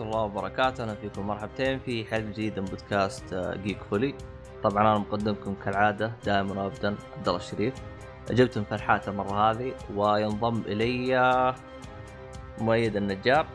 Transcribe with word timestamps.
ورحمة 0.00 0.14
الله 0.14 0.24
وبركاته، 0.24 0.82
أهلا 0.82 0.94
فيكم 0.94 1.26
مرحبتين 1.26 1.78
في 1.78 2.04
حلقة 2.04 2.30
جديدة 2.30 2.62
من 2.62 2.68
بودكاست 2.68 3.32
آه، 3.32 3.56
جيك 3.56 3.82
فولي. 3.82 4.14
طبعا 4.62 4.82
أنا 4.82 4.98
مقدمكم 4.98 5.54
كالعادة 5.54 6.12
دائما 6.24 6.62
وأبدا 6.62 6.96
عبد 7.16 7.28
الله 7.28 7.36
الشريف. 7.40 7.74
جبت 8.30 8.58
من 8.58 8.64
فرحات 8.64 9.08
المرة 9.08 9.50
هذه 9.50 9.74
وينضم 9.94 10.62
إلي 10.66 11.18
آه، 11.18 11.54
مؤيد 12.58 12.96
النجار 12.96 13.46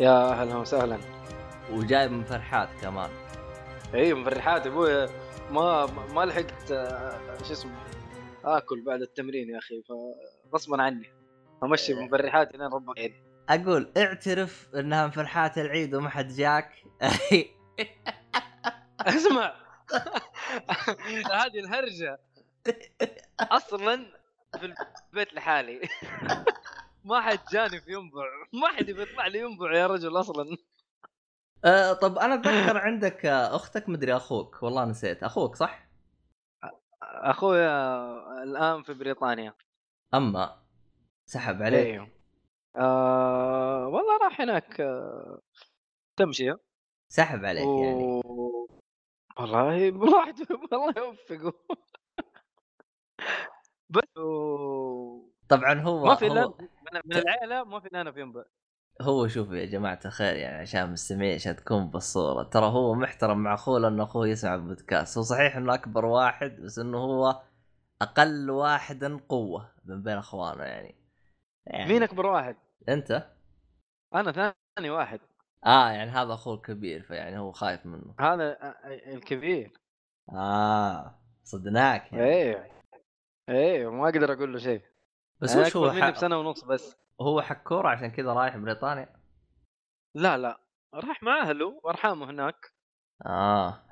يا 0.00 0.30
أهلا 0.32 0.56
وسهلا 0.56 0.98
وجايب 1.72 2.12
من 2.12 2.24
فرحات 2.24 2.68
كمان. 2.82 3.10
اي 3.94 4.14
مفرحات 4.14 4.66
أبوي 4.66 5.06
ما 5.50 5.86
ما 6.14 6.24
لحقت 6.24 6.72
آه، 6.72 7.18
شو 7.44 7.52
اسمه 7.52 7.72
آكل 8.44 8.84
بعد 8.84 9.00
التمرين 9.00 9.50
يا 9.50 9.58
أخي 9.58 9.82
فغصبا 10.52 10.82
عني 10.82 11.10
أمشي 11.64 11.92
إيه. 11.92 12.04
مفرحات 12.04 12.52
لين 12.52 12.62
ربك 12.62 12.98
يعين 12.98 13.25
أقول 13.48 13.92
اعترف 13.96 14.74
إنها 14.74 15.04
من 15.06 15.10
فرحات 15.10 15.58
العيد 15.58 15.94
وما 15.94 16.08
حد 16.08 16.28
جاك. 16.28 16.84
اسمع. 19.00 19.54
هذه 21.32 21.58
الهرجة. 21.58 22.18
أصلا 23.40 24.06
في 24.58 24.74
البيت 25.12 25.34
لحالي. 25.34 25.88
ما 27.04 27.20
حد 27.20 27.38
جاني 27.52 27.80
في 27.80 27.92
ينبع. 27.92 28.24
ما 28.52 28.68
حد 28.68 28.84
بيطلع 28.84 29.26
لي 29.26 29.38
ينبع 29.38 29.74
يا 29.74 29.86
رجل 29.86 30.20
أصلا. 30.20 30.56
أه 31.64 31.92
طب 31.92 32.18
أنا 32.18 32.34
أتذكر 32.34 32.78
عندك 32.78 33.26
أختك 33.26 33.88
مدري 33.88 34.16
أخوك. 34.16 34.62
والله 34.62 34.84
نسيت. 34.84 35.22
أخوك 35.22 35.56
صح؟ 35.56 35.88
أخويا 37.02 38.12
الآن 38.42 38.82
في 38.82 38.94
بريطانيا. 38.94 39.54
أما. 40.14 40.62
سحب 41.26 41.62
عليك. 41.62 41.86
أيوه 41.86 42.15
آه 42.76 43.86
والله 43.88 44.18
راح 44.22 44.40
هناك 44.40 44.80
آه 44.80 45.40
تمشيه 46.16 46.58
سحب 47.08 47.44
عليك 47.44 47.64
يعني. 47.64 48.22
و... 48.24 48.68
والله 49.38 49.90
براحته 49.90 50.46
والله 50.72 50.94
يوفقه 50.96 51.52
بس 53.90 54.16
و... 54.18 55.30
طبعا 55.48 55.80
هو 55.80 56.04
ما 56.04 56.14
في 56.14 56.28
هو- 56.28 56.54
من, 56.92 57.00
من 57.04 57.16
العائله 57.16 57.64
ما 57.64 57.80
في 57.80 57.88
أنا 57.94 58.12
في 58.12 58.20
ينبع. 58.20 58.44
هو 59.02 59.28
شوف 59.28 59.50
يا 59.52 59.64
جماعة 59.66 60.00
الخير 60.04 60.36
يعني 60.36 60.56
عشان 60.62 60.82
المستمعين 60.82 61.34
عشان 61.34 61.56
تكون 61.56 61.90
بالصورة. 61.90 62.42
ترى 62.42 62.66
هو 62.66 62.94
محترم 62.94 63.38
مع 63.38 63.54
أخوه 63.54 63.78
لأنه 63.80 64.02
أخوه 64.02 64.28
يسمع 64.28 64.54
البودكاست. 64.54 65.18
هو 65.18 65.24
صحيح 65.24 65.56
إنه 65.56 65.74
أكبر 65.74 66.04
واحد 66.04 66.60
بس 66.60 66.78
إنه 66.78 66.98
هو 66.98 67.42
أقل 68.02 68.50
واحدا 68.50 69.20
قوة 69.28 69.72
من 69.84 70.02
بين 70.02 70.16
أخوانه 70.18 70.64
يعني, 70.64 70.94
يعني 71.66 71.92
مين 71.92 72.02
أكبر 72.02 72.26
واحد؟ 72.26 72.56
أنت؟ 72.88 73.32
أنا 74.14 74.54
ثاني 74.76 74.90
واحد. 74.90 75.20
آه 75.66 75.90
يعني 75.90 76.10
هذا 76.10 76.34
اخوه 76.34 76.54
الكبير 76.54 77.02
فيعني 77.02 77.38
هو 77.38 77.52
خايف 77.52 77.86
منه. 77.86 78.14
هذا 78.20 78.74
الكبير. 78.84 79.72
آه 80.32 81.18
صدناك 81.44 82.12
يعني. 82.12 82.24
أيوه 82.24 82.70
أيوه 83.48 83.92
ما 83.92 84.04
أقدر 84.04 84.32
أقول 84.32 84.52
له 84.52 84.58
شيء. 84.58 84.82
بس 85.40 85.56
وش 85.56 85.76
هو 85.76 85.86
أكبر 85.86 85.96
مني 85.96 86.02
ح... 86.02 86.10
بسنة 86.10 86.38
ونص 86.38 86.64
بس. 86.64 86.96
هو 87.20 87.42
حكور 87.42 87.86
عشان 87.86 88.10
كذا 88.10 88.32
رايح 88.32 88.56
بريطانيا؟ 88.56 89.16
لا 90.14 90.38
لا. 90.38 90.60
راح 90.94 91.22
مع 91.22 91.40
أهله 91.40 91.80
وارحامه 91.84 92.30
هناك. 92.30 92.72
آه. 93.26 93.85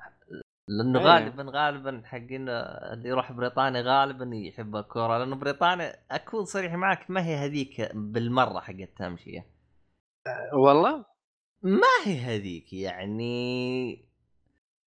لأنه 0.67 0.99
إيه. 0.99 1.05
غالبا 1.05 1.45
غالبا 1.49 2.01
حقين 2.05 2.49
اللي 2.49 3.09
يروح 3.09 3.31
بريطانيا 3.31 3.81
غالبا 3.81 4.29
يحب 4.33 4.75
الكورة 4.75 5.17
لأنه 5.17 5.35
بريطانيا 5.35 5.95
أكون 6.11 6.45
صريح 6.45 6.73
معك 6.73 7.11
ما 7.11 7.25
هي 7.25 7.35
هذيك 7.35 7.91
بالمرة 7.93 8.59
حق 8.59 8.73
التمشيه 8.73 9.45
والله 10.53 11.05
ما 11.61 12.05
هي 12.05 12.19
هذيك 12.19 12.73
يعني 12.73 14.05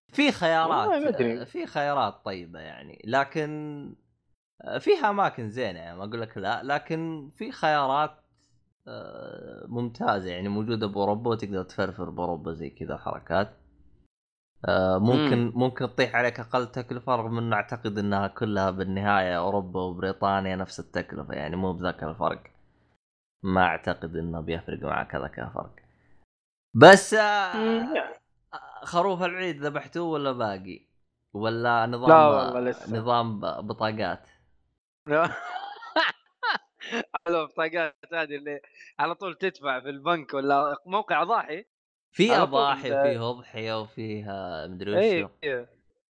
في 0.07 0.31
خيارات. 0.31 1.21
في 1.47 1.65
خيارات 1.65 2.25
طيبة 2.25 2.59
يعني 2.59 3.01
لكن 3.05 3.95
فيها 4.79 5.09
أماكن 5.09 5.49
زينة 5.49 5.79
يعني 5.79 5.97
ما 5.97 6.03
أقول 6.03 6.21
لك 6.21 6.37
لا 6.37 6.63
لكن 6.63 7.31
في 7.35 7.51
خيارات 7.51 8.11
آه، 8.87 9.65
ممتازة 9.67 10.29
يعني 10.29 10.49
موجودة 10.49 10.87
بأوروبا 10.87 11.29
وتقدر 11.29 11.63
تفرفر 11.63 12.09
بأوروبا 12.09 12.53
زي 12.53 12.69
كذا 12.69 12.97
حركات 12.97 13.53
آه، 14.65 14.97
ممكن 14.97 15.37
مم. 15.45 15.51
ممكن 15.55 15.87
تطيح 15.87 16.15
عليك 16.15 16.39
أقل 16.39 16.67
تكلفة 16.71 17.15
رغم 17.15 17.37
إنه 17.37 17.55
أعتقد 17.55 17.97
إنها 17.97 18.27
كلها 18.27 18.71
بالنهاية 18.71 19.37
أوروبا 19.37 19.81
وبريطانيا 19.81 20.55
نفس 20.55 20.79
التكلفة 20.79 21.33
يعني 21.33 21.55
مو 21.55 21.73
بذاك 21.73 22.03
الفرق 22.03 22.43
ما 23.43 23.61
أعتقد 23.65 24.15
إنه 24.15 24.41
بيفرق 24.41 24.79
معك 24.83 25.15
هذاك 25.15 25.39
الفرق 25.39 25.75
بس 26.73 27.13
آه، 27.13 27.55
مم. 27.57 27.87
خروف 28.83 29.23
العيد 29.23 29.65
ذبحتوه 29.65 30.07
ولا 30.07 30.31
باقي؟ 30.31 30.87
ولا 31.33 31.85
نظام 31.85 32.09
لا 32.09 32.27
والله 32.27 32.59
لسه. 32.59 32.97
نظام 32.97 33.39
بطاقات 33.39 34.29
على 37.27 37.41
البطاقات 37.41 37.95
هذه 38.13 38.35
اللي 38.35 38.61
على 38.99 39.15
طول 39.15 39.35
تدفع 39.35 39.79
في 39.79 39.89
البنك 39.89 40.33
ولا 40.33 40.77
موقع 40.85 41.23
ضاحي 41.23 41.65
في 42.17 42.35
اضاحي 42.35 42.91
وفيه 42.91 43.29
أضحية 43.29 43.81
وفيها 43.81 44.67
مدري 44.67 44.99
اي 44.99 45.23
وشو. 45.23 45.65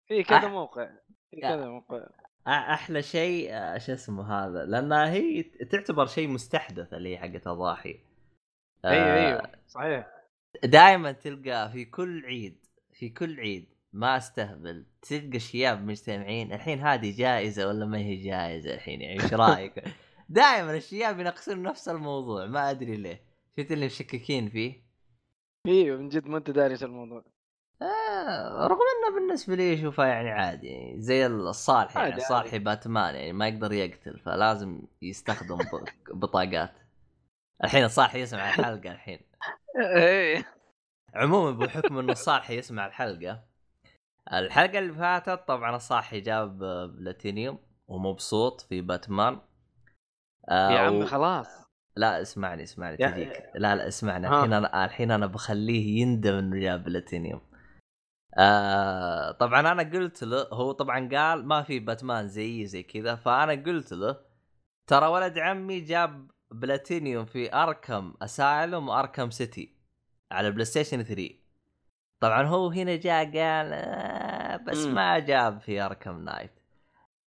في 0.09 0.23
كذا 0.23 0.49
موقع 0.49 0.91
في. 1.31 1.41
كذا 1.41 1.69
موقع. 1.69 2.07
أحلى 2.47 3.03
شيء 3.03 3.51
شو 3.79 3.93
اسمه 3.93 4.33
هذا 4.33 4.65
لانها 4.65 5.11
هي 5.11 5.43
تعتبر 5.43 6.07
شيء 6.07 6.29
مستحدث 6.29 6.95
اللي 6.95 7.13
هي 7.13 7.19
حقت 7.19 7.47
أضاحي. 7.47 8.01
أيوه 8.85 9.15
أيوه 9.15 9.43
صحيح. 9.69 10.07
دائما 10.65 11.13
تلقى 11.13 11.71
في 11.73 11.85
كل 11.85 12.25
عيد 12.27 12.67
في 12.93 13.09
كل 13.09 13.41
عيد 13.41 13.69
ما 13.93 14.17
أستهبل 14.17 14.87
تلقى 15.03 15.37
الشياب 15.37 15.85
مجتمعين 15.85 16.53
الحين 16.53 16.81
هذه 16.81 17.17
جائزة 17.19 17.69
ولا 17.69 17.87
ما 17.87 17.99
هي 17.99 18.17
جائزة 18.17 18.75
الحين 18.75 19.01
يعني 19.01 19.23
إيش 19.23 19.35
رأيك؟ 19.35 19.85
دائما 20.29 20.77
الشياب 20.77 21.21
يناقشون 21.21 21.63
نفس 21.63 21.89
الموضوع 21.89 22.47
ما 22.47 22.71
أدري 22.71 22.97
ليه. 22.97 23.23
شفت 23.57 23.73
اللي 23.73 23.87
مشككين 23.87 24.49
فيه؟ 24.49 24.86
أيوه 25.67 25.99
من 25.99 26.09
جد 26.09 26.27
ما 26.27 26.39
أنت 26.39 26.51
داري 26.51 26.75
الموضوع. 26.75 27.25
آه 27.83 28.67
رغم 28.67 28.79
إنه 28.79 29.15
بالنسبة 29.15 29.55
لي 29.55 29.75
اشوفها 29.75 30.07
يعني 30.07 30.31
عادي 30.31 30.67
يعني 30.67 31.01
زي 31.01 31.27
الصالح 31.27 31.97
يعني 31.97 32.17
الصالحي 32.17 32.59
باتمان 32.59 33.15
يعني 33.15 33.33
ما 33.33 33.49
يقدر 33.49 33.73
يقتل 33.73 34.19
فلازم 34.19 34.83
يستخدم 35.03 35.59
بطاقات. 36.11 36.73
الحين 37.65 37.85
الصالحي 37.85 38.21
يسمع 38.21 38.49
الحلقة 38.49 38.93
الحين. 38.93 39.21
إيه. 39.97 40.45
عموما 41.15 41.51
بحكم 41.51 41.99
إنه 41.99 42.13
الصالحي 42.19 42.59
يسمع 42.59 42.87
الحلقة 42.87 43.45
الحلقة 44.33 44.79
اللي 44.79 44.93
فاتت 44.93 45.49
طبعا 45.49 45.77
الصالحي 45.77 46.21
جاب 46.21 46.59
بلاتينيوم 46.99 47.59
ومبسوط 47.89 48.61
في 48.61 48.81
باتمان. 48.81 49.41
آه 50.49 50.71
يا 50.71 50.79
عمي 50.79 51.07
خلاص. 51.07 51.66
لا 51.97 52.23
اسمعني 52.23 52.63
اسمعني 52.63 52.97
تجيك. 52.97 53.51
لا 53.55 53.75
لا 53.77 53.89
اسمعني. 53.89 54.29
الحين 54.29 54.53
أنا 54.53 54.85
الحين 54.85 55.11
أنا 55.11 55.27
بخليه 55.27 56.01
يندم 56.01 56.35
إنه 56.35 56.61
جاب 56.61 56.85
بلاتينيوم. 56.85 57.41
آه 58.39 59.31
طبعا 59.31 59.61
أنا 59.61 59.83
قلت 59.83 60.25
له 60.25 60.49
هو 60.53 60.73
طبعا 60.73 61.09
قال 61.13 61.47
ما 61.47 61.63
في 61.63 61.79
باتمان 61.79 62.29
زيي 62.29 62.67
زي 62.67 62.83
كذا. 62.83 63.15
فأنا 63.15 63.53
قلت 63.53 63.93
له 63.93 64.17
ترى 64.87 65.07
ولد 65.07 65.39
عمي 65.39 65.81
جاب 65.81 66.31
بلاتينيوم 66.51 67.25
في 67.25 67.55
Arkham 67.55 68.15
Asylum 68.23 68.89
و 68.89 68.95
Arkham 68.95 69.31
City 69.31 69.77
على 70.33 70.51
PlayStation 70.51 71.03
3 71.03 71.31
طبعا 72.21 72.43
هو 72.43 72.69
هنا 72.69 72.97
جاء 72.97 73.25
قال 73.25 73.73
آه 73.73 74.57
بس. 74.57 74.87
ما 74.87 75.19
جاب 75.19 75.61
في 75.61 75.81
Arkham 75.81 76.25
Knight 76.25 76.56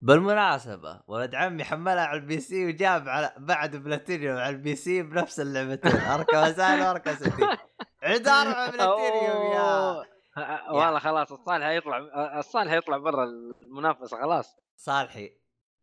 بالمناسبة 0.02 1.02
ولد 1.08 1.36
عمي 1.36 1.64
حملها 1.64 2.06
على 2.06 2.20
ال 2.20 2.40
PC 2.40 2.66
وجاب 2.66 3.10
على 3.10 3.34
بعد 3.38 3.76
بلاتينيوم 3.76 4.38
على 4.38 4.50
ال 4.50 4.76
PC 4.76 5.02
بنفس 5.02 5.40
اللعبتين 5.40 5.92
Arkham 5.96 6.38
Asylum 6.38 6.88
و 6.88 6.92
Arkham 6.92 7.16
City 7.16 7.58
عند 8.04 8.28
أربع 8.28 8.70
بلاتينيوم 8.72 9.52
يا. 9.54 9.60
أوه. 9.60 10.06
آه، 10.38 10.74
والله 10.74 11.00
خلاص 11.00 11.32
الصالح 11.32 11.66
هيطلع 11.66 11.98
الصالح 12.40 12.72
هيطلع 12.72 12.98
برا 12.98 13.24
المنافسة 13.68 14.18
خلاص. 14.22 14.58
صالحي 14.76 15.32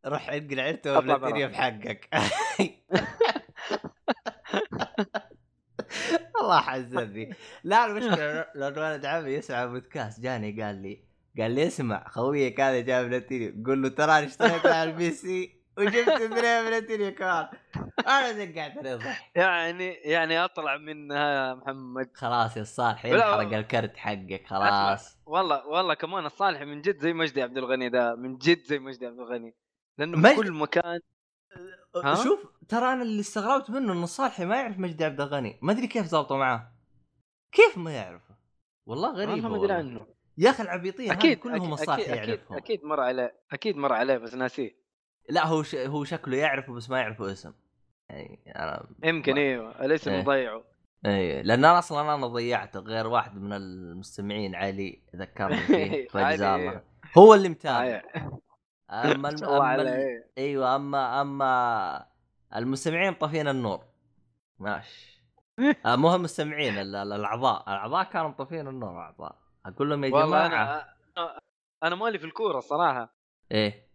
روح 0.07 0.29
انقل 0.31 0.61
عيلته. 0.61 1.01
بلاتينيوم 1.01 1.55
حقك. 1.55 2.09
والله 6.41 6.61
حزني. 6.61 7.35
لا 7.65 7.87
المشكلة 7.87 8.47
لو 8.55 8.67
ولد 8.83 9.05
عمي 9.07 9.31
يسمع 9.31 9.67
بودكاست 9.67 10.21
جاني 10.21 10.63
قال 10.63 10.75
لي 10.83 11.05
قال 11.39 11.51
لي 11.51 11.67
اسمع 11.67 12.09
خويك 12.09 12.61
هذا 12.61 12.81
جاب 12.81 13.07
بلاتينيوم 13.07 13.65
قول 13.67 13.83
له 13.83 13.89
ترى 13.89 14.19
أنا 14.19 14.27
اشتريت 14.27 14.67
على 14.67 14.91
ال 14.91 15.11
PC 15.11 15.63
وجبت 15.79 16.09
اثنين 16.09 16.31
بلاتينيوم 16.65 17.11
كمان 17.11 17.49
أنا 18.09 18.33
زقعت 18.33 18.79
عليه 18.79 18.95
ضحك. 18.97 19.37
يعني 19.37 19.89
يعني 19.93 20.45
أطلع 20.45 20.77
منها 20.77 21.49
يا 21.49 21.55
محمد. 21.55 22.11
خلاص 22.15 22.57
يا 22.57 22.63
الصالح 22.63 23.05
ينحرق 23.05 23.53
الكرت 23.59 23.97
حقك 23.97 24.47
خلاص. 24.47 25.19
والله 25.27 25.67
والله 25.67 25.95
كمان 25.95 26.27
الصالح 26.27 26.61
من 26.63 26.81
جد 26.83 26.99
زي 26.99 27.13
مجدي 27.13 27.43
عبد 27.43 27.59
الغني 27.59 27.89
ده 27.89 28.15
من 28.15 28.37
جد 28.37 28.63
زي 28.65 28.79
مجدي 28.79 29.07
عبد 29.07 29.19
الغني. 29.19 29.55
لأنه 29.99 30.19
مجد- 30.19 30.37
كل 30.37 30.53
مكان 30.53 31.01
ها؟ 32.05 32.15
شوف 32.15 32.41
ترى 32.69 32.93
أنا 32.93 33.03
اللي 33.03 33.21
استغربت 33.21 33.71
منه 33.71 33.93
إنه 33.93 34.07
صالحي 34.07 34.45
ما 34.45 34.57
يعرف 34.57 34.79
مجدي 34.79 35.05
عبد 35.05 35.21
الغني. 35.21 35.59
ما 35.63 35.73
أدري 35.73 35.87
كيف 35.87 36.07
زبطوا 36.07 36.37
معاه 36.37 36.73
كيف 37.53 37.79
ما 37.79 37.93
يعرفه؟ 37.93 38.37
والله 38.87 39.13
غريب 39.13 39.29
والله 39.45 39.49
ما 39.49 39.57
أدري 39.57 39.73
عنه. 39.73 40.16
يا 40.39 40.51
أخي 40.51 40.63
العبيطين 40.63 41.11
أكيد 41.11 41.39
كلهم 41.39 41.71
أكيد- 41.77 41.81
الصح 41.81 41.93
أكيد 41.95 42.09
أكيد 42.11 42.29
يعرفهم 42.29 42.57
أكيد 42.57 42.85
مر 42.85 43.01
عليه 43.01 43.35
أكيد 43.53 43.77
مر 43.77 43.93
عليه 43.93 44.17
بس 44.19 44.35
ناسيه. 44.35 44.77
لا 45.29 45.47
هو 45.47 45.63
ش... 45.63 45.75
هو 45.75 46.05
شكله 46.05 46.37
يعرفه 46.37 46.73
بس 46.73 46.91
ما 46.91 46.99
يعرفه 47.01 47.33
اسم. 47.33 47.53
يعني 48.11 48.41
أنا 48.57 48.87
يمكن 49.05 49.39
إيوه 49.39 49.85
الاسم 49.85 50.11
إيه. 50.11 50.21
مضيعه 50.23 50.65
اي 51.07 51.43
لأن 51.43 51.65
أنا 51.65 51.79
أصلا 51.79 52.15
أنا 52.15 52.27
ضيعته 52.27 52.81
غير 52.81 53.07
واحد 53.07 53.37
من 53.37 53.53
المستمعين 53.53 54.55
علي 54.55 55.03
ذكرني 55.17 55.57
فيه 55.67 56.09
فجزاه. 56.09 56.57
الله. 56.57 56.83
هو 57.19 57.35
اللي 57.35 57.49
متابع. 57.49 58.03
آه، 58.91 59.13
أما 59.13 59.17
ما 59.17 59.29
الم... 59.29 59.45
أما 59.55 59.75
ال... 59.83 60.25
إيوه 60.39 60.77
أما 60.77 61.21
أما 61.21 62.07
المستمعين 62.57 63.15
طافين 63.15 63.49
النور. 63.49 63.85
ماشي. 64.59 65.23
آه، 65.87 65.97
مو 65.97 66.09
هم 66.09 66.15
المستمعين 66.15 66.79
ال- 66.79 66.97
ال- 66.97 67.13
الأعضاء. 67.13 67.63
الأعضاء 67.63 68.05
كانوا 68.05 68.29
مطفين 68.29 68.69
النور 68.69 68.99
اعضاء 69.01 69.37
أقول 69.67 69.91
لهم 69.91 70.05
يا 70.05 70.09
جماعة 70.11 70.47
أنا 70.47 70.95
أنا- 71.19 71.41
أنا 71.83 71.95
مالي 71.95 72.19
في 72.19 72.25
الكورة 72.27 72.59
الصراحه 72.59 73.15
إيه. 73.53 73.87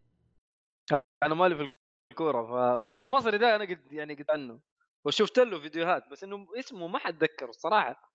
أنا 1.24 1.36
مالي 1.36 1.56
في 1.56 1.74
الكورة 2.12 2.44
ف 2.44 2.86
المصري 3.14 3.38
ده 3.38 3.56
أنا 3.56 3.64
قد 3.64 3.92
يعني 3.94 4.14
قد 4.14 4.26
عنه. 4.30 4.60
وشفت 5.06 5.40
له 5.40 5.60
فيديوهات 5.60 6.08
بس 6.12 6.24
إنه 6.24 6.48
اسمه 6.60 6.88
ما 6.88 7.00
حد 7.00 7.24
ذكره 7.24 7.50
الصراحه 7.50 8.12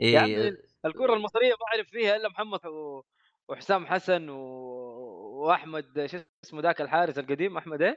إيه 0.00 0.12
يا 0.14 0.20
عمي 0.20 0.56
الكره 0.84 1.14
المصرية 1.14 1.50
ما 1.50 1.66
أعرف 1.74 1.88
فيها 1.90 2.16
إلا 2.16 2.28
محمد 2.28 2.66
و... 2.66 3.02
وحسام 3.48 3.86
حسن 3.86 4.28
و... 4.28 4.36
وأحمد 5.42 6.06
شو 6.06 6.18
اسمه 6.44 6.60
ذاك 6.60 6.80
الحارس 6.80 7.18
القديم 7.18 7.56
أحمد 7.56 7.82
إيه؟ 7.82 7.96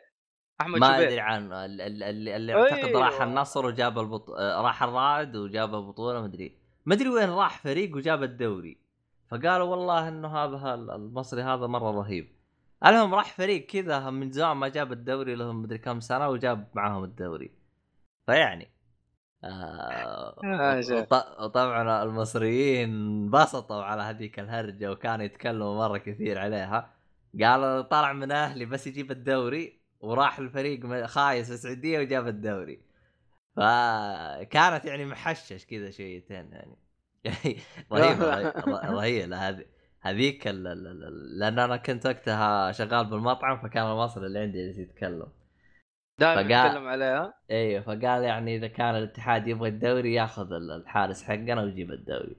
أحمد 0.61 0.79
ما 0.79 0.97
أدري 0.99 1.19
عنه 1.19 1.65
ال- 1.65 1.81
ال- 1.81 2.03
اللي, 2.03 2.35
اللي 2.35 2.53
أعتقد 2.53 2.95
راح 2.95 3.11
أيوة. 3.11 3.23
النصر 3.23 3.65
وجاب 3.65 3.99
البط... 3.99 4.29
راح 4.39 4.83
الرائد 4.83 5.35
وجاب 5.35 5.75
البطولة 5.75 6.19
ما 6.19 6.25
أدري. 6.25 6.59
ما 6.85 6.95
أدري 6.95 7.09
وين 7.09 7.29
راح 7.29 7.59
فريق 7.63 7.95
وجاب 7.95 8.23
الدوري. 8.23 8.82
فقالوا 9.33 9.67
والله 9.67 10.07
إنه 10.07 10.27
هذا 10.37 10.73
ال- 10.73 10.91
المصري 10.91 11.41
هذا 11.43 11.67
مرة 11.67 11.91
رهيب. 11.91 12.27
المهم 12.85 13.15
راح 13.15 13.33
فريق 13.33 13.65
كذا 13.65 14.09
من 14.09 14.31
زمان 14.31 14.57
ما 14.57 14.67
جاب 14.67 14.91
الدوري 14.91 15.35
لهم 15.35 15.61
مدري 15.61 15.77
كم 15.77 15.99
سنة 15.99 16.29
وجاب 16.29 16.67
معاهم 16.73 17.03
الدوري. 17.03 17.51
فيعني 18.25 18.67
آه 19.43 19.47
آه،. 20.43 20.81
وط- 20.91 21.39
وطبعا 21.41 22.03
المصريين 22.03 22.89
انبسطوا 22.89 23.83
على 23.83 24.01
هذيك 24.03 24.39
الهرجة 24.39 24.91
وكانوا 24.91 25.25
يتكلموا 25.25 25.77
مرة 25.87 25.97
كثير 25.97 26.39
عليها. 26.39 26.93
قال 27.41 27.89
طلع 27.89 28.13
من 28.13 28.31
أهلي 28.31 28.65
بس 28.65 28.87
يجيب 28.87 29.11
الدوري 29.11 29.79
وراح 29.99 30.39
الفريق 30.39 31.05
خايس 31.05 31.51
السعودية 31.51 31.99
وجاب 31.99 32.27
الدوري. 32.27 32.81
فكانت 33.55 34.85
يعني 34.85 35.05
محشش 35.05 35.65
كذا 35.65 35.89
شويتين 35.91 36.51
يعني. 36.51 36.82
رهيبة 37.91 38.25
رهي- 38.35 38.53
رهيبة. 38.67 39.37
هذه 39.49 39.65
هذيك 40.01 40.47
لأن 40.47 41.59
أنا 41.59 41.77
كنت 41.77 42.05
وقتها 42.05 42.71
شغال 42.71 43.05
بالمطعم 43.05 43.57
فكان 43.57 43.85
المصري 43.91 44.25
اللي 44.25 44.39
عندي 44.39 44.65
جالس 44.65 44.77
يتكلم. 44.77 45.27
دائما 46.19 46.43
فقال- 46.43 46.67
نتكلم 46.67 46.87
عليها. 46.87 47.33
أيوه 47.51 47.81
فقال 47.81 48.23
يعني 48.23 48.55
إذا 48.55 48.67
كان 48.67 48.95
الاتحاد 48.95 49.47
يبغى 49.47 49.69
الدوري 49.69 50.13
ياخذ 50.13 50.53
ال- 50.53 50.71
الحارس 50.71 51.23
حقنا 51.23 51.61
ويجيب 51.61 51.91
الدوري. 51.91 52.35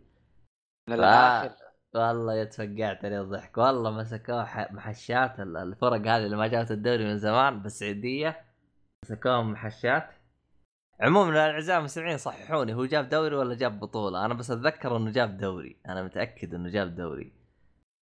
من 0.89 0.97
ف- 0.97 0.99
الآخر. 0.99 1.51
والله 1.95 2.35
يتفقعت 2.35 3.05
عليه 3.05 3.21
الضحك. 3.21 3.59
والله 3.59 3.91
مسكوه 3.91 4.45
محشات 4.73 5.41
ال- 5.41 5.57
الفرق 5.57 6.01
هذه 6.01 6.17
اللي 6.25 6.37
ما 6.37 6.47
جابت 6.47 6.71
الدوري 6.71 7.05
من 7.05 7.19
زمان 7.19 7.61
بالسعودية 7.63 8.45
مسكوهم 9.05 9.53
محشات. 9.53 10.11
عموما 11.01 11.31
الأعزاء 11.31 11.79
المستمعين 11.79 12.17
صححوني 12.17 12.75
هو 12.75 12.85
جاب 12.85 13.09
دوري 13.09 13.37
ولا 13.37 13.55
جاب 13.55 13.81
بطولة؟ 13.81 14.25
أنا 14.25 14.35
بس 14.35 14.51
أتذكر 14.51 14.97
إنه 14.97 15.13
جاب 15.13 15.37
دوري. 15.37 15.77
أنا 15.89 16.03
متأكد 16.03 16.55
إنه 16.55 16.69
جاب 16.69 16.95
دوري. 16.95 17.33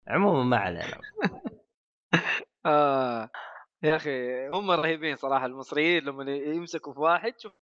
عموما 0.09 0.43
ما 0.44 0.56
علينا. 0.56 1.00
آه. 2.67 3.31
يا 3.83 3.97
أخي 3.97 4.49
هم 4.49 4.71
رهيبين 4.71 5.17
صراحة 5.17 5.47
المصريين 5.47 6.05
لما 6.05 6.33
يمسكوا 6.33 6.93
في 6.93 7.00
واحد 7.00 7.41
شوف 7.41 7.53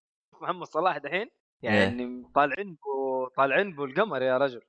محمد 0.42 0.66
صلاح 0.66 0.98
دحين 0.98 1.30
يعني 1.62 2.24
طالعين 2.34 2.74
بو 2.74 3.28
طالعين 3.36 3.74
بو 3.76 3.84
القمر 3.84 4.22
يا 4.22 4.38
رجل. 4.38 4.62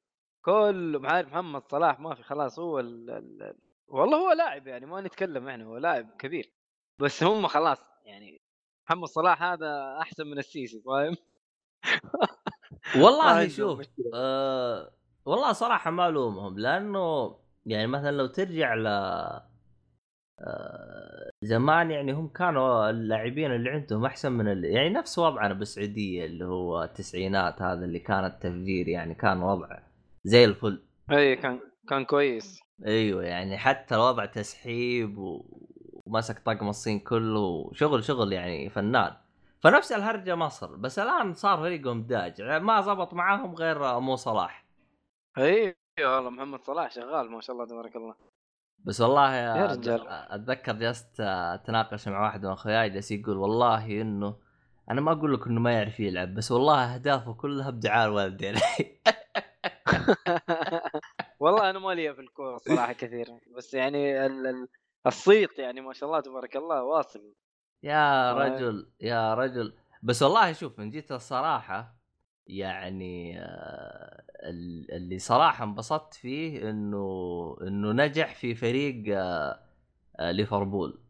كل 0.46 1.00
معارف 1.02 1.28
محمد 1.28 1.63
صلاح 1.72 2.00
ما 2.00 2.16
في 2.16 2.24
خلاص 2.24 2.60
هو 2.60 2.80
ال... 2.80 3.10
ال... 3.10 3.56
والله 3.88 4.18
هو 4.18 4.31
لاعب 4.31 4.68
يعني 4.68 4.86
ما 4.86 5.02
نتكلم 5.02 5.48
إحنا 5.48 5.66
هو 5.66 5.78
لاعب 5.78 6.10
كبير. 6.19 6.54
بس 7.00 7.24
هم 7.24 7.48
خلاص 7.48 7.84
يعني 8.06 8.42
محمد 8.91 9.07
صلاح 9.07 9.43
هذا 9.43 9.97
أحسن 10.01 10.27
من 10.27 10.38
السيسي 10.38 10.81
فاهم؟ 10.85 11.15
والله 13.03 13.47
شوف. 13.47 13.81
أه 14.13 14.91
والله 15.25 15.51
صراحة 15.51 15.91
ما 15.91 16.07
ألومهم 16.07 16.59
لأنه 16.59 17.35
يعني 17.65 17.88
مثلا 17.88 18.11
لو 18.11 18.27
ترجع 18.27 18.73
ل 18.73 18.88
أه 18.88 19.43
زمان 21.41 21.91
يعني 21.91 22.11
هم 22.11 22.27
كانوا 22.27 22.89
اللاعبين 22.89 23.51
اللي 23.51 23.69
عندهم 23.69 24.05
أحسن 24.05 24.31
من 24.31 24.47
ال... 24.47 24.65
يعني 24.65 24.89
نفس 24.89 25.19
وضعنا 25.19 25.53
بالسعودية 25.53 26.25
اللي 26.25 26.45
هو 26.45 26.83
التسعينات 26.83 27.61
هذا 27.61 27.85
اللي 27.85 27.99
كان 27.99 28.25
التفجير 28.25 28.88
يعني 28.88 29.15
كان 29.15 29.43
وضعه 29.43 29.83
زي 30.23 30.45
الفل 30.45 30.83
اي 31.11 31.35
كان 31.35 31.59
كان 31.89 32.05
كويس 32.05 32.59
أيوه 32.85 33.23
يعني 33.23 33.57
حتى 33.57 33.95
الوضع 33.95 34.25
تسحيب 34.25 35.17
و... 35.17 35.45
ومسك 36.12 36.40
طقم 36.40 36.69
الصين 36.69 37.00
كله 37.00 37.72
شغل 37.74 38.04
شغل 38.04 38.34
يعني 38.34 38.69
فنان. 38.69 39.13
فنفس 39.60 39.92
الهرجة 39.92 40.36
مصر 40.36 40.75
بس 40.75 41.00
الآن 41.00 41.34
صار 41.34 41.58
فريقهم 41.58 42.04
داج. 42.04 42.42
ما 42.42 42.81
زبط 42.81 43.13
معاهم 43.13 43.56
غير 43.56 44.00
مو 44.00 44.16
صلاح. 44.16 44.66
اي 45.38 45.75
والله 46.00 46.30
محمد 46.30 46.63
صلاح 46.63 46.92
شغال 46.92 47.31
ما 47.31 47.42
شاء 47.42 47.56
الله 47.56 47.68
تبارك 47.68 47.96
الله. 47.96 48.16
بس 48.86 49.02
والله 49.02 49.36
يا 49.36 49.66
رجال. 49.66 50.08
أتذكر 50.08 50.74
جلست 50.74 51.19
أتناقش 51.19 52.08
مع 52.08 52.24
واحد 52.24 52.46
من 52.46 52.52
أخوياي 52.52 52.90
جالس 52.90 53.12
يقول 53.12 53.38
والله 53.38 54.02
إنه 54.02 54.36
أنا 54.92 55.02
ما 55.02 55.12
أقول 55.12 55.34
لك 55.34 55.48
إنه 55.48 55.60
ما 55.60 55.72
يعرف 55.72 56.00
يلعب 56.00 56.36
بس 56.36 56.51
والله 56.51 56.94
أهدافه 56.96 57.34
كلها 57.34 57.70
بدعاء 57.70 58.08
الوالدين. 58.08 58.56
والله 61.39 61.70
أنا 61.70 61.80
مالي 61.80 62.13
في 62.13 62.22
الكورة 62.22 62.58
صراحة 62.58 62.94
كثير 62.94 63.27
بس 63.58 63.74
يعني 63.74 64.25
ال- 64.25 64.48
ال- 64.48 64.68
الصيت 65.08 65.60
يعني 65.60 65.81
ما 65.81 65.93
شاء 65.93 66.10
الله 66.10 66.20
تبارك 66.22 66.55
الله 66.58 66.84
واصل. 66.84 67.34
يا 67.84 68.31
والله. 68.34 68.46
رجل 68.55 68.91
يا 69.01 69.34
رجل. 69.34 69.74
بس 70.03 70.24
والله 70.24 70.53
شوف 70.53 70.79
ان 70.79 70.89
جيت 70.89 71.12
الصراحة 71.12 71.96
يعني 72.48 73.39
آه، 73.39 74.24
ال- 74.50 74.91
اللي 74.91 75.20
صراحة 75.20 75.63
انبسطت 75.63 76.13
فيه 76.13 76.70
إنه 76.70 77.05
إنه 77.62 77.91
نجح 77.91 78.36
في 78.36 78.55
فريق 78.55 79.03
آه، 79.17 79.60
آه، 80.20 80.31
ليفربول. 80.31 81.01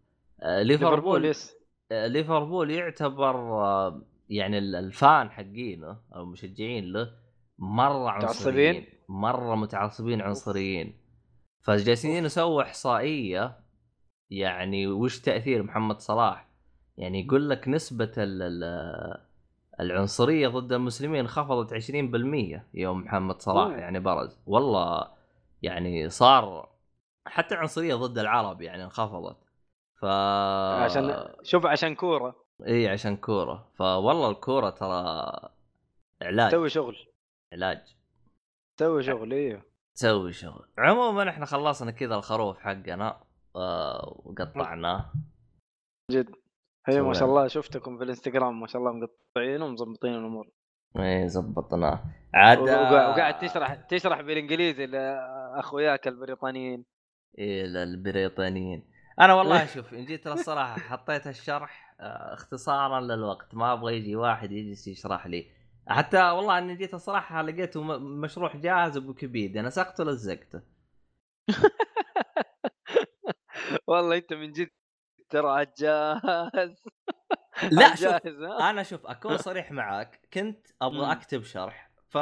آه، 0.42 0.62
ليفربول 0.62 0.92
ليفربول 0.96 1.26
يس 1.26 1.56
آه، 1.92 2.08
ليفربول 2.08 2.72
يعتبر 2.72 3.36
آه، 3.66 4.02
يعني 4.30 4.58
ال- 4.58 4.76
الفان 4.76 5.30
حقينه 5.32 6.00
أو 6.16 6.22
المشجعين 6.24 6.86
له 6.92 7.12
مرة 7.60 8.18
متعصبين؟ 8.18 8.26
عنصريين 8.76 8.86
مرة 9.10 9.56
متعصبين 9.56 10.22
عنصريين. 10.22 11.02
فجالسين 11.62 12.26
يسووا 12.26 12.62
إحصائية 12.62 13.60
يعني 14.32 14.88
وش 14.88 15.20
تأثير 15.20 15.64
محمد 15.64 16.00
صلاح؟ 16.00 16.48
يعني 16.98 17.26
يقول 17.26 17.50
لك 17.50 17.68
نسبة 17.68 18.12
ال 18.18 18.42
ال 18.42 19.22
العنصرية 19.80 20.48
ضد 20.48 20.74
المسلمين 20.74 21.28
خفضت 21.28 21.74
20% 21.74 22.62
يوم 22.74 23.00
محمد 23.00 23.42
صلاح. 23.42 23.78
يعني 23.78 24.00
برز. 24.00 24.38
والله 24.46 25.08
يعني 25.62 26.10
صار 26.10 26.70
حتى 27.26 27.56
العنصرية 27.56 27.96
ضد 27.96 28.18
العرب 28.18 28.62
يعني 28.62 28.84
انخفضت. 28.84 29.38
ف 30.02 30.06
عشان 30.06 31.28
شوف 31.44 31.66
عشان 31.66 31.96
كورة. 31.96 32.36
إي 32.68 32.88
عشان 32.88 33.18
كورة. 33.18 33.68
فوالله 33.76 34.30
الكورة 34.30 34.70
ترى 34.70 35.32
علاج. 36.22 36.52
تسوي 36.52 36.70
شغل. 36.70 36.98
علاج. 37.54 37.96
تسوي 38.78 39.04
شغل 39.04 39.34
إيوه. 39.34 39.62
تسوي 39.96 40.34
شغل. 40.34 40.66
عموما 40.78 41.30
إحنا 41.30 41.46
خلصنا 41.46 41.92
كذا 41.92 42.16
الخروف 42.16 42.60
حقنا. 42.60 43.20
وقطعناه 43.56 45.12
جد. 46.12 46.30
هي 46.88 47.02
ما 47.02 47.14
شاء. 47.14 47.28
الله 47.30 47.48
شفتكم 47.48 47.98
في 47.98 48.04
الإنستغرام 48.04 48.60
ما 48.60 48.68
شاء 48.68 48.82
الله 48.82 48.92
مقطعين 48.94 49.62
ومظبطين 49.62 50.14
الأمور. 50.14 50.48
إيه 51.00 51.28
زبطناه 51.28 52.04
عاد 52.34 52.60
وقا- 52.60 53.10
وقاعد 53.10 53.40
تشرح 53.40 53.74
تشرح 53.76 54.22
بالإنجليزي 54.22 54.86
لأخوياك 54.86 56.08
البريطانيين. 56.08 56.86
إيه 57.38 57.64
للبريطانيين. 57.66 58.84
أنا 59.20 59.34
والله 59.34 59.66
شوف 59.66 59.94
إن 59.94 60.06
جيت 60.06 60.28
للصراحه 60.28 60.80
حطيت 60.82 61.28
الشرح 61.28 61.96
آه، 62.00 62.34
اختصارا 62.34 63.00
للوقت. 63.02 63.56
ما 63.56 63.74
أبغى 63.74 63.96
يجي 63.98 64.16
واحد 64.16 64.52
يجلس 64.52 64.88
يشرح 64.88 65.28
لي. 65.28 65.46
حتى 65.88 66.18
والله 66.32 66.58
اني 66.58 66.76
جيت 66.76 66.94
الصراحة 66.94 67.42
لقيته 67.42 67.84
م- 67.84 68.22
مشروح 68.22 68.58
جاهز 68.58 68.98
بويكيبيديا 68.98 69.62
نسقته 69.62 70.04
لزقته 70.04 70.62
والله 73.88 74.18
أنت 74.18 74.34
من 74.34 74.52
جد 74.52 74.70
ترى 75.30 75.66
جاهز 75.78 76.84
لا 77.72 77.96
شوف 77.96 78.04
جاهز 78.08 78.42
ها 78.42 78.70
أنا 78.70 78.84
شوف 78.84 79.06
أكون 79.06 79.38
صريح 79.48 79.72
معاك 79.72 80.20
كنت 80.34 80.68
أبغى. 80.82 81.12
أكتب 81.12 81.44
شرح 81.44 81.92
ف 82.08 82.18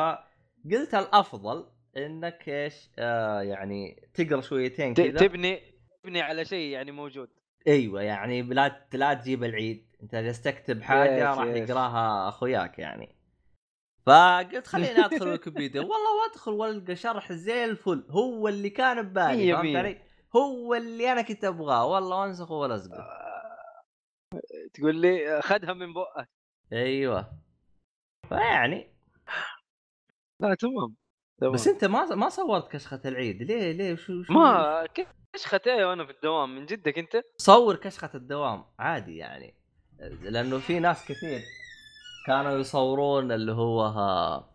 قلت 0.72 0.96
الأفضل 0.96 1.70
إنك 1.98 2.50
إيش 2.50 2.90
آه 3.00 3.42
يعني 3.42 4.08
تقرأ 4.14 4.42
شويتين 4.42 4.94
كذا 4.94 5.20
تبني 5.28 5.62
تبني 6.04 6.22
على 6.22 6.46
شيء 6.46 6.70
يعني 6.74 6.92
موجود 6.92 7.30
أيوه 7.68 8.02
يعني 8.02 8.42
لا 8.42 8.88
لا 8.94 9.14
تجيب 9.14 9.44
العيد 9.44 9.96
أنت 10.04 10.16
جالس 10.16 10.42
تكتب 10.42 10.82
حاجة 10.82 11.30
راح. 11.30 11.46
يقراها 11.46 12.30
أخوياك 12.30 12.80
يعني 12.80 13.16
فقلت 14.06 14.68
خليني 14.68 15.00
أدخل 15.06 15.28
ويكيبيديا 15.28 15.82
والله 15.82 16.22
وأدخل 16.24 16.52
وألقى 16.52 16.96
شرح 16.96 17.32
زي 17.34 17.66
الفل 17.66 18.06
هو 18.10 18.48
اللي 18.48 18.70
كان 18.70 19.02
ببالي 19.02 19.54
فهمت. 19.54 19.76
علي؟ 19.76 19.98
هو 20.36 20.76
اللي 20.76 21.12
أنا 21.12 21.22
كنت 21.22 21.44
أبغاه. 21.44 21.86
والله 21.86 22.22
وانسخه 22.22 22.54
والزقه 22.54 23.20
تقول 24.74 24.96
لي 24.96 25.42
خدها 25.42 25.74
من 25.74 25.94
بقك. 25.94 26.30
أيوه. 26.74 27.32
فيعني. 28.30 28.94
لا 30.40 30.56
تمام. 30.56 30.96
تمام. 31.42 31.54
بس 31.54 31.68
أنت 31.68 31.86
ما 31.86 32.16
ما 32.16 32.30
صورت 32.30 32.72
كشخة 32.72 33.02
العيد. 33.06 33.44
ليه 33.44 33.72
ليه؟ 33.72 33.96
شو 33.96 34.24
شو 34.24 34.34
ما 34.34 34.82
إيش 35.36 35.48
ختايا 35.48 35.86
وأنا 35.86 36.06
في 36.06 36.12
الدوام 36.12 36.56
من 36.56 36.66
جدك 36.66 37.00
أنت؟ 37.00 37.22
صور 37.38 37.76
كشخة 37.76 38.12
الدوام. 38.16 38.66
عادي 38.80 39.18
يعني. 39.18 39.56
لأنه 40.00 40.60
في 40.60 40.80
ناس 40.80 41.06
كثير 41.08 41.42
كانوا 42.28 42.52
يصورون 42.52 43.32
اللي 43.32 43.52
هو 43.52 43.82
ها 43.82 44.02
آه 44.02 44.50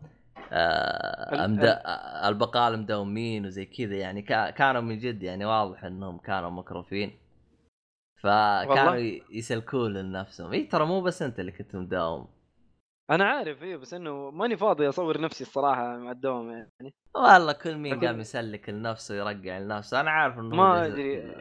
أمد... 0.55 1.81
البقال 2.25 2.79
مداومين 2.79 3.47
وزي 3.47 3.65
كذا 3.65 3.95
يعني 3.97 4.23
كا... 4.23 4.51
كانوا 4.51 4.81
من 4.81 4.99
جد 4.99 5.23
يعني 5.23 5.45
واضح 5.45 5.85
إنهم 5.85 6.19
كانوا 6.19 6.51
مكروفين. 6.51 7.19
فكانوا 8.23 8.95
يسلكون 9.31 9.93
لنفسهم. 9.93 10.53
إي 10.53 10.65
ترى 10.65 10.87
مو 10.87 11.01
بس 11.01 11.23
أنت 11.23 11.41
اللي 11.41 11.53
كنت 11.53 11.77
مداوم. 11.77 12.29
أنا 13.11 13.25
عارف 13.25 13.63
إيه 13.63 13.77
بس 13.77 13.95
إنه 13.95 14.31
ماني 14.31 14.57
فاضي 14.57 14.89
أصور 14.89 15.21
نفسي 15.21 15.45
الصراحة 15.45 15.97
مع 15.97 16.11
الدوام 16.11 16.51
يعني. 16.51 16.95
والله 17.15 17.53
كل 17.53 17.77
مين 17.77 18.05
قام 18.05 18.21
يسلك 18.21 18.69
لنفسه 18.69 19.15
ويرجع 19.15 19.59
لنفسه. 19.59 20.01
أنا 20.01 20.11
عارف 20.11 20.39
إنه 20.39 20.57
ما 20.57 20.85
هو 20.85 20.97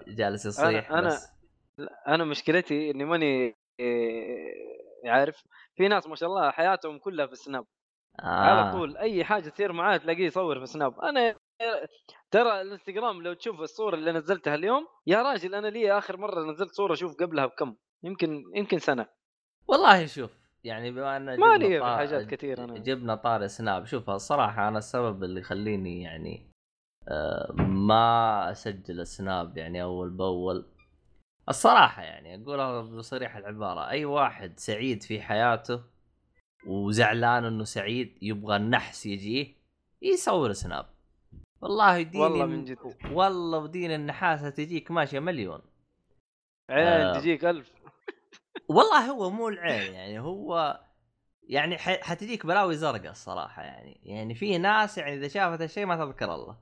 جالس- 0.08 0.46
يصيح 0.46 0.92
أنا- 0.92 1.06
بس. 1.06 1.34
أنا 2.08 2.24
مشكلتي 2.24 2.92
إني 2.92 3.06
ماني 3.06 3.56
إيه، 3.80 4.54
عارف. 5.06 5.44
في 5.76 5.88
ناس 5.88 6.08
ما 6.08 6.16
شاء 6.16 6.30
الله 6.30 6.52
حياتهم 6.52 7.00
كلها 7.00 7.26
في 7.26 7.34
السناب. 7.34 7.66
آه. 8.20 8.24
على 8.26 8.72
طول 8.72 8.98
أي 8.98 9.24
حاجة 9.24 9.50
تصير 9.50 9.74
معاه 9.74 9.98
تلاقيه 9.98 10.26
يصور 10.26 10.60
في 10.60 10.66
سناب 10.66 11.00
أنا 11.00 11.36
ترى 12.32 12.62
الإنستغرام 12.62 13.22
لو 13.22 13.34
تشوف 13.34 13.60
الصورة 13.62 13.96
اللي 13.96 14.12
نزلتها 14.12 14.56
اليوم 14.56 14.88
يا 15.08 15.22
راجل 15.22 15.56
أنا 15.56 15.68
لي 15.68 15.98
آخر 15.98 16.18
مرة 16.18 16.52
نزلت 16.52 16.72
صورة 16.74 16.94
شوف 16.96 17.16
قبلها 17.16 17.46
بكم 17.46 17.76
يمكن 18.04 18.44
يمكن 18.56 18.80
سنة 18.80 19.08
والله 19.68 20.06
شوف 20.06 20.32
يعني 20.64 20.92
بما 20.92 21.18
أن 21.18 21.26
ما 21.26 21.34
جبنا 21.36 21.58
لي 21.58 21.70
في 21.70 21.80
طا- 21.80 21.98
حاجات 21.98 22.28
كثير 22.28 22.64
أنا. 22.64 22.78
جبنا 22.80 23.16
طاري 23.16 23.48
سناب 23.48 23.86
شوف 23.86 24.10
الصراحة 24.10 24.68
أنا 24.68 24.78
السبب 24.78 25.24
اللي 25.24 25.40
يخليني 25.40 26.02
يعني 26.04 26.52
آه، 27.08 27.52
ما 27.68 28.52
أسجل 28.52 29.00
السناب 29.00 29.58
يعني 29.58 29.84
أول 29.84 30.10
بأول 30.10 30.66
الصراحة 31.50 32.04
يعني 32.04 32.44
أقولها 32.44 32.82
بصريح 32.82 33.36
العبارة 33.36 33.90
أي 33.90 34.06
واحد 34.06 34.60
سعيد 34.60 35.04
في 35.04 35.22
حياته 35.22 35.84
وزعلان 36.68 37.46
إنه 37.46 37.64
سعيد 37.64 38.18
يبغى 38.22 38.56
النحس 38.56 39.06
يجيه 39.06 39.56
يصور 40.02 40.54
سناب 40.54 40.86
والله 41.62 42.02
دين 42.02 42.22
والله 42.22 42.46
من 42.46 42.66
جد. 42.66 42.78
والله 43.12 43.58
ودين 43.58 43.92
النحاسة 43.92 44.50
تجيك 44.50 44.92
ماشية 44.92 45.20
مليون. 45.20 45.62
عين 46.70 46.88
آه. 46.88 47.20
تجيك 47.20 47.46
ألف. 47.46 47.72
والله 48.68 49.12
هو 49.12 49.30
مو 49.30 49.48
العين 49.50 49.94
يعني 49.94 50.20
هو 50.20 50.80
يعني 51.44 51.78
حتجيك 51.78 52.46
بلاوي 52.46 52.76
زرقاء 52.76 53.12
الصراحة 53.12 53.64
يعني. 53.64 54.00
يعني 54.04 54.36
في 54.36 54.58
ناس 54.58 54.98
يعني 54.98 55.14
إذا 55.14 55.28
شافت 55.28 55.62
الشيء 55.62 55.86
ما 55.86 55.96
تذكر 56.06 56.36
الله. 56.36 56.58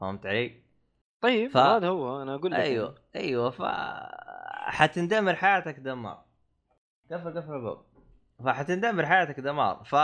فهمت 0.00 0.26
علي؟ 0.26 0.62
طيب 1.20 1.50
ف- 1.50 1.56
هذا 1.56 1.88
هو. 1.88 2.22
أنا 2.22 2.34
أقول 2.34 2.52
لك 2.52 2.58
أيوه 2.58 2.94
أيوه 3.16 3.50
ف 3.50 3.62
حتندمر 4.70 5.34
حياتك 5.34 5.78
دمار. 5.78 6.24
قفل 7.12 7.38
قفل 7.38 7.54
الباب. 7.54 7.82
فحتندمر 8.44 9.06
حياتك 9.06 9.40
دمار. 9.40 9.84
ف... 9.84 9.94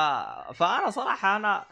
فأنا 0.55 0.91
صراحة 0.91 1.37
أنا 1.37 1.65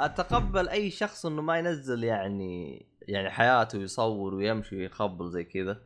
أتقبل 0.00 0.68
أي 0.68 0.90
شخص 0.90 1.26
إنه 1.26 1.42
ما 1.42 1.58
ينزل 1.58 2.04
يعني 2.04 2.86
يعني 3.02 3.30
حياته 3.30 3.78
يصور 3.78 4.34
ويمشي 4.34 4.76
ويخبل 4.76 5.30
زي 5.30 5.44
كذا. 5.44 5.82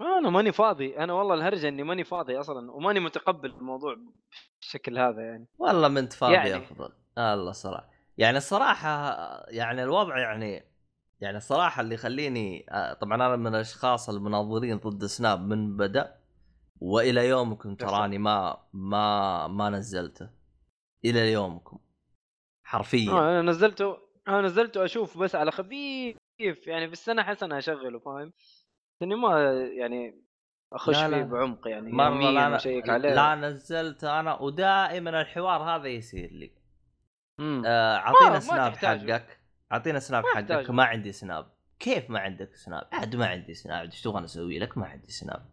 أنا 0.00 0.30
ماني 0.30 0.52
فاضي. 0.52 0.98
أنا 0.98 1.12
والله 1.12 1.34
الهرجة 1.34 1.68
إني 1.68 1.82
ماني 1.82 2.04
فاضي 2.04 2.40
أصلا 2.40 2.72
وماني 2.72 3.00
متقبل 3.00 3.50
الموضوع 3.50 3.96
بالشكل 4.60 4.98
هذا 4.98 5.22
يعني. 5.22 5.46
والله 5.58 5.88
من 5.88 6.06
فاضي 6.06 6.34
يعني. 6.34 6.50
يعني. 6.50 6.64
أفضل. 6.64 6.92
الله 7.18 7.52
صراحة. 7.52 7.90
يعني 8.18 8.38
الصراحة 8.38 9.16
يعني 9.48 9.82
الوضع 9.82 10.18
يعني 10.18 10.64
يعني 11.20 11.36
الصراحة 11.36 11.80
اللي 11.80 11.94
يخليني 11.94 12.66
آه، 12.70 12.92
طبعا 12.92 13.14
أنا 13.14 13.36
من 13.36 13.46
الأشخاص 13.46 14.08
المناظرين 14.08 14.76
ضد 14.76 15.04
سناب 15.04 15.40
من 15.40 15.76
بدأ. 15.76 16.17
وإلى 16.80 17.28
يومكم 17.28 17.74
تراني 17.74 18.18
ما 18.18 18.64
ما 18.72 19.46
ما 19.46 19.70
نزلته. 19.70 20.30
إلى 21.04 21.32
يومكم. 21.32 21.78
حرفيا. 22.64 23.12
آه، 23.12 23.40
أنا 23.40 23.50
نزلته 23.50 23.98
أنا 24.28 24.40
نزلته 24.40 24.84
أشوف 24.84 25.18
بس 25.18 25.34
على 25.34 25.50
خفيف 25.50 26.16
يعني 26.66 26.86
في 26.86 26.92
السنة 26.92 27.22
حسنه 27.22 27.58
أشغله 27.58 27.98
فاهم؟ 27.98 28.32
اني 29.02 29.14
ما 29.14 29.52
يعني 29.52 30.24
أخش 30.72 30.96
لا، 30.96 31.08
لا، 31.08 31.16
فيه 31.16 31.22
لا. 31.22 31.30
بعمق 31.30 31.68
يعني 31.68 31.92
مرة 31.92 32.04
يومياً 32.08 32.58
لا, 32.84 32.98
لا. 32.98 33.34
نزلت 33.34 34.04
أنا 34.04 34.40
ودائما 34.40 35.20
الحوار 35.20 35.62
هذا 35.62 35.88
يصير 35.88 36.32
لي. 36.32 36.52
آه، 37.40 38.12
ما 38.30 38.40
سناب. 38.40 38.76
حقك. 38.76 39.40
أعطينا 39.72 39.98
سناب 39.98 40.24
ما 40.24 40.34
حقك. 40.34 40.70
ما 40.70 40.84
عندي 40.84 41.12
سناب 41.12 41.52
كيف 41.78 42.10
ما 42.10 42.18
عندك 42.20 42.54
سناب؟ 42.54 42.88
عاد 42.92 43.16
ما 43.16 43.26
عندي 43.26 43.54
سناب 43.54 43.84
إيش 43.84 44.02
تبغى 44.02 44.24
أسوي 44.24 44.58
لك؟ 44.58 44.78
ما 44.78 44.86
عندي 44.86 45.12
سناب 45.12 45.50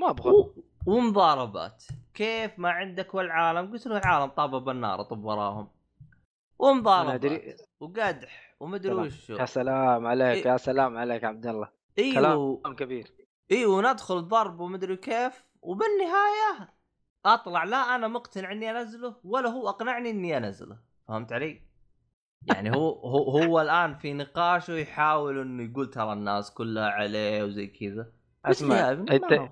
ما 0.00 0.10
أبغى. 0.10 0.30
و... 0.30 0.54
ومضاربات. 0.86 1.84
كيف 2.14 2.58
ما 2.58 2.70
عندك 2.70 3.14
والعالم؟ 3.14 3.72
قلت 3.72 3.86
له 3.86 3.98
العالم 3.98 4.30
طابه 4.30 4.58
بالنار 4.58 5.02
طب 5.02 5.24
وراهم. 5.24 5.68
ومضاربات 6.58 7.14
أدري. 7.14 7.56
وقدح. 7.80 8.56
ومدري. 8.60 8.94
وشو 8.94 9.34
يا 9.36 9.44
سلام 9.44 10.06
عليك 10.06 10.46
إيه. 10.46 10.52
يا 10.52 10.56
سلام 10.56 10.96
عليك 10.96 11.24
عبد 11.24 11.46
الله. 11.46 11.68
أيوه 11.98 12.14
كلام 12.62 12.76
كبير. 12.76 13.12
أيوه 13.52 13.92
ندخل 13.92 14.28
ضرب 14.28 14.60
ومدري 14.60 14.96
كيف. 14.96 15.44
وبالنهاية 15.62 16.74
أطلع. 17.26 17.64
لا 17.64 17.76
أنا 17.76 18.08
مقتنع 18.08 18.52
إني 18.52 18.70
أنزله 18.70 19.16
ولا 19.24 19.48
هو 19.48 19.68
أقنعني 19.68 20.10
إني 20.10 20.36
أنزله. 20.36 20.78
فهمت 21.08 21.32
علي؟ 21.32 21.62
يعني 22.42 22.76
هو 22.76 22.90
هو 23.14 23.38
هو 23.38 23.60
الآن 23.60 23.94
في 23.94 24.12
نقاشه 24.12 24.72
يحاول 24.72 25.38
إنه 25.38 25.70
يقول 25.70 25.90
ترى 25.90 26.12
الناس 26.12 26.50
كلها 26.50 26.90
عليه 26.90 27.44
وزي 27.44 27.66
كذا. 27.66 28.12
أسمع 28.44 28.90
أنت 28.90 29.50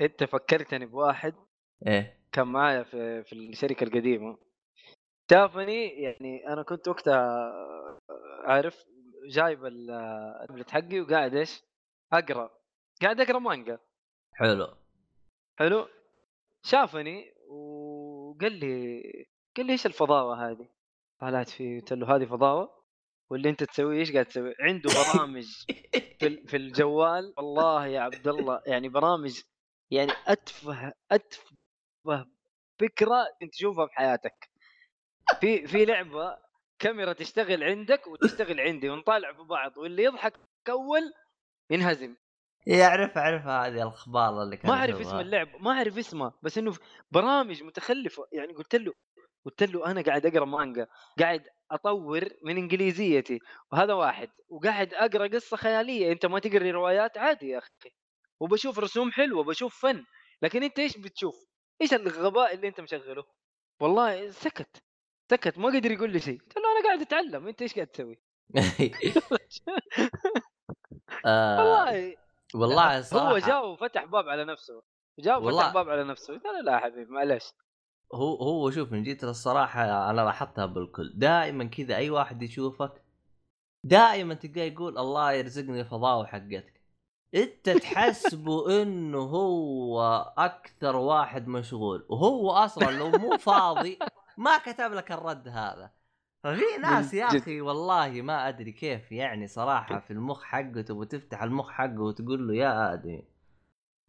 انت 0.00 0.24
فكرتني 0.24 0.86
بواحد 0.86 1.34
إيه. 1.86 2.18
كان 2.32 2.46
معايا 2.46 2.82
في 2.82 3.22
في 3.24 3.32
الشركة 3.32 3.84
القديمة. 3.84 4.38
شافني 5.30 5.86
يعني 5.88 6.48
أنا 6.48 6.62
كنت 6.62 6.88
وقتها 6.88 7.52
عارف 8.44 8.84
جايب 9.28 9.64
ال- 9.64 9.90
التابلت 10.42 10.70
حقي 10.70 11.00
وقاعد 11.00 11.34
إيش؟ 11.34 11.62
أقرأ. 12.12 12.50
قاعد 13.02 13.20
أقرأ 13.20 13.38
مانجا. 13.38 13.78
حلو. 14.34 14.66
حلو. 15.58 15.88
شافني 16.62 17.34
وقال 17.48 18.52
لي 18.52 19.02
قال 19.56 19.66
لي 19.66 19.72
إيش 19.72 19.86
الفضاوة 19.86 20.50
هذه؟ 20.50 20.68
طلعت 21.20 21.48
فيه 21.48 21.80
قلت 21.80 21.92
له 21.92 22.16
هذه 22.16 22.24
فضاوة؟ 22.24 22.84
واللي 23.30 23.48
أنت 23.50 23.64
تسويه 23.64 23.98
إيش 23.98 24.12
قاعد 24.12 24.26
تسوي؟ 24.26 24.54
عنده 24.60 24.90
برامج 25.14 25.46
في 26.20 26.46
في 26.46 26.56
الجوال. 26.56 27.34
والله 27.36 27.86
يا 27.86 28.00
عبد 28.00 28.28
الله 28.28 28.62
يعني 28.66 28.88
برامج 28.88 29.40
يعني 29.90 30.12
أتفه 30.26 30.92
أتفه 31.12 31.56
فكرة 32.80 33.26
أنت 33.42 33.52
تشوفها 33.52 33.86
في 33.86 33.92
حياتك. 33.94 34.50
في 35.40 35.66
في 35.66 35.84
لعبة 35.84 36.38
كاميرا 36.78 37.12
تشتغل 37.12 37.64
عندك 37.64 38.06
وتشتغل 38.06 38.60
عندي 38.60 38.88
ونطالع 38.88 39.32
في 39.32 39.42
بعض 39.42 39.76
واللي 39.78 40.04
يضحك 40.04 40.32
أول 40.68 41.12
ينهزم. 41.70 42.16
يعرف 42.66 43.18
أعرف 43.18 43.46
هذه 43.46 43.82
الأخبار 43.82 44.42
اللي 44.42 44.56
كان 44.56 44.70
ما 44.70 44.76
أعرف. 44.76 45.00
اسم 45.00 45.20
اللعبه 45.20 45.58
ما 45.58 45.70
أعرف 45.70 45.98
اسمها 45.98 46.32
بس 46.42 46.58
إنه 46.58 46.74
برامج 47.10 47.62
متخلفة. 47.62 48.26
يعني 48.32 48.52
قلت 48.52 48.74
له 48.74 48.92
قلت 49.46 49.62
له 49.62 49.86
أنا 49.90 50.02
قاعد 50.02 50.26
أقرأ 50.26 50.44
مانجا 50.44 50.86
قاعد 51.18 51.42
أطور 51.70 52.28
من 52.44 52.56
إنجليزيتي 52.56 53.38
وهذا 53.72 53.94
واحد. 53.94 54.30
وقاعد 54.48 54.94
أقرأ 54.94 55.26
قصة 55.26 55.56
خيالية 55.56 56.12
أنت 56.12 56.26
ما 56.26 56.38
تقري 56.38 56.70
روايات؟ 56.70 57.18
عادي 57.18 57.48
يا 57.48 57.58
أخي. 57.58 57.70
وبشوف 58.44 58.78
رسوم 58.78 59.12
حلوة 59.12 59.44
بشوف 59.44 59.80
فن 59.82 60.04
لكن 60.42 60.62
أنت 60.62 60.78
إيش 60.78 60.98
بتشوف؟ 60.98 61.46
إيش 61.82 61.94
الغباء 61.94 62.54
اللي 62.54 62.68
أنت 62.68 62.80
مشغله؟ 62.80 63.24
والله 63.80 64.30
سكت 64.30 64.82
سكت 65.30 65.58
ما 65.58 65.68
قدر 65.68 65.90
يقول 65.90 66.10
لي 66.10 66.20
شيء 66.20 66.40
قلت 66.40 66.56
له 66.56 66.62
أنا 66.72 66.86
قاعد 66.86 67.00
أتعلم 67.00 67.48
أنت 67.48 67.62
إيش 67.62 67.74
قاعد 67.74 67.86
تسوي؟ 67.86 68.18
آه 71.26 71.58
والله 71.58 72.16
والله 72.54 73.00
صراحة 73.02 73.32
هو 73.32 73.38
جاء 73.38 73.68
وفتح 73.68 74.04
باب 74.04 74.28
على 74.28 74.44
نفسه 74.44 74.82
جاء 75.18 75.42
وفتح 75.42 75.72
باب 75.72 75.88
على 75.88 76.04
نفسه 76.04 76.38
قال 76.38 76.64
لا 76.64 76.72
يا 76.72 76.78
حبيبي 76.78 77.12
معلش 77.12 77.52
هو 78.14 78.34
هو 78.34 78.70
شوف 78.70 78.92
من 78.92 79.02
جيت 79.02 79.24
للصراحه 79.24 80.10
أنا 80.10 80.20
لاحظتها 80.20 80.66
بالكل 80.66 81.12
دائما 81.14 81.64
كذا 81.64 81.96
أي 81.96 82.10
واحد 82.10 82.42
يشوفك 82.42 83.02
دائما 83.84 84.34
تلقاه 84.34 84.62
يقول 84.62 84.98
الله 84.98 85.32
يرزقني 85.32 85.80
الفضاوه 85.80 86.26
حقتك 86.26 86.73
انت 87.34 87.70
تحسبه 87.70 88.82
انه 88.82 89.18
هو 89.18 90.02
أكثر 90.38 90.96
واحد 90.96 91.48
مشغول 91.48 92.06
وهو 92.08 92.50
أصلا 92.50 92.90
لو 92.98 93.10
مو 93.10 93.36
فاضي 93.36 93.98
ما 94.36 94.58
كتب 94.58 94.92
لك 94.92 95.12
الرد 95.12 95.48
هذا 95.48 95.90
ففي 96.44 96.62
ناس 96.82 97.14
يا 97.14 97.24
أخي 97.26 97.60
والله 97.60 98.22
ما 98.22 98.48
أدري 98.48 98.72
كيف 98.72 99.12
يعني 99.12 99.46
صراحة 99.48 100.00
في 100.00 100.10
المخ 100.12 100.42
حقه 100.44 100.80
تبغى 100.82 101.06
تفتح 101.06 101.42
المخ 101.42 101.70
حقه 101.70 102.00
وتقول 102.00 102.48
له 102.48 102.54
يا 102.54 102.92
آدمي 102.92 103.24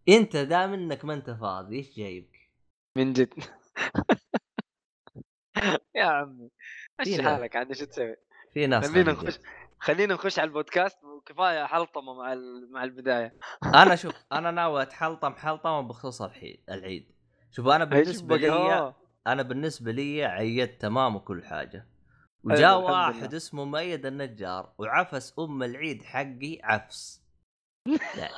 انت 0.09 0.37
دام 0.37 0.73
انك 0.73 1.05
ما 1.05 1.13
انت 1.13 1.29
فاضي 1.29 1.75
إيش 1.77 1.97
جايبك؟ 1.97 2.49
من 2.97 3.13
جد 3.13 3.33
يا 5.95 6.03
عمي 6.05 6.49
إيش 6.99 7.19
ناس- 7.19 7.25
حالك 7.25 7.55
عاد 7.55 7.73
شو 7.73 7.85
تسوي؟ 7.85 8.15
في 8.53 8.67
ناس 8.67 8.91
خلينا. 8.91 9.11
نخش 9.11 9.39
خلينا 9.79 10.13
نخش 10.13 10.39
على 10.39 10.47
البودكاست 10.47 11.03
وكفاية 11.03 11.65
حلطمة 11.65 12.13
مع 12.13 12.35
مع 12.71 12.83
البداية 12.83 13.39
أنا 13.83 13.95
شوف 13.95 14.13
أنا 14.31 14.51
ناوي 14.51 14.81
أتحلطم 14.81 15.33
حلطمة 15.33 15.81
بخصوص 15.81 16.21
الحين 16.21 16.63
العيد 16.69 17.11
شوف 17.51 17.67
أنا 17.67 17.85
بالنسبة 17.85 18.37
لي؟ 18.37 18.51
آه. 18.51 18.95
أنا 19.27 19.41
بالنسبة 19.43 19.91
لي 19.91 20.25
عيدت 20.25 20.81
تمام 20.81 21.15
وكل 21.15 21.43
حاجة 21.45 21.87
وجاء 22.43 22.79
واحد. 22.81 23.33
اسمه 23.33 23.65
مؤيد 23.65 24.05
النجار 24.05 24.73
وعفس 24.77 25.33
أم 25.39 25.63
العيد 25.63 26.03
حقي 26.03 26.59
عفس 26.63 27.21
يعني 28.19 28.33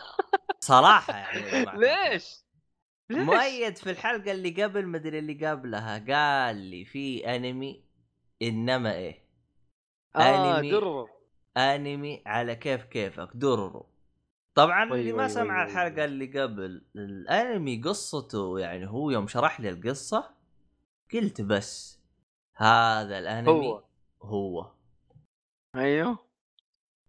صراحة 0.60 1.18
يعني 1.18 1.66
ليش؟ 1.78 2.48
مؤيد 3.10 3.78
في 3.78 3.92
الحلقة 3.92 4.32
اللي 4.32 4.64
قبل 4.64 4.88
مدري 4.88 5.20
اللي 5.20 5.48
قبلها 5.48 5.98
قال 5.98 6.56
لي 6.56 6.86
في 6.86 7.36
أنمي 7.36 7.86
إنما 8.42 8.94
إيه 8.94 9.28
آه 10.16 10.58
أنمي. 10.60 10.72
درو 10.72 11.10
أنمي 11.58 12.24
على 12.26 12.56
كيف 12.56 12.84
كيفك 12.84 13.30
دررو 13.34 13.86
طبعا 14.58 14.92
وي 14.92 15.00
اللي 15.00 15.12
وي 15.12 15.18
ما 15.18 15.24
وي 15.24 15.30
سمع 15.30 15.64
وي 15.64 15.70
الحلقة 15.72 15.96
وي. 15.96 16.06
اللي 16.06 16.42
قبل 16.42 16.86
الأنمي 16.96 17.82
قصته 17.82 18.60
يعني 18.60 18.88
هو 18.90 19.12
يوم 19.12 19.28
شرح 19.28 19.60
لي 19.62 19.70
القصة 19.70 20.30
قلت 21.14 21.42
بس 21.42 22.00
هذا 22.56 23.20
الأنمي 23.20 23.68
هو. 23.68 23.84
هو. 24.22 24.72
أيوه. 25.76 26.20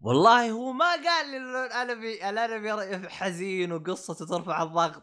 والله 0.01 0.51
هو 0.51 0.73
ما 0.73 0.93
قال 0.93 1.31
لي 1.31 1.37
الأنمي 1.37 2.31
الأنمي 2.31 3.09
حزين 3.09 3.73
وقصته 3.73 4.27
ترفع 4.27 4.63
الضغط. 4.63 5.03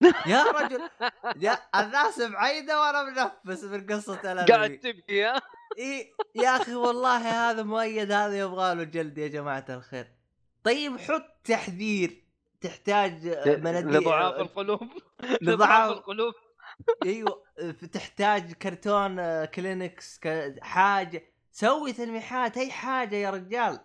يا 0.26 0.42
رجل 0.44 0.90
يا 1.36 1.58
الناس 1.74 2.20
بعيدة 2.20 2.80
وأنا 2.80 3.32
منفس 3.44 3.64
من 3.64 3.86
قصة 3.86 4.16
قاعد 4.16 4.38
الانمي 4.50 4.76
تبكي 4.76 5.24
ها؟ 5.24 5.42
إيه 5.78 6.12
يا 6.34 6.56
أخي 6.56 6.74
والله 6.74 7.16
هذا 7.50 7.62
مؤيد 7.62 8.12
هذا 8.12 8.38
يبغى 8.38 8.74
له 8.74 8.84
جلد 8.84 9.18
يا 9.18 9.28
جماعة 9.28 9.64
الخير. 9.70 10.06
طيب 10.64 10.98
حط 10.98 11.40
تحذير 11.44 12.24
تحتاج 12.60 13.26
مناديل 13.48 13.96
لضعاف 14.00 14.34
القلوب. 14.40 14.80
لضعاف 15.42 15.92
القلوب. 15.92 16.34
أيوه 17.06 17.42
تحتاج 17.92 18.52
كرتون 18.52 19.18
آه، 19.18 19.44
كلينكس 19.44 20.20
حاجة. 20.60 21.22
سوي 21.52 21.92
تلميحات 21.92 22.56
أي 22.56 22.70
حاجة 22.70 23.16
يا 23.16 23.30
رجال. 23.30 23.80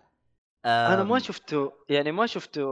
أنا 0.66 1.04
ما 1.04 1.18
شفته 1.18 1.72
يعني 1.88 2.12
ما 2.12 2.26
شفته. 2.26 2.62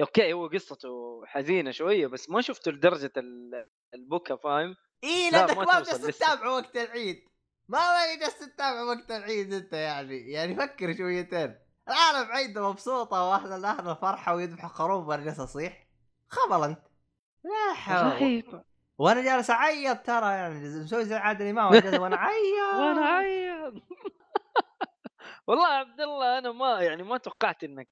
okay 0.00 0.32
هو 0.32 0.46
قصته 0.46 1.22
حزينة 1.26 1.70
شوية 1.70 2.06
بس 2.06 2.30
ما 2.30 2.40
شفته 2.40 2.70
لدرجة 2.70 3.12
ال- 3.16 3.66
البكا 3.94 4.36
فاهم؟ 4.36 4.76
لا، 5.02 5.30
لأنك 5.30 5.50
ما 5.58 5.64
ما 5.64 5.78
توصل 5.78 5.92
جالس 5.92 6.04
لسه. 6.04 6.26
تتابع 6.26 6.48
وقت 6.50 6.76
العيد. 6.76 7.24
ما 7.68 7.78
ما 7.78 8.16
جالس 8.20 8.38
تتابع 8.38 8.82
وقت 8.82 9.10
العيد 9.10 9.52
انت 9.52 9.72
يعني 9.72 10.30
يعني 10.30 10.54
فكر 10.56 10.96
شويتين. 10.96 11.58
العالم 11.88 12.32
عيده 12.32 12.70
مبسوطة 12.70 13.28
واهلا 13.28 13.70
أهلا 13.70 13.94
فرحة 13.94 14.34
ويذبحوا 14.34 14.68
خروف 14.68 15.08
وأنا 15.08 15.24
جالس 15.24 15.40
اصيح 15.40 15.86
خبل 16.28 16.64
انت. 16.64 16.82
لا 17.44 17.74
حول. 17.74 18.12
رهيب 18.12 18.62
وأنا 18.98 19.22
جالس 19.22 19.50
اعيط 19.50 20.06
ترى 20.06 20.26
يعني 20.26 20.80
مسوي 20.80 21.04
زي 21.04 21.14
عادل 21.14 21.46
إمام 21.46 21.70
وأنا 22.02 22.16
اعيط. 22.16 22.74
وأنا 22.74 23.06
عيط 23.06 23.74
والله 25.46 25.72
يا 25.72 25.78
عبد 25.78 26.00
الله 26.00 26.38
أنا 26.38 26.52
ما 26.52 26.80
يعني 26.80 27.02
ما 27.02 27.18
توقعت 27.18 27.64
إنك 27.64 27.88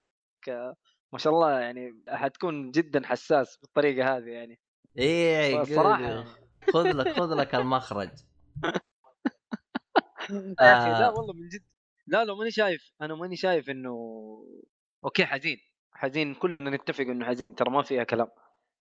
ما 1.13 1.19
شاء 1.19 1.33
الله 1.33 1.61
يعني 1.61 2.05
حتكون 2.09 2.71
جدا 2.71 3.07
حساس 3.07 3.57
بالطريقة 3.57 4.17
هذه 4.17 4.29
يعني. 4.29 4.61
إيه 4.99 5.33
يعني. 5.33 6.25
خذ 6.73 6.93
لك 6.93 7.09
خذ 7.17 7.35
لك 7.35 7.55
المخرج. 7.55 8.11
يا 10.31 10.79
أخي 10.79 10.91
لا. 10.91 11.09
والله 11.09 11.33
من 11.33 11.49
جد 11.49 11.63
لا 12.07 12.25
لو 12.25 12.37
ماني 12.37 12.51
شايف 12.51 12.93
أنا 13.03 13.15
ماني 13.15 13.37
شايف 13.37 13.71
إنه 13.71 13.97
okay 15.05 15.27
حزين 15.27 15.59
حزين 15.93 16.35
كلنا 16.35 16.71
نتفق 16.71 17.05
إنه 17.05 17.27
حزين 17.27 17.55
ترى 17.57 17.71
ما 17.71 17.83
فيها 17.83 18.05
كلام 18.05 18.29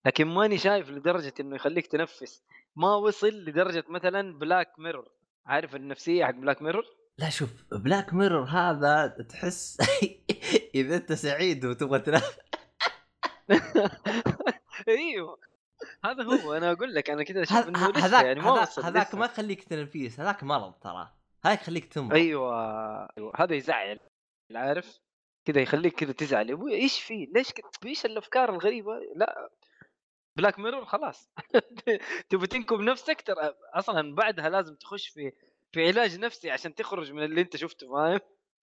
لكن 0.05 0.27
ماني 0.27 0.57
شايف 0.57 0.89
لدرجة 0.89 1.33
إنه 1.39 1.55
يخليك 1.55 1.87
تنفس 1.87 2.43
ما 2.75 2.95
وصل 2.95 3.27
لدرجة 3.27 3.83
مثلا 3.89 4.39
Black 4.39 4.79
Mirror 4.79 5.11
عارف 5.45 5.75
النفسية 5.75 6.25
حق 6.25 6.31
بلاك 6.31 6.61
ميرور 6.61 6.85
لا 7.17 7.29
شوف 7.29 7.49
Black 7.71 8.13
Mirror 8.13 8.43
هذا 8.43 9.07
تحس 9.07 9.77
إذا 10.75 10.95
أنت 10.95 11.13
سعيد 11.13 11.65
وتبغى 11.65 11.99
تنام 11.99 12.21
إيوه 14.87 15.39
هذا 16.05 16.23
هو 16.23 16.53
أنا 16.53 16.71
أقول 16.71 16.95
لك 16.95 17.09
أنا 17.09 17.23
كذا 17.23 17.43
أشوف 17.43 17.67
إنه 17.67 17.79
هذاك 17.79 18.25
يعني 18.25 18.39
ما 18.39 18.67
هذاك-. 18.83 19.15
ما 19.15 19.25
يخليك 19.25 19.63
تنفيس 19.63 20.19
هذاك 20.19 20.43
مرض 20.43 20.73
ترى 20.73 21.22
هذاك 21.45 21.61
يخليك 21.61 21.93
تمرض 21.93 22.13
أيوه 22.13 22.53
أيوه. 23.17 23.33
هذا 23.35 23.55
يزعل 23.55 23.99
عارف؟ 24.55 24.99
كذا 25.45 25.61
يخليك 25.61 25.93
كذا 25.93 26.11
تزعل. 26.11 26.49
يا 26.49 26.53
أبوي 26.53 26.73
إيش 26.75 27.01
في؟ 27.01 27.25
ليش 27.35 27.53
إيش 27.85 28.05
الأفكار 28.05 28.49
الغريبة؟ 28.49 28.99
لا. 29.15 29.49
بلاك 30.35 30.59
ميرور 30.59 30.85
خلاص. 30.85 31.29
تبي 32.29 32.47
تنكب 32.47 32.79
نفسك؟ 32.79 33.21
ترى 33.21 33.53
أصلا 33.73 34.15
بعدها 34.15 34.49
لازم 34.49 34.75
تخش 34.75 35.07
في 35.07 35.31
في 35.71 35.87
علاج 35.87 36.19
نفسي 36.19 36.51
عشان 36.51 36.75
تخرج 36.75 37.11
من 37.11 37.23
اللي 37.23 37.41
أنت 37.41 37.55
شفته 37.55 37.91
فاهم؟ 37.91 38.19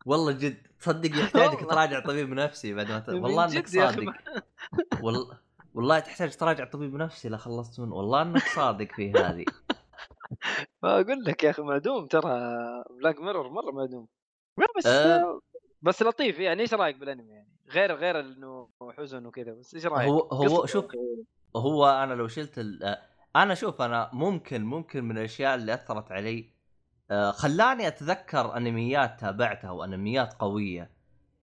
والله 0.07 0.33
جد. 0.33 0.67
تصدق 0.81 1.21
يحتاجك. 1.21 1.61
تراجع 1.61 2.01
طبيب 2.01 2.29
نفسي 2.29 2.75
بعد 2.75 2.91
ما 2.91 2.99
ت... 2.99 3.09
والله 3.09 3.45
إنك 3.45 3.67
صادق. 3.67 4.13
والله 5.03 5.39
والله 5.75 5.99
تحتاج 5.99 6.37
تراجع 6.37 6.65
طبيب 6.65 6.95
نفسي 6.95 7.29
لا 7.29 7.37
خلصت 7.37 7.81
منه 7.81 7.95
والله 7.95 8.23
إنك 8.23 8.43
صادق 8.43 8.93
في 8.93 9.13
هذه. 9.13 9.45
أقول 10.85 11.25
لك 11.25 11.45
يا 11.45 11.51
أخي 11.51 11.63
معدوم 11.63 12.07
ترى 12.07 12.31
بلاك 12.91 13.21
ميرور 13.21 13.49
مرة 13.49 13.71
معدوم 13.71 14.09
لا 14.59 14.67
بس 14.77 14.87
أه. 14.87 15.41
بس 15.83 16.03
لطيف 16.03 16.39
يعني 16.39 16.63
إيش 16.63 16.75
رأيك 16.75 16.97
بالأنمي 16.97 17.33
يعني؟ 17.33 17.49
غير 17.71 17.95
غير 17.95 18.21
إنه 18.21 18.69
حزن 18.99 19.27
وكذا 19.27 19.53
بس 19.53 19.75
إيش 19.75 19.87
رأيك؟ 19.87 20.09
هو 20.09 20.19
هو 20.21 20.67
شوف 20.67 20.85
هو 21.57 21.87
أنا 21.87 22.15
لو 22.15 22.29
شلت 22.29 22.59
ال... 22.59 22.85
آه، 22.85 22.99
أنا 23.37 23.55
شوف 23.55 23.83
أنا 23.83 24.11
ممكن 24.13 24.65
ممكن 24.65 25.05
من 25.05 25.19
الأشياء 25.19 25.55
اللي 25.55 25.75
أثرت 25.75 26.13
علي 26.13 26.45
آه، 27.11 27.31
خلاني 27.31 27.89
أتذكر 27.89 28.57
أنميات 28.57 29.21
تابعتها 29.21 29.71
وأنميات 29.71 30.35
قوية. 30.35 30.91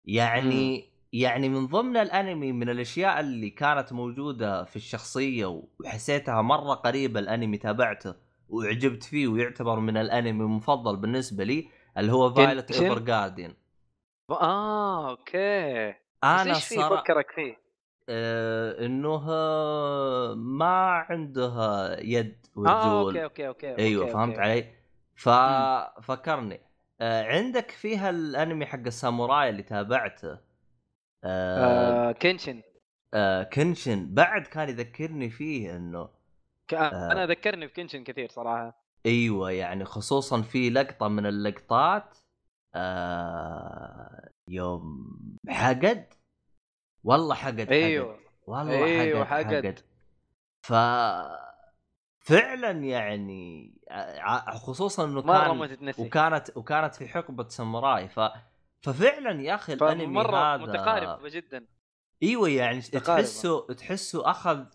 يعني 0.05 0.85
يعني 1.13 1.49
من 1.49 1.67
ضمن 1.67 1.97
الأنمي 1.97 2.53
من 2.53 2.69
الأشياء 2.69 3.21
اللي 3.21 3.51
كانت 3.51 3.93
موجودة 3.93 4.65
في 4.65 4.77
الشخصية 4.77 5.63
وحسيتها 5.81 6.43
مرة 6.43 6.75
قريبة 6.75 7.21
الأنمي 7.21 7.59
تابعته 7.59 8.15
واعجبت 8.55 9.03
فيه 9.03 9.29
ويعتبر 9.29 9.81
من 9.81 9.97
الأنمي 9.97 10.45
المفضل 10.45 10.97
بالنسبة 10.97 11.45
لي 11.45 11.69
اللي 11.99 12.13
هو 12.13 12.35
فايلت؟ 12.35 12.71
ايفر 12.71 12.99
جاردين 12.99 13.55
آه 14.31 15.11
أوكي 15.11 15.95
أنا 16.25 16.55
صرا... 16.55 16.97
فكرك 17.01 17.31
فيه؟ 17.31 17.57
آه 18.09 18.87
إنه 18.87 19.31
آه، 19.31 20.35
ما 20.35 21.05
عندها 21.09 22.01
يد 22.01 22.47
آه 22.57 22.61
وتزول 22.61 23.19
أوكي 23.19 23.25
أوكي 23.25 23.69
أوكي 23.69 23.79
أيوه 23.79 24.03
أوكي، 24.03 24.13
فهمت 24.13 24.39
أوكي. 24.39 24.43
علي؟ 24.43 24.75
ففكرني 25.15 26.61
آه 27.01 27.25
عندك 27.25 27.71
فيها 27.71 28.11
الأنمي 28.11 28.67
حق 28.67 28.87
الساموراي 28.87 29.49
اللي 29.51 29.63
تابعته 29.63 30.39
آه 31.25 32.09
آه 32.09 32.13
كنشن 32.13 32.63
آه 33.15 33.43
كنشن 33.43 34.15
بعد 34.15 34.47
كان 34.47 34.69
يذكرني 34.69 35.31
فيه 35.31 35.77
إنه. 35.77 36.24
أنا 36.73 37.27
ذكرني 37.27 37.67
بكنشن 37.67 38.05
كثير 38.05 38.29
صراحة 38.31 38.85
أيوه 39.07 39.51
يعني 39.51 39.85
خصوصا 39.85 40.43
في 40.43 40.71
لقطة 40.71 41.09
من 41.09 41.27
اللقطات 41.27 42.19
آه 42.75 44.31
يوم 44.49 45.09
حقد 45.49 46.15
والله 47.05 47.35
حقد 47.35 47.61
حقد. 47.61 47.73
أيوه 47.73 48.19
والله 48.47 48.85
أيوة، 48.85 49.25
حقد 49.25 49.45
حقد. 49.47 49.55
حقد 49.67 49.81
ف 50.67 50.73
فعلا 52.21 52.71
يعني 52.71 53.75
ع- 54.19 54.55
خصوصا 54.57 55.05
إنه 55.05 55.23
كان 55.23 55.57
ما 55.57 55.67
تتنسي 55.67 56.03
وكانت 56.03 56.57
وكانت 56.57 56.95
في 56.95 57.09
حقبة 57.09 57.49
ساموراي 57.49 58.09
ف 58.09 58.21
ففعلا 58.83 59.43
يا 59.43 59.55
أخي 59.55 59.73
الأنمي 59.73 60.07
مره 60.07 60.55
هذا 60.55 60.63
متقاربة 60.63 61.29
جدا 61.29 61.67
أيوه 62.23 62.49
يعني. 62.49 62.81
تحسه 62.81 63.67
تحسه 63.67 64.31
أخذ 64.31 64.59
آه 64.59 64.71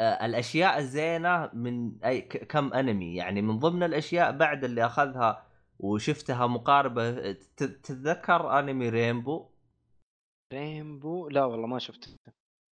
الأشياء 0.00 0.78
الزينة 0.78 1.50
من 1.52 2.04
أي 2.04 2.20
كم 2.22 2.72
أنمي 2.72 3.14
يعني 3.16 3.42
من 3.42 3.58
ضمن 3.58 3.82
الأشياء 3.82 4.32
بعد 4.32 4.64
اللي 4.64 4.86
أخذها 4.86 5.46
وشفتها 5.78 6.46
مقاربة 6.46 7.32
تتذكر 7.32 8.58
أنمي 8.58 8.88
رينبو 8.88 9.50
رينبو 10.52 11.28
لا 11.28 11.44
والله 11.44 11.66
ما 11.66 11.78
شفته 11.78 12.16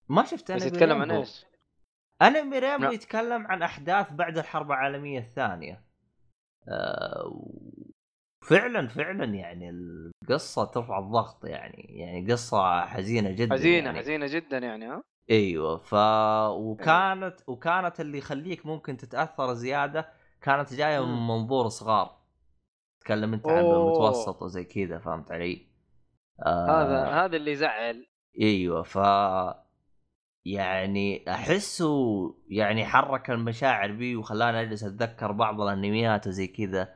ما 0.09 0.25
شفت 0.25 0.53
بس 0.53 0.63
أنمي 0.63 0.67
يتكلم 0.77 1.03
عن. 1.03 1.11
إيش؟ 1.11 1.45
أنمي 2.23 2.59
رينبو. 2.59 2.91
يتكلم 2.93 3.47
عن 3.47 3.63
أحداث 3.63 4.13
بعد 4.13 4.39
الحرب 4.39 4.67
العالمية 4.71 5.19
الثانية 5.19 5.85
آه 6.69 7.27
و- 7.27 7.91
فعلا 8.49 8.89
فعلا 8.89 9.25
يعني 9.25 9.71
القصة 9.71 10.65
ترفع 10.65 10.99
الضغط 10.99 11.45
يعني 11.45 11.83
يعني 11.99 12.33
قصة 12.33 12.87
حزينة 12.87 13.31
جدا 13.31 13.55
حزينة 13.55 13.87
يعني. 13.87 13.99
حزينة 13.99 14.27
جدا 14.27 14.59
يعني 14.59 14.87
ها؟ 14.87 15.03
أيوه 15.31 15.77
ف 15.77 15.95
وكانت 16.51 17.37
وكانت 17.47 18.01
اللي 18.01 18.19
يخليك 18.19 18.67
ممكن 18.67 18.97
تتأثر 18.97 19.55
زيادة 19.55 20.09
كانت 20.43 20.75
جاية 20.75 21.07
من. 21.07 21.27
منظور 21.27 21.69
صغار 21.69 22.17
تكلم 23.01 23.35
أنت 23.35 23.49
عن. 23.49 23.59
المتوسط 23.59 24.43
وزي 24.43 24.65
كذا 24.65 24.99
فهمت 24.99 25.33
علي؟ 25.33 25.67
آه 26.47 26.67
هذا 26.67 27.25
هذا 27.25 27.37
اللي 27.37 27.53
يزعل 27.53 28.07
أيوه 28.41 28.83
ف 28.83 28.99
يعني 30.47 31.31
أحسه 31.31 32.35
يعني 32.49 32.85
حرك 32.85 33.31
المشاعر 33.31 33.93
بي 33.93 34.17
وخلاني 34.17 34.61
أجلس 34.61 34.85
أتذكر 34.85 35.33
بعض 35.33 35.61
الأنميات 35.61 36.27
وزي 36.27 36.47
كذا 36.47 36.95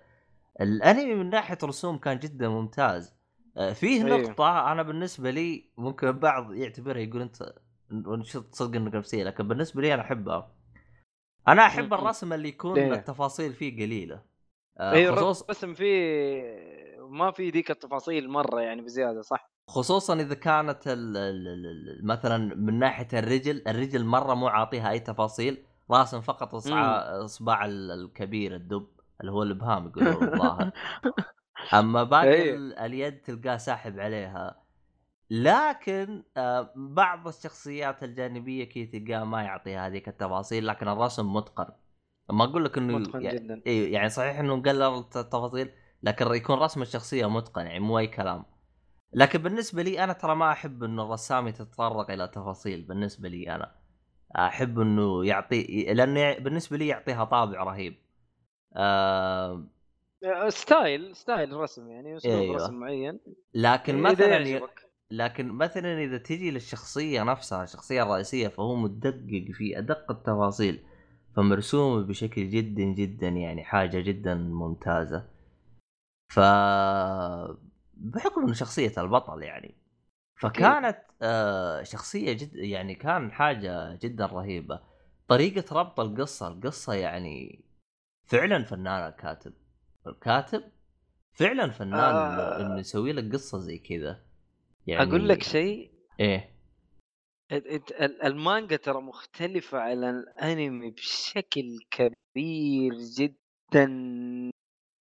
الأنمي 0.61 1.15
من 1.15 1.31
ناحية 1.31 1.59
رسوم 1.65 1.99
كان 1.99 2.19
جدا 2.19 2.49
ممتاز 2.49 3.15
آه، 3.57 3.73
فيه 3.73 4.05
أيوه. 4.05 4.19
نقطة 4.19 4.73
أنا 4.73 4.83
بالنسبة 4.83 5.31
لي 5.31 5.71
ممكن 5.79 6.09
البعض 6.09 6.55
يعتبرها 6.55 7.01
يقول 7.01 7.23
أنت 7.23 7.53
نشط 7.93 8.55
صدق 8.55 8.77
انك 8.77 8.95
نفسية 8.95 9.25
لكن 9.25 9.49
بالنسبة 9.49 9.83
لي. 9.83 9.95
أنا 11.49 11.67
أحب 11.67 11.85
م- 11.85 11.89
م. 11.91 11.95
الرسم 11.95 12.33
اللي 12.33 12.49
يكون 12.49 12.75
ليه؟ 12.75 12.93
التفاصيل 12.93 13.53
فيه 13.53 13.85
قليلة. 13.87 14.23
آه، 14.79 14.93
اي 14.93 15.13
خصوص 15.13 15.43
الرسم 15.43 15.75
فيه 15.75 16.43
ما 17.11 17.31
في 17.31 17.51
ذيك 17.51 17.71
التفاصيل 17.71 18.29
مرة 18.29 18.61
يعني 18.61 18.83
بزيادة 18.83 19.21
صح؟ 19.23 19.51
خصوصا 19.69 20.15
إذا 20.21 20.35
كانت 20.35 20.87
ال 20.89 21.17
ال 21.17 21.49
ال 21.49 21.67
ال- 21.67 22.07
مثلا 22.07 22.55
من 22.55 22.79
ناحية 22.79 23.09
الرجل 23.13 23.63
الرجل 23.69 24.05
مرة 24.05 24.35
مو 24.35 24.49
عاطيها 24.49 24.91
أي 24.91 25.01
تفاصيل 25.01 25.65
راسم 25.91 26.21
فقط 26.21 26.55
اصبع 26.55 26.99
إصبع 27.25 27.65
ال- 27.65 27.91
الكبير 27.91 28.55
الدب 28.55 28.87
اللي 29.21 29.33
هو 29.33 29.43
الإبهام 29.43 29.87
يقولون 29.89 30.29
الظاهر 30.33 30.71
أما 31.75 32.03
باقي 32.05 32.33
إيه. 32.33 32.55
ال- 32.55 32.79
اليد 32.79 33.21
تلقاه 33.23 33.57
ساحب 33.57 34.01
عليها 34.01 34.60
لكن 35.31 36.23
آه، 36.37 36.73
بعض 36.77 37.29
الشخصيات 37.29 38.03
الجانبية 38.03 38.65
كي 38.65 38.87
تلقاه 38.87 39.25
ما 39.25 39.43
يعطيها 39.43 39.87
هذيك 39.87 40.09
التفاصيل 40.09 40.67
لكن 40.67 40.89
الرسم 40.89 41.33
متقن. 41.33 41.67
ما 42.31 42.45
أقول 42.45 42.65
لك 42.65 42.79
إنه 42.79 42.99
متقن 42.99 43.23
يعني 43.23 43.39
جدا. 43.39 43.63
أيوه 43.67 43.89
يعني 43.89 44.09
صحيح 44.09 44.39
إنه 44.39 44.63
قلل 44.63 44.83
التفاصيل 44.83 45.71
لكن 46.03 46.35
يكون 46.35 46.59
رسم 46.59 46.83
الشخصية 46.83 47.27
متقن 47.31 47.67
يعني 47.67 47.81
مو 47.81 47.99
أي 47.99 48.07
كلام. 48.07 48.45
لكن 49.13 49.39
بالنسبة 49.39 49.83
لي 49.83 50.05
أنا 50.05 50.13
ترى 50.13 50.35
ما 50.35 50.53
أحب 50.53 50.85
إنه 50.85 51.03
الرسام 51.03 51.49
يتطرق 51.49 52.11
إلى 52.11 52.29
تفاصيل 52.29 52.83
بالنسبة 52.83 53.29
لي 53.29 53.55
أنا. 53.55 53.75
أحب 54.37 54.81
إنه 54.81 55.27
يعطي 55.27 55.85
لأنه 55.95 56.39
بالنسبة 56.39 56.77
لي 56.77 56.89
يعطيها 56.89 57.25
طابع 57.25 57.63
رهيب. 57.63 57.97
آه 58.77 59.67
style 60.49 61.17
style 61.17 61.53
رسم 61.53 61.91
يعني 61.91 62.17
أسلوب 62.17 62.35
أيوه. 62.35 62.57
رسم 62.57 62.75
معين. 62.75 63.21
لكن 63.55 64.03
مثلا. 64.03 64.61
لكن 65.11 65.49
مثلا 65.49 65.99
إذا 65.99 66.19
تجي 66.19 66.51
للشخصية 66.51 67.23
نفسها 67.23 67.65
الشخصيه 67.65 68.03
الرئيسيه 68.03 68.49
فهو 68.49 68.77
مدقق 68.77 69.49
في 69.53 69.79
أدق 69.79 70.11
التفاصيل 70.11 70.85
فمرسوم 71.37 72.07
بشكل 72.07 72.51
جدا 72.51 72.83
جدا 72.83 73.29
يعني 73.29 73.65
حاجة 73.65 74.01
جدا 74.01 74.35
ممتازة. 74.35 75.29
ف 76.33 76.41
بحكم 77.95 78.43
إنه 78.45 78.53
شخصية 78.53 78.93
البطل 78.99 79.43
يعني. 79.43 79.75
فكانت 80.41 80.99
آه 81.23 81.83
شخصية 81.83 82.33
جد 82.33 82.55
يعني 82.55 82.95
كان 82.95 83.33
حاجة 83.33 83.99
جدا 84.03 84.27
رهيبة. 84.27 84.81
طريقة 85.29 85.81
ربط 85.81 86.01
القصة 86.01 86.49
القصة 86.49 86.95
يعني 86.95 87.65
فعلا 88.27 88.65
فنان 88.65 89.09
الكاتب. 89.09 89.53
الكاتب 90.07 90.63
فعلا 91.33 91.71
فنان 91.71 92.15
آه. 92.15 92.61
إنه 92.61 92.79
يسوي 92.79 93.13
لك 93.13 93.33
قصة 93.33 93.59
زي 93.59 93.79
كذا. 93.79 94.30
يعني 94.91 95.09
أقول 95.11 95.29
لك 95.29 95.43
شيء. 95.43 95.91
إيه. 96.21 96.51
ال- 97.53 97.75
ال- 97.75 97.95
ال- 98.03 98.23
المانجا 98.23 98.77
ترى 98.77 99.01
مختلفة 99.01 99.79
عن 99.79 100.05
الأنمي 100.05 100.91
بشكل 100.91 101.79
كبير 101.91 102.95
جدا. 103.19 103.87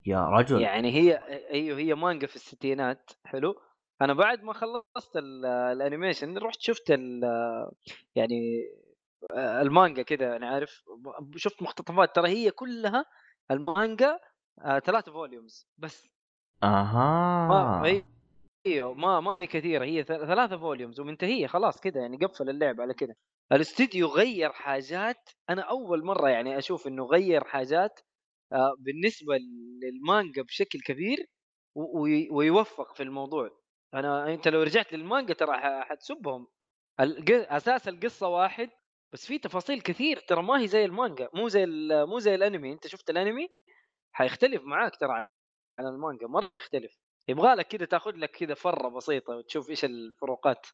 يا 0.06 0.26
رجل. 0.30 0.62
يعني 0.62 0.92
هي 0.94 1.14
أيوه 1.54 1.78
هي 1.80 1.96
مانجا 1.96 2.28
في 2.28 2.36
الستينات. 2.36 3.12
حلو. 3.26 3.56
أنا 4.02 4.14
بعد 4.14 4.44
ما 4.44 4.54
خلصت 4.54 5.16
ال- 5.16 5.46
ال 5.46 5.55
animation 5.55 6.38
رحت 6.38 6.60
شفت 6.62 6.90
يعني 8.16 8.70
المانجا 9.36 10.02
كذا 10.04 10.36
أنا 10.36 10.50
عارف 10.50 10.84
شفت 11.36 11.62
مقتطفات. 11.64 12.16
ترى 12.16 12.30
هي 12.30 12.52
كلها 12.52 13.06
المانجا 13.52 14.20
آه، 14.62 14.80
ثلاثة 14.80 15.12
volumes 15.12 15.68
بس. 15.78 16.08
أها. 16.64 17.82
أيوه 18.76 18.94
ما 18.94 19.20
ما 19.20 19.38
هي 19.42 19.48
كثيرة 19.48 19.86
هي 19.86 20.04
ث- 20.04 20.08
ثلاثة 20.08 20.58
volumes 20.58 21.00
ومنتهية 21.00 21.48
خلاص 21.48 21.80
كذا 21.82 22.02
يعني 22.02 22.18
قفل 22.18 22.50
اللعب 22.50 22.82
على 22.82 22.94
كذا 22.94 23.16
الاستديو 23.52 24.08
غير 24.08 24.52
حاجات 24.54 25.30
أنا 25.50 25.62
أول 25.62 26.06
مرة 26.06 26.30
يعني 26.30 26.58
أشوف 26.58 26.88
إنه 26.88 27.06
غير 27.06 27.44
حاجات 27.44 28.00
آه، 28.54 28.72
بالنسبة 28.80 29.38
للمانجا 29.84 30.42
بشكل 30.44 30.80
كبير 30.86 31.18
ويوفق 32.32 32.96
في 32.96 33.04
الموضوع. 33.04 33.50
أنا 33.94 34.34
أنت 34.34 34.48
لو 34.48 34.64
رجعت 34.64 34.94
للمانجا 34.94 35.34
ترى 35.34 35.54
حتسبهم. 35.86 36.48
أساس 37.30 37.88
القصة 37.88 38.28
واحد 38.28 38.70
بس 39.14 39.26
في 39.28 39.40
تفاصيل 39.40 39.82
كثير 39.82 40.20
ترى 40.20 40.44
ما 40.44 40.62
هي 40.62 40.68
زي 40.68 40.86
المانجا 40.86 41.30
مو 41.36 41.48
زي 41.50 41.66
مو 42.10 42.20
زي 42.20 42.36
الأنمي. 42.36 42.74
أنت 42.74 42.88
شفت 42.88 43.10
الأنمي؟ 43.10 43.50
حيختلف 44.14 44.64
معاك 44.64 44.96
ترى 44.98 45.14
عن 45.80 45.88
المانجا 45.88 46.28
مرة 46.28 46.52
يختلف. 46.62 46.98
يبغى 47.30 47.56
لك 47.56 47.68
كذا 47.68 47.86
تاخذ 47.86 48.12
لك 48.16 48.32
كذا 48.32 48.54
فرة 48.54 48.90
بسيطة 48.90 49.36
وتشوف 49.36 49.70
إيش 49.70 49.86
الفروقات. 49.86 50.68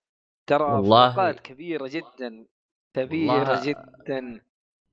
ترى 0.47 0.63
والله- 0.63 1.13
فروقات 1.13 1.39
كبيرة 1.39 1.87
جدا 1.87 2.45
كبيرة 2.93 3.33
والله- 3.33 3.65
جدا. 3.65 4.41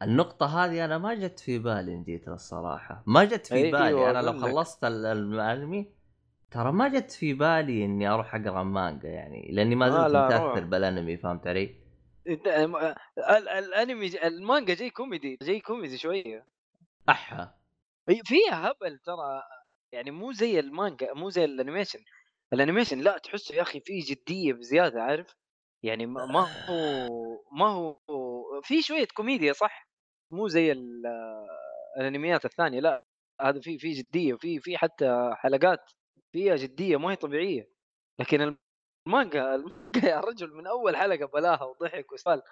النقطة 0.03 0.47
هذه 0.65 0.85
أنا 0.85 0.99
ما 0.99 1.15
جت 1.15 1.41
في 1.41 1.59
بالي 1.59 1.95
إن 1.95 2.03
جيت 2.05 2.29
للصراحة، 2.29 3.03
ما 3.07 3.25
جت 3.25 3.47
في 3.47 3.55
أيوة، 3.55 3.71
بالي. 3.71 4.11
أنا 4.11 4.23
لو. 4.23 4.39
خلصت 4.39 4.85
ال- 4.85 5.07
الأنمي 5.07 5.93
ترى 6.51 6.73
ما 6.73 6.89
جت 6.89 7.11
في 7.11 7.35
بالي 7.35 7.85
إني 7.85 8.09
أروح 8.09 8.35
أقرأ 8.35 8.63
مانجا 8.63 9.09
يعني 9.09 9.49
لأني 9.53 9.75
ما 9.75 9.87
آه، 9.87 9.91
زلت 9.91 10.13
لا، 10.13 10.27
متأثر. 10.27 10.65
بالأنمي 10.65 11.17
فهمت 11.17 11.47
علي؟ 11.47 11.75
إنت- 12.29 12.47
ال- 13.19 13.49
الأنمي 13.49 14.07
ج- 14.09 14.17
المانجا 14.25 14.75
جاي 14.75 14.91
كوميدي 14.91 15.39
جاي 15.43 15.61
كوميدي 15.61 15.99
شوية. 15.99 16.47
أحا. 17.09 17.55
فيها 18.25 18.71
هبل 18.71 18.99
ترى. 18.99 19.43
يعني 19.93 20.11
مو 20.11 20.33
زي 20.33 20.61
المانجا 20.61 21.13
مو 21.13 21.31
زي 21.31 21.45
ال 21.45 21.50
animation. 21.50 21.99
ال 22.53 22.57
animation 22.57 22.99
لا 23.01 23.19
تحسه 23.19 23.55
يا 23.55 23.63
أخي 23.63 23.81
فيه 23.81 24.03
جدية 24.15 24.53
بزيادة 24.53 25.03
عارف؟ 25.03 25.35
يعني 25.83 26.07
ما 26.07 26.41
هو 26.71 27.09
ما 27.53 27.67
هو 27.69 27.99
في 28.63 28.83
شوية 28.83 29.07
كوميديا 29.15 29.53
صح؟ 29.53 29.89
مو 30.31 30.49
زي 30.49 30.73
ال- 30.73 31.07
الانميات 31.99 32.45
الثانية 32.45 32.81
لا 32.81 33.05
هذا 33.41 33.61
في 33.61 33.79
في 33.79 33.91
جدية 33.93 34.35
في 34.35 34.61
في 34.61 34.79
حتى 34.79 35.31
حلقات 35.35 35.91
فيها 36.33 36.57
جدية 36.57 36.97
ما 36.97 37.13
هي 37.13 37.17
طبيعية. 37.17 37.69
لكن 38.21 38.57
المانجا 39.07 39.55
المانجا 39.55 40.09
يا 40.09 40.21
رجل 40.21 40.55
من 40.55 40.67
أول 40.67 40.97
حلقة 40.97 41.27
بلاها 41.27 41.65
وضحك 41.65 42.13
وسفال 42.13 42.43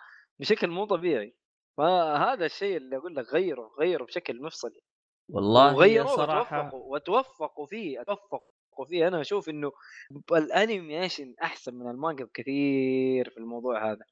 بشكل 0.41 0.69
مو 0.69 0.85
طبيعي. 0.85 1.35
فهذا 1.79 2.47
الشيء 2.47 2.77
اللي 2.77 2.97
أقول 2.97 3.17
لك 3.17 3.27
غيره 3.35 3.71
غيره 3.81 4.05
بشكل 4.05 4.43
مفصلي. 4.43 4.81
والله 5.33 5.75
وغيروه 5.75 6.17
صراحة 6.17 6.61
وتوفقوا 6.75 6.95
وتوفقوا 6.95 7.67
فيه 7.67 8.03
توفقوا 8.03 8.85
فيه. 8.89 9.09
أنا 9.09 9.21
أشوف 9.21 9.49
إنه 9.49 9.73
ال 10.33 10.43
animation 10.43 11.35
أحسن 11.43 11.75
من 11.75 11.91
المانجا 11.91 12.25
بكثير 12.25 13.31
في 13.31 13.37
الموضوع 13.39 13.91
هذا. 13.91 14.05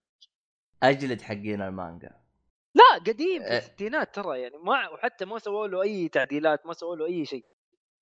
أجلد 0.83 1.21
حقين 1.21 1.63
المانجا. 1.63 2.11
لا 2.75 2.99
قديم 3.07 3.43
في 3.43 3.49
أه. 3.49 3.59
الستينات 3.59 4.15
ترى 4.15 4.41
يعني 4.41 4.57
ما 4.59 4.89
وحتى 4.89 5.25
ما 5.25 5.39
سووا 5.39 5.67
له 5.67 5.83
أي 5.83 6.09
تعديلات 6.09 6.67
ما 6.67 6.73
سووا 6.73 6.97
له 6.97 7.07
أي 7.07 7.25
شيء. 7.25 7.45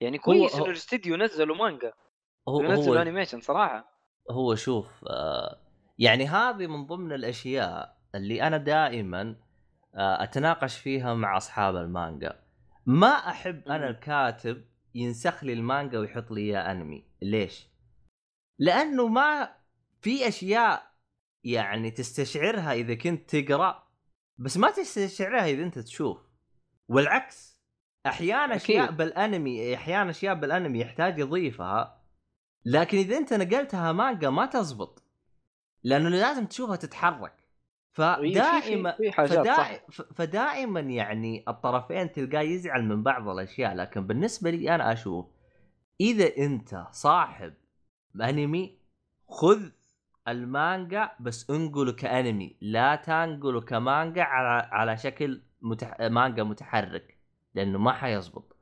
يعني 0.00 0.18
كويس 0.18 0.55
إنه 0.55 0.66
الاستديو 0.66 1.16
نزلوا 1.16 1.57
مانجا 1.57 1.92
هو 2.48 2.59
ونزلوا 2.59 2.96
هو 2.96 3.02
animation 3.02 3.40
صراحة. 3.40 3.96
هو 4.31 4.55
شوف 4.55 5.05
آه 5.11 5.61
يعني 5.98 6.26
هذه 6.26 6.66
من 6.66 6.87
ضمن 6.87 7.12
الأشياء 7.12 7.96
اللي 8.14 8.42
أنا 8.42 8.57
دائما 8.57 9.37
آه 9.94 10.22
أتناقش 10.22 10.79
فيها 10.79 11.14
مع 11.14 11.37
أصحاب 11.37 11.76
المانجا. 11.76 12.45
ما 12.87 13.31
أحب 13.31 13.68
أنا. 13.68 13.90
الكاتب 13.90 14.64
ينسخ 14.94 15.44
لي 15.44 15.53
المانجا 15.53 15.99
ويحط 15.99 16.31
لي 16.31 16.40
إياه 16.40 16.72
أنمي 16.72 17.05
ليش 17.22 17.66
لأنه 18.59 19.09
ما 19.09 19.57
في 20.01 20.29
أشياء 20.29 20.92
يعني 21.44 21.90
تستشعرها 21.90 22.72
إذا 22.72 22.94
كنت 22.94 23.37
تقرأ 23.37 23.88
بس 24.38 24.57
ما 24.57 24.70
تستشعرها 24.70 25.46
إذا 25.46 25.62
أنت 25.62 25.79
تشوف 25.79 26.18
والعكس 26.88 27.61
أحيانا 28.07 28.57
أشياء. 28.57 28.90
بالأنمي 28.90 29.75
أحيانا 29.75 30.11
أشياء 30.11 30.35
بالأنمي 30.35 30.81
يحتاج 30.81 31.18
يضيفها 31.18 32.03
لكن 32.64 32.99
إذا 32.99 33.16
أنت 33.18 33.33
نقلتها 33.33 33.92
مانجا 33.92 34.31
ما 34.31 34.46
تزبط 34.46 35.03
لأنه 35.83 36.09
لازم 36.09 36.46
تشوفها 36.46 36.77
تتحرك 36.77 37.45
فدائما 37.96 38.92
في, 38.92 39.12
حاجات 39.12 39.32
فدائما, 39.32 39.80
فدائما 40.14 40.80
يعني 40.80 41.44
الطرفين 41.48 42.12
تلقاه 42.12 42.40
يزعل 42.40 42.85
من 42.85 43.02
بعض 43.02 43.28
الأشياء 43.28 43.74
لكن 43.74 44.06
بالنسبة 44.06 44.50
لي 44.50 44.74
أنا 44.74 44.92
أشوف 44.92 45.26
إذا 46.00 46.37
أنت 46.38 46.87
صاحب 46.90 47.54
أنمي 48.22 48.78
خذ 49.28 49.62
المانجا 50.28 51.11
بس 51.20 51.50
انقله 51.50 51.92
كأنمي 51.92 52.56
لا 52.61 52.96
تنقله 52.96 53.61
كمانجا 53.61 54.22
على 54.22 54.68
على 54.72 54.96
شكل 54.96 55.42
متح... 55.62 56.00
مانجا 56.00 56.42
متحرك 56.42 57.18
لأنه 57.54 57.78
ما 57.78 57.92
حيزبط. 57.92 58.56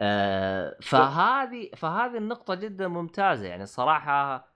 آه 0.00 0.76
فهذه 0.82 1.70
فهذه 1.76 2.16
النقطة 2.16 2.54
جدا 2.54 2.88
ممتازة 2.88 3.46
يعني 3.46 3.62
الصراحة 3.62 4.48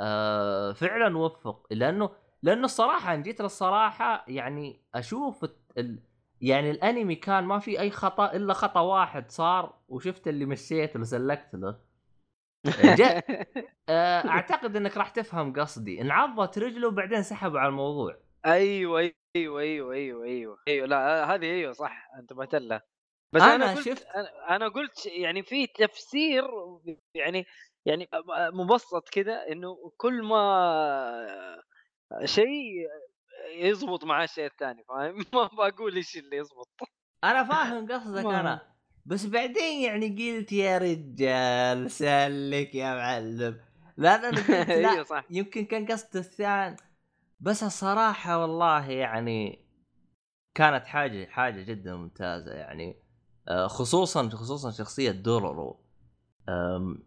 آه 0.00 0.72
فعلا 0.72 1.18
وفق 1.18 1.66
لأنه 1.70 2.10
لأنه 2.42 2.64
الصراحة 2.64 3.14
ان 3.14 3.22
جيت 3.22 3.40
للصراحة 3.42 4.24
يعني 4.28 4.82
أشوف 4.94 5.44
ال... 5.78 6.02
يعني 6.40 6.70
الأنمي 6.70 7.14
كان 7.14 7.44
ما 7.44 7.58
في 7.58 7.80
أي 7.80 7.90
خطأ 7.90 8.32
إلا 8.32 8.52
خطأ 8.54 8.80
واحد 8.80 9.30
صار 9.30 9.78
وشفت 9.88 10.28
اللي 10.28 10.44
مشيت 10.46 10.96
له. 10.96 11.04
سلكت 11.04 11.54
له 11.54 11.78
جاء 12.96 13.24
آه، 13.88 14.28
أعتقد 14.28 14.76
إنك 14.76 14.96
راح 14.96 15.08
تفهم 15.08 15.52
قصدي. 15.60 16.00
انعضت 16.00 16.58
رجله 16.58 16.88
وبعدين 16.88 17.22
سحبوا 17.22 17.58
على 17.60 17.68
الموضوع. 17.68 18.16
أيوه 18.46 19.00
أيوه 19.36 19.60
أيوه 19.60 19.92
أيوه 19.92 20.24
أيوه 20.24 20.58
أيوه. 20.68 20.86
لا 20.86 21.34
هذه 21.34 21.44
أيوه 21.44 21.72
صح 21.72 22.08
انتبهت 22.18 22.54
لها 22.54 22.82
بس 23.34 23.42
أنا 23.42 23.54
أنا, 23.54 23.74
قلت 23.74 23.88
شفت- 23.88 24.06
أنا- 24.06 24.50
أنا 24.50 24.68
قلت 24.68 25.06
يعني 25.06 25.42
في 25.42 25.66
تفسير 25.66 26.44
يعني 27.14 27.46
يعني 27.86 28.08
مبسط 28.52 29.08
كذا 29.08 29.48
إنه 29.52 29.92
كل 29.96 30.22
ما 30.22 31.62
شيء 32.24 32.88
يزبط 33.56 34.04
مع 34.04 34.24
الشيء 34.24 34.46
الثاني 34.46 34.84
فاهم؟ 34.88 35.16
ما 35.34 35.68
بقول 35.68 35.96
إيش 35.96 36.16
اللي 36.16 36.36
يزبط. 36.36 36.68
أنا 37.24 37.44
فاهم 37.50 37.92
قصدك 37.92 38.26
أنا 38.26 38.60
بس 39.06 39.26
بعدين 39.26 39.82
يعني 39.82 40.08
قلت 40.38 40.52
يا 40.52 40.78
رجال 40.78 41.90
سلك 41.90 42.74
يا 42.74 42.94
معلم. 42.94 43.60
لا 43.96 44.14
أنا 44.14 44.28
قلت 44.28 44.50
لا 44.84 45.02
صح. 45.04 45.24
يمكن 45.30 45.64
كان 45.64 45.86
قصد 45.86 46.16
الثاني 46.16 46.76
بس 47.40 47.62
الصراحة 47.62 48.38
والله 48.38 48.90
يعني 48.90 49.58
كانت 50.54 50.86
حاجة 50.86 51.26
حاجة 51.26 51.62
جدا 51.62 51.94
ممتازة 51.96 52.52
يعني 52.52 52.96
آه، 53.48 53.66
خصوصا 53.66 54.28
خصوصا 54.28 54.70
شخصية 54.70 55.10
دورورو 55.10 55.80
أم، 56.48 57.02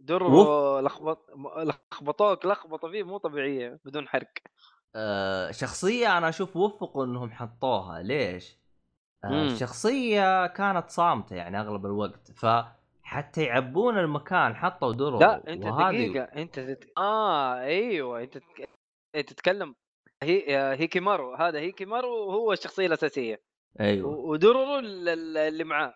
درو 0.00 0.28
درو 0.28 0.78
لخبط 0.80 1.30
لخبطوك 1.56 2.46
لخبطة 2.46 2.90
فيه 2.90 3.02
مو 3.02 3.16
طبيعية 3.18 3.80
بدون 3.84 4.08
حرق. 4.08 4.30
آه، 4.94 5.50
شخصية 5.50 6.18
أنا 6.18 6.28
أشوف 6.28 6.56
وفقوا 6.56 7.04
إنهم 7.04 7.30
حطوها. 7.30 8.02
ليش؟ 8.02 8.58
آه، 9.24 9.28
مم. 9.28 9.46
الشخصية 9.46 10.46
كانت 10.46 10.90
صامتة 10.90 11.36
يعني 11.36 11.60
أغلب 11.60 11.86
الوقت. 11.86 12.30
فحتى 12.30 13.42
يعبون 13.44 13.98
المكان 13.98 14.54
حطوا 14.56 14.92
دورو 14.92 15.18
لا 15.20 15.52
أنت 15.52 15.64
وهذه- 15.64 15.90
دقيقة 16.08 16.24
أنت 16.24 16.60
تت... 16.60 16.92
آه 16.98 17.60
أيوه 17.60 18.22
أنت 18.22 18.38
تك... 18.38 18.68
أنت 19.14 19.32
تتكلم. 19.32 19.74
هي... 20.22 20.44
هيكيمارو 20.78 21.34
هذا 21.34 21.58
هيكيمارو 21.58 22.30
هو 22.30 22.52
الشخصية 22.52 22.86
الأساسية. 22.86 23.42
و- 23.80 24.30
ودورورو 24.30 24.78
ال- 24.78 25.08
ال- 25.08 25.36
اللي 25.36 25.64
معاه. 25.64 25.94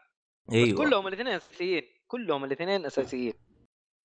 بس 0.48 0.74
كلهم 0.78 1.06
الاثنين 1.08 1.28
أساسيين 1.34 1.82
كلهم 2.06 2.44
الاثنين 2.44 2.86
أساسيين. 2.86 3.34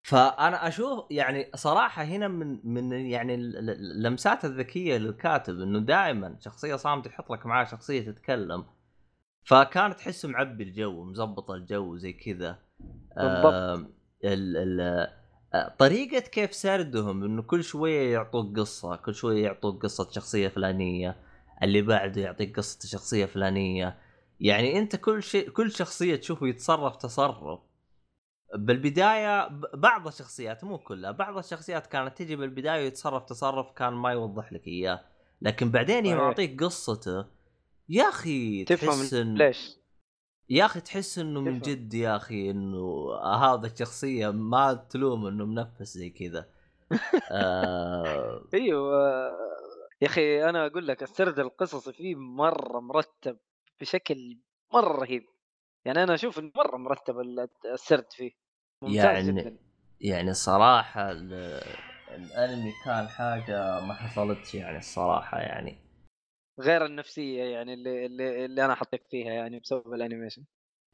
فأنا 0.05 0.67
أشوف 0.67 1.05
يعني 1.11 1.51
صراحة 1.55 2.03
هنا 2.03 2.27
من 2.27 2.59
من 2.63 2.91
يعني 2.91 3.35
ال- 3.35 3.57
ال- 3.57 3.69
اللمسات 3.69 4.45
الذكية 4.45 4.97
للكاتب 4.97 5.61
إنه 5.61 5.79
دائما 5.79 6.35
شخصية 6.39 6.75
صامتة 6.75 7.07
يحط 7.07 7.31
لك 7.31 7.45
معاه 7.45 7.65
شخصية 7.65 8.01
تتكلم. 8.11 8.65
فكانت 9.43 9.97
تحسه 9.97 10.29
معبي 10.29 10.63
الجو 10.63 11.03
مزبط 11.03 11.51
الجو 11.51 11.97
زي 11.97 12.13
كذا. 12.13 12.59
بالضبط. 13.17 13.53
آم، 13.53 13.93
ال 14.23 14.57
ال 14.57 15.07
آه، 15.53 15.75
طريقة 15.79 16.19
كيف 16.19 16.53
سردهم 16.53 17.23
إنه 17.23 17.41
كل 17.41 17.63
شوية 17.63 18.13
يعطوك 18.13 18.59
قصة، 18.59 18.95
كل 18.95 19.15
شوية 19.15 19.43
يعطوك 19.43 19.83
قصة 19.83 20.11
شخصية 20.11 20.47
فلانية، 20.47 21.15
اللي 21.63 21.81
بعده 21.81 22.21
يعطيك 22.21 22.57
قصة 22.57 22.87
شخصية 22.87 23.25
فلانية، 23.25 23.97
يعني 24.39 24.79
أنت 24.79 24.95
كل 24.95 25.23
شيء 25.23 25.49
كل 25.49 25.71
شخصية 25.71 26.15
تشوفه 26.15 26.47
يتصرف 26.47 26.95
تصرف. 26.95 27.59
بالبداية 28.55 29.47
بعض 29.73 30.07
الشخصيات 30.07 30.63
مو 30.63 30.77
كلها 30.77 31.11
بعض 31.11 31.37
الشخصيات 31.37 31.87
كانت 31.87 32.17
تجي 32.17 32.35
بالبداية 32.35 32.83
ويتصرف 32.83 33.23
تصرف 33.25 33.71
كان 33.71 33.93
ما 33.93 34.11
يوضح 34.11 34.53
لك 34.53 34.67
إياه. 34.67 35.01
لكن 35.41 35.71
بعدين 35.71 36.05
يوم. 36.05 36.19
يعطيك 36.19 36.63
قصته 36.63 37.25
يا 37.89 38.09
أخي 38.09 38.63
تحس 38.63 39.13
إن... 39.13 39.35
ليش؟ 39.35 39.77
يا 40.49 40.65
أخي 40.65 40.81
تحس 40.81 41.19
إنه 41.19 41.41
من. 41.41 41.59
جد 41.59 41.93
يا 41.93 42.15
أخي 42.15 42.51
إنه 42.51 43.15
هذا 43.23 43.67
الشخصية 43.67 44.29
ما 44.29 44.73
تلوم 44.73 45.27
إنه 45.27 45.45
منفس 45.45 45.97
زي 45.97 46.09
كذا. 46.09 46.49
آه... 47.31 48.41
أيوه. 48.53 49.09
يا 50.01 50.07
أخي 50.07 50.49
أنا 50.49 50.65
أقول 50.65 50.87
لك 50.87 51.03
السرد 51.03 51.39
القصصي 51.39 51.93
فيه 51.93 52.15
مرة 52.15 52.79
مرتب 52.79 53.37
بشكل 53.81 54.37
مرة 54.73 54.91
رهيب. 55.01 55.25
يعني 55.85 56.03
أنا 56.03 56.13
أشوف 56.13 56.39
إنه 56.39 56.51
مرة 56.55 56.77
مرتب 56.77 57.19
ال- 57.19 57.47
السرد 57.73 58.05
فيه. 58.11 58.44
ممتاز 58.85 59.27
يعني- 59.27 59.41
جدا. 59.41 59.57
يعني 60.01 60.33
صراحة 60.33 61.11
ال... 61.11 61.33
الأنمي 62.15 62.73
كان 62.85 63.07
حاجة 63.07 63.79
ما 63.81 63.93
حصلتش 63.93 64.55
يعني 64.55 64.77
الصراحة 64.77 65.39
يعني. 65.39 65.77
غير 66.59 66.85
النفسية 66.85 67.43
يعني 67.43 67.73
اللي 67.73 68.05
اللي, 68.05 68.45
اللي 68.45 68.65
أنا 68.65 68.75
حطيت 68.75 69.07
فيها 69.11 69.33
يعني 69.33 69.59
بسبب 69.59 69.93
الأنيميشن. 69.93 70.43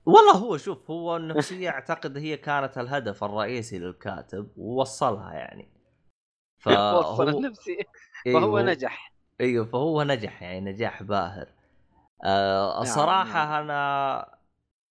والله 0.05 0.31
هو 0.37 0.57
شوف 0.57 0.91
هو 0.91 1.17
النفسية 1.17 1.69
أعتقد 1.69 2.17
هي 2.17 2.37
كانت 2.37 2.77
الهدف 2.77 3.23
الرئيسي 3.23 3.79
للكاتب 3.79 4.51
ووصلها 4.57 5.33
يعني. 5.33 5.67
وصل 6.67 7.27
فهو 7.27 7.37
النفسية. 7.37 7.83
أيوه 8.27 8.41
فهو 8.41 8.59
نجح. 8.59 9.13
أيوه 9.41 9.65
فهو 9.65 10.03
نجح 10.03 10.41
يعني 10.41 10.71
نجاح 10.71 11.03
باهر. 11.03 11.47
آه 12.23 12.73
نعم، 12.73 12.81
الصراحة 12.81 13.59
أنا 13.59 14.39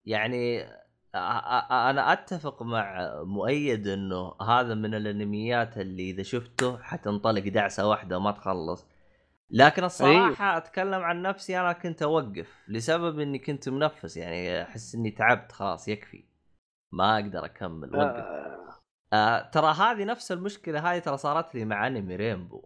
يعني 0.04 0.66
أنا 1.14 2.12
أتفق 2.12 2.62
مع 2.62 3.10
مؤيد 3.24 3.86
إنه 3.88 4.34
هذا 4.42 4.74
من 4.74 4.94
الأنميات 4.94 5.78
اللي 5.78 6.10
إذا 6.10 6.22
شفته 6.22 6.78
حتنطلق 6.78 7.48
دعسة 7.48 7.88
واحدة 7.88 8.18
ما 8.18 8.30
تخلص. 8.30 8.86
لكن 9.50 9.84
الصراحة 9.84 10.56
أتكلم 10.56 11.00
عن 11.02 11.22
نفسي 11.22 11.60
أنا 11.60 11.72
كنت 11.72 12.02
أوقف 12.02 12.64
لسبب 12.68 13.20
إني 13.20 13.38
كنت 13.38 13.68
منفس 13.68 14.16
يعني 14.16 14.62
أحس 14.62 14.94
إني 14.94 15.10
تعبت 15.10 15.52
خلاص 15.52 15.88
يكفي. 15.88 16.24
ما 16.92 17.14
أقدر 17.18 17.44
أكمل 17.44 17.96
وقف. 17.96 18.24
آه، 18.24 18.68
آه 19.12 19.50
ترى 19.50 19.72
هذه 19.74 20.04
نفس 20.04 20.32
المشكلة 20.32 20.92
هذه 20.92 20.98
ترى 20.98 21.16
صارت 21.16 21.54
لي 21.54 21.64
مع 21.64 21.86
أنمي 21.86 22.16
رينبو. 22.16 22.64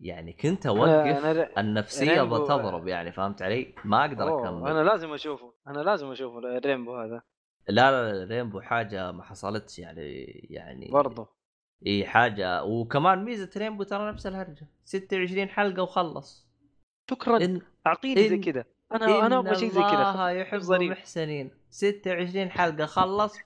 يعني 0.00 0.32
كنت 0.32 0.66
آه، 0.66 0.70
أوقف 0.70 1.22
أنا- 1.22 1.58
النفسية 1.58 2.22
رينبو- 2.22 2.46
تضرب 2.48 2.88
يعني 2.88 3.12
فهمت 3.12 3.42
علي؟ 3.42 3.74
ما 3.84 4.00
أقدر 4.04 4.28
أوه، 4.28 4.48
أكمل. 4.48 4.68
أنا 4.70 4.82
لازم 4.88 5.12
أشوفه 5.12 5.52
أنا 5.68 5.78
لازم 5.80 6.10
أشوفه 6.10 6.38
الرينبو 6.38 6.96
هذا. 6.96 7.22
لا 7.68 8.12
لا 8.12 8.24
رينبو 8.24 8.60
حاجة 8.60 9.12
ما 9.12 9.22
حصلتش 9.22 9.78
يعني 9.78 10.12
يعني 10.50 10.88
برضه 10.92 11.28
إي 11.86 12.06
حاجة. 12.06 12.64
وكمان 12.64 13.24
ميزة 13.24 13.50
رينبو 13.56 13.82
ترى 13.82 14.08
نفس 14.12 14.26
الهرجة 14.26 14.66
26 14.84 15.48
حلقة 15.48 15.82
وخلص. 15.82 16.46
شكرا. 17.10 17.44
إن 17.44 17.60
أعطيني 17.86 18.28
زي 18.28 18.40
إن- 18.40 18.44
كذا 18.44 18.64
أنا 18.94 19.26
أنا 19.26 19.38
أبغى 19.38 19.54
شيء 19.54 19.70
زي 19.70 19.80
كذا 19.80 20.10
الله 20.10 20.30
يحب. 20.30 20.72
المحسنين. 20.72 21.50
26 21.70 22.50
حلقة 22.50 22.86
خلص 22.86 23.36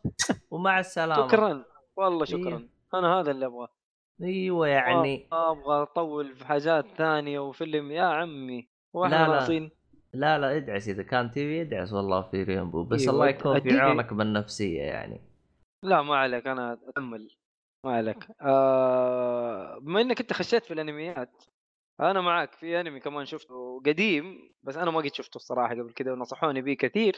ومع 0.51 0.81
السلامة. 0.81 1.29
شكرا. 1.29 1.65
والله 1.97 2.21
إيه. 2.21 2.25
شكرا. 2.25 2.69
أنا 2.95 3.21
هذا 3.21 3.31
اللي 3.31 3.47
أبغاه. 3.47 3.69
أيوه 4.23 4.69
يعني. 4.69 5.29
أبغى 5.33 5.83
أطول 5.83 6.35
في 6.37 6.47
حاجات 6.47 6.87
ثانية 6.97 7.39
وفيلم. 7.41 7.91
يا 7.91 8.03
عمي 8.03 8.69
وإحنا 8.93 9.15
لا. 9.17 9.27
ناقصين 9.29 9.71
لا 10.13 10.39
لا 10.39 10.57
ادعس 10.57 10.89
إذا 10.89 11.03
كان 11.03 11.31
تبي 11.31 11.63
ادعس 11.63 11.93
والله 11.93 12.23
في 12.23 12.43
رينبو 12.43 12.85
بس 12.85 13.01
إيوه، 13.01 13.13
الله 13.13 13.29
يكون 13.29 13.61
في 13.61 13.79
عونك 13.79 14.13
بالنفسية 14.15 14.83
يعني. 14.83 15.21
لا 15.83 16.03
ما 16.03 16.17
عليك 16.17 16.47
أنا 16.47 16.73
أتأمل 16.73 17.37
ما 17.85 17.93
عليك. 17.97 18.29
آه 18.41 19.79
بما 19.79 20.01
إنك 20.01 20.21
أنت 20.21 20.33
خشيت 20.33 20.65
في 20.65 20.75
الأنميات 20.75 21.43
أنا 22.01 22.21
معاك 22.21 22.53
في 22.53 22.81
أنمي 22.81 23.01
كمان 23.01 23.25
شفته 23.27 23.83
قديم 23.87 24.53
بس 24.63 24.77
أنا 24.77 24.91
ما 24.91 24.99
قد 25.01 25.15
شفته 25.15 25.37
الصراحة 25.37 25.75
قبل 25.75 25.93
كذا 25.93 26.13
ونصحوني 26.13 26.63
به 26.63 26.75
كثير 26.75 27.17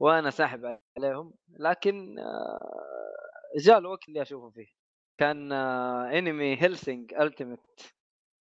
وأنا 0.00 0.30
ساحب 0.30 0.78
عليهم. 0.98 1.34
لكن 1.58 2.18
آه 2.18 3.58
جاء 3.58 3.78
الوقت 3.78 4.08
اللي 4.08 4.22
أشوفه 4.22 4.50
فيه. 4.50 4.66
كان 5.18 5.52
آه 5.52 6.18
أنمي 6.18 6.62
هيلسينج 6.62 7.14
ultimate 7.14 7.60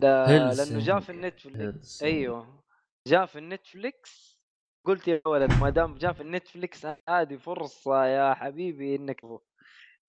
لأنه 0.02 0.80
جاء 0.80 1.00
في 1.00 1.10
النت 1.12 1.40
في 1.40 1.50
ال- 1.50 1.62
هيلسينج. 1.62 2.12
أيوه. 2.14 2.64
جاء 3.08 3.26
في 3.26 3.40
النتفليكس 3.40 4.40
قلت 4.86 5.08
يا 5.08 5.22
ولد 5.28 5.52
ما 5.56 5.70
دام 5.70 5.96
جاء 5.98 6.14
في 6.14 6.22
النتفليكس 6.22 6.86
هذه 7.10 7.38
فرصة 7.38 8.06
يا 8.06 8.34
حبيبي 8.34 8.96
إنك 8.96 9.22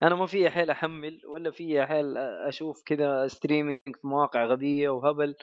أنا 0.03 0.15
ما 0.15 0.25
في 0.27 0.49
حيل 0.49 0.69
أحمل 0.71 1.21
ولا 1.27 1.51
في 1.51 1.85
حيل 1.87 2.17
أشوف 2.17 2.83
كذا 2.85 3.27
streaming 3.27 3.81
في 4.01 4.07
مواقع 4.07 4.45
غبية 4.45 4.89
وهبل. 4.89 5.35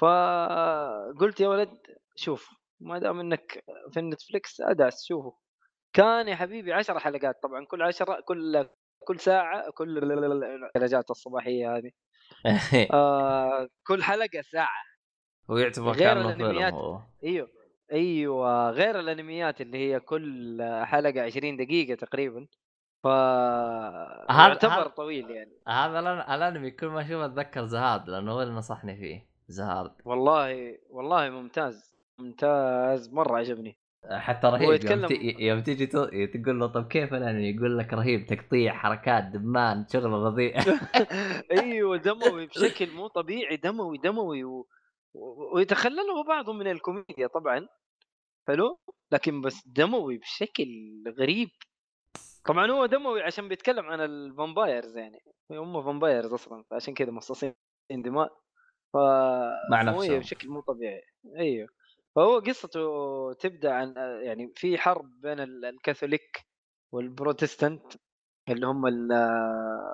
فقلت 0.00 1.40
يا 1.40 1.48
ولد 1.48 1.78
شوف 2.16 2.50
ما 2.80 2.98
دام 2.98 3.20
إنك 3.20 3.64
في 3.92 4.00
النتفليكس 4.00 4.60
ادعس 4.60 5.06
شوفه 5.08 5.38
كان 5.94 6.28
يا 6.28 6.36
حبيبي 6.36 6.72
10 6.72 6.98
حلقات 6.98 7.36
طبعا 7.42 7.66
كل 7.66 7.82
10 7.82 8.20
كل 8.20 8.68
كل 9.08 9.20
ساعة 9.20 9.70
كل 9.72 9.98
الحلقات 10.76 11.10
الصباحية 11.10 11.76
هذه. 11.76 11.90
آه 12.92 13.68
كل 13.86 14.02
حلقة 14.04 14.42
ساعة. 14.52 14.95
هو 15.50 15.56
يعتبر 15.58 15.92
غير 15.92 16.20
الأنميات. 16.20 16.74
أيوه. 17.24 17.48
أيوه 17.92 18.70
غير 18.70 19.00
الأنميات 19.00 19.60
اللي 19.60 19.78
هي 19.78 20.00
كل 20.00 20.58
حلقة 20.84 21.20
20 21.22 21.56
دقيقة 21.56 21.94
تقريبا. 21.94 22.46
ف 23.02 23.06
يعتبر 23.06 24.72
هذا- 24.72 24.88
طويل 24.88 25.30
يعني. 25.30 25.52
هذا 25.68 25.98
الأنمي 26.34 26.70
كل 26.70 26.86
ما 26.86 27.00
أشوفه 27.00 27.24
أتذكر 27.24 27.64
زهاد 27.66 28.10
لأنه 28.10 28.32
هو 28.32 28.42
اللي 28.42 28.54
نصحني 28.54 28.96
فيه 28.96 29.26
زهاد. 29.48 29.90
والله 30.04 30.78
والله 30.90 31.30
ممتاز 31.30 31.94
ممتاز 32.18 33.12
مرة 33.12 33.36
عجبني. 33.38 33.76
حتى 34.10 34.46
رهيب 34.46 34.62
يوم, 34.62 34.72
يتكلم- 34.74 35.06
ت... 35.06 35.10
يوم 35.40 35.60
تجي 35.62 35.86
تو- 35.86 36.04
تقول 36.34 36.60
له 36.60 36.66
طب 36.66 36.88
كيف 36.88 37.14
الأنمي؟ 37.14 37.50
يقول 37.50 37.78
لك 37.78 37.92
رهيب 37.94 38.26
تقطيع 38.26 38.74
حركات 38.74 39.24
دمان 39.24 39.86
شغل 39.92 40.10
رضيع 40.12 40.54
أيوه 41.62 41.96
دموي 41.96 42.46
بشكل 42.56 42.90
مو 42.90 43.06
طبيعي 43.06 43.56
دموي 43.56 43.98
دموي 43.98 44.44
و... 44.44 44.66
ويتخلله 45.54 46.24
بعض 46.24 46.50
من 46.50 46.66
الكوميديا 46.70 47.26
طبعا 47.26 47.68
حلو؟ 48.48 48.78
لكن 49.12 49.40
بس 49.40 49.68
دموي 49.68 50.18
بشكل 50.18 50.68
غريب. 51.18 51.48
طبعا 52.44 52.70
هو 52.70 52.86
دموي 52.86 53.22
عشان 53.22 53.48
بيتكلم 53.48 53.86
عن 53.86 54.00
ال 54.00 54.11
vampires 54.11 54.96
يعني 54.96 55.22
هم 55.50 55.82
vampires 55.82 56.32
أصلا 56.32 56.64
فعشان 56.70 56.94
كذا 56.94 57.10
مصاصين 57.10 57.54
دماء. 57.90 58.28
ف 58.92 58.96
مع 59.70 59.84
فهو 59.84 60.02
نفسهم. 60.02 60.18
بشكل 60.18 60.48
مو 60.48 60.60
طبيعي. 60.60 61.02
أيوه. 61.36 61.68
فهو 62.16 62.38
قصته 62.38 63.32
تبدأ 63.32 63.72
عن 63.72 63.94
يعني 64.22 64.52
في 64.56 64.78
حرب 64.78 65.20
بين 65.20 65.40
ال- 65.40 65.64
الكاثوليك 65.64 66.46
والبروتستانت 66.92 67.92
اللي 68.48 68.66
هم 68.66 68.86
ال 68.86 69.08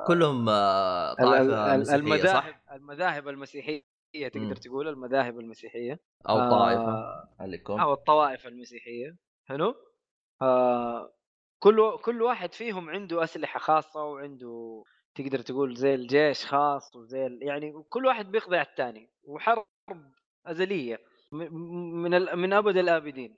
كلهم 0.07 0.49
آه، 0.49 1.15
طائفة 1.15 1.75
المذاهب؟ 1.95 2.55
المذاهب 2.73 3.29
المسيحية. 3.29 3.92
مم. 4.17 4.29
تقدر 4.29 4.57
تقول 4.57 4.89
المذاهب 4.89 5.41
المسيحية. 5.41 6.01
أو 6.29 6.37
آه، 6.39 6.51
طائفة 6.51 7.29
عليكم. 7.41 7.81
أو 7.81 7.93
الطوائف 7.93 8.47
المسيحية. 8.47 9.17
حلو؟ 9.49 9.75
آه 10.43 11.13
كل 11.63 11.99
كل 12.05 12.23
واحد 12.23 12.53
فيهم 12.55 12.91
عنده 12.91 13.25
أسلحة 13.25 13.59
خاصة 13.59 14.05
وعنده 14.05 14.85
تقدر 15.15 15.39
تقول 15.39 15.75
زي 15.77 15.95
الجيش 15.95 16.47
خاص 16.47 16.97
وزي 16.97 17.27
ال- 17.27 17.43
يعني 17.43 17.83
كل 17.89 18.07
واحد 18.07 18.31
بيقضي 18.31 18.57
على 18.57 18.67
الثاني 18.67 19.11
وحرب 19.25 19.65
أزلية 20.47 20.99
من 21.33 22.15
ال- 22.15 22.37
من 22.37 22.53
أبد 22.53 22.77
الآبدين. 22.77 23.37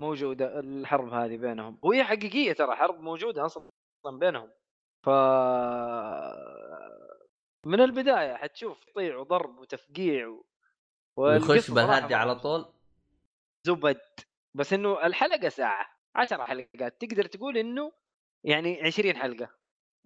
موجودة 0.00 0.60
الحرب 0.60 1.08
هذه 1.12 1.36
بينهم. 1.36 1.78
وهي 1.82 2.04
حقيقية 2.04 2.52
ترى 2.52 2.76
حرب 2.76 3.00
موجودة 3.00 3.46
أصلا 3.46 3.70
بينهم. 4.06 4.50
ف 5.04 5.08
من 7.66 7.80
البداية 7.80 8.34
حتشوف 8.34 8.84
طيع 8.94 9.16
وضرب 9.16 9.58
وتفقيع 9.58 10.28
و... 10.28 10.44
ويخش 11.16 11.70
مرة 11.70 12.14
على 12.16 12.34
طول؟ 12.34 12.72
زبد. 13.66 14.00
بس 14.54 14.72
إنه 14.72 15.06
الحلقة 15.06 15.48
ساعة 15.48 15.86
10 16.14 16.44
حلقات. 16.44 17.00
تقدر 17.00 17.24
تقول 17.26 17.58
إنه 17.58 17.92
يعني 18.44 18.82
20 18.82 19.16
حلقة. 19.16 19.48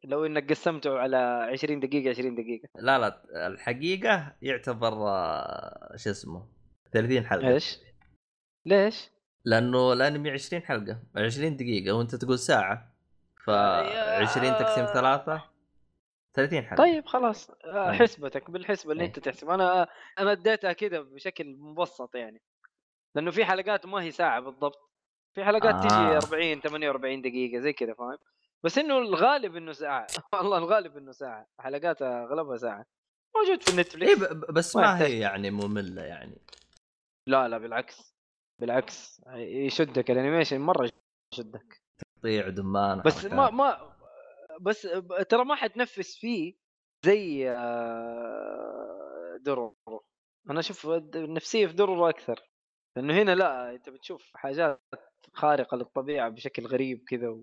لو 0.05 0.27
إنك 0.27 0.51
قسمته 0.51 0.99
على 0.99 1.17
20 1.53 1.81
دقيقة 1.81 2.11
20 2.11 2.35
دقيقة. 2.35 2.69
لا 2.75 2.99
لا 2.99 3.23
الحقيقة 3.47 4.37
يعتبر 4.43 4.93
آه، 5.09 5.97
شو 5.97 6.11
اسمه 6.11 6.49
30 6.93 7.27
حلقة. 7.27 7.49
إيش؟ 7.49 7.79
ليش؟ 8.67 9.11
لأنه 9.45 9.93
الانمي 9.93 10.31
20 10.31 10.63
حلقة. 10.63 11.03
20 11.17 11.57
دقيقة 11.57 11.93
وأنت 11.97 12.15
تقول 12.15 12.39
ساعة. 12.39 12.95
ف 13.45 13.49
يا- 13.49 14.19
20 14.23 14.53
تقسيم 14.53 14.85
ثلاثة. 14.87 15.45
30 16.39 16.63
حلقة. 16.63 16.77
طيب 16.85 17.07
خلاص. 17.07 17.51
آه، 17.51 17.91
طيب. 17.91 18.03
حسبتك 18.03 18.51
بالحسبة 18.51 18.93
اللي 18.93 19.03
إيه. 19.03 19.09
انت 19.09 19.19
تحسب. 19.19 19.51
أنا 19.51 19.89
أنا 20.19 20.33
اديتها 20.33 20.73
كذا 20.73 21.01
بشكل 21.01 21.57
مبسط 21.57 22.15
يعني. 22.15 22.43
لأنه 23.15 23.31
في 23.31 23.45
حلقات 23.45 23.87
ما 23.87 24.03
هي 24.03 24.11
ساعة 24.11 24.41
بالضبط. 24.41 24.91
في 25.35 25.45
حلقات 25.45 25.75
آه. 25.75 25.89
تجي 25.89 26.27
40 26.27 26.61
48 26.61 27.23
دقيقة 27.23 27.61
زي 27.61 27.73
كذا 27.73 27.95
فاهم؟ 27.95 28.19
بس 28.65 28.79
إنه 28.79 28.99
الغالب 28.99 29.57
إنه 29.57 29.73
ساعة. 29.73 30.07
والله 30.35 30.59
الغالب 30.59 30.97
إنه 30.97 31.13
ساعة. 31.13 31.47
حلقاتها 31.61 32.25
أغلبها 32.25 32.57
ساعة. 32.57 32.85
موجود 33.37 33.63
في 33.63 33.77
ب- 34.15 34.35
ب- 34.41 34.53
بس 34.55 34.77
ما 34.77 34.83
ما. 34.83 35.03
هي 35.03 35.19
يعني 35.19 35.51
مملة 35.51 36.03
يعني. 36.03 36.43
لا 37.27 37.49
لا 37.49 37.59
بالعكس. 37.59 38.15
بالعكس. 38.61 39.21
يشدك 39.37 40.11
ال 40.11 40.16
animation 40.16 40.61
مرة 40.61 40.91
يشدك. 41.33 41.83
تقطيع 42.17 42.49
دمان 42.49 43.01
بس. 43.01 43.25
ما 43.25 43.51
ما 43.51 43.98
بس 44.61 44.89
ترى 45.29 45.45
ما 45.45 45.55
حتنفس 45.55 46.17
فيه 46.17 46.55
زي 47.05 47.51
آه، 47.51 49.39
درورو 49.41 50.05
أنا 50.51 50.61
أشوف 50.61 50.87
النفسيه 50.87 51.67
في 51.67 51.73
درورو 51.73 52.09
أكثر. 52.09 52.51
لأنه 52.97 53.15
هنا 53.23 53.35
لا 53.35 53.75
أنت 53.75 53.89
بتشوف 53.89 54.31
حاجات 54.35 54.83
خارقة 55.33 55.77
للطبيعة 55.77 56.29
بشكل 56.29 56.67
غريب 56.67 57.05
كذا 57.09 57.37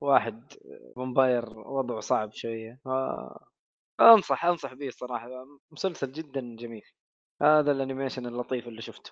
وواحد 0.00 0.52
vampire 0.96 1.58
وضعه 1.58 2.00
صعب 2.00 2.32
شوية. 2.32 2.80
أنصح 4.00 4.44
أنصح 4.44 4.74
به 4.74 4.86
الصراحة. 4.86 5.28
مسلسل 5.70 6.12
جدا 6.12 6.56
جميل. 6.56 6.84
هذا 7.42 7.72
ال 7.72 7.77
animation 7.77 8.26
اللطيف 8.26 8.68
اللي 8.68 8.82
شفته. 8.82 9.10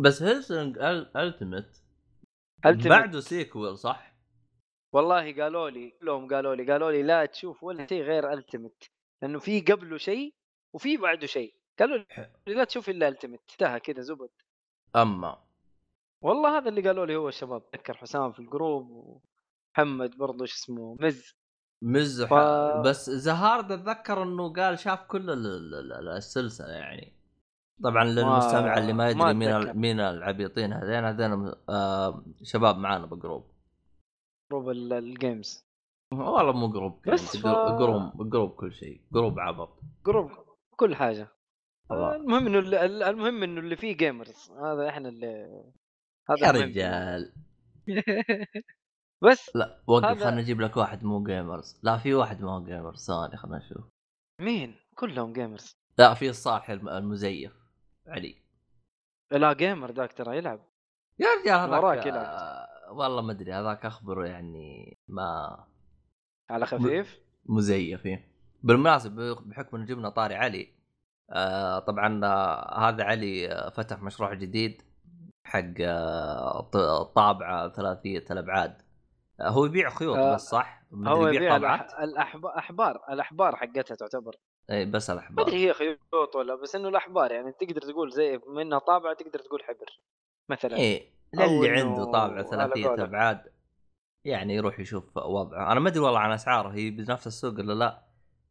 بس 0.00 0.22
هيلسنج 0.22 0.78
ultimate 1.16 1.82
بعده 2.66 3.20
sequel 3.20 3.78
صح؟ 3.78 4.13
والله 4.94 5.42
قالوا 5.42 5.70
لي 5.70 5.90
كلهم 6.00 6.28
قالوا 6.28 6.54
لي 6.54 6.72
قالوا 6.72 6.90
لي 6.90 7.02
لا 7.02 7.26
تشوف 7.26 7.64
ولا 7.64 7.86
شيء 7.86 8.02
غير 8.02 8.32
ال 8.32 8.38
ultimate 8.38 8.90
لأنه 9.22 9.38
في 9.38 9.60
قبله 9.60 9.96
شيء 9.96 10.34
وفي 10.74 10.96
بعده 10.96 11.26
شيء. 11.26 11.54
قالوا 11.78 11.98
لي 12.46 12.54
لا 12.54 12.64
تشوف 12.64 12.88
إلا 12.88 13.08
ال 13.08 13.12
ultimate 13.12 13.40
انتهى 13.52 13.80
كذا 13.80 14.00
زبد. 14.00 14.28
أما 14.96 15.38
والله 16.22 16.58
هذا 16.58 16.68
اللي 16.68 16.80
قالوا 16.88 17.06
لي 17.06 17.16
هو 17.16 17.28
الشباب 17.28 17.62
ذكر 17.74 17.94
حسام 17.96 18.32
في 18.32 18.38
ال 18.38 18.47
group 18.47 18.90
ومحمد 19.76 20.16
برضو 20.18 20.44
شو 20.44 20.54
اسمه 20.54 20.96
مز. 21.00 21.34
مزح 21.82 22.28
ف- 22.30 22.86
بس 22.86 23.10
زهارد 23.10 23.72
اتذكر 23.72 24.22
إنه 24.22 24.52
قال 24.52 24.78
شاف 24.78 25.02
كل 25.04 25.30
ال- 25.30 25.46
ال- 25.46 25.92
ال- 25.92 26.08
السلسلة 26.08 26.68
يعني. 26.72 27.12
طبعا 27.84 28.04
للمستمع 28.04 28.78
اللي 28.78 28.92
ما 28.92 29.10
يدري 29.10 29.34
مين 29.34 29.76
مين 29.76 30.00
العبيطين 30.00 30.72
هذين 30.72 31.04
هذين 31.04 31.52
آه 31.68 32.24
شباب 32.42 32.78
معانا 32.78 33.06
ب 33.06 33.14
group 33.14 33.53
group 34.50 34.70
ال- 34.70 34.92
ال 34.92 35.04
games 35.04 35.64
والله 36.12 36.52
مو 36.52 36.68
group 36.72 37.08
بس 37.08 37.36
ف- 37.36 37.46
group 37.78 38.30
group 38.30 38.50
كل 38.50 38.72
شيء 38.72 39.00
group 39.12 39.40
عبط. 39.40 39.80
group 40.06 40.30
كل 40.76 40.94
حاجة. 40.96 41.28
المهم 41.92 42.46
إنه 42.46 42.58
ال- 42.58 43.02
المهم 43.02 43.42
إنه 43.42 43.60
اللي 43.60 43.76
فيه 43.76 43.96
gamers 43.96 44.50
هذا 44.50 44.88
إحنا 44.88 45.08
اللي 45.08 45.62
هذا 46.30 46.46
يا. 46.46 46.50
رجال. 46.50 47.32
بس 49.24 49.56
لا 49.56 49.82
وقف 49.86 50.04
هذا- 50.04 50.24
خلنا 50.24 50.40
نجيب 50.40 50.60
لك 50.60 50.76
واحد 50.76 51.04
مو 51.04 51.24
gamers 51.24 51.80
لا 51.82 51.98
في 51.98 52.14
واحد 52.14 52.42
ما 52.42 52.50
هو 52.52 52.64
gamers 52.64 53.06
ثاني 53.06 53.36
خلنا 53.36 53.58
نشوف. 53.58 53.84
مين؟ 54.40 54.74
كلهم 54.94 55.32
gamers 55.32 55.76
لا 55.98 56.14
في 56.14 56.28
الصالح 56.28 56.70
الم- 56.70 56.88
المزيف 56.88 57.52
علي. 58.06 58.36
لا 59.32 59.52
gamer 59.52 59.90
ذاك 59.90 60.12
ترى 60.12 60.36
يلعب. 60.36 60.60
يا 61.18 61.26
رجال 61.42 61.54
هذاك 61.60 61.82
وراك 61.82 62.06
يلعب. 62.06 62.63
والله 62.90 63.22
ما 63.22 63.32
أدري 63.32 63.52
هذاك 63.52 63.86
أخبره 63.86 64.26
يعني 64.26 64.96
ما 65.08 65.58
على 66.50 66.66
خفيف؟ 66.66 67.20
مزيف 67.46 68.06
إيه. 68.06 68.28
بالمناسبة 68.62 69.34
بحكم 69.34 69.76
ان 69.76 69.84
جبنا 69.84 70.08
طاري 70.08 70.34
علي 70.34 70.68
آه 71.30 71.78
طبعا 71.78 72.20
آه 72.24 72.88
هذا 72.88 73.04
علي 73.04 73.52
آه 73.52 73.70
فتح 73.70 74.02
مشروع 74.02 74.34
جديد 74.34 74.82
حق 75.44 75.80
آه 75.80 76.60
طابعة 77.14 77.68
ثلاثية 77.68 78.24
الأبعاد. 78.30 78.82
آه 79.40 79.48
هو 79.48 79.64
يبيع 79.64 79.90
خيوط 79.90 80.16
آه، 80.16 80.34
بس 80.34 80.40
صح؟ 80.40 80.82
هو 80.92 81.28
يبيع 81.28 81.56
الأح... 81.56 82.00
الأحبار 82.00 82.52
الأحبار 82.52 83.00
الأحبار 83.10 83.56
حقتها 83.56 83.94
تعتبر. 83.94 84.36
اي 84.70 84.84
بس 84.84 85.10
ما 85.10 85.16
الاحبار 85.16 85.46
أدري 85.46 85.68
هي 85.68 85.72
خيوط 85.72 86.36
ولا 86.36 86.54
بس 86.54 86.74
إنه 86.74 86.88
الأحبار 86.88 87.32
يعني 87.32 87.52
تقدر 87.52 87.80
تقول 87.80 88.12
زي 88.12 88.40
منها 88.46 88.78
طابعة 88.78 89.14
تقدر 89.14 89.38
تقول 89.38 89.62
حبر 89.64 90.00
مثلا. 90.48 90.76
أو 90.76 91.13
للي 91.40 91.70
عنده 91.80 92.42
ثلاثية 92.42 92.86
قولك. 92.86 93.00
أبعاد 93.00 93.52
يعني 94.24 94.54
يروح 94.54 94.80
يشوف 94.80 95.16
وضعه. 95.16 95.72
أنا 95.72 95.80
ما 95.80 95.88
أدري 95.88 96.00
والله 96.00 96.18
عن 96.20 96.32
أسعاره 96.32 96.68
هي 96.68 96.90
بنفس 96.90 97.26
السوق 97.26 97.52
ولا 97.52 97.72
لا 97.72 98.02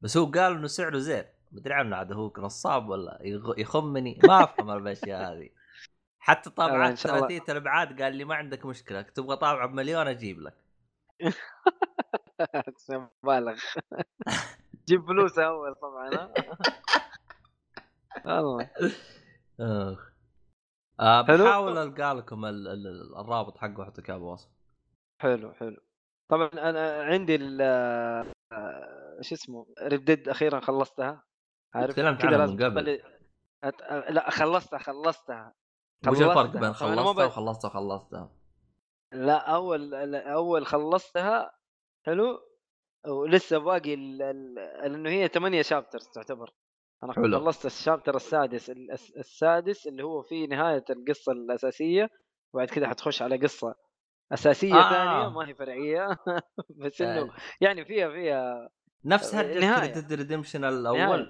بس 0.01 0.17
هو 0.17 0.25
قال 0.25 0.53
إنه 0.53 0.67
سعره 0.67 0.97
زين. 0.97 1.23
مدري 1.51 1.73
عنه 1.73 1.95
عاد 1.95 2.11
هو 2.11 2.34
نصاب 2.38 2.89
ولا 2.89 3.19
يخمني. 3.57 4.19
ما 4.27 4.43
أفهم 4.43 4.69
الأشياء 4.71 5.34
هذه. 5.34 5.49
حتى 6.19 6.49
طابعات. 6.59 6.97
ثلاثية 6.97 7.43
الأبعاد 7.49 8.01
قال 8.01 8.15
لي 8.15 8.25
ما 8.25 8.36
عندك 8.36 8.65
مشكلة 8.65 9.01
تبغى 9.01 9.36
طابعه 9.36 9.67
بمليون 9.67 10.07
أجيب 10.07 10.39
لك. 10.39 10.55
بالغ 13.23 13.59
جيب 14.88 15.05
فلوس 15.07 15.39
أول 15.39 15.75
طبعا؟ 15.75 16.34
والله. 18.25 18.69
آه. 20.99 21.21
بحاول 21.21 21.77
ألقى 21.77 22.15
لكم 22.15 22.45
ال- 22.45 22.67
ال- 22.67 23.15
الرابط 23.17 23.57
حقه 23.57 23.79
واحط 23.79 23.99
لك 23.99 24.09
إياه 24.09 24.17
بالوصف 24.17 24.49
حلو 25.19 25.53
حلو 25.53 25.77
طبعا 26.29 26.47
أنا 26.53 27.03
عندي 27.03 27.35
ال 27.35 27.61
آه، 27.61 29.21
شو 29.21 29.35
اسمه 29.35 29.65
ردد 29.81 30.29
أخيرا 30.29 30.59
خلصتها 30.59 31.23
عارف 31.73 31.95
كذا 31.95 32.07
عنها 32.07 32.37
لازم 32.37 32.55
من 32.55 32.63
قبل. 32.63 33.01
أت... 33.63 33.81
لا 34.09 34.29
خلصتها 34.29 34.79
خلصتها 34.79 35.53
وش 36.07 36.21
الفرق. 36.21 36.51
بين 36.57 36.73
خلصتها 36.73 37.25
وخلصتها 37.25 37.67
وخلصتها؟ 37.69 38.31
لا 39.11 39.37
أول 39.55 39.93
أول 40.15 40.65
خلصتها 40.65 41.51
حلو 42.05 42.39
ولسه 43.07 43.57
باقي 43.57 43.93
ال... 43.93 44.21
ال... 44.21 44.53
لأنه 44.91 45.09
هي 45.09 45.27
ثمانية 45.27 45.61
شابترز 45.61 46.07
تعتبر 46.07 46.53
أنا 47.04 47.14
حلو. 47.14 47.39
خلصت 47.39 47.66
الشابتر 47.66 48.16
السادس 48.16 48.70
الس- 48.70 49.12
السادس 49.18 49.88
اللي 49.88 50.04
هو 50.04 50.22
في 50.22 50.47
نهاية 50.47 50.84
القصة 50.89 51.32
الأساسية 51.32 52.10
وبعد 52.54 52.68
كذا 52.68 52.88
حتخش 52.88 53.22
على 53.22 53.38
قصة 53.38 53.76
أساسية 54.32 54.76
آه. 54.76 54.89
ثانية 54.89 55.30
ما 55.30 55.47
هي 55.49 55.54
فرعية 55.56 56.18
بس 56.82 57.01
إنه 57.01 57.22
آه. 57.22 57.30
يعني 57.62 57.86
فيها 57.86 58.10
فيها 58.10 58.70
نفس. 59.06 59.36
ريد 59.36 60.14
ريدمبشن 60.13 60.63
الأول. 60.66 61.30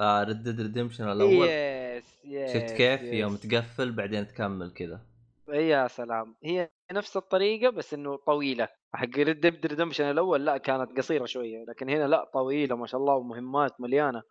آه 0.00 0.22
ريد 0.22 0.48
ريدمبشن 0.60 1.04
الأول 1.12 1.48
yes 1.48 2.24
yes 2.24 2.52
شفت 2.52 2.76
كيف 2.76 3.02
yes. 3.02 3.12
يوم 3.12 3.36
تقفل 3.36 3.92
بعدين 3.92 4.26
تكمل 4.28 4.70
كذا 4.72 5.00
يا 5.48 5.88
سلام 5.88 6.36
هي 6.44 6.70
نفس 6.92 7.16
الطريقة 7.16 7.70
بس 7.70 7.94
إنه 7.94 8.16
طويلة 8.16 8.68
حق 8.94 9.08
ريد 9.16 9.40
ديد 9.40 9.66
ريدمبشن 9.66 10.04
الأول 10.10 10.44
لا 10.44 10.56
كانت 10.56 10.96
قصيرة 10.98 11.24
شوية 11.24 11.64
لكن 11.68 11.88
هنا 11.90 12.06
لا 12.06 12.30
طويلة 12.34 12.76
ما 12.76 12.86
شاء 12.86 13.00
الله 13.00 13.14
ومهمات 13.14 13.80
مليانة 13.80 14.22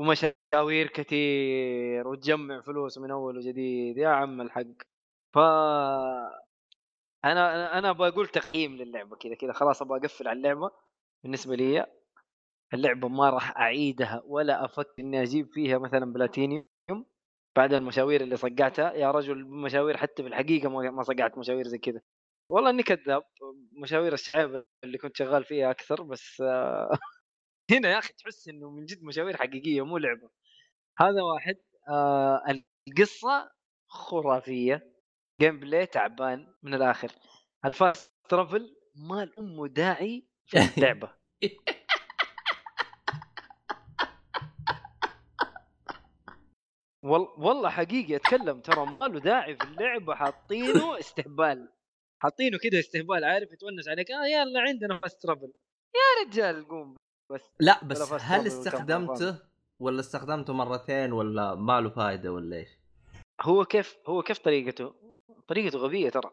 ومشاوير 0.00 0.88
كثير 0.88 2.08
وتجمع 2.08 2.62
فلوس 2.62 2.98
من 2.98 3.12
أول 3.12 3.38
وجديد. 3.38 3.98
يا 3.98 4.08
عم 4.08 4.40
الحق. 4.42 4.64
ف 5.34 5.38
أنا 7.24 7.54
أنا 7.54 7.78
أنا 7.78 7.92
بقول 7.92 8.28
تقييم 8.28 8.76
للعبة 8.76 9.16
كذا 9.16 9.34
كذا 9.34 9.52
خلاص 9.52 9.82
أبغى 9.82 9.98
أقفل 9.98 10.28
على 10.28 10.36
اللعبة 10.38 10.70
بالنسبة 11.24 11.56
لي. 11.56 11.86
اللعبة 12.74 13.08
ما 13.08 13.30
راح 13.30 13.58
أعيدها 13.58 14.22
ولا 14.26 14.64
أفكر 14.64 14.94
إني 15.00 15.22
أجيب 15.22 15.48
فيها 15.54 15.78
مثلا 15.78 16.12
بلاتينيوم 16.12 16.66
بعد 17.56 17.74
المشاوير 17.74 18.20
اللي 18.22 18.36
صقعتها. 18.36 18.92
يا 18.94 19.10
رجل 19.10 19.44
مشاوير 19.46 19.96
حتى 19.96 20.22
في 20.22 20.28
الحقيقة 20.30 20.68
ما 20.68 21.02
صقعت 21.04 21.38
مشاوير 21.38 21.68
زي 21.68 21.78
كذا. 21.78 22.02
والله 22.50 22.70
إني 22.70 22.82
كذاب. 22.82 23.24
مشاوير 23.82 24.12
الشعب 24.14 24.64
اللي 24.84 24.98
كنت 24.98 25.16
شغال 25.16 25.44
فيها 25.44 25.70
أكثر 25.70 26.02
بس 26.02 26.42
هنا 27.70 27.88
يا 27.88 27.98
أخي 27.98 28.12
تحس 28.12 28.48
إنه 28.48 28.70
من 28.70 28.84
جد 28.84 29.02
مشاوير 29.02 29.36
حقيقية 29.36 29.84
مو 29.84 29.98
لعبة. 29.98 30.30
هذا 30.98 31.22
واحد 31.22 31.56
آه 31.88 32.42
القصة 32.88 33.52
خرافية. 33.88 34.94
gameplay 35.40 35.86
تعبان 35.86 36.54
من 36.62 36.74
الآخر. 36.74 37.12
ال 37.64 37.74
fast 37.74 38.12
travel 38.28 38.76
ما 38.94 39.22
له 39.22 39.66
داعي 39.66 40.26
في 40.46 40.58
اللعبة. 40.76 41.14
وال... 47.04 47.20
والله 47.38 47.70
حقيقي 47.70 48.16
أتكلم 48.16 48.60
ترى 48.60 48.86
ما 48.86 49.04
له 49.04 49.20
داعي 49.20 49.56
في 49.56 49.64
اللعبة. 49.64 50.14
حاطينه 50.14 50.98
استهبال. 50.98 51.72
حاطينه 52.22 52.58
كذا 52.58 52.78
استهبال 52.78 53.24
عارف 53.24 53.52
يتونس 53.52 53.88
عليك 53.88 54.10
آه 54.10 54.26
يلا 54.26 54.60
عندنا 54.60 54.98
fast 54.98 55.22
travel 55.22 55.52
يا 55.94 56.26
رجال 56.26 56.68
قوم. 56.68 56.99
بس 57.30 57.40
لا 57.60 57.84
بس 57.84 58.12
هل 58.12 58.46
استخدمته 58.46 59.36
ولا 59.80 60.00
استخدمته 60.00 60.52
مرتين 60.52 61.12
ولا 61.12 61.54
ما 61.54 61.80
له 61.80 61.90
فائده 61.90 62.32
ولا 62.32 62.56
إيش؟ 62.56 62.68
هو 63.40 63.64
كيف 63.64 63.96
هو 64.06 64.22
كيف 64.22 64.38
طريقته؟ 64.38 64.94
طريقته 65.48 65.78
غبية 65.78 66.10
ترى 66.10 66.30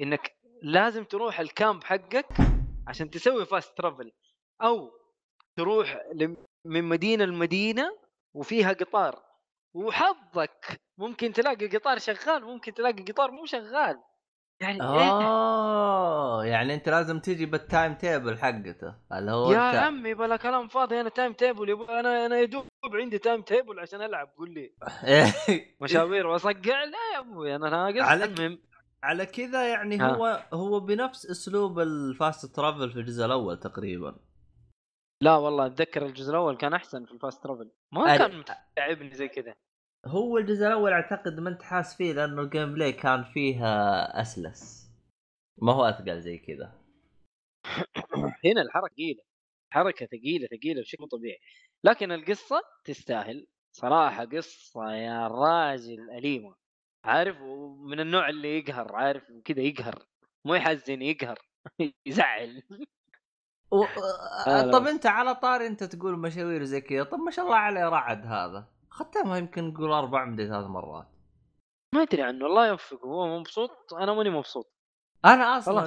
إنك 0.00 0.36
لازم 0.62 1.04
تروح 1.04 1.40
ال 1.40 1.49
camp 1.49 1.84
حقك 1.84 2.26
عشان 2.86 3.10
تسوي 3.10 3.46
fast 3.46 3.78
travel 3.78 4.12
أو 4.62 4.90
تروح 5.56 5.98
من 6.64 6.84
مدينة 6.84 7.24
لمدينة 7.24 7.96
وفيها 8.34 8.72
قطار 8.72 9.22
وحظك 9.74 10.80
ممكن 10.98 11.32
تلاقي 11.32 11.66
قطار 11.66 11.98
شغال 11.98 12.44
ممكن 12.44 12.74
تلاقي 12.74 13.02
قطار 13.02 13.30
مو 13.30 13.46
شغال 13.46 14.00
يعني 14.60 14.82
إيه؟ 14.82 15.10
آه 15.10 16.44
يعني 16.44 16.74
أنت 16.74 16.88
لازم 16.88 17.18
تجي 17.20 17.46
بال 17.46 17.62
time 17.62 17.94
table 17.94 18.38
حقته 18.38 18.94
اللي 19.12 19.30
هو 19.30 19.52
يا 19.52 19.70
أنت 19.70 19.76
عمي 19.76 20.14
بلا 20.14 20.36
كلام 20.36 20.68
فاضي 20.68 21.00
أنا 21.00 21.08
time 21.08 21.32
table 21.32 21.68
يبغى 21.68 22.00
أنا 22.00 22.26
أنا 22.26 22.36
يا 22.38 22.44
دوب 22.44 22.66
عندي 22.94 23.18
time 23.18 23.42
table 23.42 23.80
عشان 23.80 24.02
ألعب 24.02 24.28
قول 24.38 24.54
لي. 24.54 24.72
مشاوير 25.82 26.26
وأصقع؟ 26.26 26.84
لا 26.84 26.98
يا 27.14 27.18
أبوي 27.18 27.56
أنا 27.56 27.70
ناقص 27.70 28.08
على- 28.08 28.22
المهم. 28.22 28.58
على 29.02 29.26
كذا 29.26 29.68
يعني 29.68 29.96
ها. 29.98 30.16
هو 30.16 30.42
هو 30.52 30.80
بنفس 30.80 31.26
أسلوب 31.26 31.80
ال 31.80 31.95
fast 31.95 32.56
travel 32.56 32.90
في 32.92 32.98
الجزء 33.00 33.24
الأول 33.24 33.60
تقريبا. 33.60 34.16
لا 35.22 35.36
والله 35.36 35.66
أتذكر 35.66 36.06
الجزء 36.06 36.30
الأول 36.30 36.56
كان 36.56 36.74
أحسن 36.74 37.04
في 37.04 37.12
ال 37.12 37.18
fast 37.18 37.42
travel 37.42 37.70
ما 37.92 38.16
كان 38.16 38.38
متعبني 38.38 39.14
زي 39.14 39.28
كذا. 39.28 39.54
هو 40.06 40.38
الجزء 40.38 40.66
الأول 40.66 40.92
أعتقد 40.92 41.40
ما 41.40 41.50
أنت 41.50 41.62
حاس 41.62 41.96
فيه 41.96 42.12
لأنه 42.12 42.42
ال 42.42 42.74
gameplay 42.74 42.92
كان 42.92 43.24
فيها 43.24 44.20
أسلس. 44.20 44.90
ما 45.62 45.72
هو 45.72 45.84
أثقل 45.84 46.20
زي 46.20 46.38
كذا. 46.38 46.80
هنا 48.44 48.62
الحركة 48.62 48.94
ثقيلة. 48.94 49.22
حركة 49.70 50.06
ثقيلة 50.06 50.46
ثقيلة 50.46 50.80
بشكل 50.80 51.08
طبيعي. 51.08 51.38
لكن 51.84 52.12
القصة 52.12 52.62
تستاهل. 52.84 53.46
صراحة 53.72 54.24
قصة 54.24 54.92
يا 54.92 55.28
راجل 55.28 56.10
أليمة. 56.10 56.54
عارف؟ 57.04 57.40
ومن 57.40 58.00
النوع 58.00 58.28
اللي 58.28 58.58
يقهر 58.58 58.96
عارف؟ 58.96 59.22
كذا 59.44 59.60
يقهر. 59.60 60.06
مو 60.44 60.54
يحزن 60.54 61.02
يقهر. 61.02 61.38
يزعل. 62.06 62.62
و... 63.70 63.84
طب. 64.72 64.86
أنت 64.86 65.06
على 65.06 65.34
طاري 65.34 65.66
أنت 65.66 65.84
تقول 65.84 66.18
مشاوير 66.18 66.64
زي 66.64 66.80
كذا. 66.80 67.02
طب 67.02 67.18
ما 67.18 67.30
شاء 67.30 67.44
الله 67.44 67.56
عليه 67.56 67.88
رعد 67.88 68.26
هذا. 68.26 68.79
ختمها 68.90 69.38
يمكن 69.38 69.64
نقول 69.64 69.92
أربع 69.92 70.24
مدري 70.24 70.48
ثلاث 70.48 70.66
مرات. 70.66 71.08
ما 71.94 72.02
أدري 72.02 72.22
عنه 72.22 72.46
الله 72.46 72.68
يوفقه 72.68 73.06
هو 73.06 73.38
مبسوط 73.38 73.94
أنا 73.94 74.14
ماني 74.14 74.30
مبسوط. 74.30 74.72
أنا 75.24 75.58
أصلا 75.58 75.86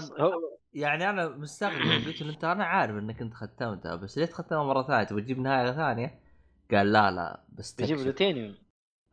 يعني 0.73 1.09
أنا 1.09 1.29
مستغرب 1.29 2.05
قلت 2.05 2.21
له 2.21 2.33
أنت 2.33 2.43
أنا 2.43 2.65
عارف 2.65 2.95
إنك 2.95 3.21
أنت 3.21 3.33
ختمتها 3.33 3.95
بس 3.95 4.17
ليه 4.17 4.25
تختمها 4.25 4.63
مرة 4.63 4.83
ثانية؟ 4.83 5.03
تبغى 5.03 5.21
تجيب 5.21 5.39
نهاية 5.39 5.71
ثانية؟ 5.71 6.23
قال 6.71 6.91
لا 6.91 7.11
لا 7.11 7.45
بس 7.49 7.73
بيجيب. 7.73 7.97
بلاتينيوم. 7.97 8.57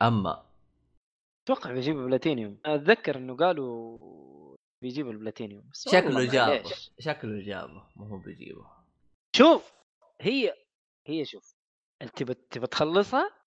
أما 0.02 0.46
أتوقع 1.44 1.72
بيجيب 1.72 1.96
بلاتينيوم. 1.96 2.58
أتذكر 2.64 3.16
إنه 3.16 3.36
قالوا 3.36 3.98
بيجيب 4.82 5.08
البلاتينيوم 5.08 5.68
بس 5.72 5.88
شكله 5.88 6.24
جابه. 6.24 6.70
شكله 6.98 7.44
جابه 7.44 7.86
ما 7.96 8.08
هو 8.08 8.18
بيجيبه. 8.18 8.66
شوف 9.36 9.72
هي 10.20 10.54
هي 11.06 11.24
شوف 11.24 11.54
انت 12.02 12.22
تبى 12.22 12.66
تخلصها؟ 12.66 13.39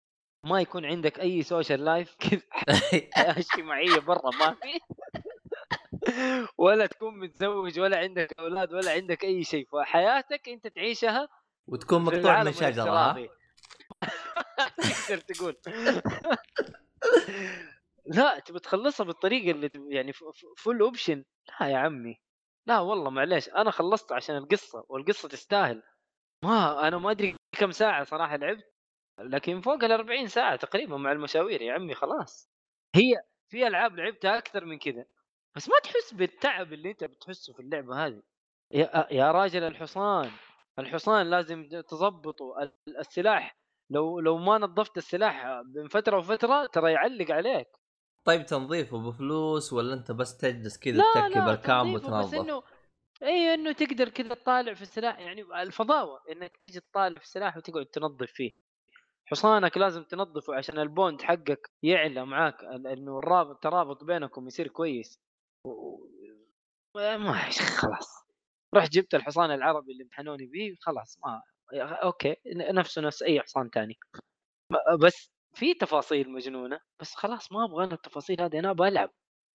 ما 0.45 0.61
يكون 0.61 0.85
عندك 0.85 1.21
أي 1.21 1.43
social 1.43 1.85
life 1.85 2.17
كذا 2.19 2.41
حياة 3.15 3.39
اجتماعية 3.39 4.01
برا 4.01 4.31
ما 4.31 4.55
في. 4.55 4.81
ولا 6.59 6.87
تكون 6.87 7.19
متزوج 7.19 7.81
ولا 7.81 7.99
عندك 7.99 8.33
أولاد 8.39 8.73
ولا 8.73 8.93
عندك 8.93 9.25
أي 9.25 9.45
شيء. 9.45 9.67
فحياتك 9.73 10.49
أنت 10.49 10.67
تعيشها 10.67 11.29
وتكون 11.69 12.03
مقطوع 12.03 12.43
من 12.43 12.53
شجره 12.53 12.91
ها؟ 12.91 13.29
تقدر 15.09 15.19
تقول. 15.19 15.57
لا 18.07 18.39
تبي 18.39 18.59
تخلصها 18.59 19.05
بالطريقة 19.05 19.51
اللي 19.51 19.71
يعني 19.89 20.13
full 20.57 20.81
option 20.81 21.25
لا 21.61 21.69
يا 21.69 21.77
عمي. 21.79 22.21
لا 22.67 22.81
والله 22.81 23.11
معليش. 23.11 23.49
أنا 23.49 23.71
خلصت 23.71 24.13
عشان 24.13 24.37
القصة 24.37 24.85
والقصة 24.89 25.29
تستاهل. 25.29 25.83
ما 26.45 26.89
أنا 26.89 26.99
ما 26.99 27.11
أدري 27.11 27.37
كم 27.59 27.71
ساعة 27.71 28.05
صراحة 28.05 28.37
لعبت. 28.37 28.72
لكن 29.19 29.61
فوق 29.61 29.85
ال 29.85 29.93
40 29.93 30.27
ساعة 30.29 30.57
تقريبا 30.57 30.97
مع 30.97 31.13
المشاوير 31.13 31.63
يا 31.63 31.73
عمي 31.73 31.95
خلاص. 31.95 32.51
هي 32.95 33.13
في 33.49 33.67
ألعاب 33.67 33.97
لعبتها 33.97 34.39
أكثر 34.39 34.65
من 34.65 34.79
كذا. 34.79 35.05
بس 35.57 35.69
ما 35.69 35.75
تحس 35.85 36.15
بالتعب 36.15 36.73
اللي 36.73 36.91
أنت 36.91 37.05
بتحسه 37.05 37.53
في 37.53 37.61
اللعبة 37.61 38.07
هذه. 38.07 38.23
يا 38.73 39.07
يا 39.11 39.33
راجل 39.33 39.63
الحصان 39.63 40.31
الحصان 40.79 41.31
لازم 41.31 41.69
تظبطه 41.89 42.63
ال- 42.63 42.99
السلاح 42.99 43.57
لو 43.91 44.21
لو 44.21 44.39
ما 44.39 44.59
نظفت 44.59 44.97
السلاح 44.97 45.61
بين 45.65 45.89
فترة 45.89 46.19
وفترة 46.19 46.67
ترى 46.67 46.93
يعلق 46.93 47.31
عليك. 47.31 47.69
طيب 48.27 48.47
تنظيفه 48.47 48.99
بفلوس 48.99 49.73
ولا 49.73 49.95
أنت 49.95 50.13
بس 50.13 50.37
تجلس 50.37 50.79
كذا 50.79 51.03
تتكي 51.15 51.41
بالكام 51.41 51.83
تنظيفه 51.99 52.19
بس 52.19 52.27
وتنظف؟ 52.27 52.35
إنه 52.41 52.63
اي 53.23 53.55
إنه 53.55 53.73
تقدر 53.73 54.09
كذا 54.09 54.35
تطالع 54.35 54.75
في 54.75 54.83
السلاح. 54.83 55.19
يعني 55.19 55.43
الفضاوة 55.63 56.21
إنك 56.31 56.57
تجي 56.67 56.81
تطالع 56.81 57.19
في 57.19 57.25
السلاح 57.25 57.57
وتقعد 57.57 57.87
تنظف 57.87 58.31
فيه. 58.33 58.51
حصانك 59.33 59.79
لازم 59.79 60.03
تنظفه 60.03 60.55
عشان 60.55 60.79
ال 60.79 60.87
bond 60.87 61.23
حقك 61.23 61.71
يعلى 61.83 62.27
معاك 62.27 62.65
إنه 62.65 63.19
الرابط 63.19 63.51
الترابط 63.51 64.05
بينكم 64.05 64.47
يصير 64.47 64.69
كويس. 64.69 65.19
و... 65.67 65.97
ما 66.97 67.33
خلاص. 67.81 68.25
رحت 68.75 68.93
جبت 68.93 69.15
الحصان 69.15 69.51
العربي 69.51 69.93
اللي 69.93 70.03
امتحنوني 70.03 70.47
به 70.47 70.77
خلاص 70.81 71.19
ما 71.25 71.43
أوكي 72.03 72.37
نفسه 72.57 73.03
نفس 73.03 73.23
أي 73.23 73.41
حصان 73.41 73.71
ثاني 73.71 73.99
بس 75.01 75.31
في 75.55 75.75
تفاصيل 75.75 76.31
مجنونة 76.31 76.81
بس 77.01 77.15
خلاص 77.15 77.53
ما 77.53 77.65
أبغى 77.65 77.85
أنا 77.85 77.95
التفاصيل 77.95 78.41
هذه 78.41 78.59
أنا 78.59 78.71
أبغى 78.71 78.89
ألعب. 78.89 79.11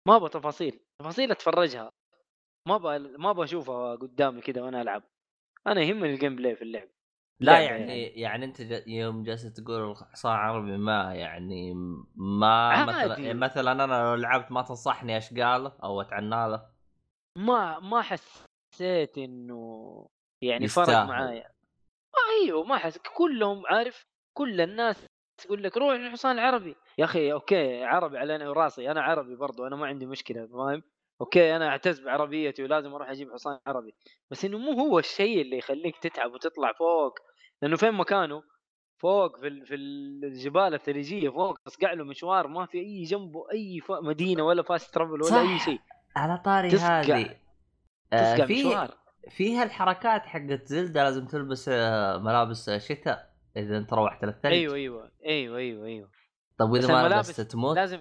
ما 0.08 0.16
أبغى 0.16 0.30
تفاصيل 0.30 0.80
تفاصيل 1.02 1.32
أتفرجها. 1.32 1.92
ما 2.68 2.76
أبغى 2.76 3.00
ما 3.00 3.30
أبغى 3.32 3.46
أشوفها 3.46 3.96
قدامي 3.96 4.42
كذا 4.42 4.62
وأنا 4.62 4.82
ألعب. 4.82 5.04
أنا 5.68 5.82
يهمني 5.82 6.14
ال 6.14 6.36
gameplay 6.36 6.56
في 6.56 6.62
اللعب. 6.62 6.90
لا 7.40 7.60
يعني 7.60 7.80
يعني, 7.80 8.04
يعني 8.04 8.46
أنت 8.46 8.88
يوم 8.88 9.24
جالس 9.24 9.54
تقول 9.54 9.96
حصان 9.96 10.32
عربي 10.32 10.78
ما 10.78 11.14
يعني 11.14 11.74
ما 12.16 12.86
مثلا 12.86 13.20
يعني 13.20 13.34
مثلا 13.34 13.72
أنا 13.72 14.04
لو 14.04 14.16
لعبت 14.16 14.52
ما 14.52 14.62
تنصحني 14.62 15.18
أشقى 15.18 15.58
له 15.58 15.74
أو 15.84 16.02
أتعنى 16.02 16.30
له؟ 16.30 16.66
ما 17.38 17.80
ما 17.80 18.02
حسيت 18.02 19.18
إنه 19.18 20.08
يعني 20.42 20.66
يستاهل. 20.66 20.86
فرق 20.86 21.06
معايا. 21.06 21.52
أيوه 22.44 22.64
ما 22.64 22.78
حس 22.78 22.98
كلهم 22.98 23.68
عارف 23.68 24.04
كل 24.38 24.62
الناس 24.62 25.06
تقول 25.44 25.64
لك 25.64 25.78
روح 25.78 25.94
للحصان 25.96 26.40
العربي. 26.40 26.76
يا 26.98 27.06
أخي 27.06 27.34
أوكي 27.34 27.84
عربي 27.84 28.18
على 28.18 28.34
عيني 28.34 28.48
وراسي 28.48 28.92
أنا 28.92 29.02
عربي 29.02 29.36
برضو 29.36 29.68
أنا 29.68 29.76
ما 29.76 29.88
عندي 29.88 30.06
مشكلة 30.06 30.48
فاهم؟ 30.48 30.84
أوكي 31.22 31.56
أنا 31.56 31.70
أعتز 31.70 32.00
بعربيتي 32.00 32.64
ولازم 32.64 32.94
أروح 32.94 33.10
أجيب 33.10 33.34
حصان 33.34 33.60
عربي. 33.68 33.96
بس 34.32 34.46
إنه 34.46 34.58
مو 34.58 34.72
هو 34.72 35.00
الشيء 35.00 35.42
اللي 35.42 35.58
يخليك 35.58 35.98
تتعب 35.98 36.34
وتطلع 36.34 36.74
فوق 36.74 37.14
لأنه 37.62 37.76
فين 37.76 37.94
مكانه؟ 37.94 38.44
فوق 39.02 39.38
في 39.40 39.66
في 39.66 39.76
الجبال 39.76 40.74
الثلجية 40.74 41.30
فوق 41.30 41.58
اصقع 41.68 41.94
له 41.94 42.04
مشوار 42.04 42.48
ما 42.48 42.66
في 42.66 42.78
أي 42.78 43.04
جنبه 43.04 43.52
اي 43.52 43.82
مدينة 43.90 44.44
ولا 44.44 44.64
fast 44.64 44.94
travel 44.94 45.12
ولا 45.12 45.42
أي 45.42 45.60
شيء. 45.60 45.80
على 46.16 46.38
طاري 46.38 46.70
هذه. 46.70 47.40
آه 48.14 48.46
في 48.46 48.68
مشوار. 48.68 48.98
فيها 49.30 49.64
الحركات 49.64 50.26
حقت 50.26 50.66
Zelda 50.66 51.04
لازم 51.04 51.26
تلبس 51.26 51.70
آه، 51.70 52.18
ملابس 52.18 52.70
شتاء 52.70 53.34
إذا 53.58 53.78
أنت 53.78 53.94
روحت 53.94 54.26
للثلج. 54.26 54.54
أيوه 54.54 54.76
أيوه 54.76 55.12
أيوه 55.26 55.58
أيوه 55.58 55.86
أيوه. 55.86 56.10
طيب 56.60 56.70
وإذا 56.70 56.94
ما 56.94 57.16
لبست 57.16 57.42
تموت؟ 57.42 57.76
لازم 57.76 58.00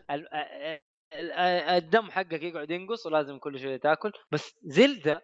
الدم 1.76 2.10
حقك 2.10 2.42
يقعد 2.42 2.70
ينقص 2.70 3.06
ولازم 3.06 3.38
كل 3.38 3.60
شوية 3.60 3.76
تاكل. 3.76 4.12
بس 4.32 4.54
Zelda 4.62 5.22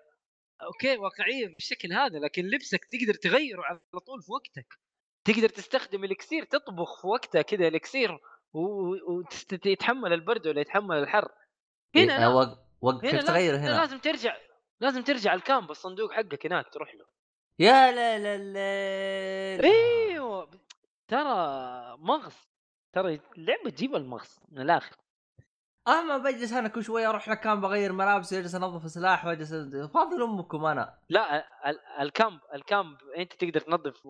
أوكي 0.62 0.96
واقعية 0.96 1.48
بالشكل 1.54 1.92
هذا 1.92 2.18
لكن 2.18 2.44
لبسك 2.46 2.84
تقدر 2.84 3.14
تغيره 3.14 3.62
على 3.62 4.00
طول 4.06 4.22
في 4.22 4.32
وقتك. 4.32 4.78
تقدر 5.24 5.48
تستخدم 5.48 6.04
الإكسير 6.04 6.44
تطبخ 6.44 7.00
في 7.00 7.06
وقتها 7.06 7.42
كذا 7.42 7.68
الإكسير 7.68 8.18
ويتحمل 8.52 10.12
البرد 10.12 10.46
ولا 10.46 10.60
يتحمل 10.60 10.96
الحر. 10.96 11.32
هنا 11.96 12.18
إيه 12.18 12.56
وقت 12.80 13.00
كيف 13.00 13.24
تغير 13.24 13.56
هنا 13.56 13.80
لازم 13.80 13.98
ترجع 13.98 14.36
لازم 14.80 15.02
ترجع 15.02 15.34
ال 15.34 15.42
camp 15.42 15.70
الصندوق 15.70 16.12
حقك 16.12 16.46
هناك 16.46 16.68
تروح 16.68 16.94
له. 16.94 17.04
يا 17.58 17.92
لا 17.92 18.18
لا 18.18 18.38
لا 18.38 19.64
أيوه 19.64 20.50
ترى 21.08 21.96
مغص 21.98 22.48
ترى 22.92 23.20
اللعبه 23.38 23.70
تجيب 23.70 23.94
المغص 23.94 24.38
من 24.48 24.60
الآخر. 24.60 24.96
أما 25.88 26.18
بجلس 26.18 26.52
أنا 26.52 26.68
كل 26.68 26.84
شوية 26.84 27.08
أروح 27.08 27.28
ل 27.28 27.35
camp 27.35 27.62
بغير 27.62 27.92
ملابس 27.92 28.32
وأجلس 28.32 28.54
أنظف 28.54 28.90
سلاح 28.90 29.24
وأجلس 29.26 29.54
فاضي 29.94 30.22
لأمكم 30.22 30.64
أنا. 30.64 30.98
لا 31.10 31.46
ال 32.02 32.10
camp 32.10 32.40
ال 32.54 32.63
camp 32.63 32.96
أنت 33.18 33.32
تقدر 33.32 33.60
تنظف 33.60 34.06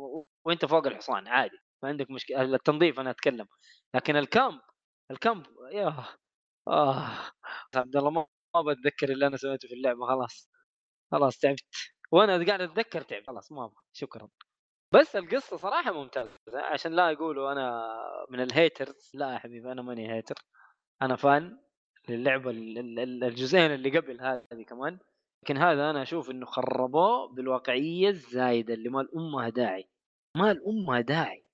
وأنت 0.46 0.64
فوق 0.64 0.86
الحصان 0.86 1.28
عادي 1.28 1.56
ما 1.82 1.88
عندك 1.88 2.10
مشكلة 2.10 2.42
التنظيف 2.42 3.00
أنا 3.00 3.10
أتكلم. 3.10 3.46
لكن 3.94 4.16
ال 4.16 4.25
camp 4.25 4.60
ال 5.10 5.17
camp 5.17 5.46
يا 5.72 6.04
آه 6.68 7.08
عبد 7.76 7.96
الله 7.96 8.10
ما 8.10 8.26
بتذكر 8.72 9.10
اللي 9.12 9.26
أنا 9.26 9.36
سويته 9.36 9.68
في 9.68 9.74
اللعبة 9.74 10.06
خلاص 10.06 10.50
خلاص 11.12 11.38
تعبت. 11.38 11.64
وأنا 12.12 12.46
قاعد 12.46 12.60
أتذكر 12.60 13.02
تعب 13.02 13.22
خلاص 13.26 13.52
ما 13.52 13.64
أبغى 13.64 13.82
شكرا. 13.92 14.28
بس 14.94 15.16
القصة 15.16 15.56
صراحة 15.56 15.92
ممتازة 15.92 16.30
عشان 16.56 16.92
لا 16.92 17.10
يقولوا 17.10 17.52
أنا 17.52 17.82
من 18.30 18.40
ال 18.40 18.50
haters 18.50 19.10
لا 19.14 19.32
يا 19.34 19.38
حبيبي 19.38 19.72
أنا 19.72 19.82
ماني 19.82 20.12
hater 20.14 20.36
أنا 21.02 21.16
fan. 21.16 21.61
للعبة 22.08 22.50
الجزئين 22.50 23.74
اللي 23.74 23.98
قبل 23.98 24.20
هذه 24.20 24.62
كمان. 24.62 24.98
لكن 25.44 25.56
هذا 25.56 25.90
أنا 25.90 26.02
أشوف 26.02 26.30
إنه 26.30 26.46
خربوه 26.46 27.28
بالواقعية 27.28 28.08
الزايدة 28.08 28.74
اللي 28.74 28.88
ما 28.88 29.00
لأمها 29.00 29.48
داعي. 29.48 29.88
ما 30.36 30.50
لأمها 30.50 31.00
داعي. 31.00 31.44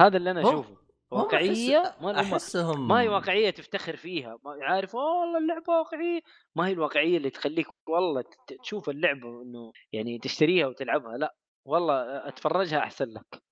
هذا 0.00 0.16
اللي 0.16 0.30
أنا 0.30 0.40
أشوفه. 0.40 0.76
واقعية 1.10 1.96
ما 2.00 2.20
أحسهم 2.20 2.88
ما 2.88 3.00
هي 3.00 3.08
واقعية 3.08 3.50
تفتخر 3.50 3.96
فيها. 3.96 4.38
ما 4.44 4.58
عارف 4.62 4.94
والله 4.94 5.38
اللعبة 5.38 5.72
واقعية. 5.72 6.20
ما 6.56 6.66
هي 6.68 6.72
الواقعية 6.72 7.16
اللي 7.16 7.30
تخليك 7.30 7.66
والله 7.88 8.24
تشوف 8.62 8.88
اللعبة 8.88 9.42
إنه 9.42 9.72
يعني 9.92 10.18
تشتريها 10.18 10.66
وتلعبها. 10.66 11.16
لا 11.16 11.34
والله 11.66 12.28
أتفرجها 12.28 12.78
أحسن 12.78 13.06
لك. 13.08 13.42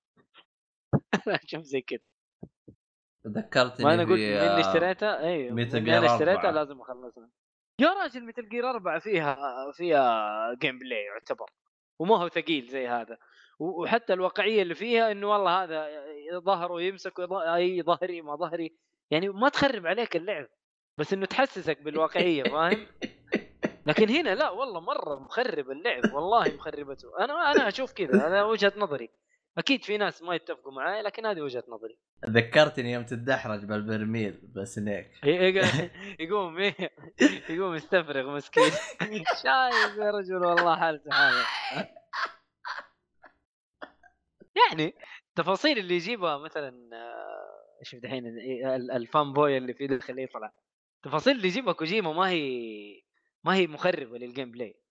شوف 1.51 1.61
زي 1.61 1.81
كذا 1.81 2.12
ذكرتني 3.27 3.85
ما 3.85 3.93
أنا 3.93 4.03
قلت 4.03 4.11
من 4.11 4.17
اللي 4.19 4.59
اشتريتها 4.59 5.19
أيوه 5.19 5.53
من 5.53 5.75
اللي 5.75 6.05
اشتريتها 6.05 6.51
لازم 6.51 6.81
أخلصها. 6.81 7.29
يا 7.79 7.93
راجل 7.93 8.25
Metal 8.25 8.49
Gear 8.49 8.69
أربعة 8.69 8.99
فيها 8.99 9.37
فيها 9.71 10.53
gameplay 10.53 11.03
يعتبر 11.03 11.49
وما 11.99 12.17
هو 12.17 12.29
ثقيل 12.29 12.67
زي 12.67 12.87
هذا. 12.87 13.17
وحتى 13.59 14.13
الواقعية 14.13 14.61
اللي 14.61 14.75
فيها 14.75 15.11
إنه 15.11 15.29
والله 15.29 15.63
هذا 15.63 15.87
ظهره 16.39 16.81
يمسك 16.81 17.13
آي 17.31 17.81
ظهري 17.81 18.21
ما 18.21 18.35
ظهري. 18.35 18.75
يعني 19.11 19.29
ما 19.29 19.49
تخرب 19.49 19.87
عليك 19.87 20.15
اللعب 20.15 20.47
بس 20.97 21.13
إنه 21.13 21.25
تحسسك 21.25 21.81
بالواقعية 21.81 22.43
فاهم؟ 22.53 22.87
لكن 23.85 24.09
هنا 24.09 24.35
لا 24.35 24.49
والله 24.49 24.79
مرة 24.79 25.19
مخرب 25.19 25.71
اللعب 25.71 26.13
والله 26.13 26.55
مخربته. 26.55 27.19
أنا 27.19 27.51
أنا 27.51 27.67
أشوف 27.67 27.93
كذا 27.93 28.27
أنا 28.27 28.43
وجهة 28.43 28.73
نظري. 28.77 29.09
أكيد 29.57 29.83
في 29.85 29.97
ناس 29.97 30.21
ما 30.21 30.35
يتفقوا 30.35 30.71
معي 30.71 31.01
لكن 31.01 31.25
هذه 31.25 31.41
وجهة 31.41 31.63
نظري. 31.67 31.97
ذكرتني 32.29 32.91
يوم 32.91 33.03
تدحرج 33.03 33.65
بالبرميل 33.65 34.41
بسنيك 34.55 35.11
يقوم 36.19 36.59
يقوم 37.49 37.75
يستفرغ 37.75 38.35
مسكين. 38.35 38.71
شايف 39.43 39.97
يا 39.97 40.11
رجل 40.11 40.45
والله 40.45 40.75
حالته 40.75 41.11
حاله 41.11 41.45
يعني 44.69 44.93
التفاصيل 45.29 45.77
اللي 45.77 45.95
يجيبها 45.95 46.37
مثلا 46.37 46.89
آه، 46.93 47.83
شوف 47.83 47.99
دحين 47.99 48.23
ال 48.95 49.33
fanboy 49.33 49.57
اللي 49.57 49.73
في 49.73 49.99
خليه 49.99 50.23
يطلع 50.23 50.51
التفاصيل 50.95 51.35
اللي 51.35 51.47
يجيبها 51.47 51.73
كوجيما 51.73 52.13
ما 52.13 52.29
هي 52.29 53.01
ما 53.43 53.55
هي 53.55 53.67
مخربة 53.67 54.17
لل 54.17 54.51
gameplay 54.51 54.82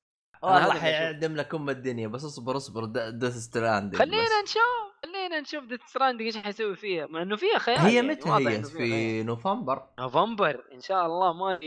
والله 0.43 0.80
حيعدم 0.80 1.36
لك 1.36 1.55
أم 1.55 1.70
الدنيا 1.70 2.09
بس 2.09 2.24
اصبر 2.24 2.57
اصبر 2.57 2.84
Death 3.11 3.37
Stranding 3.37 3.97
خلينا 3.97 4.43
نشوف 4.43 4.93
خلينا 5.05 5.40
نشوف 5.40 5.64
Death 5.64 5.80
Stranding 5.87 6.22
إيش 6.22 6.36
حيسوي 6.36 6.76
فيها. 6.76 7.07
مع 7.07 7.22
إنه 7.22 7.36
فيها 7.36 7.59
خيال 7.59 7.78
هي 7.78 7.95
يعني 7.95 8.09
متى 8.09 8.28
هي؟ 8.28 8.62
في 8.62 9.22
نوفمبر. 9.22 9.86
نوفمبر 9.99 10.64
إن 10.72 10.80
شاء 10.80 11.07
الله 11.07 11.32
ما 11.32 11.59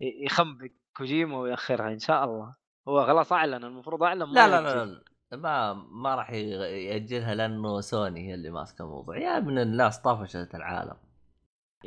يخنبق 0.00 0.70
كوجيما 0.96 1.38
ويأخرها 1.38 1.88
إن 1.88 1.98
شاء 1.98 2.24
الله. 2.24 2.54
هو 2.88 3.06
خلاص 3.06 3.32
أعلن 3.32 3.64
المفروض 3.64 4.02
أعلن 4.02 4.32
لا 4.32 4.48
لا, 4.48 4.60
لا, 4.60 4.84
لا 4.84 5.36
ما 5.36 5.72
ما 5.72 6.14
راح 6.14 6.30
يأجلها 6.30 7.34
لأنه 7.34 7.80
سوني 7.80 8.28
هي 8.28 8.34
اللي 8.34 8.50
ماسكة 8.50 8.82
الموضوع. 8.82 9.18
يا 9.18 9.36
ابن 9.36 9.58
الناس 9.58 10.00
طفشت 10.00 10.54
العالم. 10.54 10.96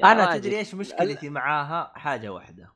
أنا 0.04 0.38
تدري 0.38 0.58
إيش 0.58 0.76
مشكلتي 0.76 1.30
معاها؟ 1.30 1.92
حاجة 1.96 2.30
واحدة. 2.30 2.74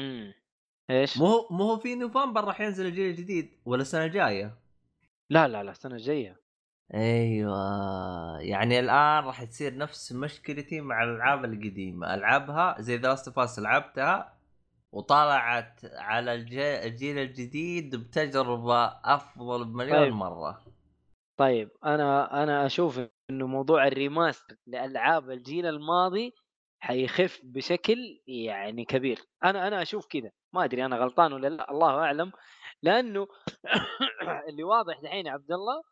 امم 0.00 0.45
إيش؟ 0.90 1.18
مو 1.18 1.48
مو 1.50 1.64
هو 1.64 1.76
في 1.76 1.94
نوفمبر 1.94 2.44
راح 2.44 2.60
ينزل 2.60 2.86
الجيل 2.86 3.10
الجديد 3.10 3.50
ولا 3.64 3.82
السنة 3.82 4.04
الجاية؟ 4.04 4.58
لا 5.30 5.48
لا 5.48 5.62
لا 5.62 5.70
السنة 5.70 5.94
الجاية. 5.94 6.40
أيوه. 6.94 8.40
يعني 8.40 8.80
الآن 8.80 9.24
راح 9.24 9.44
تصير 9.44 9.76
نفس 9.76 10.12
مشكلتي 10.12 10.80
مع 10.80 11.02
الألعاب 11.02 11.44
القديمة. 11.44 12.14
العبها 12.14 12.76
زي 12.80 12.96
The 12.96 13.08
Last 13.08 13.38
of 13.38 13.58
لعبتها 13.58 14.36
وطلعت 14.92 15.80
على 15.84 16.34
الجيل 16.34 17.18
الجديد 17.18 17.96
بتجربة 17.96 18.86
أفضل 18.86 19.64
بمليون 19.64 19.98
طيب. 19.98 20.12
مرة. 20.12 20.64
طيب 21.36 21.70
أنا 21.84 22.42
أنا 22.42 22.66
أشوف 22.66 23.00
إنه 23.30 23.46
موضوع 23.46 23.86
ال 23.86 23.94
remaster 23.94 24.56
لألعاب 24.66 25.30
الجيل 25.30 25.66
الماضي 25.66 26.34
حيخف 26.80 27.40
بشكل 27.44 28.20
يعني 28.26 28.84
كبير. 28.84 29.18
أنا 29.44 29.68
أنا 29.68 29.82
أشوف 29.82 30.06
كذا 30.06 30.30
ما 30.56 30.64
أدري 30.64 30.84
أنا 30.86 30.96
غلطان 30.96 31.32
ولا 31.32 31.48
لا 31.48 31.70
الله 31.70 31.90
أعلم. 31.90 32.32
لأنه 32.82 33.26
اللي 34.48 34.64
واضح 34.64 35.00
دحين 35.00 35.28
عبد 35.28 35.52
الله 35.52 35.82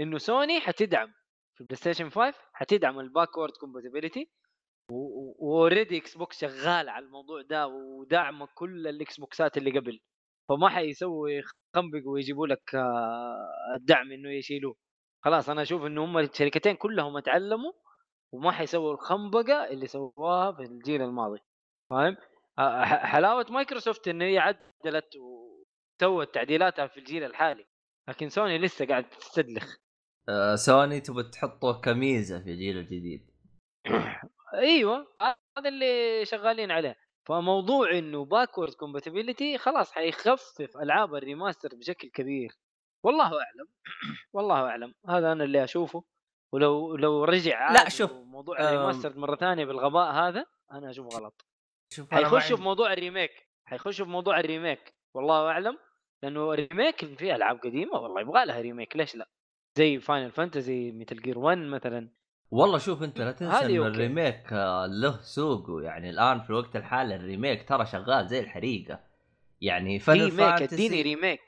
إنه 0.00 0.18
سوني 0.18 0.60
حتدعم 0.60 1.08
في 1.54 1.60
البلاي 1.60 1.76
ستيشن 1.76 2.10
5 2.10 2.38
حتدعم 2.52 3.00
ال 3.00 3.06
backward 3.06 3.52
compatibility 3.60 4.30
و 4.90 5.04
already 5.04 5.98
إكس 5.98 6.16
بوكس 6.16 6.40
شغال 6.40 6.88
على 6.88 7.04
الموضوع 7.04 7.42
ده 7.42 7.66
وداعمه 7.68 8.48
كل 8.54 8.86
الإكس 8.88 9.20
بوكسات 9.20 9.56
اللي 9.56 9.78
قبل. 9.78 10.00
فما 10.48 10.68
حيسوي 10.68 11.42
خنبق 11.76 12.02
ويجيبوا 12.08 12.46
لك 12.46 12.74
آه، 12.74 13.74
الدعم 13.76 14.12
إنه 14.12 14.30
يشيلوه. 14.30 14.76
خلاص 15.24 15.48
أنا 15.50 15.62
أشوف 15.62 15.82
إنه 15.86 16.04
هم 16.04 16.18
الشركتين 16.18 16.76
كلهم 16.76 17.16
اتعلموا 17.16 17.72
وما 18.32 18.52
حيسووا 18.52 18.92
الخنبقة 18.94 19.64
اللي 19.70 19.86
سووها 19.86 20.52
في 20.52 20.62
الجيل 20.62 21.02
الماضي. 21.02 21.38
فاهم؟ 21.90 22.16
آه، 22.58 22.84
حلاوة 22.84 23.46
مايكروسوفت 23.50 24.08
انه 24.08 24.24
هي 24.24 24.38
عدلت 24.38 25.16
وسوت 25.16 26.34
تعديلاتها 26.34 26.86
في 26.86 26.96
الجيل 27.00 27.24
الحالي 27.24 27.66
لكن 28.08 28.28
سوني 28.28 28.58
لسه 28.58 28.86
قاعد 28.86 29.08
تستدلخ. 29.10 29.76
آه 30.28 30.54
سوني 30.54 31.00
تبغى 31.00 31.22
تحطه 31.22 31.80
كميزة 31.80 32.44
في 32.44 32.50
الجيل 32.50 32.78
الجديد 32.78 33.30
أيوه 34.54 35.06
هذا 35.58 35.68
اللي 35.68 36.24
شغالين 36.24 36.70
عليه. 36.70 36.96
فموضوع 37.28 37.90
إنه 37.98 38.24
backward 38.24 38.74
compatibility 38.74 39.58
خلاص 39.58 39.92
حيخفف 39.92 40.76
ألعاب 40.76 41.14
ال 41.14 41.20
remaster 41.20 41.68
بشكل 41.74 42.08
كبير. 42.08 42.52
والله 43.04 43.24
أعلم 43.24 43.68
والله 44.34 44.68
أعلم. 44.68 44.94
هذا 45.08 45.32
أنا 45.32 45.44
اللي 45.44 45.64
أشوفه. 45.64 46.04
ولو 46.52 46.96
لو 46.96 47.24
رجع 47.24 47.72
لا، 47.72 47.88
شوف، 47.88 48.12
موضوع 48.12 48.60
ال 48.60 48.66
remaster 48.66 49.18
مرة 49.18 49.36
ثانية 49.36 49.64
بالغباء 49.64 50.12
هذا 50.12 50.46
أنا 50.72 50.90
أشوفه 50.90 51.18
غلط. 51.18 51.46
شوف 51.94 52.14
حيخشوا 52.14 52.56
في 52.56 52.62
موضوع 52.62 52.92
ال 52.92 52.97
remake 52.97 53.30
حيخشوا 53.64 54.04
في 54.04 54.10
موضوع 54.10 54.40
ال 54.40 54.48
remake 54.48 54.94
والله 55.14 55.48
أعلم 55.50 55.78
لأنه 56.22 56.52
ال 56.52 56.59
remake 56.59 57.04
في 57.18 57.34
ألعاب 57.34 57.58
قديمة 57.58 57.92
والله 57.92 58.20
يبغى 58.20 58.44
لها 58.44 58.60
remake 58.60 58.96
ليش 58.96 59.16
لأ؟ 59.16 59.28
زي 59.78 60.00
فاينل 60.00 60.30
فانتزي 60.30 60.92
ميتال 60.92 61.22
جير 61.22 61.38
1 61.38 61.58
مثلا. 61.58 62.08
والله 62.50 62.78
شوف 62.78 63.02
أنت 63.02 63.18
لا 63.18 63.32
تنسى 63.38 63.56
ان 63.56 63.76
okay. 63.76 63.78
ال 63.78 63.89
remake 63.89 64.52
آه، 64.52 64.86
له 64.86 65.20
سوقه 65.22 65.82
يعني 65.82 66.10
الآن 66.10 66.40
في 66.40 66.50
الوقت 66.50 66.76
الحالي 66.76 67.16
ال 67.16 67.23
remake 67.23 67.68
ترى 67.68 67.86
شغال 67.86 68.28
زي 68.28 68.40
الحريقة. 68.40 69.00
يعني 69.60 69.98
فاينل 69.98 70.24
remake؟ 70.24 70.40
فانتسي 70.40 70.74
اديني 70.74 71.02
remake. 71.02 71.40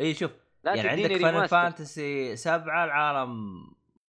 إي 0.00 0.14
شوف 0.14 0.30
لا 0.64 0.74
يعني 0.74 0.88
عندك 0.88 1.16
فاينل 1.16 1.48
فانتسي 1.48 2.36
سبعة 2.36 2.84
العالم 2.84 3.54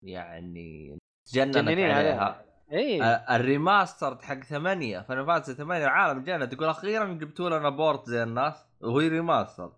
يعني 0.01 0.97
تجننت 1.25 1.57
عليها. 1.57 1.93
عليها. 1.93 2.45
اي 2.71 3.03
آه، 3.03 3.35
ال 3.35 3.44
remaster 3.44 4.17
حق 4.21 4.39
ثمانية 4.43 4.99
فاينل 4.99 5.25
فانتسي 5.25 5.53
ثمانية 5.53 5.83
العالم 5.83 6.23
جنن 6.23 6.49
تقول 6.49 6.69
أخيرا 6.69 7.05
جبتوا 7.05 7.49
لنا 7.49 7.69
port 7.69 8.05
زي 8.09 8.23
الناس 8.23 8.65
وهي 8.81 9.07
remaster 9.07 9.71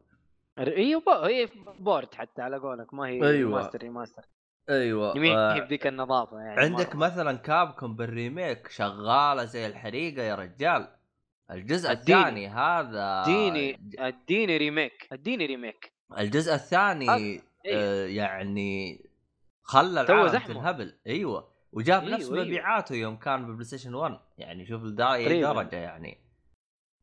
أيوه 0.60 1.28
هي 1.28 1.50
بورد 1.80 2.14
حتى 2.16 2.42
على 2.42 2.58
قولك 2.58 2.94
ما 2.94 3.08
هي 3.08 3.12
أيوة. 3.14 3.32
ريماستر 3.32 3.80
ريماستر 3.80 4.24
أيوه 4.70 5.18
يمين 5.18 5.38
آه، 5.38 5.54
هي 5.56 5.62
بذيك 5.62 5.88
النظافة 5.88 6.40
يعني 6.40 6.62
عندك 6.62 6.96
مرة. 6.96 7.06
مثلا 7.06 7.38
كابكم 7.38 7.96
بالريميك 7.96 8.68
شغالة 8.68 9.44
زي 9.46 9.68
الحريقة 9.68 10.22
يا 10.24 10.36
رجال 10.36 10.88
الجزء. 11.52 11.92
الثاني 11.92 12.48
هذا 12.48 13.22
أديني 13.24 13.80
أديني 14.00 14.58
ريميك 14.58 15.08
أديني 15.12 15.46
ريميك 15.46 15.94
الجزء 16.20 16.54
الثاني 16.54 17.10
هذا- 17.10 17.42
آه 17.74 18.06
يعني 18.06 19.02
خلى 19.64 20.02
العالم. 20.02 20.38
تنهبل 20.40 20.94
أيوه 21.08 21.57
وجاب 21.78 22.04
أيوة، 22.04 22.16
نفس. 22.18 22.32
مبيعاته 22.32 22.96
يوم 22.96 23.18
كان 23.18 23.46
بالبلاي 23.46 23.66
ستيشن 23.66 23.94
1 23.94 24.20
يعني 24.38 24.66
شوف 24.66 24.84
لدرجه 24.84 25.24
تقريباً. 25.24 25.54
درجه 25.54 25.76
يعني. 25.76 26.18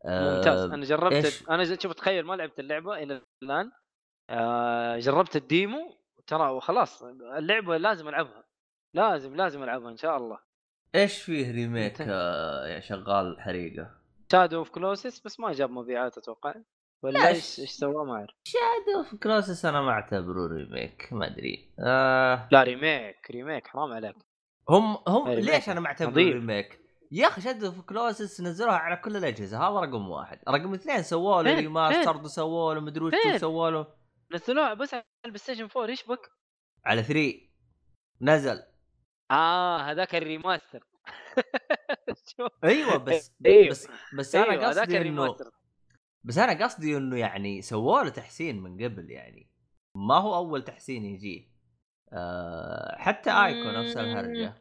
آه، 0.04 0.36
ممتاز 0.36 0.60
أنا 0.70 0.84
جربت 0.84 1.12
إيش؟ 1.12 1.48
أنا 1.50 1.76
شوف 1.76 1.92
تخيل 1.92 2.24
ما 2.26 2.34
لعبت 2.34 2.60
اللعبة 2.60 3.02
إلى 3.02 3.22
الآن. 3.42 3.70
آه 4.30 4.98
جربت 4.98 5.36
ال 5.36 5.48
demo 5.48 5.98
ترى 6.26 6.50
وخلاص 6.50 7.02
اللعبة 7.02 7.76
لازم 7.76 8.08
ألعبها. 8.08 8.44
لازم 8.94 9.36
لازم 9.36 9.62
ألعبها 9.62 9.90
إن 9.90 9.96
شاء 9.96 10.16
الله. 10.16 10.38
إيش 10.94 11.22
فيه 11.22 11.52
remake. 11.52 12.00
آه 12.00 12.66
يا 12.68 12.80
شغال 12.80 13.40
حريقة؟ 13.40 13.90
شادو 14.32 14.58
اوف 14.58 14.70
كلوسس 14.70 15.20
بس 15.26 15.40
ما 15.40 15.52
جاب 15.52 15.70
مبيعات 15.70 16.18
أتوقع. 16.18 16.54
ولا 17.02 17.18
لا، 17.18 17.28
إيش 17.28 17.60
إيش 17.60 17.70
سوى 17.70 18.06
ما 18.06 18.14
أعرف. 18.14 18.34
شادو 18.44 19.02
في 19.10 19.16
كلوسس 19.16 19.64
أنا 19.64 19.80
ما 19.80 19.90
أعتبره 19.90 20.46
remake 20.46 21.08
ما 21.12 21.26
أدري. 21.26 21.74
آه 21.78 22.48
لا 22.52 22.62
remake 22.62 23.30
remake 23.30 23.66
حرام 23.66 23.92
عليك. 23.92 24.16
هم 24.68 24.98
هم 25.08 25.28
ليش 25.28 25.68
أنا 25.68 25.80
ما 25.80 25.86
اعتبره 25.86 26.10
نظيف. 26.10 26.34
remake؟ 26.34 26.80
يا 27.12 27.26
أخي 27.26 27.40
شادو 27.40 27.72
أوف 27.72 27.82
كلوسس 27.82 28.40
نزلوها 28.40 28.76
على 28.76 28.96
كل 28.96 29.16
الأجهزة 29.16 29.58
هذا 29.58 29.80
رقم 29.80 30.08
واحد، 30.08 30.38
رقم 30.48 30.74
اثنين 30.74 31.02
سووا 31.02 31.42
له 31.42 31.54
فين؟ 31.54 31.58
remaster 31.58 32.16
وسووا 32.16 32.74
له 32.74 32.80
مدري 32.80 33.04
وش؟ 33.04 33.14
سووا 33.40 33.70
له 33.70 33.86
نزلوها 34.32 34.74
بس 34.74 34.94
على 34.94 35.04
البلاي 35.24 35.38
ستيشن 35.38 35.68
4 35.76 35.86
إيش 35.90 36.06
بك؟ 36.06 36.30
على 36.84 37.02
3 37.02 37.34
نزل 38.20 38.62
آه 39.30 39.78
هذاك 39.78 40.14
ال 40.14 40.21
remaster. 40.21 40.84
أيوه 42.64 42.96
بس 42.96 43.32
أيوه 43.46 43.70
بس 43.70 43.88
بس 44.18 44.34
أنا 44.34 44.70
هذاك 44.70 44.78
قصدي 44.78 45.00
إنه 45.00 45.36
بس 46.24 46.38
أنا 46.38 46.64
قصدي 46.64 46.96
إنه 46.96 47.16
يعني 47.16 47.62
سووا 47.62 48.02
له 48.02 48.08
تحسين 48.08 48.62
من 48.62 48.84
قبل 48.84 49.10
يعني 49.10 49.50
ما 49.96 50.14
هو 50.14 50.34
أول 50.34 50.62
تحسين 50.62 51.04
يجيه 51.04 51.53
آه 52.14 52.96
حتى 52.98 53.30
آيكو 53.30 53.70
نفس 53.70 53.96
الهرجة. 53.96 54.54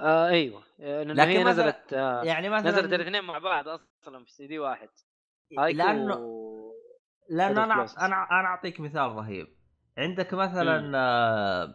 آه 0.00 0.28
أيوه. 0.28 0.62
لأنه 0.78 1.12
لكن 1.14 1.30
هي 1.30 1.44
نزلت 1.44 1.92
آه 1.92 2.22
يعني 2.22 2.48
مثلا 2.48 2.70
نزلت 2.70 2.92
الاثنين 2.92 3.24
مع 3.24 3.38
بعض 3.38 3.68
أصلا 3.68 4.24
في 4.24 4.32
سي 4.32 4.46
دي 4.46 4.58
واحد. 4.58 4.88
لأنه 5.50 6.14
و- 6.16 6.72
لأن 7.30 7.54
Shadow 7.54 7.58
أنا. 7.58 7.74
أنا 7.98 8.06
أنا 8.30 8.48
أعطيك 8.48 8.80
مثال 8.80 9.12
رهيب. 9.12 9.46
عندك 9.98 10.34
مثلا 10.34 11.74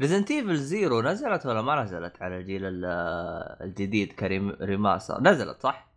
ريزنت 0.00 0.30
ايفل 0.30 0.56
زيرو 0.56 1.02
نزلت 1.02 1.46
ولا 1.46 1.62
ما 1.62 1.82
نزلت 1.82 2.22
على 2.22 2.36
الجيل 2.36 2.64
ال- 2.64 2.84
آه، 2.84 3.64
الجديد 3.64 4.12
ك 4.12 4.24
remaster 4.24 5.20
نزلت 5.20 5.60
صح؟ 5.60 5.88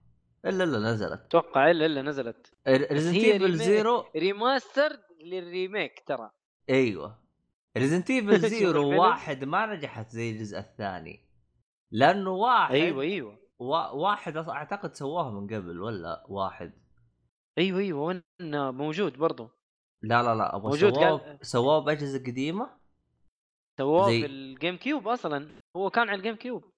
إلا 0.45 0.63
إلا 0.63 0.79
نزلت. 0.79 1.21
أتوقع 1.25 1.71
إلا 1.71 1.85
إلا 1.85 2.01
نزلت. 2.01 2.53
ريزنت 2.67 3.15
ايفل. 3.23 3.55
زيرو 3.57 4.05
remaster 4.15 4.89
لل 5.23 5.43
remake 5.43 6.03
ترى. 6.07 6.31
أيوه. 6.69 7.20
ريزنت 7.77 8.09
ايفل 8.09 8.39
زيرو. 8.49 9.01
واحد 9.01 9.43
ما 9.43 9.65
نجحت 9.75 10.09
زي 10.09 10.31
الجزء 10.31 10.59
الثاني. 10.59 11.19
لأنه 11.91 12.29
واحد 12.29 12.75
أيوه 12.75 13.01
أيوه. 13.03 13.39
وا- 13.59 13.89
واحد 13.91 14.37
أعتقد 14.37 14.93
سواها 14.95 15.31
من 15.31 15.47
قبل 15.47 15.79
ولا 15.81 16.25
واحد؟ 16.29 16.73
أيوه 17.57 17.79
أيوه 17.79 17.99
وين 18.01 18.21
موجود 18.71 19.17
برضو. 19.17 19.49
لا 20.03 20.23
لا 20.23 20.35
لا 20.35 20.55
أبغى 20.55 20.69
موجود 20.69 20.93
سووه 20.93 21.37
سووه 21.41 21.79
بأجهزة 21.79 22.19
قديمة؟ 22.19 22.69
سووه 23.79 24.07
زي- 24.09 24.19
في 24.21 24.25
الجيم 24.25 24.77
كيوب 24.77 25.07
أصلا. 25.07 25.49
هو 25.77 25.89
كان 25.89 26.09
على 26.09 26.17
الجيم 26.17 26.35
كيوب 26.35 26.71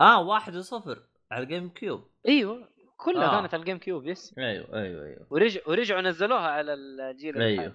آه 0.00 0.22
واحد 0.22 0.56
وصفر 0.56 1.08
على 1.30 1.42
الجيم 1.44 1.68
كيوب 1.68 2.04
أيوه 2.28 2.68
كلها 2.96 3.26
آه. 3.38 3.40
كانت 3.40 3.54
على 3.54 3.60
الجيم 3.60 3.78
كيوب 3.78 4.06
يس. 4.06 4.34
أيوه 4.38 4.74
أيوه 4.74 5.04
أيوه. 5.06 5.26
ورجع 5.30 5.60
ورجعوا 5.66 6.00
نزلوها 6.00 6.46
على 6.48 6.74
الجيل 6.74 7.42
الحالي. 7.42 7.74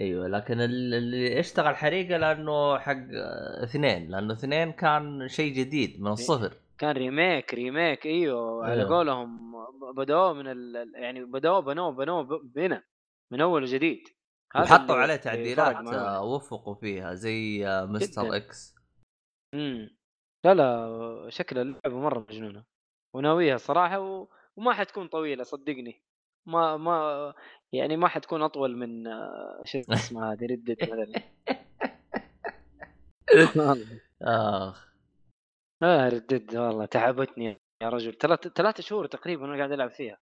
أيوه 0.00 0.28
لكن 0.28 0.60
ال- 0.60 0.94
اللي 0.94 1.40
اشتغل 1.40 1.76
حريقه 1.76 2.16
لأنه 2.16 2.78
حق 2.78 2.96
آه، 3.14 3.64
اثنين 3.64 4.10
لأنه 4.10 4.32
اثنين 4.34 4.72
كان 4.72 5.28
شيء 5.28 5.52
جديد 5.54 6.00
من 6.00 6.12
الصفر 6.12 6.54
كان 6.78 6.90
ريميك 6.90 7.54
ريميك 7.54 8.06
أيوه 8.06 8.64
على 8.64 8.80
أيوه. 8.82 8.96
قولهم 8.96 9.52
بدأوه 9.96 10.32
من 10.32 10.46
ال... 10.46 10.92
يعني 10.94 11.24
بدأوه 11.24 11.60
بنوه 11.60 11.90
بنوه 11.90 12.22
بنا 12.42 12.82
من 13.32 13.40
أول 13.40 13.62
وجديد 13.62 14.08
اللي- 14.90 15.02
عليه 15.02 15.16
تعديلات. 15.16 15.76
آه، 15.94 16.22
وفقوا 16.24 16.74
فيها 16.74 17.14
زي 17.14 17.66
آه، 17.68 17.84
مستر 17.84 18.22
جداً. 18.24 18.36
إكس 18.36 18.74
امم 19.54 19.96
لا 20.44 20.54
لا 20.54 21.26
شكل 21.28 21.58
اللعبة 21.58 22.00
مرة 22.00 22.26
مجنونة 22.30 22.64
وناويها 23.14 23.56
صراحة 23.56 24.00
و... 24.00 24.28
وما 24.56 24.72
حتكون 24.72 25.08
طويلة 25.08 25.44
صدقني 25.44 26.02
ما 26.46 26.76
ما 26.76 27.34
يعني 27.72 27.96
ما 27.96 28.08
حتكون 28.08 28.42
أطول 28.42 28.76
من 28.76 29.06
آه، 29.06 29.62
شو 29.64 29.80
اسمها 29.90 30.30
هذه 30.32 30.46
ردد 30.46 30.76
مثلا. 30.82 31.22
آخ. 34.22 34.92
آه 35.82 36.08
ردد 36.08 36.56
والله 36.56 36.86
تعبتني 36.86 37.60
يا 37.82 37.88
رجل. 37.88 38.12
ثلاث 38.18 38.48
ثلاث 38.48 38.80
شهور 38.80 39.06
تقريبا 39.06 39.44
أنا 39.44 39.56
قاعد 39.56 39.72
ألعب 39.72 39.90
فيها. 39.90 40.18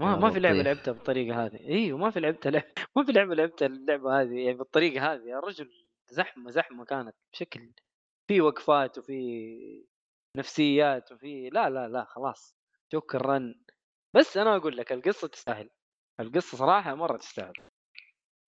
ما 0.00 0.16
ما 0.16 0.30
في 0.30 0.40
لعبة. 0.40 0.62
لعبتها 0.62 0.92
بالطريقة 0.92 1.44
هذه. 1.46 1.60
إيوه 1.60 1.98
ما 1.98 2.10
في 2.10 2.20
لعبتها 2.20 2.50
لعب... 2.50 2.62
ما 2.96 3.04
في 3.04 3.12
لعبة 3.12 3.34
لعبتها 3.34 3.66
اللعبة 3.66 4.20
هذه 4.20 4.34
يعني 4.44 4.58
بالطريقة 4.58 5.12
هذه. 5.14 5.22
يا 5.28 5.40
رجل 5.40 5.70
زحمة 6.10 6.50
زحمة 6.50 6.84
كانت 6.84 7.14
بشكل 7.32 7.72
في 8.28 8.40
وقفات 8.40 8.98
وفي 8.98 9.86
نفسيات 10.36 11.12
وفي 11.12 11.48
لا 11.50 11.70
لا 11.70 11.88
لا 11.88 12.04
خلاص. 12.04 12.56
شكرا 12.92 13.54
بس 14.14 14.36
أنا 14.36 14.56
أقول 14.56 14.76
لك 14.76 14.92
القصة 14.92 15.28
تستاهل. 15.28 15.70
القصة 16.20 16.56
صراحة 16.56 16.94
مرة 16.94 17.16
تستاهل. 17.16 17.52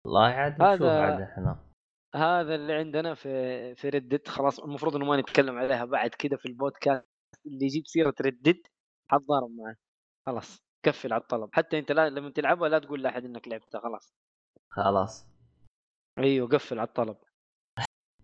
والله 0.06 0.26
عاد 0.28 0.62
هذا- 0.62 1.02
عاد 1.02 1.22
إحنا 1.22 1.66
هذا 2.16 2.56
اللي 2.56 2.74
عندنا 2.74 3.14
في 3.16 3.30
في 3.76 3.90
ردد 3.90 4.28
خلاص 4.28 4.60
المفروض 4.60 4.96
إنه 4.96 5.06
ما 5.06 5.18
نتكلم 5.22 5.58
عليها 5.58 5.86
بعد 5.86 6.10
كذا 6.10 6.38
في 6.38 6.46
البودكاست. 6.46 7.06
اللي 7.46 7.66
يجيب 7.66 7.88
سيرة 7.88 8.14
ردد 8.22 8.62
حتضارب 9.12 9.50
معه. 9.52 9.76
خلاص 10.26 10.60
كفل 10.86 11.14
على 11.14 11.22
الطلب. 11.22 11.50
حتى 11.54 11.80
أنت 11.80 11.92
لا 11.92 12.10
لما 12.10 12.30
تلعبها 12.32 12.70
لا 12.70 12.80
تقول 12.80 13.04
لأحد 13.04 13.26
إنك 13.26 13.48
لعبتها 13.48 13.82
خلاص. 13.82 14.14
خلاص. 14.72 15.28
أيوه 16.20 16.48
قفل 16.48 16.80
على 16.80 16.88
الطلب. 16.88 17.18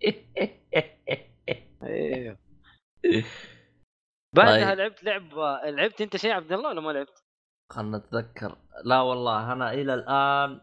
أيوه. 1.84 2.38
بعدها 4.36 4.66
طيب. 4.70 4.78
لعبت 4.78 5.04
لعبه 5.04 5.62
لعبت 5.66 6.02
أنت 6.02 6.18
شيء 6.18 6.32
عبد 6.32 6.52
الله 6.52 6.70
ولا 6.70 6.82
ما 6.82 6.92
لعبت؟ 6.92 7.25
خلنا 7.70 7.98
نتذكر. 7.98 8.58
لا 8.86 9.02
والله 9.02 9.54
أنا 9.54 9.74
إلى 9.74 9.94
الآن 9.94 10.62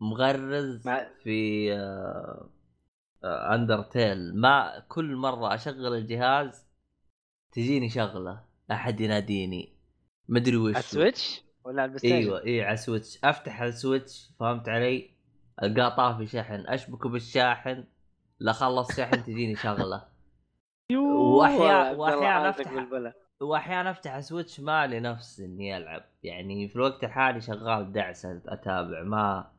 مغرز 0.00 0.86
مع- 0.88 1.06
في 1.22 1.72
آه، 1.72 2.50
اندرتيل 3.54 4.36
ما 4.40 4.84
كل 4.88 5.16
مرة 5.16 5.54
أشغل 5.54 5.94
الجهاز 5.94 6.66
تجيني 7.52 7.88
شغلة 7.88 8.44
أحد 8.70 9.00
يناديني. 9.00 9.76
مدري 10.28 10.56
وش 10.56 10.76
السويتش؟ 10.76 11.42
ولا 11.64 11.84
البلاي 11.84 12.12
أيوه 12.12 12.42
أيوه 12.44 12.64
على 12.66 12.74
السويتش. 12.74 13.18
أفتح 13.24 13.62
السويتش 13.62 14.30
فهمت 14.40 14.68
علي؟ 14.68 15.10
ألقاه 15.62 15.88
طافي 15.96 16.26
شحن. 16.26 16.64
أشبكه 16.66 17.08
بالشاحن. 17.08 17.84
لا 18.38 18.52
خلص 18.52 18.96
شحن 18.96 19.24
تجيني 19.24 19.56
شغلة. 19.56 20.08
وأحيانا 20.96 21.90
واحيانا 21.92 22.48
افتح 22.50 22.72
واحيانا 23.40 23.90
افتح 23.90 24.20
سويتش 24.20 24.60
مالي 24.60 25.00
نفس 25.00 25.40
إني 25.40 25.76
ألعب 25.76 26.04
يعني 26.22 26.68
في 26.68 26.76
الوقت 26.76 27.04
الحالي 27.04 27.40
شغال 27.40 27.92
دعسه 27.92 28.42
أتابع 28.46 29.02
ما 29.02 29.52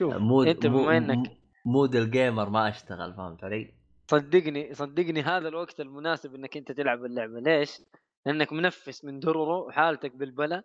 شوف 0.00 0.14
mood 0.14 0.46
أنت 0.46 0.66
بما 0.66 0.96
إنك 0.96 1.32
mood 1.66 1.96
ال 1.96 2.05
gamer 2.05 2.48
ما 2.50 2.68
أشتغل 2.68 3.14
فهمت 3.14 3.44
علي؟ 3.44 3.74
صدقني 4.10 4.74
صدقني 4.74 5.22
هذا 5.22 5.48
الوقت 5.48 5.80
المناسب 5.80 6.34
إنك 6.34 6.56
أنت 6.56 6.72
تلعب 6.72 7.04
اللعبة 7.04 7.40
ليش؟ 7.40 7.80
لأنك 8.26 8.52
منفس 8.52 9.04
من 9.04 9.20
درره 9.20 9.58
وحالتك 9.58 10.16
بالبلا 10.16 10.62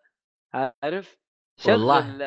عارف؟ 0.54 1.18
شغل 1.58 1.74
والله 1.74 2.18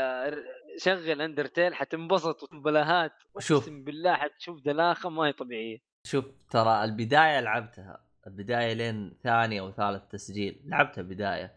شغل 0.78 1.20
اندرتيل 1.20 1.74
حتنبسط 1.74 2.54
بلاهات 2.54 3.12
شوف 3.38 3.62
أقسم 3.62 3.84
بالله 3.84 4.14
حتشوف 4.14 4.60
دلاخة 4.60 5.10
ما 5.10 5.22
هي 5.26 5.32
طبيعية 5.32 5.78
شوف 6.06 6.24
ترى 6.50 6.84
البداية 6.84 7.40
لعبتها 7.40 8.04
البدايه 8.26 8.72
لين 8.72 9.16
ثاني 9.22 9.60
أو 9.60 9.72
ثالث 9.72 10.02
تسجيل. 10.10 10.60
لعبتها 10.64 11.02
بداية. 11.02 11.54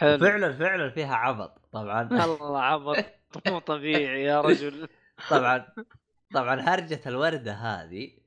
حلو. 0.00 0.18
فعلا 0.18 0.52
فعلا 0.52 0.90
فيها 0.90 1.14
عبط 1.14 1.58
طبعا. 1.72 2.02
الله 2.24 2.60
عبط. 2.60 3.04
مو 3.46 3.58
طبيعي 3.58 4.22
يا 4.22 4.40
رجل. 4.40 4.88
طبعا 5.30 5.66
طبعا 6.34 6.60
هرجة 6.60 7.00
الوردة 7.06 7.52
هذه. 7.52 8.18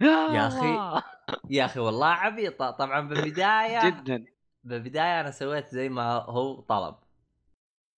يا 0.00 0.46
أخي 0.46 1.02
يا 1.50 1.64
أخي 1.64 1.80
والله 1.80 2.06
عبيطة. 2.06 2.70
طبعا 2.70 3.00
بالبدايه 3.00 3.90
جدا. 3.90 4.24
بالبداية 4.64 5.20
أنا 5.20 5.30
سويت 5.30 5.68
زي 5.68 5.88
ما 5.88 6.12
هو 6.12 6.60
طلب. 6.60 6.94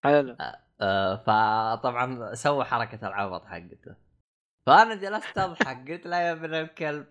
حلو. 0.05 0.37
آه, 0.81 1.17
فطبعا 1.17 2.35
سوى 2.35 2.65
حركة 2.65 3.09
العبط 3.09 3.45
حقته. 3.45 3.95
فأنا 4.67 4.95
جلست 4.95 5.39
أضحك. 5.39 5.91
قلت 5.91 6.07
له 6.07 6.17
يا 6.17 6.33
ابن 6.33 6.55
الكلب. 6.55 7.07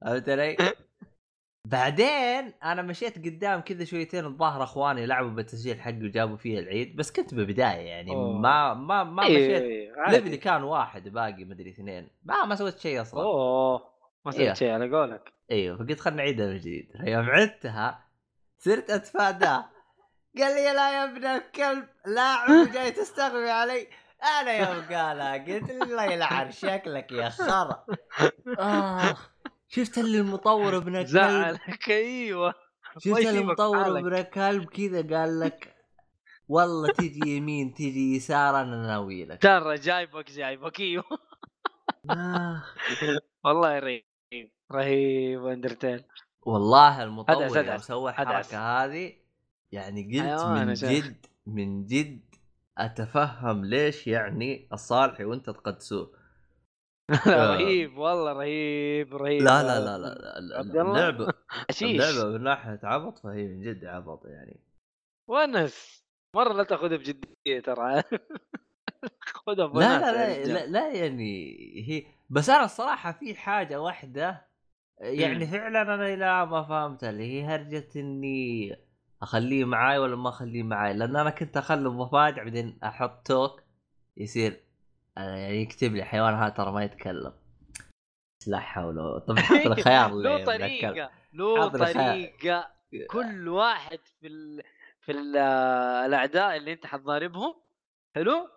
فهمت 0.00 0.28
علي؟ 0.28 0.56
بعدين 1.64 2.52
أنا 2.64 2.82
مشيت 2.82 3.18
قدام 3.18 3.60
كذا 3.60 3.84
شويتين 3.84 4.24
الظاهر 4.24 4.62
أخواني 4.62 5.06
لعبوا 5.06 5.30
بالتسجيل 5.30 5.80
حقي 5.80 6.02
وجابوا 6.04 6.36
فيه 6.36 6.58
العيد 6.58 6.96
بس 6.96 7.12
كنت 7.12 7.34
بالبداية 7.34 7.88
يعني 7.88 8.10
أوه. 8.10 8.38
ما 8.38 8.74
ما 8.74 9.04
ما 9.04 9.22
أيه 9.22 9.48
مشيت. 9.48 9.62
أيه 9.62 9.92
level 10.08 10.31
ي 10.31 10.36
كان 10.36 10.62
واحد 10.62 11.08
باقي 11.08 11.44
مدري 11.44 11.70
اثنين. 11.70 12.10
ما 12.22 12.44
ما 12.44 12.54
سويت 12.54 12.78
شيء 12.78 13.00
أصلا. 13.00 13.22
أوه 13.22 13.90
ما 14.24 14.32
سويت 14.32 14.46
إيه. 14.46 14.54
شيء 14.54 14.70
على 14.70 14.90
قولك. 14.96 15.32
إيوه 15.50 15.76
فقلت 15.76 16.00
خلنا 16.00 16.16
نعيدها 16.16 16.46
من 16.46 16.56
جديد. 16.56 16.92
فيوم 17.04 17.30
عدتها 17.30 18.04
صرت 18.58 18.90
أتفاداه. 18.90 19.64
قال 20.38 20.54
لي 20.54 20.74
لا 20.74 20.92
يا 20.92 21.04
ابن 21.04 21.24
الكلب 21.24 21.88
لاعب 22.06 22.72
جاي 22.72 22.90
تستغبي 22.90 23.50
علي. 23.50 23.86
أنا 24.40 24.52
يوم 24.52 24.84
قالها 24.90 25.32
قلت 25.32 25.70
الله 25.70 26.04
يلعن 26.04 26.50
شكلك 26.50 27.12
يا 27.12 27.28
خرا. 27.28 27.86
آه. 28.58 29.16
شفت 29.70 29.98
اللي 29.98 30.20
المطور 30.20 30.76
ابن 30.76 30.96
الكلب 30.96 31.08
زعلك. 31.08 31.88
أيوه. 31.90 32.54
شفت 32.98 33.18
اللي 33.18 33.38
المطور 33.38 33.98
ابن 33.98 34.14
الكلب 34.14 34.64
كذا 34.64 35.18
قال 35.18 35.40
لك 35.40 35.76
والله 36.48 36.92
تيجي 36.92 37.36
يمين 37.36 37.74
تيجي 37.74 38.16
يسار 38.16 38.60
أنا 38.60 38.86
ناوي 38.86 39.24
لك. 39.24 39.42
ترى 39.42 39.74
جايبك 39.74 40.30
جايبك. 40.30 40.80
أيوه. 40.80 41.04
آه. 42.10 42.62
والله 43.44 43.78
رهيب 43.78 44.04
رهيب 44.72 45.46
اندرتيل 45.46 46.04
والله 46.42 47.02
المطور 47.02 47.66
يوم 47.66 47.78
سوى 47.78 48.10
الحركة 48.10 48.84
هذه 48.84 49.12
يعني 49.72 50.20
قلت 50.20 50.44
من 50.44 50.72
جد 50.74 51.26
من 51.46 51.86
جد 51.86 52.34
أتفهم 52.78 53.64
ليش 53.64 54.06
يعني 54.06 54.68
الصالحي 54.72 55.24
وأنت 55.24 55.50
تقدسوه. 55.50 56.19
رهيب 57.26 57.98
والله 57.98 58.32
رهيب 58.32 59.16
رهيب. 59.16 59.42
لا 59.42 59.62
لا 59.62 59.80
لا 59.80 59.98
لا, 59.98 60.40
لا 60.40 60.82
اللعبة 60.82 61.32
اللعبة 61.82 62.24
من 62.24 62.42
ناحية 62.42 62.80
عبط 62.82 63.18
فهي 63.18 63.48
من 63.48 63.62
جد 63.62 63.84
عبط 63.84 64.26
يعني. 64.26 64.60
ونس. 65.28 66.04
مرة 66.36 66.52
لا 66.52 66.62
تأخذها 66.62 66.96
بجدية 66.96 67.60
ترى. 67.64 68.02
خذها 69.46 69.66
لا 69.66 70.00
لا 70.00 70.12
لا, 70.12 70.46
لا 70.46 70.66
لا 70.66 70.92
يعني 70.92 71.54
هي 71.88 72.04
بس 72.30 72.50
أنا 72.50 72.64
الصراحة 72.64 73.12
في 73.12 73.34
حاجة 73.34 73.80
واحدة 73.80 74.46
يعني 75.00 75.46
فعلا 75.46 75.82
أنا 75.82 76.16
لا 76.16 76.44
ما 76.44 76.62
فهمت 76.62 77.04
اللي 77.04 77.22
هي 77.24 77.44
هرجة 77.44 77.88
إني 77.96 78.76
أخليه 79.22 79.64
معاي 79.64 79.98
ولا 79.98 80.16
ما 80.16 80.28
أخليه 80.28 80.62
معاي. 80.62 80.94
لأن 80.94 81.16
أنا 81.16 81.30
كنت 81.30 81.56
أخلي 81.56 81.88
مفاجأة 81.88 82.42
بعدين 82.44 82.78
أحط 82.84 83.26
توك 83.26 83.62
يصير 84.16 84.52
آه، 84.52 84.69
يعني 85.16 85.62
يكتب 85.62 85.94
لي 85.94 86.04
حيوان 86.04 86.34
هذا 86.34 86.48
ترى 86.48 86.72
ما 86.72 86.84
يتكلم. 86.84 87.32
لا 88.46 88.58
حول 88.58 89.20
طب 89.20 89.38
حط 89.38 89.66
الخيار 89.66 90.10
له 90.10 90.44
طريقة 90.44 91.10
له 91.32 91.68
طريقة 91.68 92.70
كل 93.10 93.48
واحد 93.48 93.98
في 94.20 94.26
ال... 94.26 94.62
في 95.00 95.12
ال... 95.12 95.36
الأعداء 96.06 96.56
اللي 96.56 96.72
أنت 96.72 96.86
حتضاربهم 96.86 97.54
حلو؟ 98.16 98.48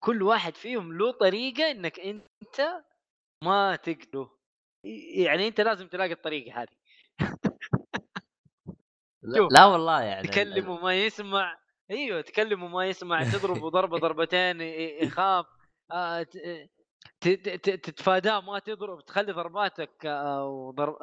كل 0.00 0.22
واحد 0.22 0.54
فيهم 0.54 0.98
له 0.98 1.12
طريقة 1.12 1.70
إنك 1.70 2.00
أنت 2.00 2.84
ما 3.44 3.76
تقتله. 3.76 4.30
يعني 5.14 5.48
أنت 5.48 5.60
لازم 5.60 5.88
تلاقي 5.88 6.12
الطريقة 6.12 6.62
هذه. 6.62 6.68
لا, 9.22 9.48
لا 9.50 9.64
والله 9.64 10.02
يعني 10.02 10.28
تكلم 10.28 10.68
وما 10.68 10.94
يسمع. 10.94 11.58
أيوه 11.90 12.20
تكلم 12.20 12.62
وما 12.62 12.86
يسمع 12.86 13.24
تضربه 13.24 13.70
ضربه 13.70 13.98
ضربتين 13.98 14.60
يخاف 15.02 15.46
آه، 15.92 16.26
تتفاداه 17.20 18.40
ما 18.40 18.58
تضرب 18.58 19.04
تخلي 19.04 19.32
ضرباتك 19.32 20.06
آه، 20.06 20.44
وضرب 20.44 20.96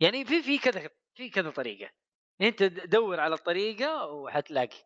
يعني 0.00 0.24
في 0.24 0.42
في 0.42 0.58
كذا 0.58 0.90
في 1.14 1.30
كذا 1.30 1.50
طريقة. 1.50 1.90
أنت 2.40 2.62
دور 2.62 3.20
على 3.20 3.34
الطريقة 3.34 4.06
وحتلاقي. 4.06 4.76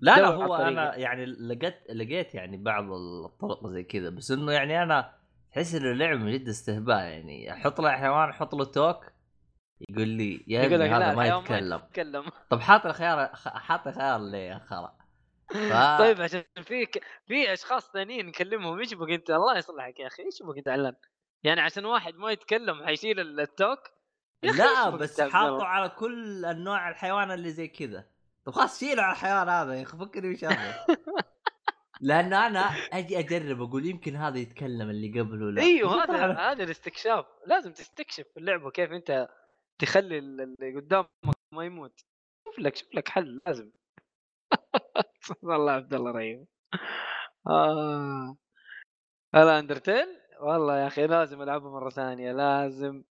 لا 0.00 0.16
لا 0.16 0.26
هو 0.26 0.54
أنا 0.54 0.96
يعني 0.96 1.26
لقيت 1.26 1.90
لقيت 1.90 2.34
يعني 2.34 2.56
بعض 2.56 2.92
الطرق 2.92 3.66
زي 3.66 3.82
كذا 3.82 4.10
بس 4.10 4.30
إنه 4.30 4.52
يعني 4.52 4.82
أنا 4.82 5.14
تحس 5.52 5.74
إن 5.74 5.92
اللعبه 5.92 6.18
من 6.18 6.32
جد 6.32 6.48
استهباء 6.48 7.04
يعني 7.04 7.52
أحط 7.52 7.80
له 7.80 7.90
حيوان 7.90 8.28
أحط 8.28 8.54
له 8.54 8.64
توك 8.64 9.04
يقول 9.88 10.08
لي 10.08 10.44
يا 10.46 10.66
ابني 10.66 10.88
هذا 10.88 11.14
ما 11.14 11.26
يتكلم. 11.26 11.68
ما 11.68 11.76
يتكلم. 11.76 12.24
طب 12.50 12.60
حاط 12.60 12.86
الخيار 12.86 13.30
حاط 13.34 13.86
الخيار 13.86 14.20
ليه 14.20 14.38
يا 14.38 14.58
خرا؟ 14.58 14.99
ف... 15.50 15.98
طيب 15.98 16.20
عشان 16.20 16.44
في 16.62 16.86
في 17.26 17.52
أشخاص 17.52 17.90
ثانيين 17.92 18.26
نكلمهم 18.26 18.78
إيش 18.78 18.94
بك 18.94 19.10
أنت؟ 19.10 19.30
الله 19.30 19.58
يصلحك 19.58 20.00
يا 20.00 20.06
أخي 20.06 20.22
إيش 20.22 20.42
بك 20.42 20.64
تعلم 20.64 20.96
يعني 21.42 21.60
عشان 21.60 21.84
واحد 21.84 22.14
ما 22.14 22.30
يتكلم 22.30 22.84
حيشيل 22.84 23.40
التوك؟ 23.40 23.78
لا 24.42 24.90
بس 24.90 25.20
حاطه 25.20 25.64
على 25.64 25.88
كل 25.88 26.44
النوع 26.44 26.88
الحيوان 26.88 27.30
اللي 27.30 27.50
زي 27.50 27.68
كذا. 27.68 28.10
طب 28.44 28.52
خلاص 28.52 28.80
شيله 28.80 29.02
على 29.02 29.12
الحيوان 29.12 29.48
هذا 29.48 29.74
يا 29.74 29.82
أخي 29.82 29.98
فكرني 29.98 30.34
وش 30.34 30.44
لأن 32.00 32.32
أنا 32.32 32.60
أجي 32.92 33.18
أجرب 33.18 33.62
أقول 33.62 33.86
يمكن 33.86 34.16
هذا 34.16 34.38
يتكلم 34.38 34.90
اللي 34.90 35.20
قبله 35.20 35.50
لا. 35.50 35.62
إيوه 35.62 36.04
هذا 36.04 36.32
هذا 36.32 36.64
الاستكشاف. 36.64 37.26
لازم 37.46 37.72
تستكشف 37.72 38.26
اللعبة 38.36 38.70
كيف 38.70 38.92
أنت 38.92 39.28
تخلي 39.78 40.18
اللي 40.18 40.76
قدامك 40.76 41.08
ما 41.54 41.64
يموت. 41.64 42.00
شوف 42.44 42.58
لك 42.58 42.76
شوف 42.76 42.94
لك 42.94 43.08
حل 43.08 43.40
لازم. 43.46 43.70
والله 45.42 45.72
عبد 45.72 45.94
الله 45.94 46.10
رهيب 46.10 46.46
آه. 47.46 48.36
هلا 49.34 49.58
أندرتيل؟ 49.58 50.06
والله 50.40 50.78
يا 50.78 50.86
أخي 50.86 51.06
لازم 51.06 51.42
ألعبها 51.42 51.70
مرة 51.70 51.90
ثانية 51.90 52.32
لازم. 52.32 53.04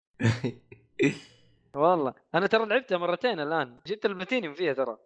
والله. 1.76 2.14
أنا 2.36 2.48
ترى 2.48 2.66
لعبتها 2.66 2.98
مرتين 2.98 3.40
الآن. 3.40 3.80
جبت 3.88 4.06
البلاتينيوم 4.06 4.54
فيها 4.54 4.74
ترى. 4.74 4.98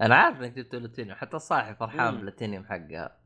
أنا 0.00 0.16
عارف 0.16 0.40
إنك 0.40 0.52
جبت 0.52 0.74
البلاتينيوم 0.74 1.16
حتى 1.16 1.36
الصاحي 1.36 1.74
فرحان 1.74 2.14
بالبلاتينيوم 2.14 2.64
حقها. 2.64 3.20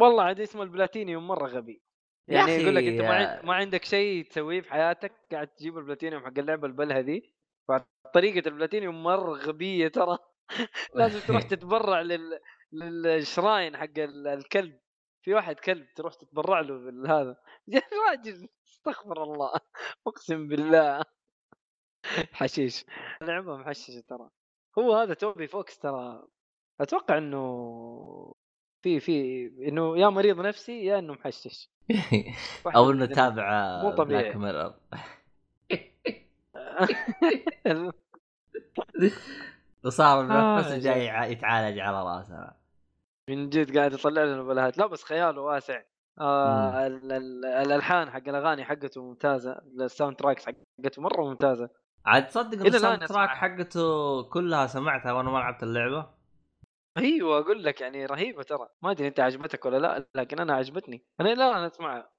والله 0.00 0.22
عاد 0.22 0.40
اسمه 0.40 0.62
البلاتينيوم 0.62 1.28
مرة 1.28 1.46
غبي. 1.46 1.82
يعني 2.28 2.52
يقول 2.52 2.74
لك 2.74 2.84
أنت 2.84 3.00
ما, 3.00 3.42
ما 3.42 3.54
عندك 3.54 3.84
شيء 3.84 4.24
تسويه 4.24 4.60
في 4.60 4.70
حياتك 4.70 5.12
قاعد 5.32 5.48
تجيب 5.48 5.78
البلاتينيوم 5.78 6.24
حق 6.24 6.38
اللعبة 6.38 6.66
البلهه 6.66 6.98
ذي 6.98 7.34
طريقه 8.14 8.48
البلاتينيوم 8.48 9.02
مرة 9.02 9.32
غبية 9.32 9.88
ترى. 9.88 10.18
لازم 10.94 11.20
تروح 11.20 11.42
تتبرع 11.52 12.00
لل... 12.00 12.40
للشراين 12.72 13.76
حق 13.76 13.98
الكلب. 13.98 14.78
في 15.22 15.34
واحد 15.34 15.60
كلب 15.60 15.94
تروح 15.94 16.14
تتبرع 16.14 16.60
له 16.60 16.78
بالهذا 16.78 17.36
يا 17.68 17.82
راجل 18.08 18.48
استغفر 18.68 19.22
الله. 19.22 19.52
اقسم 20.06 20.48
بالله. 20.48 21.02
حشيش. 22.32 22.84
لعبه 23.22 23.56
محششه 23.56 24.00
ترى. 24.08 24.30
هو 24.78 24.94
هذا 24.94 25.14
توبي 25.14 25.46
فوكس 25.46 25.78
ترى. 25.78 26.26
أتوقع 26.80 27.18
إنه 27.18 28.34
في 28.82 29.00
في 29.00 29.46
إنه 29.68 29.98
يا 29.98 30.08
مريض 30.08 30.40
نفسي 30.40 30.84
يا 30.84 30.98
إنه 30.98 31.12
محشش. 31.12 31.70
أو 32.76 32.90
إنه. 32.90 33.06
تابع 33.06 33.82
مو 33.82 33.90
طبيعي. 33.90 34.32
وصار 39.86 40.20
آه، 40.20 40.56
بنفسه 40.56 40.78
جاي 40.78 41.32
يتعالج 41.32 41.78
على 41.78 42.02
راسه. 42.04 42.52
من 43.30 43.48
جد 43.48 43.78
قاعد 43.78 43.92
يطلع 43.92 44.22
لنا 44.24 44.42
بلاهات 44.42 44.78
لا 44.78 44.86
بس 44.86 45.04
خياله 45.04 45.40
واسع. 45.40 45.82
آه 46.20 46.86
ال- 46.86 47.12
ال- 47.12 47.44
الألحان 47.44 48.10
حق 48.10 48.28
الأغاني 48.28 48.64
حقته 48.64 49.02
ممتازة. 49.02 49.60
ال 49.80 50.16
soundtracks 50.16 50.46
حقته 50.46 51.02
مرة 51.02 51.22
ممتازة. 51.24 51.68
عاد 52.06 52.26
تصدق 52.26 52.66
ال 52.66 53.06
soundtrack. 53.06 53.28
حقته 53.28 54.22
كلها 54.22 54.66
سمعتها 54.66 55.12
وأنا 55.12 55.30
ما 55.30 55.38
لعبت 55.38 55.62
اللعبة؟ 55.62 56.06
أيوه 56.98 57.38
أقول 57.38 57.64
لك 57.64 57.80
يعني 57.80 58.06
رهيبة 58.06 58.42
ترى. 58.42 58.68
ما 58.82 58.90
أدري 58.90 59.08
أنت 59.08 59.20
عجبتك 59.20 59.64
ولا 59.66 59.76
لا 59.76 60.06
لكن 60.14 60.38
أنا 60.40 60.54
عجبتني. 60.54 61.04
أنا 61.20 61.28
لا 61.28 61.56
أنا 61.58 61.66
اسمعها 61.66 62.10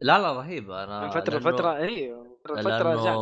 لا 0.00 0.18
لا 0.18 0.32
رهيبة. 0.32 0.84
أنا 0.84 1.00
من 1.00 1.10
فترة 1.10 1.38
لأنه- 1.38 1.42
فتره 1.42 1.76
أيوه 1.76 2.38
فترة 2.44 2.78
رجعنا 2.92 3.16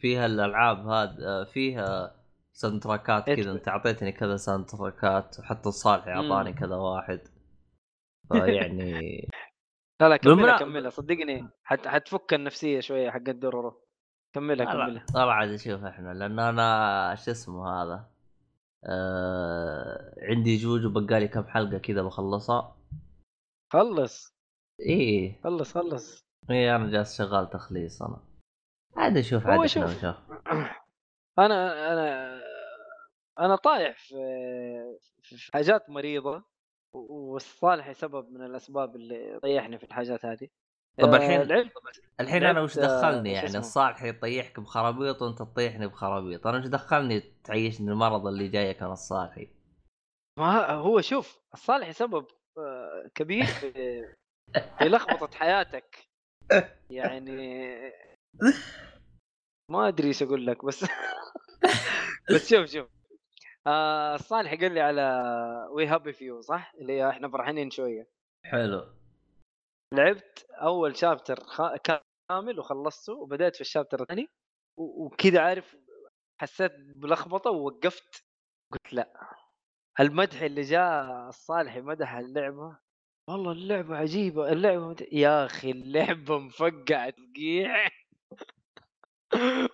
فيها 0.00 0.26
الألعاب 0.26 0.86
هذا 0.88 1.44
فيها 1.44 2.16
soundtrack 2.52 2.82
ات 2.82 3.28
إيه، 3.28 3.36
كذا 3.36 3.52
أنت 3.52 3.68
أعطيتني 3.68 4.12
كذا 4.12 4.36
soundtrack 4.36 4.66
ات 4.66 5.36
وحتى 5.38 5.68
الصالح 5.68 6.08
أعطاني. 6.08 6.52
كذا 6.52 6.76
واحد. 6.76 7.20
فيعني 8.32 9.28
لا 10.00 10.08
لا 10.08 10.16
كملها 10.16 10.58
كملها. 10.58 10.90
صدقني 10.90 11.48
حت 11.64 11.88
حتفك 11.88 12.34
النفسية 12.34 12.80
شوية 12.80 13.10
حق 13.10 13.28
الدورورو 13.28 13.82
كملها 14.34 14.72
كملها. 14.72 15.06
طلع 15.14 15.32
عاد 15.32 15.48
نشوف 15.48 15.84
إحنا 15.84 16.14
لأن 16.14 16.38
أنا 16.38 17.14
شو 17.14 17.30
اسمه 17.30 17.68
هذا 17.68 18.10
آه 18.84 20.14
عندي 20.22 20.56
جوجو 20.56 20.86
وبقالي 20.86 21.28
كم 21.28 21.44
حلقة 21.44 21.78
كذا 21.78 22.02
بخلصها. 22.02 22.76
خلص؟ 23.72 24.36
إيه. 24.80 25.40
خلص 25.44 25.74
خلص. 25.74 26.24
إيه 26.50 26.76
أنا 26.76 26.90
جالس 26.90 27.18
شغال 27.18 27.50
تخليص 27.50 28.02
أنا. 28.02 28.29
عاد 28.96 29.18
نشوف 29.18 29.46
هو 29.46 29.52
عاد 29.60 29.66
شوف. 29.66 29.84
نشوف 29.84 30.16
أنا 31.38 31.92
أنا 31.92 32.40
أنا 33.38 33.56
طايح 33.56 33.96
في 33.98 34.14
في 35.22 35.50
حاجات 35.52 35.90
مريضة 35.90 36.44
والصالح 36.92 37.92
سبب 37.92 38.30
من 38.30 38.42
الأسباب 38.44 38.96
اللي 38.96 39.40
طيحني 39.42 39.78
في 39.78 39.84
الحاجات 39.84 40.24
هذه. 40.24 40.48
طب 40.98 41.08
آه، 41.08 41.16
الحين 41.16 41.42
لعبت 41.42 41.72
الحين 42.20 42.44
أنا 42.44 42.60
وش 42.60 42.78
آه، 42.78 42.82
دخلني 42.82 43.40
شو 43.40 43.46
يعني؟ 43.46 43.58
الصالح 43.58 44.02
يطيحك 44.02 44.60
بخرابيط 44.60 45.22
وأنت 45.22 45.38
تطيحني 45.38 45.86
بخرابيط. 45.86 46.46
أنا 46.46 46.58
وش 46.58 46.66
دخلني 46.66 47.20
تعيشني 47.44 47.90
المرض 47.90 48.26
اللي 48.26 48.48
جايك 48.48 48.82
أنا 48.82 48.92
الصالحي؟ 48.92 49.48
ما 50.38 50.70
هو 50.70 51.00
شوف 51.00 51.40
الصالح 51.54 51.90
سبب 51.90 52.26
آه، 52.58 53.10
كبير 53.14 53.44
في 53.44 54.04
لخبطة 54.88 55.38
حياتك. 55.38 55.98
يعني 56.90 57.92
ما 59.70 59.88
أدري 59.88 60.08
إيش 60.08 60.22
أقول 60.22 60.46
لك 60.46 60.64
بس 60.64 60.84
بس 62.34 62.50
شوف 62.54 62.66
شوف. 62.66 62.88
آه 63.66 64.14
الصالح 64.14 64.54
قال 64.54 64.72
لي 64.74 64.80
على 64.80 65.22
We 65.70 65.86
Happy 65.86 66.12
Few 66.12 66.40
صح؟ 66.40 66.72
اللي 66.74 67.10
إحنا 67.10 67.28
فرحانين 67.28 67.70
شوية. 67.70 68.08
حلو. 68.46 68.94
لعبت 69.94 70.46
أول 70.50 70.96
chapter 70.96 71.40
خ... 71.40 71.62
كامل 72.28 72.58
وخلصته 72.58 73.12
وبدأت 73.12 73.54
في 73.54 73.60
ال 73.60 73.65
chapter 73.65 74.02
الثاني 74.02 74.28
و- 74.78 75.04
وكذا 75.04 75.40
عارف 75.40 75.76
حسيت 76.40 76.72
بلخبطة 76.96 77.50
ووقفت. 77.50 78.24
قلت 78.72 78.92
لا. 78.92 79.36
المدح 80.00 80.40
اللي 80.42 80.62
جاء 80.62 81.28
الصالح 81.28 81.76
مدح 81.76 82.14
اللعبة. 82.14 82.78
والله 83.28 83.52
اللعبة 83.52 83.96
عجيبة 83.96 84.52
اللعبة 84.52 84.88
مت... 84.88 85.12
يا 85.12 85.46
أخي 85.46 85.70
اللعبة 85.70 86.38
مفقعة 86.38 87.10
تقيع 87.10 87.88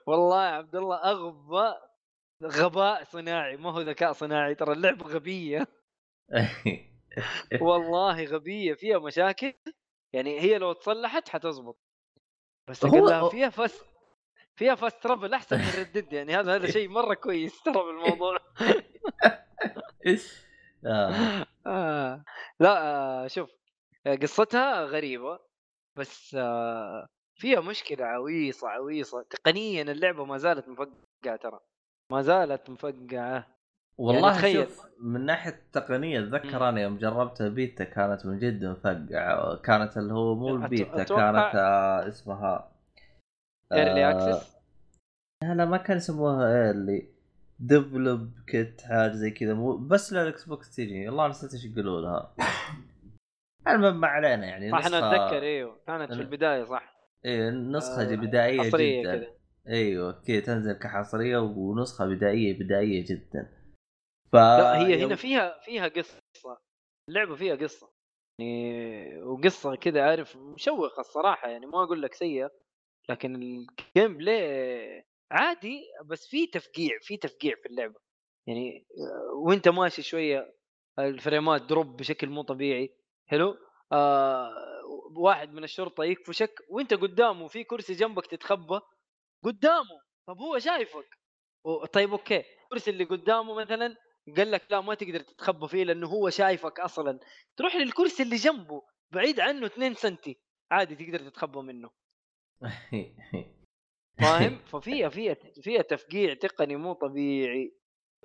والله 0.07 0.45
يا 0.47 0.51
عبد 0.51 0.77
الله 0.77 0.97
أغبى 0.97 1.75
غباء 2.45 3.05
صناعي 3.05 3.57
ما 3.57 3.71
هو 3.71 3.81
ذكاء 3.81 4.13
صناعي 4.13 4.55
ترى 4.55 4.73
اللعبة 4.73 5.07
غبية 5.07 5.67
والله 7.63 8.25
غبية 8.25 8.75
فيها 8.75 8.99
مشاكل 8.99 9.53
يعني 10.13 10.41
هي 10.41 10.59
لو 10.59 10.73
تصلحت 10.73 11.29
حتزبط 11.29 11.79
بس 12.69 12.85
هو- 12.85 13.31
فيها 13.31 13.49
فس 13.51 13.85
فيها 14.57 14.75
fast 14.75 15.03
travel 15.03 15.35
أحسن 15.35 15.57
من 15.59 15.71
Red 15.81 15.95
Dead 15.95 16.13
يعني 16.13 16.35
هذا 16.37 16.55
هذا 16.55 16.67
شيء 16.67 16.89
مرة 16.89 17.15
كويس 17.15 17.63
ترى 17.63 17.75
بالموضوع 17.75 18.37
آه. 20.87 21.47
آه. 21.67 22.25
لا 22.61 22.83
آه 22.85 23.27
شوف 23.27 23.51
قصتها 24.23 24.85
غريبة 24.85 25.39
بس 25.97 26.35
آه 26.35 27.09
فيها 27.37 27.61
مشكلة 27.61 28.05
عويصة 28.05 28.69
عويصة. 28.69 29.23
تقنيا 29.23 29.83
اللعبة 29.83 30.25
ما 30.25 30.39
زالت 30.39 30.69
مفقعة 30.69 31.37
ترى. 31.43 31.61
ما 32.13 32.23
زالت 32.23 32.71
مفقعة. 32.71 33.47
والله 33.99 34.33
تخيل. 34.35 34.67
شوف 34.69 34.87
من 35.01 35.21
ناحية 35.27 35.51
التقنيه 35.51 36.19
أتذكر 36.21 36.69
أنا 36.69 36.81
يوم 36.83 36.99
جربتها 36.99 37.49
بيتا 37.49 37.85
كانت 37.85 38.27
من 38.27 38.39
جد 38.39 38.65
مفقعة. 38.65 39.57
كانت 39.57 39.97
اللي 39.97 40.13
هو 40.15 40.35
مو 40.35 40.49
البيتا 40.57 41.05
أتوقع- 41.05 41.09
كانت 41.09 41.55
آه 41.55 42.09
اسمها 42.09 42.73
early 43.73 44.05
آه، 44.07 44.11
access 44.11 44.57
لا 45.43 45.55
لا 45.55 45.65
ما 45.65 45.77
كان 45.77 45.97
يسموها 45.97 46.71
اللي 46.71 47.09
develop 47.59 48.31
kit 48.47 48.81
حاجة 48.83 49.13
زي 49.13 49.31
كذا. 49.31 49.55
مو 49.55 49.77
بس 49.77 50.13
لل 50.13 50.45
Xbox 50.45 50.77
تجي 50.77 51.09
والله 51.09 51.29
نسيت 51.29 51.53
إيش 51.55 51.65
يقولوا 51.65 52.01
لها 52.01 52.35
المهم 53.69 54.01
ما 54.01 54.09
علينا 54.09 54.47
يعني 54.47 54.71
صح 54.71 54.87
أنا 54.87 54.99
أتذكر 55.27 55.43
إيوه. 55.43 55.77
كانت 55.87 56.09
في 56.13 56.17
ال- 56.17 56.21
البداية 56.21 56.65
صح. 56.65 56.96
إيه 57.27 57.51
نسخة 57.51 58.13
آه، 58.13 58.17
بدائيه 58.17 58.61
حصرية 58.61 59.03
جدا. 59.03 59.17
كذا 59.17 59.37
أيوه 59.69 60.23
كذا 60.27 60.41
تنزل 60.41 60.73
كحصرية 60.73 61.39
ونسخة 61.39 62.07
بدائية 62.07 62.59
بدائية 62.59 63.05
جدا. 63.05 63.53
ف 64.33 64.35
لا 64.37 64.79
هي 64.87 65.05
هنا 65.05 65.17
فيها 65.17 65.61
فيها 65.65 65.89
قصة. 65.89 66.19
اللعبة 67.09 67.35
فيها 67.35 67.55
قصة. 67.55 67.91
يعني 68.41 69.23
وقصة 69.23 69.75
كذا 69.75 70.03
عارف 70.03 70.37
مشوقة 70.37 71.01
الصراحة. 71.01 71.49
يعني 71.49 71.67
ما 71.67 71.83
أقول 71.83 72.03
لك 72.03 72.15
سيئة 72.15 72.51
لكن 73.09 73.35
ال 73.35 74.17
gameplay 74.17 75.05
عادي 75.31 75.83
بس 76.05 76.27
في 76.27 76.47
تفقيع 76.47 76.99
في 77.03 77.17
تفقيع 77.17 77.55
في 77.63 77.67
اللعبة. 77.67 78.01
يعني 78.49 78.87
وأنت 79.47 79.69
ماشي 79.69 80.03
شوية 80.03 80.55
ال 80.99 81.08
frame 81.08 81.54
ات 81.54 81.63
drop 81.63 81.97
بشكل 81.97 82.29
مو 82.29 82.43
طبيعي. 82.43 82.97
حلو؟ 83.27 83.57
آه 83.93 84.51
واحد 85.17 85.53
من 85.53 85.65
الشرطة 85.65 86.05
يكفشك 86.05 86.55
وانت 86.71 86.95
قدامه 86.95 87.49
في 87.49 87.65
كرسي 87.65 87.93
جنبك 87.95 88.27
تتخبى 88.27 88.81
قدامه 89.45 90.01
طب 90.29 90.39
هو 90.39 90.59
شايفك. 90.59 91.19
طيب 91.93 92.11
أوكي 92.13 92.45
الكرسي 92.65 92.91
اللي 92.91 93.05
قدامه 93.05 93.55
مثلا 93.55 93.97
قال 94.37 94.51
لك 94.51 94.67
لا 94.71 94.81
ما 94.81 94.95
تقدر 94.95 95.21
تتخبى 95.21 95.69
فيه 95.69 95.85
لأنه 95.85 96.07
هو 96.09 96.31
شايفك 96.31 96.81
أصلا. 96.81 97.21
تروح 97.57 97.77
للكرسي 97.77 98.23
اللي 98.23 98.37
جنبه 98.37 98.83
بعيد 99.11 99.41
عنه 99.41 99.67
2 99.67 99.95
سنتي 99.95 100.41
عادي 100.71 100.95
تقدر 100.97 101.19
تتخبى 101.31 101.59
منه. 101.59 101.91
فاهم؟ 104.21 104.59
ففيها 104.73 105.09
فيها 105.09 105.35
فيها 105.63 105.83
تفقيع 105.83 106.35
تقني 106.35 106.77
مو 106.77 106.93
طبيعي. 106.93 107.77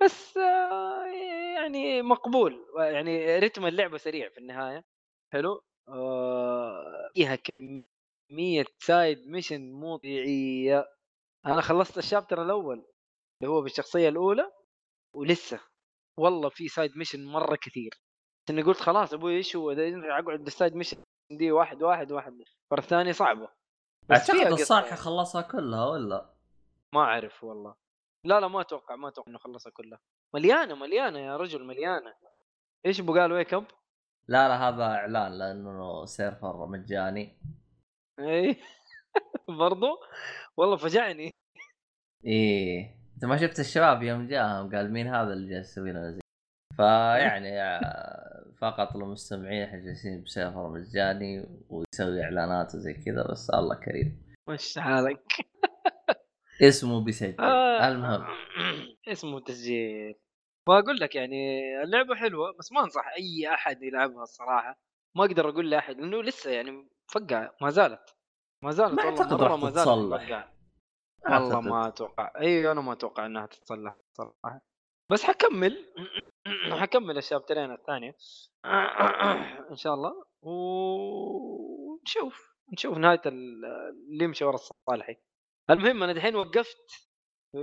بس 0.02 0.36
آه، 0.36 1.06
يعني 1.56 2.02
مقبول 2.02 2.66
يعني 2.78 3.38
رتم 3.38 3.66
اللعبة 3.66 3.96
سريع 3.98 4.28
في 4.28 4.38
النهاية. 4.38 4.84
حلو؟ 5.32 5.62
فيها 7.14 7.36
كمية 7.36 8.64
side 8.78 9.26
mission 9.26 9.72
مو 9.72 9.96
طبيعية. 9.96 10.88
أنا 11.46 11.60
خلصت 11.60 11.98
ال 11.98 12.03
chapter 12.03 12.42
الأول 12.42 12.86
اللي 13.42 13.52
هو 13.52 13.62
بالشخصية 13.62 14.08
الأولى 14.08 14.52
ولسه. 15.14 15.60
والله 16.18 16.48
في 16.48 16.68
side 16.68 16.96
mission 16.96 17.24
مرة 17.24 17.56
كثير. 17.56 18.00
إني 18.50 18.62
قلت 18.62 18.80
خلاص 18.80 19.12
أبوي 19.12 19.36
إيش 19.36 19.56
هو؟ 19.56 19.70
أقعد 19.70 20.46
ال 20.46 20.52
side 20.52 20.74
mission 20.74 20.96
دي 21.30 21.52
واحد 21.52 21.82
واحد 21.82 22.12
واحد. 22.12 22.32
المره 22.32 22.46
الثانية 22.72 23.12
صعبة. 23.12 23.48
أعتقد 24.10 24.36
قصة. 24.36 24.48
الصالح 24.48 24.84
يعني. 24.84 24.96
خلصها 24.96 25.42
كلها 25.42 25.86
ولا؟ 25.86 26.34
ما 26.94 27.00
أعرف 27.00 27.44
والله. 27.44 27.74
لا 28.26 28.40
لا 28.40 28.48
ما 28.48 28.60
أتوقع 28.60 28.96
ما 28.96 29.08
أتوقع 29.08 29.30
إنه 29.30 29.38
خلصها 29.38 29.70
كلها. 29.70 30.00
مليانة 30.34 30.74
مليانة 30.74 31.18
يا 31.18 31.36
رجل 31.36 31.64
مليانة. 31.64 32.14
إيش 32.86 33.00
أبو 33.00 33.14
قال؟ 33.14 33.32
wake 33.32 33.54
up؟ 33.54 33.66
لا 34.28 34.48
لا 34.48 34.68
هذا 34.68 34.82
إعلان 34.84 35.32
لأنه 35.38 36.04
server 36.04 36.66
مجاني. 36.66 37.38
اي 38.18 38.56
برضو؟ 39.60 39.86
والله 40.56 40.76
فجعني 40.76 41.30
إيه. 42.24 42.94
أنت 43.14 43.24
ما 43.24 43.36
شفت 43.36 43.60
الشباب 43.60 44.02
يوم 44.02 44.26
جاهم 44.26 44.74
قال 44.74 44.92
مين 44.92 45.06
هذا 45.06 45.32
اللي 45.32 45.50
جالس 45.50 45.70
يسوي 45.70 45.90
لنا 45.90 46.10
زي؟ 46.10 46.20
فيعني 46.76 47.62
آه، 47.62 48.52
فقط 48.60 48.96
للمستمعين 48.96 49.62
إحنا 49.62 49.78
جالسين 49.78 50.22
بسيرفر 50.22 50.68
مجاني 50.68 51.46
ويسوي 51.68 52.24
إعلانات 52.24 52.74
وزي 52.74 52.94
كذا 52.94 53.26
بس 53.30 53.50
الله 53.50 53.74
كريم. 53.74 54.22
وش 54.48 54.78
حالك؟ 54.78 55.22
اسمه 56.68 57.04
بيسجل. 57.04 57.40
آه. 57.40 57.88
المهم. 57.88 58.24
اسمه 59.12 59.40
تسجيل. 59.40 60.14
فأقول 60.68 61.00
لك 61.00 61.14
يعني 61.14 61.60
اللعبة 61.82 62.14
حلوة 62.14 62.52
بس 62.58 62.72
ما 62.72 62.80
أنصح 62.80 63.08
أي 63.08 63.54
أحد 63.54 63.82
يلعبها 63.82 64.22
الصراحة. 64.22 64.76
ما 65.16 65.24
أقدر 65.24 65.48
أقول 65.48 65.70
لأحد 65.70 66.00
لأنه 66.00 66.22
لسه 66.22 66.50
يعني 66.50 66.88
مفقعه 67.08 67.56
ما 67.60 67.70
زالت 67.70 68.16
ما 68.64 68.70
زالت 68.70 68.92
ما 68.94 69.04
والله 69.04 69.36
مرة 69.36 69.48
راح 69.48 69.62
ما 69.62 69.70
زالت 69.70 69.88
تتصلح. 69.88 70.22
مفقعه 70.22 70.52
والله. 71.24 71.60
ما 71.60 71.88
أتوقع 71.88 72.32
أي 72.40 72.72
أنا 72.72 72.80
ما 72.80 72.92
أتوقع 72.92 73.26
إنها 73.26 73.46
تتصلح 73.46 73.96
صراحة 74.12 74.60
بس 75.12 75.22
حكمل 75.24 75.92
حكمل 76.82 77.18
الشابترين 77.18 77.72
الثانية 77.72 78.16
إن 79.70 79.76
شاء 79.76 79.94
الله 79.94 80.24
ونشوف 80.42 82.52
نشوف 82.72 82.98
نهاية 82.98 83.20
ال- 83.26 83.64
اللي 84.12 84.24
يمشي 84.24 84.44
ورا 84.44 84.54
الصالحي. 84.54 85.16
المهم 85.70 86.02
أنا 86.02 86.12
دحين 86.12 86.36
وقفت 86.36 87.08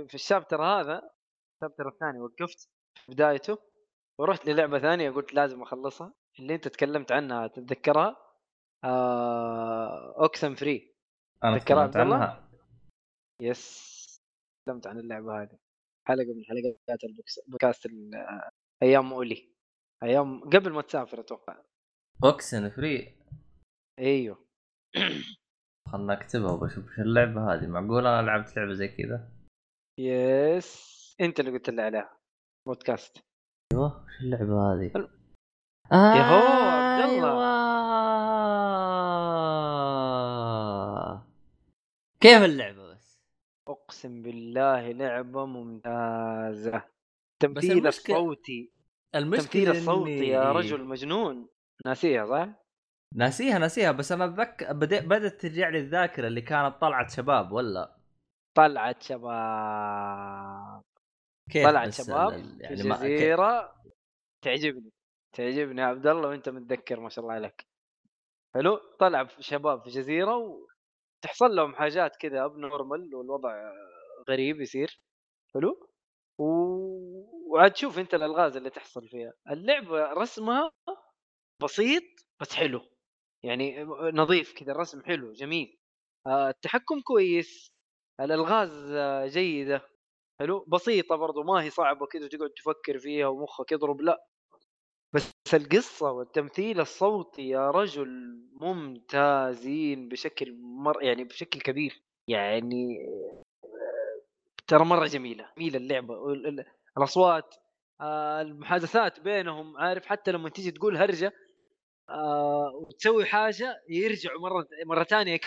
في 0.08 0.14
الشابتر 0.14 0.62
هذا 0.64 1.10
الشابتر 1.56 1.88
الثاني 1.88 2.20
وقفت. 2.20 2.68
في 2.94 3.12
بدايته 3.12 3.58
ورحت 4.20 4.46
للعبة 4.46 4.78
ثانية 4.78 5.10
قلت 5.10 5.34
لازم 5.34 5.62
أخلصها 5.62 6.14
اللي 6.38 6.54
أنت 6.54 6.68
تكلمت 6.68 7.12
عنها 7.12 7.46
تتذكرها؟ 7.46 8.16
آه 8.84 10.14
Oxenfree 10.22 10.94
أنا 11.44 11.58
تكلمت؟ 11.58 11.96
عنها. 11.96 12.50
yes 13.42 14.20
تكلمت 14.66 14.86
عن 14.86 14.98
اللعبة 14.98 15.42
هذه. 15.42 15.58
حلقة 16.08 16.34
من 16.34 16.44
حلقات 16.44 17.04
البوكس- 17.04 17.48
بودكاست 17.48 17.86
ال- 17.86 18.24
أيام 18.82 19.12
أولي. 19.12 19.54
أيام 20.02 20.40
قبل 20.40 20.72
ما 20.72 20.82
تسافر 20.82 21.20
أتوقع. 21.20 21.62
Oxenfree 22.24 23.18
أيوه. 23.98 24.46
خلنا 25.92 26.12
أكتبها 26.12 26.52
وبشوف 26.52 26.88
إيش 26.88 26.98
اللعبة 27.00 27.54
هذه. 27.54 27.66
معقول 27.66 28.06
أنا 28.06 28.22
لعبت 28.26 28.56
لعبة 28.56 28.72
زي 28.72 28.88
كذا؟ 28.88 29.32
yes 29.98 30.90
أنت 31.20 31.40
اللي 31.40 31.50
قلت 31.50 31.70
لي 31.70 31.82
عليها. 31.82 32.19
بودكاست 32.66 33.18
أيوه 33.72 34.06
إيش 34.08 34.20
اللعبة 34.20 34.72
هذه 34.74 34.90
حلو. 34.94 35.08
آه 35.92 36.14
يهو، 36.14 36.46
عبد 36.46 37.12
الله. 37.12 37.30
أيوة. 39.90 41.26
كيف 42.20 42.42
اللعبة 42.42 42.94
بس 42.94 43.20
أقسم 43.68 44.22
بالله 44.22 44.92
لعبة 44.92 45.46
ممتازة 45.46 46.84
التمثيل 47.34 47.82
المشكلة- 47.82 47.86
الصوتي 47.86 48.72
المشكلة 49.14 49.44
التمثيل 49.44 49.70
الصوتي 49.70 50.26
يا 50.28 50.44
إني- 50.52 50.56
رجل 50.56 50.84
مجنون 50.84 51.48
ناسيها 51.86 52.26
صح؟ 52.26 52.48
ناسيها 53.14 53.58
ناسيها 53.58 53.92
بس 53.92 54.12
أنا 54.12 54.24
اتذكر 54.24 54.72
بدأ 54.72 55.00
بدأت 55.06 55.40
ترجع 55.40 55.68
لي 55.68 55.78
الذاكرة 55.78 56.26
اللي 56.26 56.40
كانت 56.40 56.74
طلعت 56.80 57.10
شباب 57.10 57.52
ولا 57.52 57.96
طلعت 58.56 59.02
شباب 59.02 60.82
كيف 61.52 61.66
طلعت 61.68 61.88
بس 61.88 62.06
شباب 62.06 62.32
ال- 62.32 62.56
في 62.56 62.62
يعني 62.62 62.82
ما- 62.82 62.96
جزيرة 62.96 63.74
تعجبني 64.44 64.90
تعجبني 65.36 65.80
يا 65.80 65.86
عبد 65.86 66.06
الله 66.06 66.28
وأنت 66.28 66.48
متذكر 66.48 67.00
ما 67.00 67.08
شاء 67.08 67.22
الله 67.24 67.34
عليك. 67.34 67.66
حلو؟ 68.54 68.76
طلع 69.00 69.28
شباب 69.40 69.82
في 69.82 69.90
جزيرة 69.90 70.36
وتحصل 70.36 71.56
لهم 71.56 71.74
حاجات 71.74 72.16
كذا 72.16 72.44
abnormal 72.44 73.14
والوضع 73.14 73.72
غريب 74.28 74.60
يصير. 74.60 75.00
حلو؟ 75.54 75.90
و... 76.38 76.44
وعاد 77.52 77.72
تشوف 77.72 77.98
أنت 77.98 78.14
الألغاز 78.14 78.56
اللي 78.56 78.70
تحصل 78.70 79.08
فيها. 79.08 79.32
اللعبة 79.50 80.12
رسمها 80.12 80.70
بسيط 81.62 82.02
بس 82.40 82.54
حلو. 82.54 82.80
يعني 83.44 83.84
نظيف 84.14 84.52
كذا 84.58 84.72
الرسم 84.72 85.02
حلو 85.02 85.32
جميل. 85.32 85.78
آه، 86.26 86.48
التحكم 86.50 87.00
كويس. 87.00 87.72
الألغاز 88.20 88.92
جيدة. 89.32 89.88
حلو؟ 90.40 90.64
بسيطة 90.68 91.16
برضو 91.16 91.42
ما 91.42 91.62
هي 91.62 91.70
صعبة 91.70 92.06
كذا 92.06 92.28
تقعد 92.28 92.50
تفكر 92.50 92.98
فيها 92.98 93.26
ومخك 93.26 93.72
يضرب 93.72 94.00
لا. 94.00 94.26
بس 95.12 95.32
القصة 95.54 96.12
والتمثيل 96.12 96.80
الصوتي 96.80 97.48
يا 97.48 97.70
رجل 97.70 98.08
ممتازين 98.60 100.08
بشكل 100.08 100.56
مر 100.60 101.02
يعني 101.02 101.24
بشكل 101.24 101.60
كبير. 101.60 102.02
يعني 102.28 102.86
ترى 104.66 104.84
مرة 104.84 105.06
جميلة 105.06 105.50
جميلة 105.58 105.76
اللعبة. 105.76 106.14
الأصوات 106.98 107.54
آه، 108.00 108.40
المحادثات 108.42 109.20
بينهم 109.20 109.76
عارف 109.76 110.06
حتى 110.06 110.32
لما 110.32 110.48
تيجي 110.48 110.70
تقول 110.70 110.96
هرجة 110.96 111.32
آه، 112.10 112.72
وتسوي 112.74 113.24
حاجة 113.24 113.82
يرجعوا 113.88 114.40
مرة 114.40 114.66
مرة 114.86 115.04
ثانية 115.04 115.40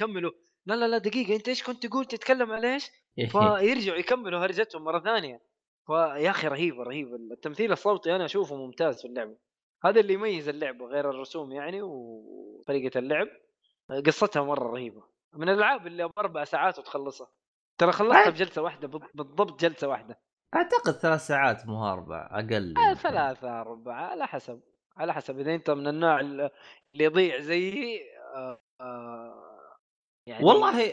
يكملوا. 0.00 0.32
لا 0.66 0.74
لا 0.74 0.88
لا 0.88 0.98
دقيقة 0.98 1.36
أنت 1.36 1.48
إيش 1.48 1.62
كنت 1.62 1.86
تقول 1.86 2.04
تتكلم 2.04 2.52
على 2.52 2.74
إيش؟ 2.74 2.90
فيرجعوا 3.16 3.98
يكملوا 3.98 4.40
هرجتهم 4.44 4.84
مرة 4.84 5.00
ثانية. 5.00 5.40
فيا 5.86 6.30
أخي 6.30 6.48
رهيبه 6.48 6.82
رهيبه 6.82 7.16
التمثيل 7.32 7.72
الصوتي 7.72 8.16
أنا 8.16 8.24
أشوفه 8.24 8.56
ممتاز 8.56 9.00
في 9.02 9.08
اللعبه 9.08 9.36
هذا 9.84 10.00
اللي 10.00 10.14
يميز 10.14 10.48
اللعبة 10.48 10.86
غير 10.86 11.10
الرسوم 11.10 11.52
يعني 11.52 11.82
وطريقة 11.82 12.98
اللعب. 12.98 13.26
قصتها 14.06 14.42
مرة 14.42 14.68
رهيبة. 14.72 15.02
من 15.32 15.48
الألعاب 15.48 15.86
اللي 15.86 16.08
باربع 16.16 16.44
ساعات 16.44 16.78
وتخلصها. 16.78 17.28
ترى 17.78 17.92
خلصتها 17.92 18.30
بجلسة 18.30 18.62
واحدة 18.62 18.88
بال- 18.88 19.08
بالضبط 19.14 19.60
جلسة 19.60 19.88
واحدة. 19.88 20.18
أعتقد 20.54 20.92
ثلاث 20.92 21.20
ساعات 21.26 21.66
مو 21.66 21.92
أربع 21.92 22.28
أقل 22.32 22.74
آه. 22.78 22.94
ثلاثة 22.94 23.60
أربعة 23.60 24.02
على 24.06 24.26
حسب 24.26 24.60
على 24.96 25.14
حسب. 25.14 25.38
إذا 25.38 25.54
أنت 25.54 25.70
من 25.70 25.86
النوع 25.88 26.20
ال- 26.20 26.50
اللي 26.94 27.04
يضيع 27.04 27.40
زيي 27.40 28.00
آه 28.36 28.60
آه 28.80 29.57
يعني 30.28 30.44
والله 30.44 30.92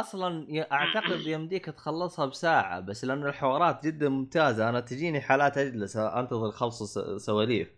أصلا 0.00 0.46
أعتقد 0.72 1.20
يمديك 1.26 1.64
تخلصها 1.64 2.26
بساعة 2.26 2.80
بس 2.80 3.04
لأن 3.04 3.26
الحوارات 3.26 3.86
جدا 3.86 4.08
ممتازة. 4.08 4.68
أنا 4.68 4.80
تجيني 4.80 5.20
حالات 5.20 5.58
أجلس 5.58 5.96
أنتظر 5.96 6.50
خلص 6.50 6.98
سواليف. 7.16 7.74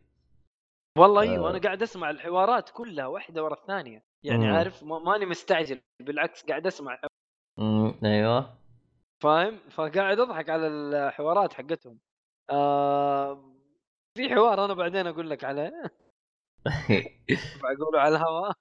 والله 0.99 1.23
أيوه 1.23 1.47
آه. 1.47 1.51
أنا 1.51 1.59
قاعد 1.59 1.83
أسمع 1.83 2.11
الحوارات 2.11 2.71
كلها 2.71 3.07
واحدة 3.07 3.45
ورا 3.45 3.55
الثانية. 3.55 4.03
يعني 4.25 4.47
مم. 4.47 4.55
عارف 4.55 4.83
ما- 4.83 4.99
ماني 4.99 5.27
مستعجل 5.27 5.81
بالعكس 6.01 6.47
قاعد 6.47 6.67
أسمع. 6.67 6.99
امم 7.59 7.95
أيوه. 8.05 8.55
فاهم؟ 9.23 9.59
فقاعد 9.71 10.21
أضحك 10.21 10.51
على 10.51 10.67
الحوارات 10.67 11.53
حقتهم. 11.53 11.99
آه 12.51 13.53
في 14.17 14.29
حوار 14.35 14.65
أنا 14.65 14.75
بعدين 14.75 15.07
أقول 15.07 15.31
لك 15.31 15.45
عليه. 15.45 15.73
بقوله 17.63 18.01
على 18.01 18.17
الهواء. 18.17 18.53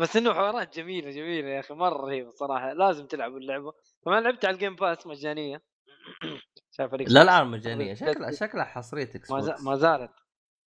بس 0.00 0.16
إنه 0.16 0.34
حوارات 0.34 0.76
جميلة 0.76 1.10
جميلة 1.10 1.48
يا 1.48 1.60
أخي 1.60 1.74
مرة 1.74 2.06
رهيبة 2.06 2.30
صراحة 2.30 2.72
لازم 2.72 3.06
تلعبوا 3.06 3.38
اللعبة. 3.38 3.72
كمان 4.04 4.22
لعبت 4.22 4.44
على 4.44 4.54
ال 4.54 4.58
Game 4.58 4.76
Pass 4.76 5.06
مجانية. 5.06 5.62
شايف 6.76 6.94
لا؟ 6.94 7.22
الان 7.22 7.46
مجانية. 7.46 7.94
شكلها 7.94 8.30
شكلها 8.30 8.64
حصرية 8.64 9.10
إكس 9.14 9.30
ما, 9.30 9.76
زالت. 9.76 10.10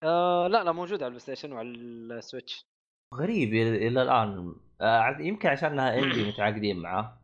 آه 0.03 0.47
لا 0.47 0.63
لا 0.63 0.71
موجودة 0.71 1.05
على 1.05 1.11
ال 1.11 1.20
PlayStation 1.20 1.51
وعلى 1.51 1.69
ال 1.70 1.83
Switch 1.83 2.66
غريب 3.13 3.53
إلى 3.53 4.01
الآن. 4.01 4.55
آه، 4.82 5.17
يمكن 5.19 5.49
عشان 5.49 5.71
إنها 5.71 5.95
indie 5.99 6.28
متعاقدين 6.28 6.80
معاه. 6.80 7.21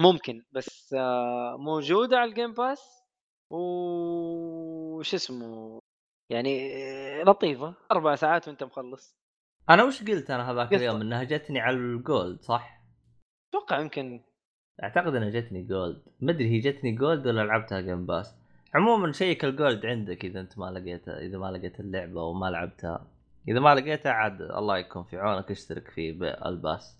ممكن 0.00 0.44
بس 0.52 0.94
آه 0.98 1.56
موجودة 1.56 2.18
على 2.18 2.30
ال 2.30 2.34
Game 2.34 2.52
Pass 2.52 3.02
وش 5.02 5.14
اسمه 5.14 5.78
يعني 6.30 6.74
آه، 6.74 7.22
لطيفة 7.22 7.74
أربع 7.92 8.14
ساعات 8.14 8.48
وأنت 8.48 8.64
مخلص. 8.64 9.16
أنا 9.70 9.84
وش 9.84 10.02
قلت 10.02 10.30
أنا 10.30 10.50
هذاك. 10.50 10.74
اليوم؟ 10.74 11.00
إنها 11.00 11.24
جتني 11.24 11.60
على 11.60 11.76
ال 11.76 11.89
Gold 11.89 12.40
صح؟ 12.40 12.82
أتوقع 13.48 13.80
يمكن. 13.80 14.24
أعتقد 14.82 15.14
إنها 15.14 15.30
جتني 15.30 15.62
Gold 15.62 16.02
ما 16.20 16.32
أدري 16.32 16.50
هي 16.50 16.58
جتني 16.58 16.92
Gold 16.92 17.26
ولا 17.26 17.40
لعبتها 17.40 17.80
Game 17.80 18.06
Pass 18.06 18.34
عموما 18.74 19.12
check 19.12 19.44
ال 19.44 19.52
Gold 19.52 19.86
عندك 19.86 20.24
إذا 20.24 20.40
أنت 20.40 20.58
ما 20.58 20.70
لقيتها 20.70 21.18
إذا 21.18 21.38
ما 21.38 21.50
لقيت 21.50 21.80
اللعبة 21.80 22.22
وما 22.22 22.46
لعبتها. 22.46 23.10
إذا 23.48 23.60
ما 23.60 23.74
لقيتها 23.74 24.12
عاد 24.12 24.42
الله 24.42 24.78
يكون 24.78 25.04
في 25.04 25.16
عونك 25.16 25.50
اشترك 25.50 25.90
في 25.90 26.10
ال 26.46 26.55
Pass. 26.55 26.98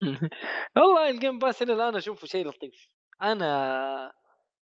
والله 0.76 1.10
ال 1.10 1.16
Game 1.16 1.38
Pass 1.38 1.62
إلى 1.62 1.72
الآن 1.72 1.96
أشوفه 1.96 2.26
شيء 2.26 2.48
لطيف. 2.48 2.88
أنا 3.22 4.12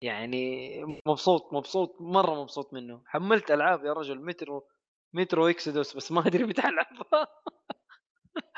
يعني 0.02 0.84
مبسوط 1.08 1.54
مبسوط 1.54 1.96
مرة 2.00 2.42
مبسوط 2.42 2.74
منه. 2.74 3.02
حملت 3.06 3.52
ألعاب 3.52 3.86
يا 3.86 3.94
رجل 3.94 4.22
Metro 4.26 4.68
Metro 5.14 5.48
Exodus 5.48 5.96
بس 5.98 6.12
ما 6.12 6.22
أدري 6.28 6.44
متى 6.44 6.62
ألعبها. 6.62 7.28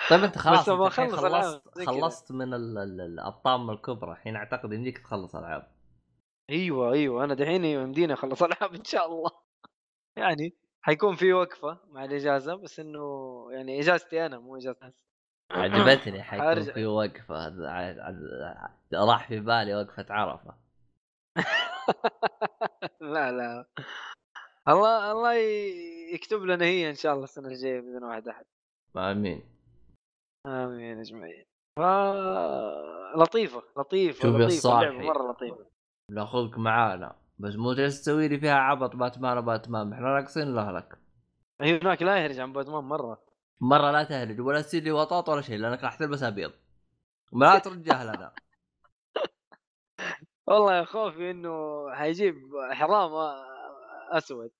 طيب 0.09 0.23
أنت 0.23 0.37
خلاص 0.37 0.69
أنت 0.69 0.99
ألعاب 0.99 1.11
خلصت. 1.11 1.79
خلصت 1.85 2.31
من 2.31 2.53
ال- 2.53 2.77
ال- 2.77 3.01
ال- 3.01 3.19
الطامه 3.19 3.73
الكبرى. 3.73 4.11
الحين 4.11 4.35
أعتقد 4.35 4.73
يمديك 4.73 4.97
تخلص 4.97 5.35
ألعاب. 5.35 5.71
أيوه 6.49 6.93
أيوه. 6.93 7.23
أنا 7.23 7.33
دحين 7.33 7.65
يمديني 7.65 8.13
أخلص 8.13 8.43
ألعاب 8.43 8.73
إن 8.75 8.83
شاء 8.83 9.05
الله. 9.05 9.31
يعني 10.17 10.53
حيكون 10.81 11.15
في 11.15 11.33
وقفة 11.33 11.77
مع 11.87 12.05
الإجازة 12.05 12.55
بس 12.55 12.79
إنه 12.79 13.01
يعني 13.51 13.79
إجازتي 13.79 14.25
أنا 14.25 14.39
مو 14.39 14.55
إجازة 14.57 14.77
ناس. 14.81 14.93
عجبتني 15.51 16.23
حيكون. 16.23 16.63
في 16.63 16.85
وقفة. 16.85 17.47
راح 18.93 19.27
في 19.27 19.39
بالي 19.39 19.75
وقفة 19.75 20.05
عرفة. 20.09 20.66
لا 23.13 23.31
لا. 23.31 23.65
الله 24.67 25.11
الله 25.11 25.33
يكتب 26.13 26.43
لنا 26.43 26.65
هي 26.65 26.89
إن 26.89 26.95
شاء 26.95 27.13
الله 27.13 27.23
السنة 27.23 27.47
الجاية 27.47 27.79
بإذن 27.79 28.03
واحد 28.03 28.27
أحد. 28.27 28.45
آمين. 28.97 29.43
آمين 30.45 30.99
اجمعين 30.99 31.45
ف 31.79 31.81
لطيفة 33.17 33.63
لطيفة 33.77 34.21
شوف 34.21 34.65
يا. 34.65 34.79
اللعبه 34.79 35.07
مرة 35.07 35.31
لطيفة. 35.31 35.65
ناخذك 36.11 36.57
معانا 36.57 37.15
بس 37.39 37.55
مو 37.55 37.73
جالس 37.73 38.01
تسوي 38.01 38.27
لي 38.27 38.39
فيها 38.39 38.55
عبط 38.55 38.95
باتمان 38.95 39.37
وباتمان 39.37 39.93
إحنا 39.93 40.19
ناقصين 40.19 40.55
لاهلك 40.55 40.97
هي 41.61 41.79
هناك 41.79 42.01
لا 42.01 42.17
يهرج 42.17 42.39
عن 42.39 42.53
باتمان 42.53 42.83
مرة. 42.83 43.23
مرة 43.61 43.91
لا 43.91 44.03
تهرج 44.03 44.39
ولا 44.39 44.61
تصير 44.61 44.83
لي 44.83 44.91
وطاط 44.91 45.29
ولا 45.29 45.41
شيء 45.41 45.57
لأنك 45.57 45.83
راح 45.83 45.95
تلبس 45.95 46.23
أبيض. 46.23 46.51
ما 47.31 47.59
ترجع 47.59 48.03
لنا. 48.03 48.33
والله 50.47 50.77
يا 50.77 50.83
خوفي 50.83 51.31
إنه 51.31 51.85
حيجيب 51.95 52.35
إحرام 52.71 53.11
أسود. 54.11 54.51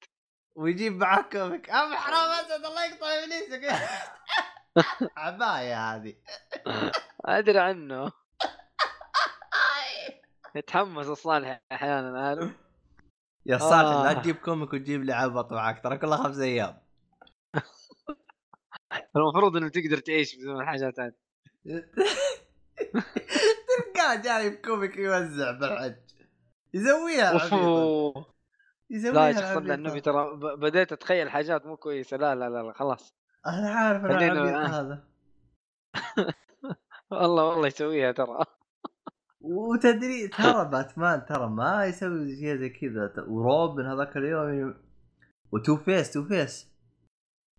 ويجيب 0.56 0.98
معك 0.98 1.32
comic. 1.32 1.70
أم 1.70 1.96
إحرام 1.96 2.30
أسود 2.30 2.66
الله 2.66 2.86
يقطع 2.86 3.08
إبليسك. 3.08 3.80
عباية 5.18 5.96
هذه. 5.96 6.16
أدري 7.26 7.60
عنه. 7.60 8.12
يتحمس 10.56 11.08
الصالح 11.08 11.62
أحيانا 11.72 12.28
عارف؟ 12.28 12.52
يا 13.46 13.58
صالح 13.58 13.90
آه. 13.90 14.04
لا 14.04 14.14
تجيب 14.14 14.36
comic 14.36 14.74
وتجيب 14.74 15.04
لي 15.04 15.14
عبط 15.14 15.54
معك 15.54 15.84
ترى 15.84 15.98
كلها 15.98 16.18
خمس 16.18 16.40
أيام. 16.40 16.82
المفروض 19.16 19.58
إنه 19.58 19.70
تقدر 19.70 19.98
تعيش 19.98 20.36
بدون 20.36 20.62
الحاجات 20.62 21.00
هذه 21.00 21.14
تلقاه 24.08 24.22
جايب 24.22 24.54
comic 24.54 24.98
يوزع 24.98 25.52
بالحج. 25.52 25.96
يسويها. 26.74 27.34
يسويها 28.90 29.14
لا 29.14 29.30
يا. 29.30 29.46
على 29.46 29.74
النبي 29.74 30.02
ترى 30.02 30.40
بديت 30.58 30.92
أتخيل 30.92 31.30
حاجات 31.30 31.66
مو 31.66 31.78
كويسة. 31.78 32.18
لا 32.18 32.36
لا 32.36 32.50
لا, 32.50 32.64
لا 32.64 32.74
خلاص. 32.74 33.16
أنا 33.48 33.70
عارف 33.70 34.06
العبيط 34.06 34.56
هذا. 34.56 35.08
والله 37.12 37.44
والله 37.44 37.68
يسويها 37.68 38.12
ترى. 38.12 38.46
وتدري 39.42 40.28
ترى 40.38 40.66
باتمان 40.66 41.26
ترى 41.26 41.50
ما 41.50 41.86
يسوي 41.86 42.36
شيء 42.36 42.58
زي 42.58 42.70
كذا. 42.70 43.14
وروبين 43.28 43.86
هذاك 43.86 44.18
اليوم 44.18 44.84
و 45.52 45.78
Two-Face 45.78 46.12
Two-Face. 46.14 46.72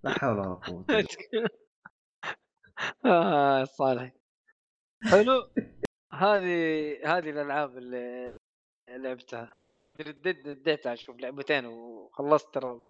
لا 0.02 0.10
حول 0.10 0.38
ولا 0.38 0.54
قوة. 0.54 0.84
آه 3.06 3.64
صالح. 3.64 4.12
حلو. 5.02 5.50
هذه 6.12 6.92
هذه 7.04 7.30
الألعاب 7.30 7.78
اللي 7.78 8.34
لعبتها. 8.88 9.52
رديت 10.00 10.46
رديتها 10.48 10.92
أشوف 10.92 11.20
لعبتين 11.20 11.66
وخلصت 11.66 12.54
ترى 12.54 12.80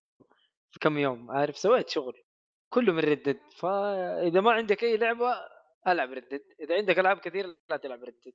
في 0.71 0.79
كم 0.81 0.99
يوم. 0.99 1.31
عارف 1.31 1.59
سويت 1.59 1.89
شغل 1.89 2.23
كله 2.71 2.93
من 2.93 2.99
Red 2.99 3.17
Dead 3.17 3.41
فإذا 3.57 4.41
ما 4.41 4.53
عندك 4.53 4.83
أي 4.83 4.97
لعبة 4.97 5.35
ألعب 5.87 6.11
Red 6.11 6.25
Dead 6.25 6.43
إذا 6.61 6.77
عندك 6.77 6.99
ألعاب 6.99 7.19
كثير 7.19 7.57
لا 7.71 7.77
تلعب 7.77 8.03
Red 8.05 8.17
Dead 8.17 8.33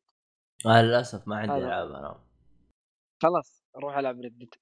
آه 0.66 0.82
للأسف 0.82 1.28
ما 1.28 1.36
عندي. 1.38 1.54
ألعاب 1.54 1.88
أنا. 1.88 2.24
خلاص 3.22 3.64
روح 3.76 3.98
ألعب 3.98 4.16
Red 4.16 4.32
Dead 4.32 4.54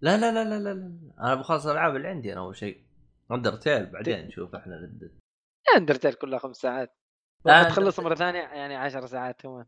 لا 0.00 0.16
لا 0.16 0.32
لا 0.32 0.44
لا 0.44 0.58
لا, 0.58 0.74
لا. 0.74 1.12
أنا 1.20 1.34
بخلص 1.34 1.66
الألعاب 1.66 1.96
اللي 1.96 2.08
عندي 2.08 2.32
أنا 2.32 2.40
أول 2.40 2.56
شيء. 2.56 2.84
Undertale 3.30 3.86
بعدين 3.86 4.26
نشوف 4.26 4.54
إحنا 4.54 4.76
Red 4.76 4.94
Dead 4.94 5.18
Undertale 5.76 6.12
كلها 6.12 6.38
خمس 6.38 6.56
ساعات. 6.56 6.96
لا، 7.44 7.64
تخلصها 7.64 8.04
مرة 8.04 8.14
ثانية 8.14 8.40
يعني 8.40 8.76
عشر 8.76 9.06
ساعات 9.06 9.40
كمان 9.40 9.66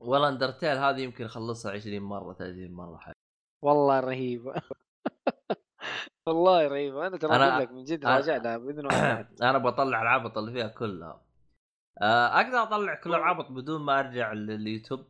والله 0.00 0.28
اندرتيل 0.28 0.76
هذه 0.76 1.00
يمكن 1.00 1.24
أخلصها 1.24 1.72
20 1.72 2.02
مرة 2.02 2.32
30 2.32 2.72
مرة 2.72 2.96
حاجة. 2.96 3.14
والله 3.64 4.00
رهيبه 4.00 4.54
والله 6.26 6.68
رهيبه 6.68 7.06
أنا 7.06 7.16
ترى 7.16 7.36
أقول 7.36 7.62
لك 7.62 7.72
من 7.72 7.84
جد 7.84 8.06
راجع 8.06 8.36
لها 8.36 8.56
بإذن 8.58 8.86
واحد 8.86 9.26
أنا 9.42 9.58
بطلع 9.58 10.02
العابط 10.02 10.38
اللي 10.38 10.52
فيها 10.52 10.68
كلها. 10.68 11.20
آه، 12.02 12.26
أقدر 12.40 12.62
أطلع 12.62 12.94
كل 12.94 13.14
العابط 13.14 13.50
بدون 13.52 13.80
ما 13.80 14.00
أرجع 14.00 14.32
لليوتيوب 14.32 15.06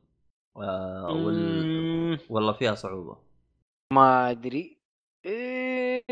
آه، 0.56 1.06
وال... 1.08 2.18
ولا 2.30 2.52
فيها 2.52 2.74
صعوبة. 2.74 3.16
ما 3.92 4.30
أدري. 4.30 4.78
إيه 5.26 6.04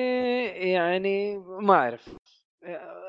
يعني 0.75 1.39
ما 1.39 1.75
أعرف. 1.75 2.17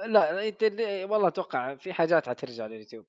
لا 0.08 0.48
أنت 0.48 0.64
اللي- 0.64 1.04
والله 1.06 1.28
أتوقع 1.28 1.76
في 1.76 1.94
حاجات 1.94 2.30
حترجع 2.30 2.66
لليوتيوب. 2.66 3.06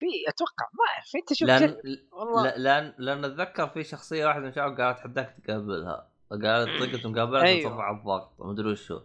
في 0.00 0.06
أتوقع 0.28 0.66
ما 0.72 0.84
أعرف 0.94 1.10
أنت 1.16 1.32
شوف 1.32 1.48
لأن 1.48 1.76
والله. 2.12 2.42
لا- 2.44 2.58
لأن 2.58 2.94
لأن 2.98 3.24
أتذكر 3.24 3.68
في 3.68 3.84
شخصية 3.84 4.26
واحدة 4.26 4.42
من 4.42 4.48
الشباب 4.48 4.80
قالت 4.80 5.00
حداك 5.00 5.36
تقابلها 5.44 6.12
فقالت 6.30 6.68
طقت 6.96 7.06
مقابله 7.06 7.42
أيوه. 7.42 7.70
ترفع 7.70 7.90
الضغط 7.90 8.40
مدري 8.40 8.72
وشو 8.72 9.00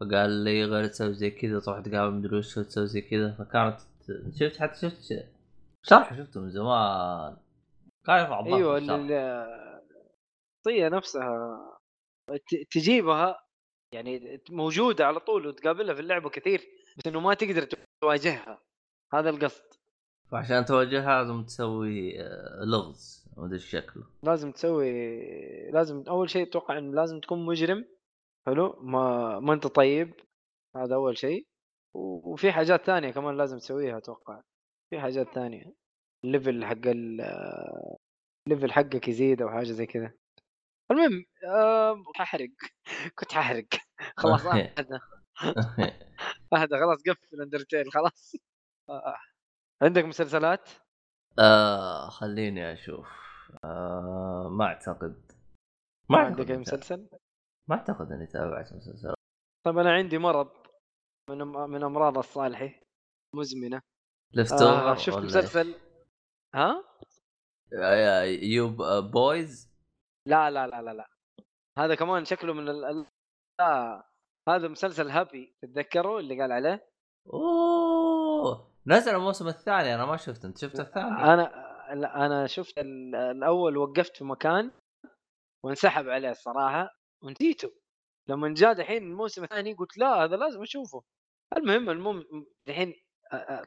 فقال 0.00 0.30
لي 0.30 0.64
غير 0.64 0.86
تسوي 0.86 1.14
زي 1.14 1.30
كذا 1.30 1.60
تروح 1.60 1.80
تقابل 1.80 2.14
مدري 2.14 2.36
وشو 2.38 2.62
تسوي 2.62 2.86
زي 2.86 3.00
كذا. 3.00 3.32
فكانت 3.38 3.80
شفت 4.34 4.56
حتى 4.60 4.90
شفت 4.90 5.28
شرح 5.82 6.14
شفته 6.18 6.40
من 6.40 6.50
زمان. 6.50 7.36
كان 8.06 8.18
يرفع 8.18 8.40
الضغط 8.40 8.54
أيوه 8.54 8.78
الشخصيه 8.78 10.88
نفسها 10.88 11.58
ت- 12.28 12.66
تجيبها 12.70 13.41
يعني 13.92 14.40
موجودة 14.50 15.06
على 15.06 15.20
طول 15.20 15.46
وتقابلها 15.46 15.94
في 15.94 16.00
اللعبة 16.00 16.30
كثير 16.30 16.60
بس 16.98 17.06
إنه 17.06 17.20
ما 17.20 17.34
تقدر 17.34 17.68
تواجهها. 18.02 18.62
هذا 19.14 19.30
القصد. 19.30 19.64
فعشان 20.30 20.64
تواجهها 20.64 21.22
لازم 21.22 21.44
تسوي 21.44 22.20
آه، 22.20 22.64
لغز 22.64 23.28
إيش 23.52 23.70
شكله. 23.70 24.04
لازم 24.22 24.52
تسوي 24.52 24.90
لازم 25.70 26.04
أول 26.08 26.30
شيء 26.30 26.42
أتوقع 26.48 26.78
إنه 26.78 26.94
لازم 26.94 27.20
تكون 27.20 27.46
مجرم. 27.46 27.84
حلو؟ 28.46 28.76
ما 28.82 29.38
ما 29.40 29.52
أنت 29.54 29.66
طيب. 29.66 30.14
هذا 30.76 30.94
أول 30.94 31.18
شيء. 31.18 31.46
وفي 31.94 32.52
حاجات 32.52 32.84
ثانية 32.84 33.10
كمان 33.10 33.36
لازم 33.36 33.58
تسويها 33.58 33.98
أتوقع. 33.98 34.40
في 34.90 35.00
حاجات 35.00 35.34
ثانية. 35.34 35.72
الليفل 36.24 36.64
حق 36.64 36.86
ال- 36.86 37.20
ال 38.48 38.52
level 38.52 38.72
حقك 38.72 39.08
يزيد 39.08 39.42
أو 39.42 39.48
حاجة 39.50 39.64
زي 39.72 39.86
كذا. 39.86 40.12
المهم 40.92 41.24
آه، 41.44 42.02
ححرق 42.14 42.50
كنت 43.14 43.32
ححرق 43.32 43.66
خلاص 44.22 44.46
اهدى 44.46 44.98
اهدى 46.52 46.74
خلاص 46.82 46.98
قفل 47.08 47.42
Undertale 47.42 47.92
خلاص. 47.92 48.36
آه. 48.88 49.16
عندك 49.82 50.04
مسلسلات؟ 50.04 50.70
آه 51.38 52.08
خليني 52.08 52.72
أشوف. 52.72 53.08
آه 53.64 54.48
ما 54.52 54.64
أعتقد. 54.64 55.32
ما 56.10 56.18
عندك 56.18 56.50
أي 56.50 56.56
مسلسل؟ 56.58 57.08
ما 57.68 57.76
أعتقد 57.76 58.12
إني 58.12 58.26
تابعت 58.26 58.72
مسلسلات. 58.72 59.14
طيب 59.66 59.78
أنا 59.78 59.92
عندي 59.92 60.18
مرض 60.18 60.50
من 61.30 61.38
من 61.46 61.84
أمراض 61.84 62.18
الصالحي. 62.18 62.80
مزمنة. 63.36 63.80
لفت 64.34 64.62
آه 64.62 64.94
شفت 64.94 65.18
مسلسل؟ 65.18 65.74
ها؟ 66.54 66.84
آه، 67.82 68.22
The 68.22 68.76
Boys؟ 69.10 69.71
لا 70.26 70.50
لا 70.50 70.66
لا 70.66 70.82
لا 70.82 70.90
لا. 70.94 71.08
هذا 71.78 71.94
كمان 71.94 72.24
شكله 72.24 72.52
من 72.52 72.68
ال... 72.68 73.06
لا 73.60 74.04
هذا 74.48 74.68
مسلسل 74.68 75.08
Happy 75.10 75.56
تتذكروا 75.62 76.20
اللي 76.20 76.40
قال 76.40 76.52
عليه؟ 76.52 76.88
أوه! 77.32 78.72
نزل 78.86 79.14
الموسم 79.14 79.48
الثاني 79.48 79.94
أنا 79.94 80.06
ما 80.06 80.16
شفته 80.16 80.46
أنت 80.46 80.58
شفت 80.58 80.80
الثاني؟ 80.80 81.06
أنا 81.06 81.42
لا 81.94 82.26
أنا 82.26 82.46
شفت 82.46 82.78
ال- 82.78 83.14
الأول 83.14 83.76
وقفت 83.76 84.16
في 84.16 84.24
مكان 84.24 84.70
وانسحب 85.64 86.08
عليه 86.08 86.30
الصراحة 86.30 86.96
ونسيته. 87.22 87.72
لما 88.28 88.54
جاء 88.54 88.72
دحين 88.72 89.02
الموسم 89.02 89.44
الثاني 89.44 89.74
قلت 89.74 89.98
لا 89.98 90.24
هذا 90.24 90.36
لازم 90.36 90.62
أشوفه. 90.62 91.02
المهم 91.56 91.90
المهم 91.90 92.24
دحين 92.66 92.94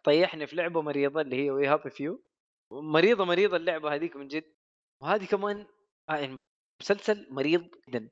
طيحني 0.03 0.48
في 0.48 0.56
لعبة 0.56 0.82
مريضة 0.82 1.22
اللي 1.22 1.45
هي 1.45 1.52
We 1.52 1.68
Happy 1.68 1.90
Few 1.90 2.24
مريضة 2.72 3.26
مريضة 3.26 3.57
اللعبة 3.57 3.95
هذيك 3.95 4.15
من 4.15 4.27
جد. 4.27 4.53
وهذه 5.02 5.26
كمان 5.26 5.65
آه، 6.10 6.38
المسلسل 6.82 7.27
مريض 7.34 7.69
جدا. 7.90 8.10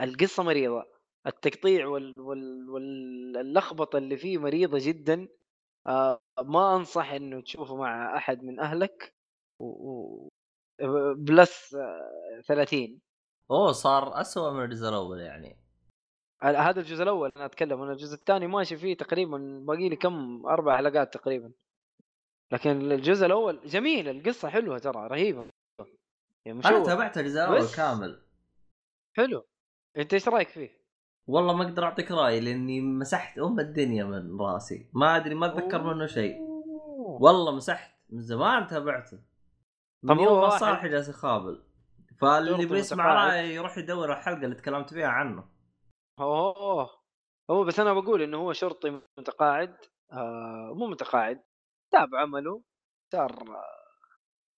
القصة 0.00 0.42
مريضة 0.42 0.84
التقطيع 1.26 1.86
وال... 1.86 2.14
وال... 2.20 2.70
واللخبطة 2.70 3.98
اللي 3.98 4.16
فيه 4.16 4.38
مريضة 4.38 4.78
جدا. 4.80 5.28
آه 5.86 6.20
ما 6.42 6.76
أنصح 6.76 7.10
إنه 7.10 7.40
تشوفه 7.40 7.76
مع 7.76 8.16
أحد 8.16 8.42
من 8.42 8.60
أهلك. 8.60 9.14
و... 9.60 9.64
و... 9.64 10.28
plus 11.14 11.74
آه 11.74 12.40
30 12.46 13.00
أوه 13.50 13.72
صار 13.72 14.20
اسوء 14.20 14.52
من 14.52 14.64
الجزء 14.64 14.88
الأول 14.88 15.20
يعني. 15.20 15.56
هذا 16.42 16.80
الجزء 16.80 17.02
الأول 17.02 17.32
أنا 17.36 17.44
أتكلم. 17.44 17.82
أنا 17.82 17.92
الجزء 17.92 18.14
الثاني 18.14 18.46
ماشي 18.46 18.76
فيه 18.76 18.96
تقريبا 18.96 19.64
باقي 19.66 19.88
لي 19.88 19.96
كم 19.96 20.46
أربع 20.46 20.76
حلقات 20.76 21.14
تقريبا. 21.14 21.52
لكن 22.52 22.92
الجزء 22.92 23.26
الأول 23.26 23.60
جميل 23.64 24.08
القصة 24.08 24.48
حلوة 24.48 24.78
ترى 24.78 25.06
رهيبة. 25.06 25.50
أنا 26.46 26.54
مشوق 26.54 26.82
تابعت 26.82 27.18
الجزء 27.18 27.40
الأول 27.40 27.58
بس- 27.58 27.76
كامل 27.76 28.22
حلو. 29.16 29.46
أنت 29.96 30.14
إيش 30.14 30.28
رأيك 30.28 30.48
فيه؟ 30.48 30.78
والله 31.26 31.52
ما 31.56 31.64
أقدر 31.64 31.84
أعطيك 31.84 32.10
رأي 32.10 32.40
لأني 32.40 32.80
مسحت 32.80 33.38
أم 33.38 33.60
الدنيا 33.60 34.04
من 34.04 34.40
رأسي. 34.40 34.90
ما 34.92 35.16
أدري 35.16 35.34
ما 35.34 35.46
أتذكر 35.46 35.82
منه 35.82 36.06
شيء. 36.06 36.36
والله 37.20 37.52
مسحت. 37.56 37.98
من 38.10 38.20
زمان 38.20 38.66
تابعته. 38.66 39.18
من 40.02 40.16
يوم 40.18 40.28
هو 40.28 40.40
ما 40.40 40.58
صالح 40.58 40.86
جالس 40.86 41.08
يخابل 41.08 41.64
فاللي 42.20 42.66
بيسمع. 42.66 43.26
رايي 43.28 43.54
يروح 43.54 43.78
يدور 43.78 44.12
الحلقة 44.12 44.44
اللي 44.44 44.54
تكلمت 44.54 44.94
فيها 44.94 45.08
عنه. 45.08 45.48
أوه. 46.20 46.90
هو 47.50 47.64
بس 47.64 47.80
أنا 47.80 47.92
بقول 47.92 48.22
إنه 48.22 48.36
هو 48.38 48.52
شرطي 48.52 49.00
متقاعد. 49.18 49.76
آه 50.12 50.72
مو 50.76 50.86
متقاعد. 50.86 51.40
تاب 51.92 52.14
عمله. 52.14 52.62
صار 53.12 53.62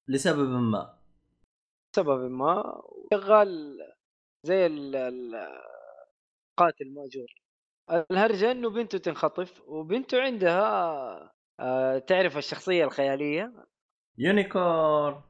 لسبب 0.09 0.48
ما. 0.48 0.99
سبب 1.97 2.31
ما 2.31 2.83
شغال 3.15 3.79
زي 4.47 4.67
ال- 4.67 4.97
ال- 4.97 5.61
قاتل 6.59 6.95
مأجور. 6.95 7.27
الهرجة 8.11 8.51
إنه 8.51 8.71
بنته 8.71 8.99
تنخطف 8.99 9.62
وبنته 9.69 10.23
عندها 10.23 11.33
آه، 11.61 11.99
تعرف 11.99 12.37
الشخصية 12.39 12.85
الخيالية. 12.85 13.53
unicorn. 14.19 15.23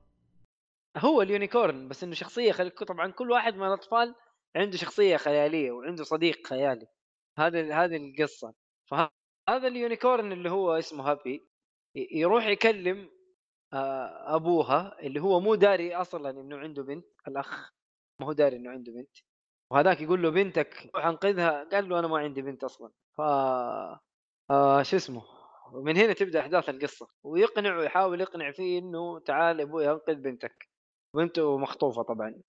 هو 0.97 1.23
ال 1.23 1.31
unicorn 1.31 1.89
بس 1.89 2.05
إنه 2.05 2.15
شخصية 2.15 2.53
خل... 2.53 2.71
طبعا 2.71 3.11
كل 3.11 3.31
واحد 3.31 3.55
من 3.55 3.67
الأطفال 3.67 4.15
عنده 4.57 4.77
شخصية 4.77 5.17
خيالية 5.17 5.71
وعنده 5.71 6.05
صديق 6.05 6.47
خيالي. 6.47 6.87
هذا 7.39 7.75
هذه 7.85 7.97
القصة. 7.97 8.55
فهذا 8.91 9.69
ال 9.69 9.77
unicorn 9.77 10.33
اللي 10.33 10.51
هو 10.51 10.73
اسمه 10.79 11.11
Happy 11.11 11.49
يروح 11.95 12.47
يكلم 12.47 13.11
أبوها 13.73 15.01
اللي 15.01 15.21
هو 15.21 15.41
مو 15.41 15.55
داري 15.55 15.95
أصلا 15.97 16.31
إنه 16.31 16.59
عنده 16.59 16.83
بنت 16.83 17.07
الأخ 17.29 17.73
ما 18.21 18.27
هو 18.27 18.33
داري 18.33 18.57
إنه 18.57 18.71
عنده 18.71 18.93
بنت. 18.93 19.17
وهذاك 19.71 20.01
يقول 20.01 20.23
له 20.23 20.31
بنتك 20.31 20.91
روح 20.97 21.07
أنقذها. 21.07 21.65
قال 21.73 21.89
له 21.89 21.99
أنا 21.99 22.09
ما 22.09 22.19
عندي 22.19 22.43
بنت 22.43 22.65
أصلا. 22.65 22.93
ف 23.19 23.21
آه 24.51 24.83
شو 24.83 24.97
اسمه؟ 24.97 25.23
ومن 25.73 25.97
هنا 25.97 26.13
تبدأ 26.13 26.41
أحداث 26.41 26.69
القصة. 26.69 27.09
ويقنع 27.23 27.79
ويحاول 27.79 28.21
يقنع 28.21 28.53
فيه 28.53 28.79
إنه 28.79 29.19
تعال 29.21 29.61
أبوي 29.61 29.91
أنقذ 29.93 30.15
بنتك. 30.15 30.69
بنته 31.17 31.59
مخطوفة 31.59 32.03
طبعا. 32.03 32.43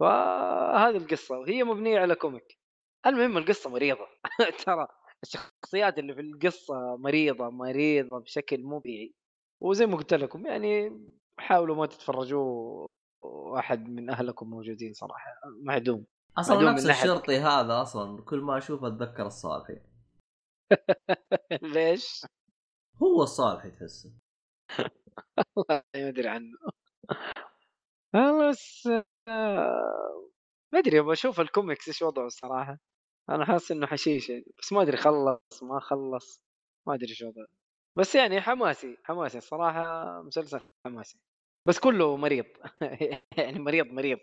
فهذه 0.00 0.96
القصة 0.96 1.38
وهي 1.38 1.64
مبنية 1.64 2.00
على 2.00 2.14
كوميك. 2.14 2.58
المهم 3.06 3.38
القصة 3.38 3.70
مريضة. 3.70 4.06
ترى 4.66 4.88
الشخصيات 5.22 5.98
اللي 5.98 6.14
في 6.14 6.20
القصة 6.20 6.96
مريضة 6.96 7.50
مريضة 7.50 8.18
بشكل 8.20 8.62
مو 8.64 8.78
طبيعي. 8.80 9.14
وزي 9.60 9.86
ما 9.86 9.96
قلت 9.96 10.14
لكم 10.14 10.46
يعني 10.46 11.00
حاولوا 11.38 11.76
ما 11.76 11.86
تتفرجوا 11.86 12.86
واحد 13.22 13.88
من 13.88 14.10
أهلكم 14.10 14.50
موجودين 14.50 14.92
صراحة 14.92 15.30
معدوم 15.62 16.06
أصلا 16.38 16.56
معدوم 16.56 16.70
نفس 16.70 16.86
الشرطي 16.86 17.36
هذا 17.36 17.82
أصلا 17.82 18.22
كل 18.22 18.40
ما 18.40 18.58
أشوفه 18.58 18.86
أتذكر 18.86 19.26
الصالحي. 19.26 19.80
ليش؟ 21.74 22.26
هو 23.02 23.22
الصالحي 23.22 23.70
تحسه. 23.70 24.12
والله 25.56 25.82
ما 25.94 26.08
أدري 26.08 26.28
عنه. 26.28 26.58
بس 28.50 28.88
آه، 29.28 30.30
ما 30.72 30.78
أدري 30.78 31.00
أبغى 31.00 31.12
أشوف 31.12 31.40
الكوميكس 31.40 31.88
إيش 31.88 32.02
وضعه 32.02 32.26
الصراحه 32.26 32.78
أنا 33.30 33.44
حاسس 33.44 33.70
إنه 33.72 33.86
حشيش 33.86 34.30
يعني 34.30 34.44
بس 34.58 34.72
ما 34.72 34.82
أدري 34.82 34.96
خلص 34.96 35.62
ما 35.62 35.80
خلص 35.80 36.42
ما 36.86 36.94
أدري 36.94 37.10
إيش 37.10 37.22
وضعه. 37.22 37.46
بس 37.98 38.14
يعني 38.14 38.40
حماسي 38.40 38.96
حماسي 39.04 39.38
الصراحة 39.38 40.22
مسلسل 40.22 40.60
حماسي. 40.84 41.18
بس 41.66 41.78
كله 41.78 42.16
مريض. 42.16 42.44
يعني 43.38 43.58
مريض 43.58 43.86
مريض. 43.86 44.18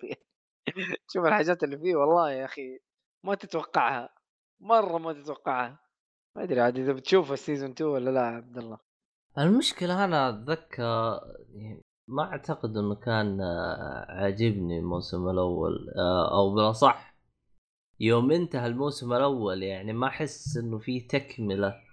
شوف 1.13 1.25
الحاجات 1.25 1.63
اللي 1.63 1.77
فيه 1.77 1.95
والله 1.95 2.31
يا 2.31 2.45
أخي 2.45 2.79
ما 3.25 3.35
تتوقعها. 3.35 4.09
مرة 4.61 4.97
ما 4.97 5.13
تتوقعها. 5.13 5.79
ما 6.35 6.43
أدري 6.43 6.61
عاد 6.61 6.77
إذا 6.79 6.93
بتشوف 6.93 7.31
السيزون 7.31 7.69
2 7.71 7.89
ولا 7.89 8.09
لا 8.09 8.21
عبد 8.21 8.57
الله. 8.57 8.77
المشكلة 9.37 10.05
أنا 10.05 10.29
أتذكر 10.29 11.19
يعني 11.53 11.81
ما 12.07 12.23
أعتقد 12.23 12.77
إنه 12.77 12.95
كان 12.95 13.41
آه، 13.41 14.05
عاجبني 14.09 14.79
الموسم 14.79 15.29
الأول 15.29 15.89
آه، 15.97 16.37
أو 16.37 16.55
بالأصح 16.55 17.15
يوم 17.99 18.31
انتهى 18.31 18.67
الموسم 18.67 19.13
الأول 19.13 19.63
يعني 19.63 19.93
ما 19.93 20.07
أحس 20.07 20.57
إنه 20.57 20.77
في 20.77 21.01
تكملة. 21.01 21.84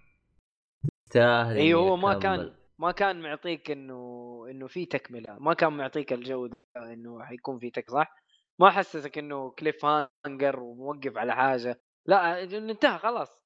تستاهل 1.12 1.56
اي 1.56 1.74
هو 1.74 1.97
ما. 1.97 2.14
كان 2.14 2.52
ما 2.78 2.93
كان 2.93 3.22
معطيك 3.22 3.70
إنه 3.70 4.47
إنه 4.51 4.66
في 4.66 4.86
تكملة. 4.86 5.36
ما 5.39 5.55
كان 5.55 5.72
معطيك 5.72 6.12
الجو 6.12 6.47
ده 6.47 6.56
إنه 6.76 7.24
حيكون 7.24 7.59
في 7.59 7.70
تك 7.70 7.90
صح؟ 7.90 8.14
ما 8.59 8.70
حسسك 8.70 9.18
إنه 9.18 9.51
cliffhanger 9.51 10.60
وموقف 10.60 11.18
على 11.18 11.34
حاجة. 11.34 11.80
لا 12.06 12.43
انتهى 12.43 12.98
خلاص. 12.98 13.43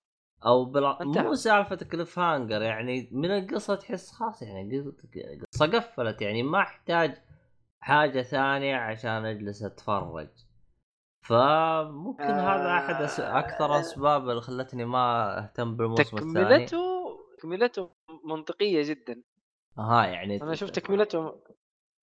أو 0.46 0.64
بلا... 0.64 0.98
مو 1.04 1.34
سالفة 1.34 1.76
cliffhanger 1.76 2.62
يعني 2.62 3.08
من 3.12 3.30
القصة 3.30 3.74
تحس 3.74 4.12
خلاص 4.12 4.42
يعني 4.42 4.92
قصة 5.52 5.66
قفلت 5.66 6.22
يعني 6.22 6.42
ما 6.42 6.58
أحتاج 6.58 7.22
حاجة 7.80 8.22
ثانية 8.22 8.76
عشان 8.76 9.26
أجلس 9.26 9.62
أتفرج. 9.62 10.28
فممكن 11.22 12.24
هذا 12.24 12.70
أحد 12.72 13.02
أس... 13.02 13.20
آه، 13.20 13.38
أكثر 13.38 13.80
أسباب 13.80 14.28
اللي 14.28 14.40
خلتني 14.40 14.84
ما 14.84 15.38
أهتم 15.38 15.76
بالموسم 15.76 16.16
الثاني. 16.16 16.44
تكملته؟ 16.44 16.95
تكملته 17.36 17.90
منطقية 18.24 18.82
جدا. 18.82 19.22
ها 19.78 20.06
يعني 20.06 20.42
أنا 20.42 20.54
شفت 20.54 20.74
تكملته 20.74 21.42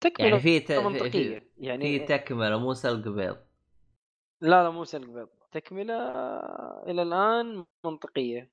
تكمله 0.02 0.30
يعني 0.30 0.40
في 0.40 0.60
ت... 0.60 0.72
منطقيه 0.72 1.40
في, 1.40 1.46
يعني 1.58 2.00
في 2.00 2.06
تكملة 2.06 2.58
مو 2.58 2.74
سلق 2.74 3.08
بيض. 3.08 3.38
لا 4.42 4.64
لا 4.64 4.70
مو 4.70 4.84
سلق 4.84 5.08
بيض. 5.08 5.30
تكملة 5.52 5.96
إلى 6.88 7.02
الآن 7.02 7.66
منطقية. 7.86 8.52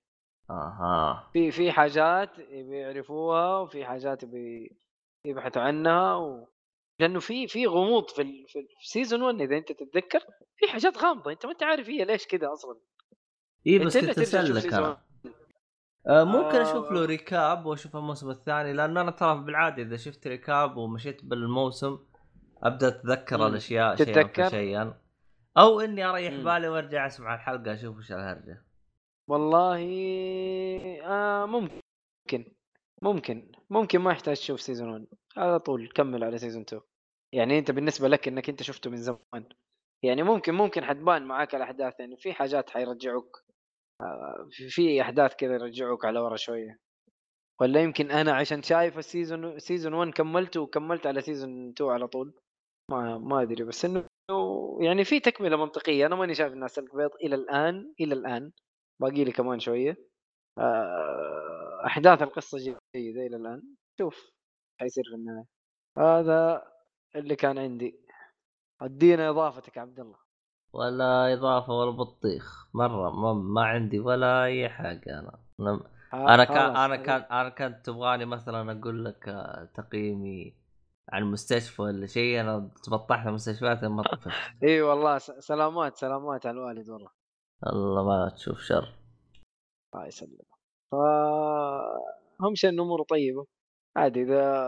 أها. 0.50 1.30
في 1.32 1.50
في 1.50 1.72
حاجات 1.72 2.40
بيعرفوها 2.40 3.58
وفي 3.58 3.84
حاجات 3.84 4.24
بي 4.24 4.76
يبحثوا 5.26 5.62
عنها 5.62 6.16
و... 6.16 6.48
لأنه 6.98 7.20
في 7.20 7.48
في 7.48 7.66
غموض 7.66 8.08
في 8.10 8.22
ال... 8.22 8.44
في 8.48 8.66
season 8.88 9.22
1 9.22 9.40
إذا 9.40 9.56
أنت 9.56 9.72
تتذكر 9.72 10.20
في 10.56 10.68
حاجات 10.68 10.98
غامضة. 10.98 11.32
أنت 11.32 11.46
ما 11.46 11.52
أنت 11.52 11.62
عارف 11.62 11.88
هي 11.88 12.04
ليش 12.04 12.26
كذا 12.26 12.52
أصلا. 12.52 12.80
اي 13.66 13.72
إيه، 13.72 13.78
بس 13.78 13.96
انت 13.96 14.20
ممكن 16.06 16.56
آه. 16.56 16.62
أشوف 16.62 16.92
له 16.92 17.04
recap 17.04 17.66
وأشوف 17.66 17.96
الموسم 17.96 18.30
الثاني 18.30 18.72
لأن 18.72 18.96
أنا 18.96 19.10
ترى 19.10 19.44
بالعادة 19.44 19.82
إذا 19.82 19.96
شفت 19.96 20.26
recap 20.26 20.76
ومشيت 20.76 21.24
بالموسم 21.24 21.98
أبدأ 22.62 22.88
أتذكر. 22.88 23.46
الأشياء 23.46 23.96
شيئا؟ 23.96 24.48
فشيئا 24.48 24.94
أو 25.58 25.80
إني 25.80 26.04
أريح 26.04 26.32
مم. 26.32 26.44
بالي 26.44 26.68
وأرجع 26.68 27.06
أسمع 27.06 27.34
الحلقة 27.34 27.74
أشوف 27.74 27.98
وش 27.98 28.12
الهرجة 28.12 28.64
والله 29.28 29.80
آه 31.04 31.46
ممكن 31.46 32.52
ممكن 33.02 33.52
ممكن 33.70 33.98
ما 33.98 34.12
يحتاج 34.12 34.36
تشوف 34.36 34.60
season 34.60 34.88
1 34.90 35.06
على 35.36 35.58
طول 35.58 35.88
كمل 35.88 36.24
على 36.24 36.38
season 36.38 36.62
2 36.62 36.82
يعني 37.32 37.58
أنت 37.58 37.70
بالنسبة 37.70 38.08
لك 38.08 38.28
إنك 38.28 38.48
أنت 38.48 38.62
شفته 38.62 38.90
من 38.90 38.96
زمان 38.96 39.48
يعني 40.02 40.22
ممكن 40.22 40.54
ممكن 40.54 40.84
حتبان 40.84 41.22
معاك 41.22 41.54
الأحداث 41.54 42.00
يعني 42.00 42.16
في 42.16 42.32
حاجات 42.32 42.70
حيرجعوك 42.70 43.36
آه، 43.36 43.49
في- 44.68 45.02
أحداث 45.02 45.34
كذا 45.34 45.54
يرجعوك 45.54 46.04
على 46.04 46.20
ورا 46.20 46.36
شوية. 46.36 46.78
ولا 47.60 47.82
يمكن 47.82 48.10
أنا 48.10 48.32
عشان 48.32 48.62
شايف 48.62 48.98
ال 48.98 49.07
season 49.07 49.58
season 49.58 49.94
1 49.94 50.10
كملته 50.14 50.60
وكملت 50.60 51.06
على 51.06 51.20
season 51.20 51.68
2 51.70 51.90
على 51.90 52.08
طول. 52.08 52.34
ما 52.90 53.18
ما 53.18 53.42
أدري 53.42 53.64
بس 53.64 53.84
إنه 53.84 54.04
يعني 54.80 55.04
في 55.04 55.20
تكملة 55.20 55.56
منطقية. 55.56 56.06
أنا 56.06 56.16
ماني 56.16 56.34
شايف 56.34 56.52
إنها 56.52 56.68
سلك 56.68 56.96
بيض 56.96 57.10
إلى 57.24 57.34
الآن 57.34 57.94
إلى 58.00 58.14
الآن. 58.14 58.52
باقي 59.00 59.24
لي 59.24 59.32
كمان 59.32 59.60
شوية. 59.60 59.96
آه، 60.58 61.82
أحداث 61.86 62.22
القصة 62.22 62.58
جيدة 62.58 63.26
إلى 63.26 63.36
الآن. 63.36 63.62
شوف 63.98 64.30
حيصير 64.80 65.04
في 65.04 65.14
النهاية. 65.14 65.44
هذا 65.98 66.72
اللي 67.16 67.36
كان 67.36 67.58
عندي. 67.58 68.00
أدينا 68.82 69.30
إضافتك 69.30 69.78
عبد 69.78 70.00
الله. 70.00 70.29
ولا 70.72 71.32
إضافة 71.34 71.72
ولا 71.72 71.90
بطيخ. 71.90 72.68
مرة 72.74 73.10
ما, 73.10 73.32
ما 73.32 73.62
عندي 73.64 73.98
ولا 73.98 74.44
أي 74.44 74.68
حاجة 74.68 75.18
أنا. 75.18 75.38
أنا 75.60 75.80
ها- 76.12 76.34
أنا 76.34 76.44
كان. 76.44 76.76
أنا 76.76 76.96
كان 76.96 77.20
أنا 77.20 77.48
كنت 77.48 77.86
تبغاني 77.86 78.24
مثلا 78.24 78.72
أقول 78.80 79.04
لك 79.04 79.28
آه، 79.28 79.68
تقييمي 79.74 80.54
عن 81.12 81.22
المستشفى 81.22 81.82
ولا 81.82 82.06
شيء 82.06 82.40
أنا 82.40 82.70
تبطحت 82.84 83.26
المستشفيات 83.26 83.84
ما 83.84 84.02
طفشت 84.02 84.32
إي 84.64 84.82
والله 84.82 85.18
سلامات 85.18 85.96
سلامات 85.96 86.46
على 86.46 86.54
الوالد 86.58 86.88
والله. 86.90 87.10
الله 87.66 88.04
ما 88.04 88.28
تشوف 88.36 88.60
شر. 88.60 88.94
الله 89.94 90.06
يسلمك. 90.06 90.46
ف 90.92 90.94
اهم 92.40 92.54
شيء 92.54 92.70
إن 92.70 92.80
اموره 92.80 93.02
طيبة. 93.02 93.46
عادي 93.96 94.22
إذا 94.22 94.64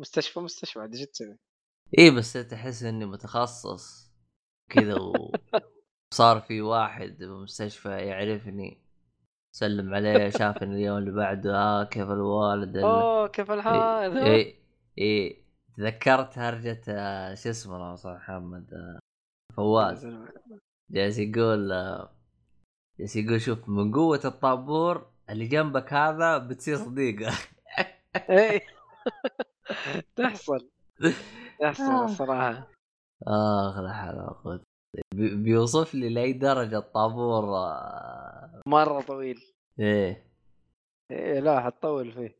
مستشفى 0.00 0.40
مستشفى 0.40 0.78
عاد 0.80 0.94
إيش 0.94 1.06
تسوي؟ 1.06 1.38
إيه 1.98 2.10
بس 2.10 2.32
تحس 2.32 2.82
إني 2.82 3.04
متخصص 3.06 4.12
كذا 4.70 4.94
و- 4.94 5.35
وصار 6.12 6.40
في 6.40 6.60
واحد 6.60 7.16
بالمستشفى 7.18 7.88
يعرفني 7.88 8.78
سلم 9.56 9.94
عليه 9.94 10.28
شافني 10.30 10.74
اليوم 10.74 10.98
اللي 10.98 11.10
بعده 11.10 11.56
آه 11.56 11.84
كيف 11.84 12.10
الوالد 12.10 12.76
ال- 12.76 12.84
أوه 12.84 13.28
كيف 13.28 13.50
الحال؟ 13.50 14.16
إيه, 14.18 14.54
إيه. 14.98 15.46
تذكرت 15.76 16.38
هرجة 16.38 16.82
آه، 16.88 17.34
شو 17.34 17.50
اسمه 17.50 17.76
الله 17.76 17.94
صح 17.94 18.10
محمد 18.10 18.74
آه، 18.74 18.98
فواز 19.56 20.06
جالس 20.90 21.18
يقول 21.18 21.72
آه، 21.72 22.10
جالس 22.98 23.16
يقول 23.16 23.40
شوف 23.40 23.68
من 23.68 23.92
قوة 23.94 24.20
الطابور 24.24 25.10
اللي 25.30 25.46
جنبك 25.46 25.92
هذا 25.92 26.38
بتصير 26.38 26.76
صديقة 26.76 27.32
إيه 28.30 28.62
تحصل 30.16 30.68
تحصل. 31.60 32.04
الصراحة 32.04 32.70
اخ 33.26 33.78
لا 33.78 33.92
حول 33.92 34.14
ولا 34.14 34.30
قوة 34.44 34.62
بيوصف 35.14 35.94
لي 35.94 36.08
لأي 36.08 36.32
درجة 36.32 36.78
الطابور 36.78 37.44
آه، 37.56 38.62
مرة 38.66 39.00
طويل. 39.00 39.44
إيه. 39.78 40.26
إيه 41.10 41.40
لا 41.40 41.60
حتطول 41.60 42.12
فيه. 42.12 42.36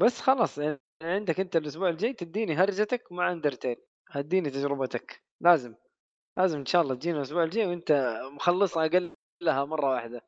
بس 0.00 0.20
خلاص 0.20 0.58
يعني 0.58 0.78
عندك 1.02 1.40
أنت 1.40 1.56
الأسبوع 1.56 1.88
الجاي 1.88 2.12
تديني 2.12 2.54
هرجتك 2.54 3.12
مع 3.12 3.32
أندرتيل. 3.32 3.76
اديني 4.10 4.50
تجربتك. 4.50 5.22
لازم 5.40 5.74
لازم 6.38 6.58
إن 6.58 6.66
شاء 6.66 6.82
الله 6.82 6.94
تجينا 6.94 7.16
الأسبوع 7.16 7.44
الجاي 7.44 7.66
وأنت 7.66 8.20
مخلصها 8.32 8.86
أقل 8.86 9.12
لها 9.42 9.64
مرة 9.64 9.90
واحدة. 9.90 10.22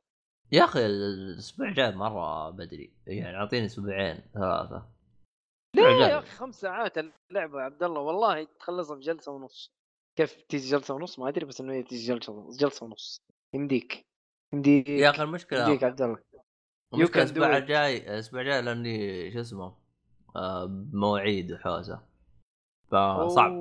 يا 0.53 0.65
أخي 0.65 0.87
الأسبوع 0.87 1.69
الجاي 1.69 1.91
مرة 1.91 2.51
بدري. 2.51 2.93
يعني 3.07 3.37
أعطيني 3.37 3.67
أسبوعين 3.67 4.21
ثلاثة. 4.35 4.89
ليه. 5.77 5.83
يا 5.83 6.19
أخي 6.19 6.31
خمس 6.31 6.61
ساعات 6.61 6.99
اللعبة 6.99 7.59
يا 7.59 7.65
عبد 7.65 7.83
الله. 7.83 8.01
والله 8.01 8.45
تخلصها 8.45 8.97
في 8.97 9.03
جلسة 9.03 9.33
ونص. 9.33 9.78
كيف 10.19 10.43
تيجي 10.43 10.71
جلسة 10.71 10.95
ونص؟ 10.95 11.19
ما 11.19 11.29
أدري 11.29 11.47
بس 11.47 11.61
إنه 11.61 11.73
هي 11.73 11.83
تيجي 11.83 12.07
جلسة 12.07 12.51
جلسة 12.51 12.87
ونص. 12.87 13.23
يمديك 13.55 14.07
يمديك 14.55 14.89
يا 14.89 15.11
أخي 15.11 15.23
المشكلة 15.23 15.61
يمديك 15.61 15.85
عبد 15.85 16.03
الله. 16.03 16.19
المشكلة 16.95 17.23
الأسبوع. 17.23 17.57
الجاي 17.57 17.97
الأسبوع 17.97 18.41
الجاي 18.41 18.63
لاني 18.63 19.33
شو 19.33 19.41
اسمه 19.41 19.77
آه 20.37 20.65
بمواعيد 20.65 21.53
وحوسة. 21.53 22.09
فصعب. 22.91 23.53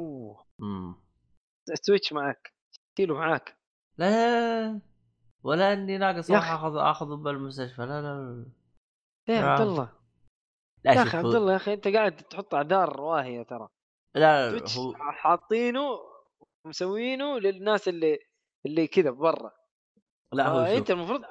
امم 0.61 0.95
السويتش 1.71 2.13
معك. 2.13 2.53
شيله 2.97 3.15
معاك 3.15 3.57
لا 3.97 4.09
لا 4.09 4.71
لا 4.71 4.81
ولا 5.43 5.73
إني 5.73 5.97
ناقص 5.97 6.31
أخي. 6.31 6.55
آخذ 6.55 6.77
اخذ 6.77 7.17
بالمستشفى. 7.17 7.81
لا 7.81 8.01
لا 8.01 8.45
لا 9.27 9.35
يا. 9.35 9.45
عبد 9.45 9.61
الله. 9.61 9.93
لا 10.83 10.93
يا 10.93 11.03
أخي 11.03 11.17
عبد 11.17 11.35
الله 11.35 11.51
يا 11.51 11.57
أخي 11.57 11.73
أنت 11.73 11.87
قاعد 11.87 12.15
تحط 12.15 12.55
اعذار 12.55 13.01
واهية 13.01 13.43
ترى. 13.43 13.67
لا 14.15 14.45
لا 14.45 14.51
تويتش 14.51 14.77
هو 14.77 14.93
حاطينه 14.95 16.16
مسوينه 16.67 17.39
للناس 17.39 17.87
اللي 17.87 18.19
اللي 18.65 18.87
كذا 18.87 19.11
برا. 19.11 19.51
لا 20.33 20.47
هو 20.47 20.59
انت 20.59 20.91
المفروض 20.91 21.21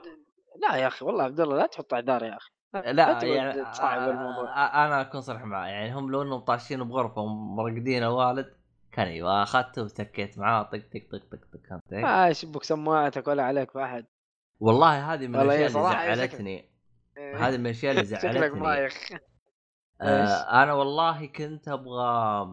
لا 0.62 0.76
يا 0.76 0.86
أخي 0.86 1.04
والله 1.04 1.24
عبد 1.24 1.40
الله 1.40 1.56
لا 1.56 1.66
تحط 1.66 1.94
اعذار 1.94 2.22
يا 2.24 2.36
أخي. 2.36 2.50
لا 2.92 3.04
تقعد 3.04 3.22
يعني 3.22 3.64
تصعب 3.64 4.10
الموضوع. 4.10 4.86
أنا 4.86 5.00
أكون 5.00 5.20
صريح 5.20 5.44
معاه 5.44 5.68
يعني 5.68 5.94
هم 5.94 6.10
لو 6.10 6.22
إنهم 6.22 6.40
طاشين 6.40 6.84
بغرفة 6.84 7.20
ومرقدين 7.20 8.02
الوالد 8.02 8.56
كان 8.92 9.06
أيوه 9.06 9.42
أخذته 9.42 9.82
وتكيت 9.82 10.38
معاه 10.38 10.62
طق 10.62 10.78
طق 10.78 11.00
طق 11.12 11.18
طق 11.18 11.38
طق 11.52 11.68
فهمت؟ 11.68 11.94
ما 11.94 12.28
يشبك 12.28 12.62
سماعتك 12.62 13.28
ولا 13.28 13.42
عليك 13.42 13.70
في 13.70 13.84
أحد. 13.84 14.06
والله 14.60 15.14
هذه 15.14 15.26
من 15.26 15.36
الأشياء 15.40 15.66
اللي 15.66 16.16
زعلتني. 16.16 16.70
هذه 17.18 17.56
من 17.56 17.66
الأشياء 17.66 17.92
اللي 17.92 18.04
شكلك 18.16 18.22
زعلتني. 18.22 18.60
بايخ 18.60 19.08
آه 20.00 20.62
أنا 20.62 20.72
والله 20.72 21.26
كنت 21.26 21.68
أبغى 21.68 22.46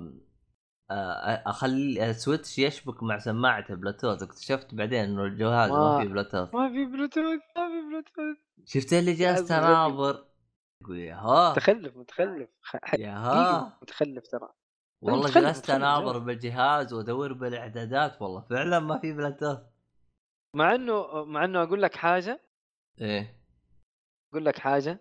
أخلي 0.92 2.10
ال 2.10 2.17
Switch 2.17 2.60
يشبك 2.60 3.04
مع 3.04 3.18
سماعه 3.18 3.66
البلوتوث 3.70 4.24
اكتشفت 4.24 4.76
بعدين 4.76 5.00
إنه 5.04 5.24
الجهاز 5.24 5.72
ما, 5.72 6.00
فيه 6.02 6.08
بلوتوث. 6.08 6.56
ما 6.56 6.70
في 6.70 6.86
بلوتوث 6.86 7.42
ما 7.58 7.68
في 7.70 7.90
بلوتوث. 7.90 8.38
شفت 8.66 8.94
اللي 8.94 9.14
جالس. 9.14 9.48
تناظر 9.48 10.26
يقول 10.82 10.98
يا 10.98 11.16
ها. 11.16 11.52
متخلف 11.52 11.98
متخلف. 11.98 12.50
خ- 12.62 12.76
يا 12.76 12.82
حقيقي 12.90 13.06
ها 13.10 13.78
متخلف 13.82 14.28
ترى. 14.28 14.50
والله 15.02 15.30
جلست 15.32 15.70
اناظر. 15.70 16.20
بالجهاز 16.20 16.94
وأدور 16.94 17.34
بالإعدادات. 17.34 18.22
والله 18.22 18.42
فعلا 18.42 18.80
ما 18.80 19.00
في 19.00 19.14
بلوتوث. 19.14 19.60
مع 20.56 20.76
إنه 20.76 21.24
مع 21.26 21.46
إنه 21.46 21.64
أقول 21.64 21.82
لك 21.82 21.96
حاجة. 21.96 22.42
إيه. 23.02 23.40
أقول 24.34 24.46
لك 24.46 24.60
حاجة. 24.60 25.00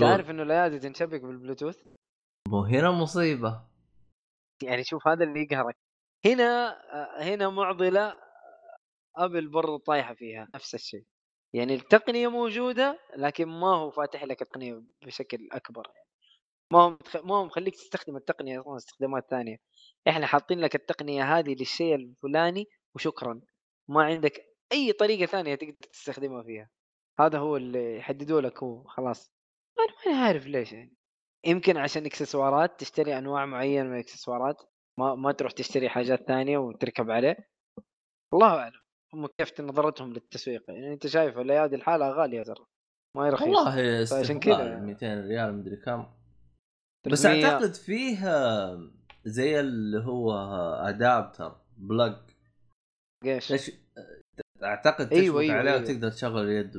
تعرف 0.00 0.30
إنه 0.30 0.42
الايادي 0.42 0.78
تنشبك 0.78 1.20
بالبلوتوث؟ 1.20 1.82
مو 2.48 2.60
هنا 2.64 2.90
مصيبة. 2.90 3.65
يعني 4.62 4.84
شوف 4.84 5.08
هذا 5.08 5.24
اللي 5.24 5.42
يقهرك. 5.42 5.76
هنا 6.26 6.78
هنا 7.18 7.48
معضلة 7.48 8.16
أبل 9.16 9.48
برضو 9.48 9.76
طايحة 9.78 10.14
فيها 10.14 10.48
نفس 10.54 10.74
الشيء. 10.74 11.04
يعني 11.54 11.74
التقنية 11.74 12.28
موجودة 12.28 12.98
لكن 13.16 13.46
ما 13.46 13.76
هو 13.76 13.90
فاتح 13.90 14.24
لك 14.24 14.42
التقنية 14.42 14.82
بشكل 15.02 15.48
أكبر. 15.52 15.82
يعني 15.94 16.08
ما 16.72 16.80
هو. 16.82 16.98
ما 17.24 17.36
هو 17.36 17.44
مخليك 17.44 17.74
تستخدم 17.74 18.16
التقنية 18.16 18.60
أصلا 18.60 18.76
استخدامات 18.76 19.30
ثانية. 19.30 19.56
إحنا 20.08 20.26
حاطين 20.26 20.60
لك 20.60 20.74
التقنية 20.74 21.38
هذه 21.38 21.54
للشيء 21.54 21.94
الفلاني 21.94 22.66
وشكرا. 22.94 23.40
ما 23.88 24.04
عندك 24.04 24.46
أي 24.72 24.92
طريقة 24.92 25.26
ثانية 25.26 25.54
تقدر 25.54 25.76
تستخدمها 25.92 26.42
فيها. 26.42 26.70
هذا 27.20 27.38
هو 27.38 27.56
اللي 27.56 27.96
يحددوا 27.96 28.40
لك 28.40 28.62
هو 28.62 28.84
خلاص. 28.84 29.32
أنا 29.78 30.14
ما 30.16 30.24
عارف 30.24 30.46
ليش 30.46 30.72
يعني. 30.72 30.95
يمكن 31.46 31.76
عشان 31.76 32.06
إكسسوارات 32.06 32.80
تشتري 32.80 33.18
أنواع 33.18 33.46
معينة 33.46 33.88
من 33.88 33.94
الإكسسوارات. 33.94 34.62
ما 34.98 35.14
ما 35.14 35.32
تروح 35.32 35.52
تشتري 35.52 35.88
حاجات 35.88 36.22
ثانية 36.28 36.58
وتركب 36.58 37.10
عليه. 37.10 37.36
الله 38.34 38.46
أعلم. 38.58 38.80
هم 39.14 39.26
كيف 39.38 39.60
نظرتهم 39.60 40.12
للتسويق؟ 40.12 40.64
يعني 40.68 40.92
أنت 40.92 41.06
شايف 41.06 41.38
الأيادي 41.38 41.76
الحالة 41.76 42.10
غالية 42.10 42.42
ترى. 42.42 42.64
ما 43.16 43.26
هي 43.26 43.30
رخيصه 43.30 43.50
والله 43.50 44.02
استهبال 44.02 44.40
كذا 44.40 44.78
200 44.80 45.20
ريال 45.20 45.54
مدري 45.58 45.76
كم. 45.76 46.06
بس 47.06 47.22
300 47.22 47.46
أعتقد 47.46 47.74
فيه 47.74 48.18
زي 49.24 49.60
اللي 49.60 49.98
هو 50.04 50.32
ادابتر 50.88 51.56
بلج 51.76 52.16
إيش. 53.24 53.72
أعتقد 54.62 55.12
أيوة، 55.12 55.40
تشبك 55.42 55.50
أيوة، 55.50 55.54
عليه 55.54 55.70
أيوة. 55.70 55.82
وتقدر 55.82 56.10
تشغل 56.10 56.38
اليد 56.44 56.76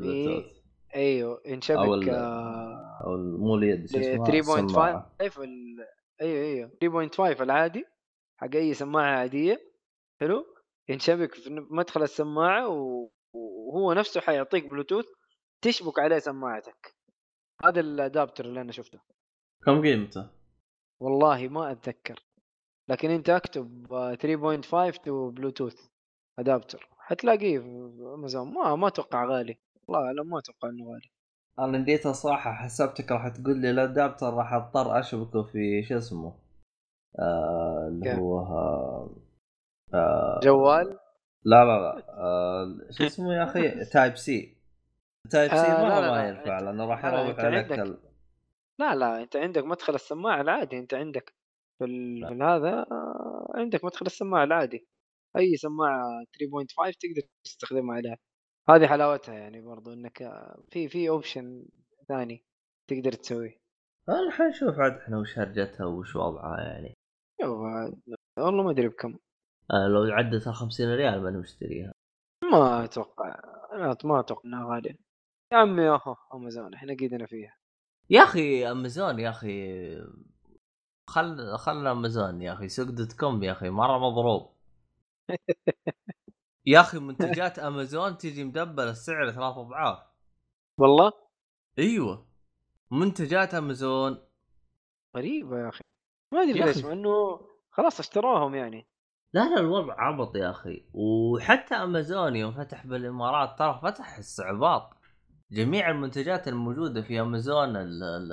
أيوه. 0.96 1.36
أو 1.36 1.52
ينشبك 1.52 1.80
ال- 1.80 2.10
آه، 2.10 2.87
أو 3.04 3.18
مو 3.18 3.56
اليد 3.56 3.90
شو 3.90 4.00
اسمها؟ 4.00 4.26
3.5 4.26 4.60
السماعة. 4.64 5.12
ال... 5.22 5.86
أيوه 6.22 6.70
أيوه 6.82 7.10
3.5 7.10 7.42
العادي 7.42 7.86
حق 8.38 8.56
أي 8.56 8.74
سماعة 8.74 9.20
عادية. 9.20 9.72
حلو؟ 10.22 10.46
ينشبك 10.90 11.34
في 11.34 11.50
مدخل 11.50 12.04
السماعة 12.04 12.68
و... 12.70 13.10
وهو 13.34 13.94
نفسه 13.94 14.22
حيعطيك 14.22 14.70
بلوتوث 14.70 15.06
تشبك 15.62 16.00
عليه 16.00 16.20
سماعتك. 16.20 16.96
هذا 17.64 17.80
ال 17.80 17.88
adapter 17.88 18.46
اللي 18.46 18.62
أنا 18.62 18.72
شفته. 18.72 19.00
كم 19.66 19.82
قيمته؟ 19.82 20.30
والله 21.00 21.48
ما 21.48 21.72
أتذكر. 21.72 22.24
لكن 22.90 23.10
أنت 23.10 23.30
اكتب 23.30 23.94
آه، 23.94 24.16
3.5 24.16 24.98
to 25.04 25.30
Bluetooth 25.30 25.88
adapter 26.40 26.90
حتلاقيه 26.98 27.60
في 27.60 27.66
أمازون 28.14 28.54
ما 28.54 28.76
ما 28.76 28.88
أتوقع 28.88 29.26
غالي. 29.26 29.58
والله 29.88 30.06
أعلم 30.08 30.30
ما 30.30 30.40
أتوقع 30.40 30.70
إنه 30.70 30.92
غالي. 30.92 31.10
أنا 31.60 31.78
نديتها 31.78 32.14
صراحة 32.14 32.54
حسبتك 32.54 33.12
راح 33.12 33.28
تقول 33.28 33.58
لي 33.62 33.72
ال 33.72 33.80
adapter 33.80 34.34
راح 34.34 34.54
أضطر 34.54 35.00
اشبكه 35.00 35.44
في 35.44 35.84
شو 35.84 35.98
اسمه؟ 35.98 36.34
آه 37.20 37.88
اللي؟ 37.88 38.14
هو 38.14 38.40
آه 38.40 39.10
آه 39.94 40.40
جوال؟ 40.44 41.00
لا 41.46 41.66
لا 41.66 41.80
لا 41.80 42.06
آه 42.10 42.92
شو 42.92 43.04
اسمه 43.04 43.34
يا 43.34 43.44
أخي؟ 43.44 43.86
Type-C 43.86 44.58
Type-C 45.32 45.56
آه، 45.56 45.84
ما 45.84 46.18
لا، 46.18 46.30
ينفع 46.30 46.60
لأنه 46.60 46.86
راح 46.86 47.06
يروح 47.06 47.40
عليك 47.40 47.72
ال... 47.72 47.98
لا 48.80 48.96
لا 48.96 49.24
أنت 49.24 49.36
عندك 49.36 49.64
مدخل 49.64 49.96
السماعة 49.96 50.42
العادي 50.42 50.80
أنت 50.80 50.94
عندك 50.94 51.34
في, 51.80 51.86
ال... 51.86 52.44
هذا 52.44 52.86
آه، 52.92 53.52
عندك 53.56 53.86
مدخل 53.86 54.06
السماعة 54.06 54.44
العادي. 54.44 54.88
أي 55.38 55.58
سماعة 55.58 56.24
3.5 56.34 56.98
تقدر 57.00 57.28
تستخدمها 57.44 57.96
عليها. 57.96 58.18
هذه 58.70 58.88
حلاوتها 58.88 59.36
يعني 59.36 59.62
برضو 59.62 59.94
إنك 59.94 60.22
آه، 60.22 60.64
في 60.70 60.90
في 60.90 61.10
option 61.10 61.66
ثاني 62.08 62.44
تقدر 62.88 63.12
تسويه. 63.12 63.58
آه، 64.10 64.28
الحين 64.28 64.48
نشوف 64.48 64.80
عاد 64.80 64.92
إحنا 64.98 65.18
وش 65.18 65.40
هرجتها 65.40 65.86
وش 65.86 66.16
وضعها 66.16 66.62
يعني. 66.62 66.94
والله 68.38 68.64
ما 68.64 68.72
أدري 68.72 68.88
بكم. 68.88 69.18
آه 69.72 69.88
لو 69.88 70.14
عدت 70.14 70.48
ال 70.48 70.54
50 70.54 70.96
ريال 70.96 71.24
ماني 71.24 71.38
مشتريها. 71.38 71.92
ما 72.52 72.84
أتوقع 72.84 73.40
أنا 73.74 73.98
ما 74.04 74.20
أتوقع 74.20 74.42
إنها 74.46 74.76
غالية. 74.76 74.98
يا 75.54 75.58
عمي 75.58 75.90
اهو 75.90 76.16
أمازون 76.34 76.74
إحنا 76.74 76.94
قيدنا 76.94 77.26
فيها. 77.26 77.58
يا 78.10 78.24
أخي 78.24 78.72
أمازون 78.72 79.20
يا 79.20 79.30
أخي 79.30 79.78
خل 81.10 81.58
خل 81.58 81.88
أمازون 81.88 82.42
يا 82.42 82.54
أخي 82.54 82.70
سوق 82.70 82.88
دوت 82.88 83.14
كوم 83.14 83.44
يا 83.44 83.52
أخي 83.52 83.70
مرة 83.70 83.98
مضروب. 83.98 84.52
يا 86.68 86.80
أخي 86.80 87.00
منتجات 87.00 87.60
أمازون 87.60 88.18
تجي 88.18 88.44
مدبل 88.44 88.84
السعر 88.84 89.32
ثلاث 89.32 89.58
أضعاف. 89.58 90.00
والله؟ 90.80 91.12
أيوه. 91.80 92.28
منتجات 92.92 93.54
أمازون. 93.54 94.28
غريبة 95.18 95.60
يا 95.60 95.70
أخي. 95.70 95.82
ما 96.34 96.42
أدري 96.42 96.60
ليش. 96.60 96.86
مع 96.86 96.92
إنه 96.92 97.42
خلاص 97.72 98.00
اشتراهم 98.00 98.56
يعني. 98.56 98.88
لا 99.34 99.50
لا 99.50 99.60
الوضع 99.60 99.96
عبط 99.98 100.36
يا 100.36 100.50
أخي. 100.50 100.90
وحتى 100.94 101.76
أمازون 101.76 102.36
يوم 102.36 102.52
فتح 102.52 102.86
بالإمارات 102.86 103.60
ترى 103.60 103.80
فتح 103.84 104.18
استعباط 104.18 104.98
جميع 105.52 105.90
المنتجات 105.90 106.48
الموجودة 106.48 107.02
في 107.02 107.22
أمازون 107.22 107.76
ال 107.76 108.04
ال 108.04 108.32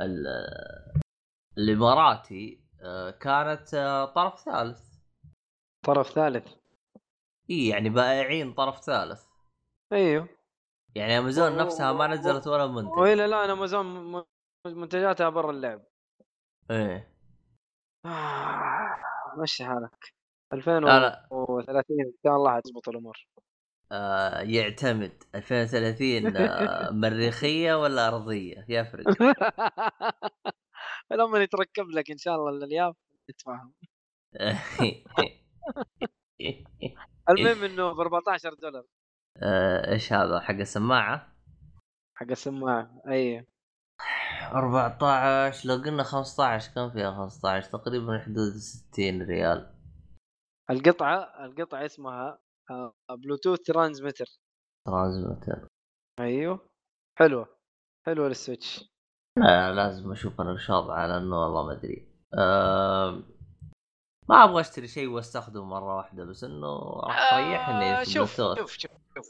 ال 0.00 0.26
الإماراتي 1.58 2.62
آه، 2.82 3.10
كانت 3.10 3.74
آه، 3.74 4.04
طرف 4.04 4.40
ثالث. 4.40 4.80
طرف 5.84 6.10
ثالث. 6.10 6.61
إي 7.50 7.68
يعني 7.68 7.88
بائعين 7.88 8.52
طرف 8.52 8.80
ثالث. 8.80 9.24
إيوه. 9.92 10.28
يعني 10.94 11.18
امازون 11.18 11.56
نفسها 11.56 11.92
ما 11.92 12.06
نزلت 12.06 12.46
ولا 12.46 12.66
منتج. 12.66 12.98
وإلى 12.98 13.24
الآن 13.24 13.50
امازون 13.50 14.24
منتجاتها 14.66 15.28
برا 15.28 15.50
اللعب. 15.50 15.82
إيه. 16.70 17.12
آه، 18.06 18.96
مشي 19.38 19.64
حالك؟ 19.64 20.14
لا 20.52 21.00
لا. 21.00 21.28
2030 21.32 22.00
إن 22.00 22.12
شاء 22.26 22.36
الله 22.36 22.56
حتزبط 22.56 22.88
الأمور. 22.88 23.26
آه 23.92 24.40
يعتمد. 24.40 25.22
2030 25.34 26.36
آه 26.36 26.90
مريخية 27.02 27.74
ولا 27.74 28.08
أرضية؟ 28.08 28.64
يفرق 28.68 29.04
لما 31.12 31.38
يتركب 31.38 31.90
لك 31.90 32.10
إن 32.10 32.16
شاء 32.16 32.36
الله 32.36 32.50
الألياف 32.50 32.96
تتفاهم. 33.28 33.72
المهم 37.30 37.64
إنه 37.64 37.92
ب 37.92 38.00
14 38.00 38.54
دولار. 38.54 38.84
آه، 39.42 39.92
إيش 39.92 40.12
هذا؟ 40.12 40.40
حق 40.40 40.54
السماعة؟ 40.54 41.36
حق 42.14 42.30
السماعة 42.30 43.02
أي. 43.08 43.46
14 44.52 45.68
لو 45.68 45.74
قلنا 45.74 46.02
15 46.02 46.74
كم 46.74 46.90
فيها 46.90 47.10
15 47.12 47.70
تقريبا 47.70 48.18
حدود 48.18 48.52
60 48.52 49.22
ريال. 49.22 49.74
القطعة 50.70 51.44
القطعة 51.44 51.86
اسمها 51.86 52.38
Bluetooth 53.10 53.60
transmitter 53.60 54.26
transmitter. 54.86 55.68
أيوه. 56.20 56.70
حلوة 57.18 57.48
حلوة 58.06 58.28
لل 58.28 58.42
Switch. 58.42 58.92
لا 59.38 59.72
لازم 59.72 60.12
أشوف 60.12 60.40
أنا 60.40 60.56
وضعه 60.70 61.06
لأنه 61.06 61.36
والله 61.42 61.66
ما 61.66 61.72
أدري. 61.72 62.08
أه... 62.38 63.22
ما 64.28 64.44
أبغى 64.44 64.60
أشتري 64.60 64.88
شيء 64.88 65.08
وأستخدمه 65.08 65.64
مرة 65.64 65.96
واحدة 65.96 66.24
بس 66.24 66.44
إنه 66.44 67.00
راح 67.04 67.30
تريحني 67.30 68.00
آه 68.00 68.04
شوف, 68.04 68.36
شوف 68.36 68.58
شوف 68.58 68.78
شوف 69.14 69.26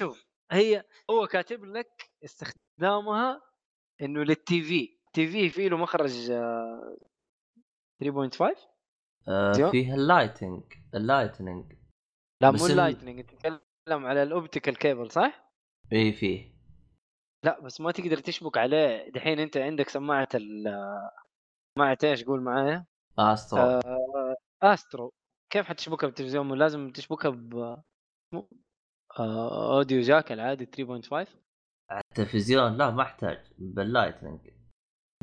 شوف. 0.00 0.26
هي 0.52 0.84
هو 1.10 1.26
كاتب 1.26 1.64
لك 1.64 2.10
استخدامها 2.24 3.42
إنه 4.02 4.20
لل 4.22 4.62
TV. 4.62 4.98
TV 5.12 5.26
في 5.26 5.68
له 5.68 5.76
مخرج 5.76 6.32
3.5 6.32 6.32
آه 9.28 9.52
فيه 9.70 9.94
ال 9.94 10.01
lightning 10.01 10.62
ال 10.94 11.02
lightning 11.02 11.72
لا 12.42 12.50
مو 12.50 12.66
ال 12.66 12.72
lightning 12.72 13.24
تتكلم 13.24 13.60
على 13.88 14.22
ال 14.22 14.29
optical 14.29 14.76
cable 14.78 15.10
صح؟ 15.10 15.52
إي 15.92 16.12
فيه. 16.12 16.54
لا 17.44 17.60
بس 17.60 17.80
ما 17.80 17.92
تقدر 17.92 18.16
تشبك 18.18 18.58
عليه. 18.58 19.10
دحين 19.10 19.38
أنت 19.38 19.56
عندك 19.56 19.88
سماعة 19.88 20.28
ال 20.34 20.64
سماعة 21.78 21.98
إيش؟ 22.04 22.24
قول 22.24 22.40
معايا؟ 22.40 22.86
أسترو. 23.18 23.60
آه 23.60 24.36
أسترو. 24.62 25.12
كيف 25.52 25.66
حتشبكها 25.66 26.06
بالتلفزيون؟ 26.06 26.58
لازم 26.58 26.92
تشبكها 26.92 27.30
ب 27.30 27.54
آه 29.18 29.76
audio 29.76 30.00
jack 30.00 30.32
العادي 30.32 30.66
3.5 30.66 31.12
على 31.90 32.02
التلفزيون 32.10 32.76
لا 32.76 32.90
ما 32.90 33.02
أحتاج. 33.02 33.38
بال 33.58 33.73
lightning. 33.73 34.50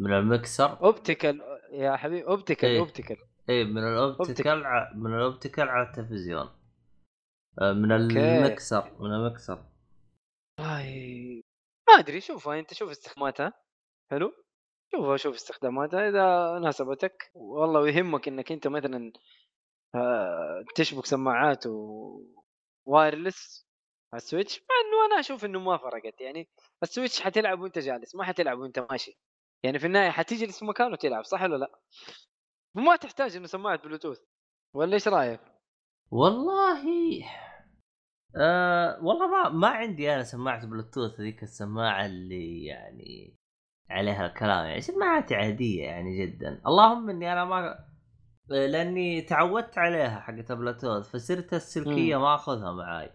من 0.02 0.14
المكسر 0.14 0.84
optical 0.84 1.42
يا 1.72 1.96
حبيبي 1.96 2.28
optical 2.28 2.70
إيه. 2.70 2.80
optical. 2.80 3.18
اي 3.50 3.64
من 3.64 3.84
ال 3.84 3.94
optical 3.94 4.66
ع... 4.66 4.94
من 4.94 5.14
ال 5.16 5.22
optical 5.22 5.70
على 5.70 5.88
التلفزيون. 5.88 6.50
آه، 7.62 7.74
من 7.74 7.92
المكسر 7.92 8.92
من 9.00 9.14
المكسر 9.14 9.66
والله 10.60 11.42
ما 11.88 11.94
أدري 11.94 12.22
شوفها 12.22 12.60
انت 12.60 12.74
شوف 12.74 12.90
استخداماتها. 12.90 13.54
حلو؟ 14.12 14.45
شوفها 14.91 15.18
شوف 15.18 15.36
استخداماتها 15.36 16.10
إذا 16.10 16.60
ناسبتك 16.60 17.32
والله 17.34 17.80
ويهمك 17.80 18.28
إنك 18.28 18.52
أنت 18.52 18.68
مثلا 18.68 19.14
آه، 19.95 20.66
تشبك 20.76 21.06
سماعات 21.06 21.64
و 22.86 22.95
wireless 22.95 23.68
على 24.14 24.22
ال 24.22 24.27
Switch 24.27 24.60
مع 24.60 24.76
إنه 24.86 25.06
أنا 25.06 25.20
أشوف 25.20 25.45
إنه 25.45 25.60
ما 25.60 25.78
فرقت 25.78 26.22
يعني 26.22 26.49
ال 26.84 26.89
Switch 26.89 27.22
حتلعب 27.22 27.60
وأنت 27.60 27.80
جالس 27.80 28.16
ما 28.16 28.24
حتلعب 28.24 28.60
وأنت 28.60 28.80
ماشي 28.91 29.18
يعني 29.64 29.80
في 29.80 29.88
النهاية 29.88 30.10
حتجلس 30.10 30.60
في 30.60 30.66
مكان 30.66 30.94
وتلعب 30.94 31.24
صح 31.24 31.41
ولا 31.41 31.56
لا؟ 31.56 31.80
وما 32.76 32.95
تحتاج 32.95 33.36
إنه 33.36 33.48
سماعة 33.48 33.78
بلوتوث 33.78 34.20
ولا 34.74 34.94
إيش 34.94 35.07
رأيك؟ 35.07 35.41
والله 36.12 36.84
أه 38.38 38.99
والله 39.03 39.28
ما 39.28 39.49
ما 39.49 39.68
عندي 39.68 40.14
أنا 40.14 40.24
سماعة 40.24 40.66
بلوتوث 40.66 41.22
ذيك 41.22 41.44
السماعة 41.44 42.06
اللي 42.06 42.66
يعني 42.66 43.36
عليها 43.90 44.26
الكلام. 44.26 44.66
يعني 44.66 44.82
سماعاتي 44.82 45.36
عادية 45.36 45.84
يعني 45.84 46.26
جدا. 46.26 46.62
اللهم 46.68 47.10
إني 47.10 47.34
أنا 47.34 47.45
ما 47.45 47.86
لأني 48.48 49.22
تعودت 49.22 49.78
عليها 49.78 50.20
حقت 50.20 50.52
بلوتوث 50.52 51.10
فصرت 51.10 51.53
السلكية 51.53 52.18
ما 52.18 52.36
أخذها 52.36 52.72
معاي. 52.72 53.12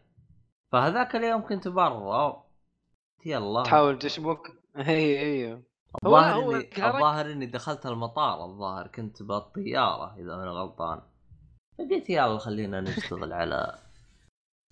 فهذاك 0.73 1.17
اليوم 1.17 1.43
كنت 1.43 1.69
برا. 1.69 2.47
يلا. 3.27 3.63
تحاول 3.63 3.99
تشبك. 3.99 4.41
إي 4.89 5.21
أيوه 5.21 5.63
الظاهر 6.05 6.57
إني 6.57 6.87
الظاهر 6.87 7.33
إني 7.33 7.47
دخلت 7.47 7.87
المطار 7.87 8.45
الظاهر 8.45 8.87
كنت 8.87 9.23
بالطيارة 9.23 10.15
إذا 10.19 10.35
أنا 10.35 10.51
غلطان. 10.51 11.01
فقلت 11.79 12.11
يلا 12.11 12.39
خلينا 12.39 12.81
نشتغل 12.81 13.33
على 13.33 13.90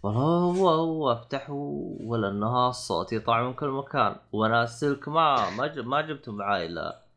والله 0.02 0.60
هو 0.60 0.68
هو 0.68 1.12
افتح 1.12 1.50
ولا 1.50 2.28
انها 2.28 2.68
الصوت 2.68 3.12
يطلع 3.12 3.42
من 3.42 3.54
كل 3.54 3.68
مكان. 3.68 4.16
وأنا 4.32 4.62
السلك 4.62 5.08
ما 5.08 5.50
ما 5.50 5.66
جب 5.66 5.86
ما 5.86 6.00
جبته 6.00 6.32
معاي 6.32 6.68
لا 6.68 7.08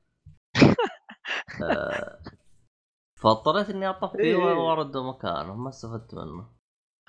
فاضطريت 3.21 3.69
إني 3.69 3.89
اطفيه 3.89 4.19
إيه. 4.19 4.35
وارده 4.35 5.03
مكانه 5.03 5.55
ما 5.55 5.69
استفدت 5.69 6.15
منه. 6.15 6.49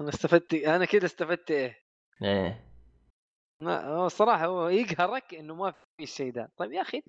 أنا 0.00 0.08
استفدت 0.08 0.54
أنا 0.54 0.84
كذا 0.84 1.04
استفدت 1.06 1.50
إيه؟ 1.50 1.78
إيه. 2.22 2.68
ما 3.62 3.84
هو 3.84 4.06
الصراحه 4.06 4.46
هو 4.46 4.68
يقهرك 4.68 5.34
إنه 5.34 5.54
ما 5.54 5.70
في 5.70 6.02
الشيء 6.02 6.32
ده 6.32 6.52
طيب 6.56 6.72
يا 6.72 6.82
أخي 6.82 7.02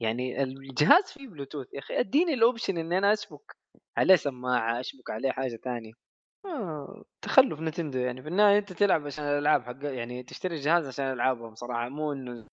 يعني 0.00 0.42
الجهاز 0.42 1.04
فيه 1.04 1.28
بلوتوث. 1.28 1.66
يا 1.74 1.78
أخي 1.78 2.00
أديني 2.00 2.34
الأوبشن 2.34 2.78
إني 2.78 2.98
أنا 2.98 3.12
أشبك 3.12 3.56
عليه 3.96 4.16
سماعة 4.16 4.80
أشبك 4.80 5.10
عليه 5.10 5.30
حاجة 5.30 5.56
ثانية 5.56 5.92
آه 6.44 7.04
تخلف 7.22 7.60
نتندو 7.60 7.98
يعني. 7.98 8.22
في 8.22 8.28
النهاية 8.28 8.58
أنت 8.58 8.72
تلعب 8.72 9.06
عشان 9.06 9.24
الألعاب 9.24 9.62
حق 9.62 9.84
يعني 9.84 10.22
تشتري 10.22 10.56
الجهاز 10.56 10.86
عشان 10.86 11.12
ألعابهم 11.12 11.54
صراحة 11.54 11.88
مو 11.88 12.12
إنه 12.12 12.46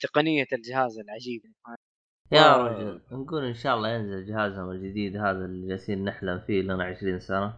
تقنية 0.00 0.46
الجهاز 0.52 0.98
العجيبه 0.98 1.48
يا 2.32 2.54
آه. 2.54 2.68
رجل 2.68 3.00
نقول 3.12 3.44
إن 3.44 3.54
شاء 3.54 3.76
الله 3.76 3.88
ينزل 3.88 4.26
جهازهم 4.26 4.70
الجديد 4.70 5.16
هذا 5.16 5.44
اللي 5.44 5.68
جالسين 5.68 6.04
نحلم 6.04 6.40
فيه 6.40 6.62
لنا 6.62 6.84
20 6.84 7.18
سنة. 7.20 7.54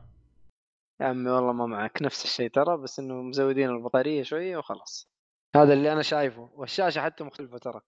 يا 1.01 1.07
عمي 1.07 1.31
والله 1.31 1.53
ما 1.53 1.67
معك 1.67 2.03
نفس 2.03 2.25
الشيء 2.25 2.51
ترى 2.51 2.77
بس 2.77 2.99
إنه 2.99 3.15
مزودين 3.15 3.71
البطارية 3.71 4.23
شوية 4.23 4.57
وخلاص. 4.57 5.09
هذا 5.57 5.73
اللي 5.73 5.93
أنا 5.93 6.03
شايفه 6.03 6.51
والشاشة 6.55 7.01
حتى 7.01 7.25
مختلفة 7.25 7.59
ترى. 7.59 7.81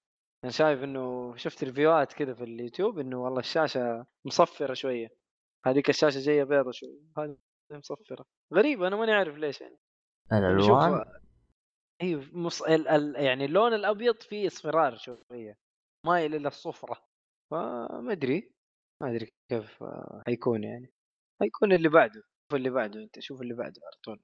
أنا 0.44 0.52
شايف 0.52 0.84
إنه 0.84 1.36
شفت 1.36 1.64
ريفيوهات 1.64 2.12
كذا 2.12 2.34
في 2.34 2.44
اليوتيوب 2.44 2.98
إنه 2.98 3.24
والله 3.24 3.40
الشاشة 3.40 4.06
مصفرة 4.24 4.74
شوية. 4.74 5.21
هذيك 5.66 5.88
الشاشة 5.88 6.20
جاية 6.20 6.44
بيضة 6.44 6.70
شوية 6.70 7.00
هذه 7.18 7.36
مصفرة. 7.70 8.24
غريبه 8.54 8.86
أنا 8.88 8.96
ماني 8.96 9.12
عارف 9.12 9.36
ليش 9.36 9.60
يعني. 9.60 9.78
الألوان؟ 10.32 11.04
أيوه 12.02 12.24
مص... 12.32 12.62
ال... 12.62 12.88
ال... 12.88 13.24
يعني 13.24 13.44
اللون 13.44 13.74
الأبيض 13.74 14.22
فيه 14.22 14.46
إصفرار 14.46 14.96
شوية 14.96 15.58
مايل 16.06 16.34
إلى 16.34 16.48
الصفرة. 16.48 17.04
فما 17.50 18.12
أدري 18.12 18.52
ما 19.02 19.10
أدري 19.10 19.32
كيف 19.50 19.84
حيكون 20.26 20.64
يعني. 20.64 20.92
حيكون 21.40 21.72
اللي 21.72 21.88
بعده 21.88 22.22
شوف 22.22 22.54
اللي 22.54 22.70
بعده 22.70 23.00
أنت 23.00 23.20
شوف 23.20 23.42
اللي 23.42 23.54
بعده 23.54 23.80
على 23.84 23.96
طول. 24.04 24.20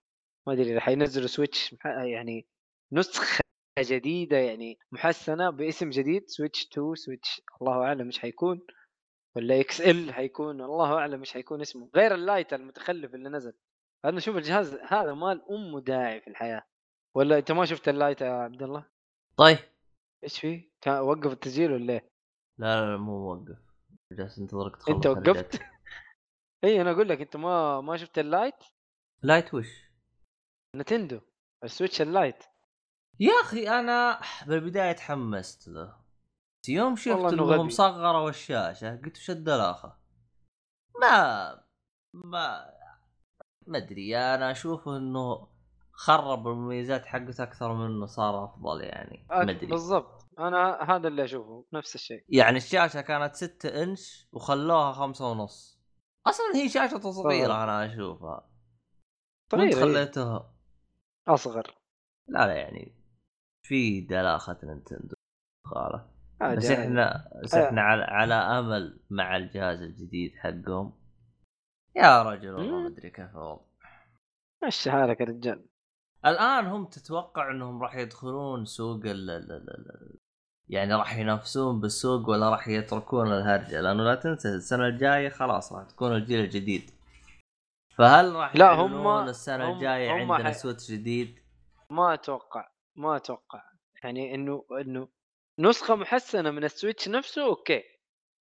ما 0.46 0.52
أدري 0.52 0.72
إذا 0.72 0.80
حينزلوا 0.80 1.26
Switch 1.26 1.76
يعني 1.84 2.46
نسخة 2.92 3.40
جديدة 3.78 4.36
يعني 4.36 4.78
محسنة 4.92 5.50
باسم 5.50 5.90
جديد 5.90 6.28
Switch 6.28 6.66
2 6.72 6.94
Switch 6.94 7.42
الله 7.62 7.84
أعلم 7.84 8.06
إيش 8.06 8.18
حيكون. 8.18 8.66
ولا 9.36 9.60
XL 9.60 10.14
حيكون 10.14 10.60
الله 10.60 10.94
أعلم 10.98 11.20
إيش 11.20 11.32
حيكون 11.32 11.60
اسمه 11.60 11.90
غير 11.94 12.14
ال 12.14 12.22
Lite 12.22 12.52
المتخلف 12.52 13.14
اللي 13.14 13.28
نزل 13.28 13.52
أنا 14.04 14.18
أشوف 14.18 14.36
الجهاز 14.36 14.74
هذا 14.74 15.14
ما 15.14 15.24
له 15.24 15.42
أم 15.50 15.78
داعي 15.78 16.20
في 16.20 16.30
الحياة 16.30 16.62
ولا 17.14 17.38
أنت 17.38 17.52
ما 17.52 17.64
شفت 17.64 17.88
ال 17.88 17.95
Lite 17.95 18.20
يا 18.20 18.30
عبد 18.30 18.62
الله؟ 18.62 18.86
طيب 19.36 19.58
إيش 20.24 20.40
في؟ 20.40 20.70
وقف 20.86 21.32
التسجيل 21.32 21.72
ولا 21.72 21.92
إيه؟ 21.92 22.10
لا 22.58 22.80
لا 22.80 22.96
مو 22.96 23.34
موقف 23.34 23.58
جالس 24.12 24.38
انتظرك 24.38 24.76
تخلص 24.76 24.94
أنت 24.94 25.06
وقفت؟ 25.06 25.60
إي 26.64 26.80
أنا 26.80 26.90
أقول 26.90 27.08
لك 27.08 27.20
أنت 27.20 27.36
ما 27.36 27.80
ما 27.80 27.96
شفت 27.96 28.18
ال 28.18 28.26
Lite؟ 28.26 28.64
Lite 29.22 29.54
وش؟ 29.54 29.88
Nintendo 30.76 31.20
ال 31.64 31.70
Switch 31.70 32.02
ال 32.02 32.11
Lite 32.11 32.44
يا 33.20 33.32
أخي 33.42 33.68
أنا 33.68 34.20
بالبداية 34.46 34.92
تحمست 34.92 35.68
له 35.68 35.96
يوم 36.68 36.96
شفت 36.96 37.32
إنه 37.32 37.62
مصغره 37.62 38.28
الشاشه 38.28 38.96
قلت 38.96 39.16
وش 39.16 39.30
الدلاخه؟ 39.30 39.98
ما 41.00 41.50
ما 42.14 42.70
ما 43.66 43.78
أدري 43.78 44.18
أنا 44.18 44.50
أشوف 44.50 44.88
إنه 44.88 45.48
خرب 45.92 46.48
المميزات 46.48 47.06
حقته 47.06 47.42
أكثر 47.42 47.74
من 47.74 47.86
إنه 47.86 48.06
صار 48.06 48.44
أفضل 48.44 48.80
يعني. 48.80 49.26
ما 49.30 49.42
أدري. 49.42 49.66
بالضبط. 49.66 50.28
أنا 50.38 50.82
هذا 50.82 51.08
اللي 51.08 51.24
أشوفه 51.24 51.64
نفس 51.72 51.94
الشيء. 51.94 52.24
يعني 52.28 52.56
الشاشة 52.56 53.00
كانت 53.00 53.34
6 53.34 53.82
إنش 53.82 54.28
وخلوها 54.32 54.92
خمسة 54.92 55.30
ونص. 55.30 55.80
أصلا 56.26 56.46
هي 56.54 56.68
شاشة 56.68 57.10
صغيرة 57.10 57.64
أنا 57.64 57.86
أشوفها. 57.86 58.50
صغيره 59.52 59.80
خليتها 59.80 60.54
أصغر. 61.28 61.78
لا 62.28 62.46
لا 62.46 62.54
يعني 62.54 62.94
في 63.66 64.00
دلاخة 64.00 64.58
نينتندو. 64.62 65.14
خالة. 65.66 66.07
بس 66.40 66.64
إحنا 66.70 67.30
بس 67.42 67.54
إحنا 67.54 67.82
على, 67.82 68.02
على 68.04 68.34
أمل 68.34 69.00
مع 69.10 69.36
الجهاز 69.36 69.82
الجديد 69.82 70.36
حقهم. 70.36 70.92
يا 71.96 72.22
رجل 72.22 72.50
والله 72.54 72.80
ما 72.80 72.86
أدري 72.86 73.10
كيف 73.10 73.36
الوضع 73.36 73.60
مشي 74.66 74.90
حالك 74.90 75.20
يا 75.20 75.26
رجال. 75.26 75.64
الآن 76.26 76.66
هم 76.66 76.84
تتوقع 76.84 77.50
إنهم 77.50 77.82
راح 77.82 77.94
يدخلون 77.94 78.64
سوق 78.64 79.00
ال 79.04 80.28
يعني 80.68 80.94
راح 80.94 81.16
ينافسون 81.18 81.80
بالسوق 81.80 82.28
ولا 82.28 82.50
راح 82.50 82.68
يتركون 82.68 83.32
الهرجة؟ 83.32 83.80
لأنه 83.80 84.02
لا 84.04 84.14
تنسى 84.14 84.48
السنة 84.48 84.86
الجاية 84.86 85.28
خلاص 85.28 85.72
راح 85.72 85.84
تكون 85.86 86.12
الجيل 86.16 86.40
الجديد. 86.44 86.90
فهل 87.98 88.32
راح 88.32 88.56
لا، 88.56 88.72
هم- 88.74 89.28
السنة 89.28 89.70
هم- 89.70 89.74
الجاية 89.74 90.10
هم 90.24 90.32
عندنا 90.32 90.48
ح- 90.50 90.52
سويتش 90.52 90.90
جديد؟ 90.90 91.38
ما 91.90 92.14
أتوقع 92.14 92.68
ما 92.96 93.16
أتوقع. 93.16 93.62
يعني 94.04 94.34
إنه 94.34 94.64
إنه 94.80 95.08
نسخة 95.58 95.94
محسنة 95.94 96.50
من 96.50 96.64
ال 96.64 96.70
Switch 96.70 97.08
نفسه 97.08 97.44
أوكي. 97.44 97.82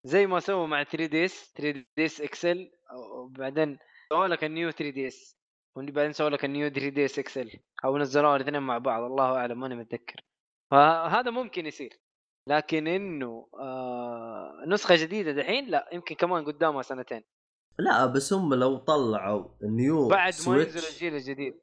زي 0.03 0.27
ما 0.27 0.39
سووا 0.39 0.67
مع 0.67 0.83
3 0.83 1.05
دي 1.05 1.25
اس 1.25 1.53
3 1.55 1.85
دي 1.97 2.05
اس 2.05 2.21
اكسل 2.21 2.71
وبعدين 3.15 3.77
سووا 4.09 4.27
لك 4.27 4.43
ال 4.43 4.50
New 4.50 4.71
3DS 4.71 5.37
وبعدين 5.75 6.11
سووا 6.11 6.29
لك 6.29 6.45
ال 6.45 6.51
New 6.51 6.69
3DS 6.69 7.19
XL 7.19 7.51
أو 7.85 7.97
نزلوها 7.97 8.35
الاثنين 8.35 8.61
مع 8.61 8.77
بعض 8.77 9.03
الله 9.03 9.37
أعلم 9.37 9.59
ماني 9.59 9.75
متذكر. 9.75 10.21
فهذا 10.71 11.31
ممكن 11.31 11.65
يصير. 11.65 11.99
لكن 12.47 12.87
إنه 12.87 13.47
آه 13.59 14.63
نسخة 14.67 14.95
جديدة 14.95 15.31
دحين؟ 15.31 15.69
لا 15.69 15.89
يمكن 15.93 16.15
كمان 16.15 16.45
قدامها 16.45 16.81
سنتين. 16.81 17.23
لا 17.79 18.05
بس 18.05 18.33
هم 18.33 18.53
لو 18.53 18.77
طلعوا 18.77 19.49
new 19.63 20.07
بعد 20.07 20.33
ما 20.47 20.57
ينزل 20.57 20.87
الجيل 20.87 21.15
الجديد. 21.15 21.61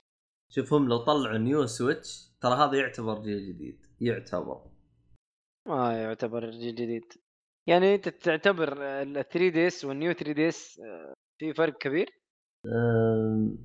شوف 0.48 0.72
هم 0.72 0.88
لو 0.88 0.98
طلعوا 0.98 1.38
New 1.38 1.66
Switch 1.66 2.30
ترى 2.40 2.54
هذا 2.54 2.78
يعتبر 2.78 3.22
جيل 3.22 3.54
جديد 3.54 3.86
يعتبر. 4.00 4.73
ما 5.66 6.02
يعتبر 6.02 6.50
جيل 6.50 6.74
جديد. 6.74 7.12
يعني 7.66 7.94
أنت 7.94 8.08
تعتبر 8.08 8.72
ال 9.02 9.12
3DS 9.12 9.84
وال 9.84 9.96
New 9.96 10.12
3DS 10.12 10.80
في 11.38 11.52
فرق 11.54 11.78
كبير؟ 11.78 12.10
أم... 12.66 13.58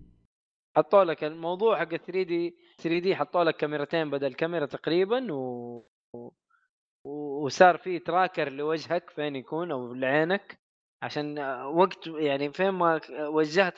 حطوا 0.78 1.04
لك 1.04 1.24
الموضوع 1.24 1.80
حق 1.80 1.90
3D 1.96 2.56
3D 2.82 3.16
حطوا 3.16 3.44
لك 3.44 3.56
كاميرتين 3.56 4.10
بدل 4.10 4.34
كاميرا 4.34 4.66
تقريبا 4.66 5.34
و... 5.34 5.38
و... 6.16 6.32
وصار 7.46 7.78
في 7.78 8.00
tracker 8.00 8.50
لوجهك 8.52 9.10
فين 9.10 9.36
يكون 9.36 9.72
أو 9.72 9.94
لعينك 9.94 10.60
عشان 11.02 11.40
وقت 11.64 12.08
يعني 12.08 12.54
فين 12.54 12.70
ما 12.70 13.02
وجهت 13.20 13.78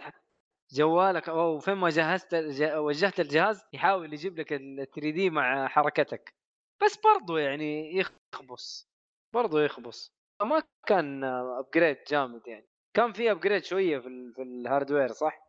جوالك 0.74 1.30
أو 1.30 1.60
فين 1.60 1.74
ما 1.74 1.90
جهزت 1.90 2.34
وجهت 2.64 3.20
الجهاز 3.20 3.64
يحاول 3.74 4.14
يجيب 4.14 4.40
لك 4.40 4.54
ال 4.54 4.88
3D 4.96 5.30
مع 5.30 5.68
حركتك. 5.68 6.41
بس 6.84 6.98
برضو 6.98 7.38
يعني 7.38 7.98
يخبص 7.98 8.90
برضو 9.34 9.60
يخبص. 9.60 10.14
ما 10.42 10.64
كان 10.88 11.24
upgrade 11.24 11.98
جامد 12.08 12.48
يعني. 12.48 12.68
كان 12.96 13.14
في 13.14 13.32
upgrade 13.32 13.64
شوية 13.64 14.00
في 14.00 14.34
في 14.36 14.42
ال 14.42 14.49
hardware 14.49 15.08
صح؟ 15.08 15.40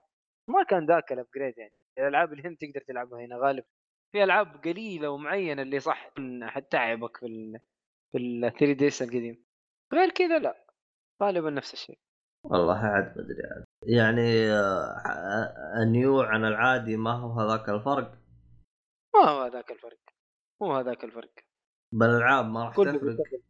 ما 0.48 0.62
كان 0.62 0.86
ذاك 0.86 1.12
ال 1.12 1.18
upgrade 1.18 1.58
يعني. 1.58 1.72
الألعاب 1.98 2.32
اللي 2.32 2.42
هنا 2.42 2.56
تقدر 2.60 2.80
تلعبها 2.80 3.20
هنا 3.20 3.36
غالبا. 3.36 3.66
في 4.12 4.24
ألعاب 4.24 4.56
قليلة 4.64 5.10
ومعينة 5.10 5.62
اللي 5.62 5.80
صح 5.80 6.10
حتتعبك 6.42 7.16
في 7.16 7.26
ال 7.26 7.60
في 8.12 8.18
ال 8.18 8.52
3DS 8.58 9.02
القديم. 9.02 9.44
غير 9.94 10.10
كذا 10.10 10.38
لا. 10.38 10.66
غالبا 11.22 11.50
نفس 11.50 11.72
الشيء. 11.72 11.98
والله 12.44 12.78
عاد 12.78 13.04
ما 13.04 13.22
أدري 13.24 13.42
عاد. 13.54 13.64
يعني 13.86 14.50
آه، 14.52 15.82
ال 15.82 15.92
New 15.92 16.20
عن 16.20 16.44
العادي 16.44 16.96
ما 16.96 17.12
هو 17.12 17.40
هذاك 17.40 17.68
الفرق؟ 17.68 18.18
ما 19.14 19.28
هو 19.30 19.42
هذاك 19.42 19.70
الفرق. 19.70 19.98
مو 20.62 20.76
هذاك 20.76 21.04
الفرق. 21.04 21.32
بالالعاب 21.92 22.44
ما 22.44 22.64
راح 22.64 22.76
كله 22.76 22.92
تفرق. 22.92 23.10
يشغل 23.10 23.42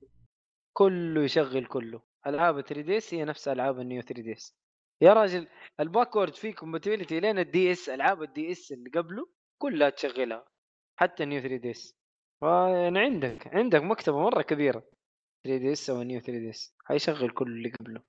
كله 0.72 1.22
يشغل 1.22 1.66
كله. 1.66 2.02
ألعاب 2.26 2.60
3DS 2.60 3.14
هي 3.14 3.24
نفس 3.24 3.48
ألعاب 3.48 3.80
ال 3.80 3.86
New 3.86 4.02
3DS 4.02 4.56
يا 5.02 5.12
راجل 5.12 5.48
ال 5.80 5.86
backward 5.86 6.34
فيه 6.34 6.54
compatibility 6.54 7.20
لين 7.20 7.38
ال 7.38 7.72
DS 7.72 7.88
ألعاب 7.88 8.22
ال 8.22 8.52
DS 8.52 8.72
اللي 8.72 8.90
قبله 8.90 9.28
كلها 9.58 9.90
تشغلها 9.90 10.44
حتى 10.96 11.22
ال 11.22 11.27
new 11.27 11.40
3DS 11.40 11.94
يعني 12.42 12.98
عندك 12.98 13.54
عندك 13.54 13.82
مكتبة 13.82 14.18
مرة 14.18 14.42
كبيرة 14.42 14.84
3 15.44 15.58
دي 15.58 15.72
اس 15.72 15.90
أو 15.90 16.02
نيو 16.02 16.20
3 16.20 16.38
دي 16.38 16.50
اس 16.50 16.74
حيشغل 16.84 17.30
كل 17.30 17.52
اللي 17.52 17.70
قبله. 17.70 18.02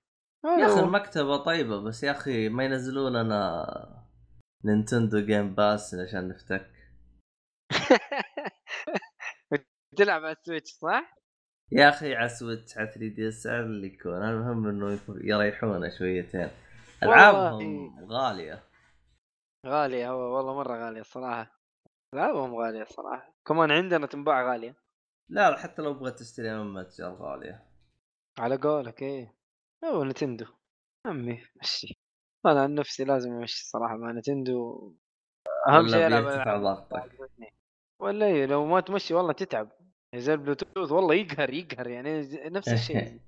يا 0.45 0.65
أخي. 0.65 0.79
المكتبة 0.79 1.37
طيبة 1.37 1.81
بس 1.83 2.03
يا 2.03 2.11
أخي 2.11 2.49
ما 2.49 2.63
ينزلون 2.65 3.13
لنا 3.13 3.65
نينتندو 4.65 5.19
Game 5.19 5.55
Pass 5.55 5.95
عشان 5.95 6.27
نفتك 6.27 6.71
تلعب 9.95 10.23
على 10.23 10.31
ال 10.31 10.37
Switch 10.37 10.71
صح؟ 10.71 11.17
يا 11.71 11.89
أخي 11.89 12.15
على 12.15 12.29
Switch 12.29 12.77
على 12.77 12.87
3DS 12.87 13.47
اللي 13.47 13.87
يكون. 13.87 14.23
المهم 14.29 14.67
إنه 14.67 14.99
يريحونا 15.07 15.89
شويتين. 15.97 16.49
ألعابهم 17.03 18.05
غالية. 18.11 18.63
غالية 19.67 20.11
هو 20.11 20.37
والله 20.37 20.53
مرة 20.53 20.85
غالية 20.85 21.01
الصراحة 21.01 21.59
ألعابهم 22.13 22.55
غالية 22.55 22.81
الصراحة 22.81 23.33
كمان 23.45 23.71
عندنا 23.71 24.07
تنباع 24.07 24.51
غالية. 24.51 24.75
لا 25.29 25.57
حتى 25.57 25.81
لو 25.81 25.93
بغيت 25.93 26.19
تشتري 26.19 26.57
من 26.57 26.73
متجر 26.73 27.13
غالية. 27.13 27.63
على 28.39 28.55
قولك 28.55 29.01
إيه 29.01 29.33
هو 29.85 30.03
نتندو. 30.03 30.45
عمي 31.05 31.43
مشي. 31.55 31.97
أنا 32.45 32.61
عن 32.61 32.75
نفسي 32.75 33.03
لازم 33.03 33.31
أمشي 33.31 33.65
صراحة 33.65 33.95
مع 33.95 34.11
نتندو. 34.11 34.93
أهم 35.67 35.87
شيء 35.87 36.07
ألعب 36.07 36.61
ضغطك؟ 36.61 37.29
ولا 37.99 38.25
إيه 38.25 38.45
لو 38.45 38.65
ما 38.65 38.81
تمشي 38.81 39.13
والله 39.13 39.33
تتعب. 39.33 39.71
زي 40.15 40.33
البلوتوث 40.33 40.91
والله 40.91 41.15
يقهر 41.15 41.53
يقهر 41.53 41.87
يعني 41.87 42.21
نفس 42.49 42.69
الشيء. 42.69 43.19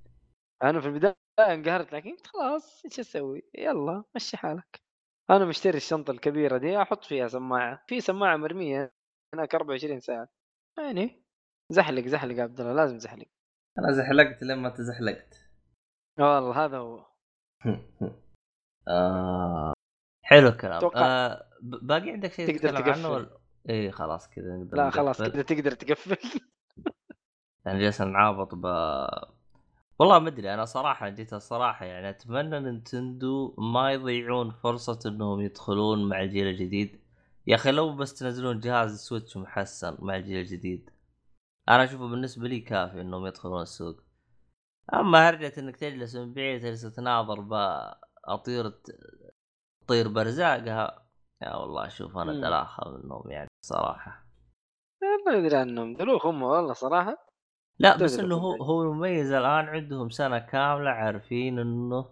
أنا 0.63 0.81
في 0.81 0.87
البداية 0.87 1.15
انقهرت 1.39 1.93
لكن 1.93 2.17
خلاص 2.25 2.85
إيش 2.85 2.99
أسوي؟ 2.99 3.43
يلا 3.57 4.03
مشي 4.15 4.37
حالك. 4.37 4.79
أنا 5.29 5.45
مشتري 5.45 5.77
الشنطة 5.77 6.11
الكبيرة 6.11 6.57
دي 6.57 6.81
أحط 6.81 7.03
فيها 7.03 7.27
سماعة. 7.27 7.83
في 7.87 8.01
سماعة 8.01 8.37
مرمية 8.37 8.93
هناك 9.33 9.55
24 9.55 9.99
ساعة. 9.99 10.27
يعني 10.77 11.23
زحلق 11.71 12.07
زحلق 12.07 12.39
عبد 12.39 12.61
الله 12.61 12.73
لازم 12.73 12.99
زحلق. 12.99 13.25
أنا 13.79 13.91
زحلقت 13.91 14.43
لما 14.43 14.69
تزحلقت. 14.69 15.49
والله 16.19 16.65
هذا 16.65 16.77
هو. 16.77 17.05
آه. 18.87 19.73
حلو 20.25 20.47
الكلام. 20.47 20.91
آه 20.95 21.49
باقي 21.61 22.11
عندك 22.11 22.31
شيء 22.31 22.47
تقدر 22.47 22.69
تتكلم 22.69 22.93
عنه 22.93 22.93
تقفل. 22.93 23.07
ولا؟ 23.07 23.39
إيه 23.69 23.91
خلاص 23.91 24.29
كذا 24.29 24.67
لا 24.73 24.89
خلاص. 24.89 25.21
كذا 25.21 25.41
تقدر 25.41 25.71
تقفل. 25.71 26.39
يعني 27.65 27.79
جالسين 27.79 28.11
نعابط 28.11 28.55
ب 28.55 28.65
والله 29.99 30.19
ما 30.19 30.27
أدري 30.29 30.53
أنا 30.53 30.65
صراحة 30.65 31.09
جيت 31.09 31.33
الصراحة 31.33 31.85
يعني 31.85 32.09
أتمنى 32.09 32.59
نينتندو 32.59 33.55
ما 33.57 33.91
يضيعون 33.91 34.51
فرصة 34.51 34.99
إنهم 35.05 35.41
يدخلون 35.41 36.09
مع 36.09 36.21
الجيل 36.21 36.47
الجديد 36.47 36.99
يا 37.47 37.55
أخي 37.55 37.71
لو 37.71 37.95
بس 37.95 38.13
تنزلون 38.13 38.59
جهاز 38.59 38.99
Switch 38.99 39.37
محسن 39.37 39.97
مع 39.99 40.15
الجيل 40.15 40.39
الجديد 40.39 40.89
أنا 41.69 41.83
أشوفه 41.83 42.07
بالنسبة 42.07 42.47
لي 42.47 42.59
كافي 42.59 43.01
إنهم 43.01 43.25
يدخلون 43.25 43.61
السوق. 43.61 44.01
أما 44.93 45.29
هرجة 45.29 45.53
إنك 45.57 45.75
تجلس 45.75 46.15
من 46.15 46.33
بعيد 46.33 46.61
تجلس 46.61 46.81
تناظر 46.81 47.39
باطير 47.41 48.69
تطير 49.81 50.07
برزاقها 50.07 51.05
يا 51.41 51.55
والله 51.55 51.87
أشوف 51.87 52.17
أنا. 52.17 52.33
دلاخه 52.33 52.89
منهم 52.91 53.31
يعني 53.31 53.47
صراحة. 53.65 54.25
ما 55.27 55.37
أدري 55.37 55.55
عنهم 55.57 55.93
دلوخ 55.93 56.25
هم 56.25 56.43
والله 56.43 56.73
صراحة. 56.73 57.24
لا 57.79 57.97
بس 57.97 58.19
إنه 58.19 58.35
هو 58.35 58.63
هو 58.63 58.81
المميز 58.81 59.31
الآن 59.31 59.65
عندهم 59.65 60.09
سنة 60.09 60.39
كاملة 60.39 60.89
عارفين 60.89 61.59
إنه 61.59 62.09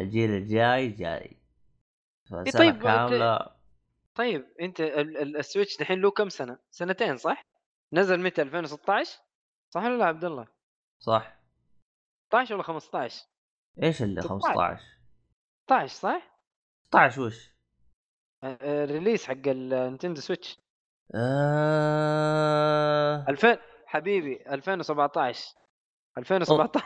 الجيل 0.00 0.30
الجاي 0.30 0.88
جاي 0.88 1.36
فسنة 2.24 2.50
طيب، 2.58 2.82
كاملة 2.82 3.46
طيب 4.14 4.46
أنت 4.60 4.80
ال- 4.80 5.16
ال- 5.16 5.36
ال 5.36 5.42
Switch 5.42 5.78
دحين 5.80 6.00
له 6.00 6.10
كم 6.10 6.28
سنة؟ 6.28 6.58
سنتين 6.70 7.16
صح؟ 7.16 7.42
نزل 7.92 8.20
متى 8.20 8.42
2016 8.42 9.18
صح 9.70 9.82
ولا 9.82 9.98
لا 9.98 10.04
عبد 10.04 10.24
الله؟ 10.24 10.46
صح 10.98 11.36
16 12.28 12.54
ولا 12.54 12.62
15 12.62 13.24
إيش 13.82 14.02
اللي 14.02 14.20
16. 14.22 14.28
15 14.34 14.82
16 15.66 15.94
صح؟ 15.94 16.22
16 16.88 17.22
وش؟ 17.22 17.50
ال 18.44 18.54
release 18.54 19.24
حق 19.24 19.34
النينتندو 19.46 20.20
Switch 20.20 20.58
آه... 21.14 23.24
2000 23.28 23.58
حبيبي 23.90 24.42
2017 24.54 25.54
2017 26.18 26.84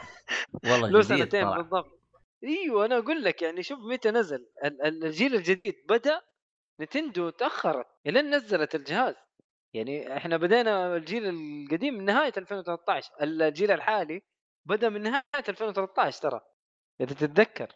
والله 0.65 0.89
له 0.89 1.03
سنتين. 1.03 1.45
بالضبط. 1.57 2.01
أيوه 2.45 2.85
أنا 2.85 2.99
أقول 2.99 3.25
لك 3.25 3.43
يعني 3.43 3.63
شوف 3.63 3.79
متى 3.79 4.11
نزل 4.11 4.47
ال- 4.65 4.83
ال- 4.83 5.05
الجيل 5.05 5.35
الجديد 5.35 5.75
بدأ 5.89 6.21
نينتندو 6.81 7.31
تأخرت 7.31 7.87
إلين 8.07 8.35
نزلت 8.35 8.75
الجهاز. 8.75 9.15
يعني 9.75 10.17
إحنا 10.17 10.37
بدينا 10.37 10.97
الجيل 10.97 11.25
القديم 11.29 11.95
من 11.95 12.05
نهاية 12.05 12.33
2013 12.37 13.11
الجيل 13.23 13.71
الحالي 13.71 14.23
بدأ 14.67 14.89
من 14.89 15.03
نهاية 15.03 15.23
2013 15.49 16.23
ترى. 16.23 16.41
إذا 17.01 17.15
تتذكر. 17.15 17.73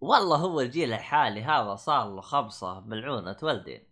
والله 0.00 0.36
هو 0.36 0.60
الجيل 0.60 0.92
الحالي 0.92 1.42
هذا 1.42 1.74
صار 1.74 2.14
له 2.14 2.20
خبصه 2.20 2.80
ملعونة 2.80 3.36
والدين. 3.42 3.91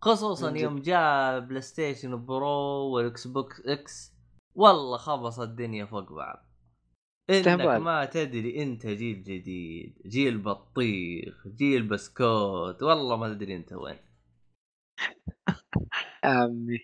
خصوصا. 0.00 0.50
يوم 0.56 0.78
جاء 0.80 1.40
بلاي 1.40 1.60
ستيشن 1.60 2.24
Pro 2.26 2.90
والإكس 2.94 3.26
بوكس 3.26 3.60
X 3.66 4.12
والله 4.54 4.96
خبص 4.96 5.40
الدنيا 5.40 5.84
فوق 5.84 6.12
بعض 6.12 6.44
إنك. 7.30 7.60
ما 7.60 8.04
تدري 8.04 8.62
أنت 8.62 8.86
جيل 8.86 9.22
جديد 9.22 9.98
جيل 10.06 10.38
بطيخ 10.38 11.48
جيل 11.48 11.88
بسكوت 11.88 12.82
والله 12.82 13.16
ما 13.16 13.28
تدري 13.34 13.56
أنت 13.56 13.72
وين 13.72 13.98
عمي 16.24 16.78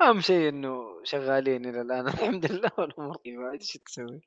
أهم 0.00 0.20
شيء 0.20 0.48
إنه 0.48 1.00
شغالين 1.04 1.66
إلى 1.66 1.80
الآن 1.80 2.08
الحمد 2.08 2.52
لله 2.52 2.70
والأمور 2.78 3.16
طيبه 3.16 3.50
إيش 3.52 3.72
تسوي؟ 3.86 4.20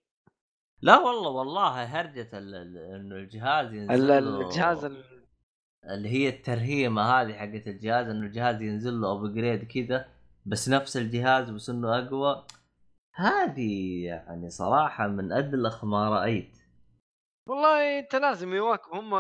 لا 0.82 0.98
والله 1.00 1.30
والله 1.30 1.84
هرجة 1.84 2.30
إنه 2.38 3.16
الجهاز 3.16 3.74
ينزل 3.74 4.12
الجهاز 4.12 4.86
ال- 4.86 5.21
اللي 5.90 6.10
هي 6.10 6.30
الترهيمة 6.30 7.02
هذه 7.02 7.34
حقت 7.34 7.68
الجهاز 7.68 8.08
إنه 8.10 8.26
الجهاز 8.26 8.62
ينزل 8.62 9.02
له 9.02 9.12
ابجريد 9.12 9.64
كذا 9.64 10.10
بس 10.46 10.70
نفس 10.70 10.98
الجهاز 10.98 11.50
بس 11.50 11.70
إنه 11.70 12.00
أقوى. 12.00 12.46
هذه 13.16 14.04
يعني 14.06 14.50
صراحة 14.50 15.08
من 15.08 15.32
أدلخ 15.32 15.86
ما 15.86 16.10
رأيت. 16.10 16.58
والله 17.48 18.00
أنت 18.00 18.16
لازم 18.16 18.54
يواكب 18.54 18.94
هم 18.94 19.14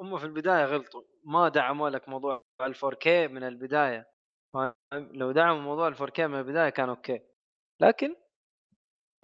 هم 0.00 0.18
في 0.18 0.24
البداية 0.24 0.64
غلطوا. 0.64 1.02
ما 1.24 1.48
دعموا 1.48 1.90
لك 1.90 2.08
موضوع 2.08 2.44
ال 2.60 2.74
4K 2.74 3.06
من 3.06 3.42
البداية؟ 3.42 4.10
لو 4.92 5.32
دعموا 5.32 5.62
موضوع 5.62 5.88
ال 5.88 5.96
4K 5.96 6.20
من 6.20 6.38
البداية 6.38 6.70
كان 6.70 6.88
أوكي. 6.88 7.20
لكن 7.80 8.16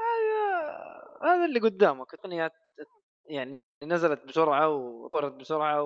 هذا 0.01 1.33
هذا 1.33 1.45
اللي 1.45 1.61
قدامك. 1.61 2.11
تقنيات 2.11 2.53
يعني 3.27 3.63
نزلت 3.83 4.25
بسرعة 4.25 4.69
وطرت 4.69 5.33
بسرعة 5.33 5.83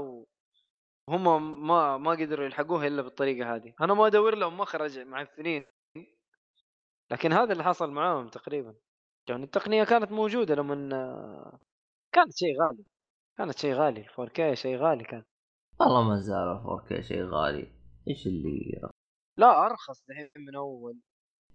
وهم 1.08 1.66
ما 1.66 1.96
ما 1.96 2.10
قدروا 2.10 2.44
يلحقوها 2.46 2.86
إلا 2.86 3.02
بالطريقة 3.02 3.54
هذه. 3.54 3.74
أنا 3.80 3.94
ما 3.94 4.06
أدور 4.06 4.34
لهم 4.34 4.58
مخرج 4.58 4.98
معفنين 4.98 5.64
لكن 7.10 7.32
هذا 7.32 7.52
اللي 7.52 7.64
حصل 7.64 7.90
معاهم 7.90 8.28
تقريبا. 8.28 8.74
يعني 9.28 9.44
التقنية 9.44 9.84
كانت 9.84 10.12
موجودة 10.12 10.54
لما 10.54 11.58
كانت 12.12 12.36
شيء 12.36 12.62
غالي. 12.62 12.84
كانت 13.38 13.58
شيء 13.58 13.74
غالي. 13.74 14.00
ال 14.00 14.30
4K 14.30 14.54
شيء 14.54 14.76
غالي 14.76 15.04
كان. 15.04 15.24
والله 15.80 16.02
ما 16.02 16.20
زال 16.20 16.62
4K 16.64 17.00
شيء 17.00 17.24
غالي. 17.24 17.72
إيش 18.08 18.26
اللي؟ 18.26 18.90
لا 19.38 19.66
أرخص 19.66 20.04
دحين 20.08 20.30
من 20.36 20.56
أول. 20.56 21.00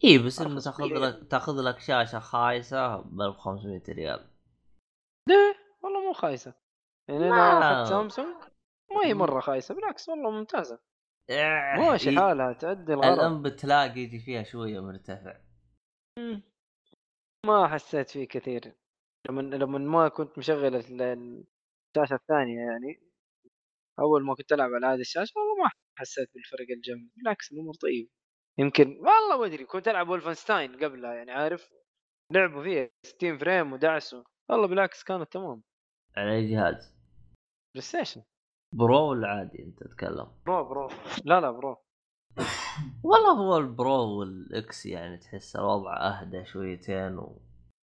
إي 0.03 0.17
بس 0.17 0.41
إنه 0.41 0.59
تأخذ. 0.59 0.83
لك 0.83 1.31
تأخذ 1.31 1.61
لك 1.61 1.79
شاشة 1.79 2.19
خايسة 2.19 2.97
ب 2.97 3.21
1500 3.21 3.81
ريال. 3.89 4.29
ليه؟ 5.29 5.55
والله 5.83 5.99
مو 5.99 6.13
خايسة. 6.13 6.53
يعني 7.07 7.27
أنا 7.27 7.59
اخذت 7.59 7.89
سامسونج؟ 7.89 8.35
ما 8.95 9.05
هي 9.07 9.13
مرة 9.13 9.39
خايسة 9.39 9.75
بالعكس 9.75 10.09
والله 10.09 10.31
ممتازة. 10.31 10.79
ماشي 11.77 12.09
إيه، 12.09 12.15
حالها 12.19 12.53
تأدي 12.53 12.93
الغرض 12.93 13.19
الان 13.19 13.41
بتلاقي 13.41 13.99
يجي 13.99 14.19
فيها 14.19 14.43
شوية 14.43 14.79
مرتفع. 14.79 15.41
مم. 16.19 16.43
ما 17.45 17.67
حسيت 17.67 18.09
فيه 18.09 18.27
كثير. 18.27 18.75
لما 19.29 19.41
لما 19.41 19.77
ما 19.79 20.07
كنت 20.09 20.37
مشغل 20.37 20.75
ال- 20.75 21.01
ال- 21.01 21.43
الشاشة 21.97 22.15
الثانية 22.15 22.59
يعني 22.59 23.11
أول 23.99 24.25
ما 24.25 24.35
كنت 24.35 24.51
ألعب 24.53 24.69
على 24.73 24.87
هذه 24.87 24.99
الشاشة 24.99 25.33
والله 25.39 25.63
ما 25.63 25.69
حسيت 25.99 26.29
بالفرق 26.33 26.67
الجامد 26.77 27.09
بالعكس 27.15 27.51
الأمور 27.51 27.73
طيبة. 27.73 28.09
يمكن 28.57 28.87
والله 28.97 29.37
ما 29.39 29.45
أدري 29.45 29.65
كنت 29.65 29.87
ألعب 29.87 30.09
ولفنستاين 30.09 30.75
قبلها 30.83 31.13
يعني 31.13 31.31
عارف؟ 31.31 31.69
لعبوا 32.31 32.63
فيها 32.63 32.89
60 33.05 33.37
frame 33.37 33.73
ودعسوا 33.73 34.23
والله 34.49 34.67
بالعكس 34.67 35.03
كانت 35.03 35.31
تمام. 35.33 35.63
على 36.17 36.35
أي 36.35 36.51
جهاز؟ 36.51 36.95
بلاي 37.75 37.81
ستيشن 37.81 38.23
Pro 38.73 39.09
ولا 39.09 39.27
عادي 39.27 39.63
انت 39.63 39.83
تتكلم؟ 39.83 40.27
Pro 40.45 40.63
Pro. 40.63 40.89
لا 41.25 41.41
لا 41.41 41.51
Pro. 41.51 41.77
والله 43.03 43.31
هو 43.31 43.57
ال 43.57 43.73
Pro 43.73 44.19
وال 44.19 44.63
X 44.63 44.85
يعني 44.85 45.17
تحس 45.17 45.55
الوضع 45.55 45.97
أهدى 45.97 46.45
شويتين 46.45 47.17
و... 47.17 47.41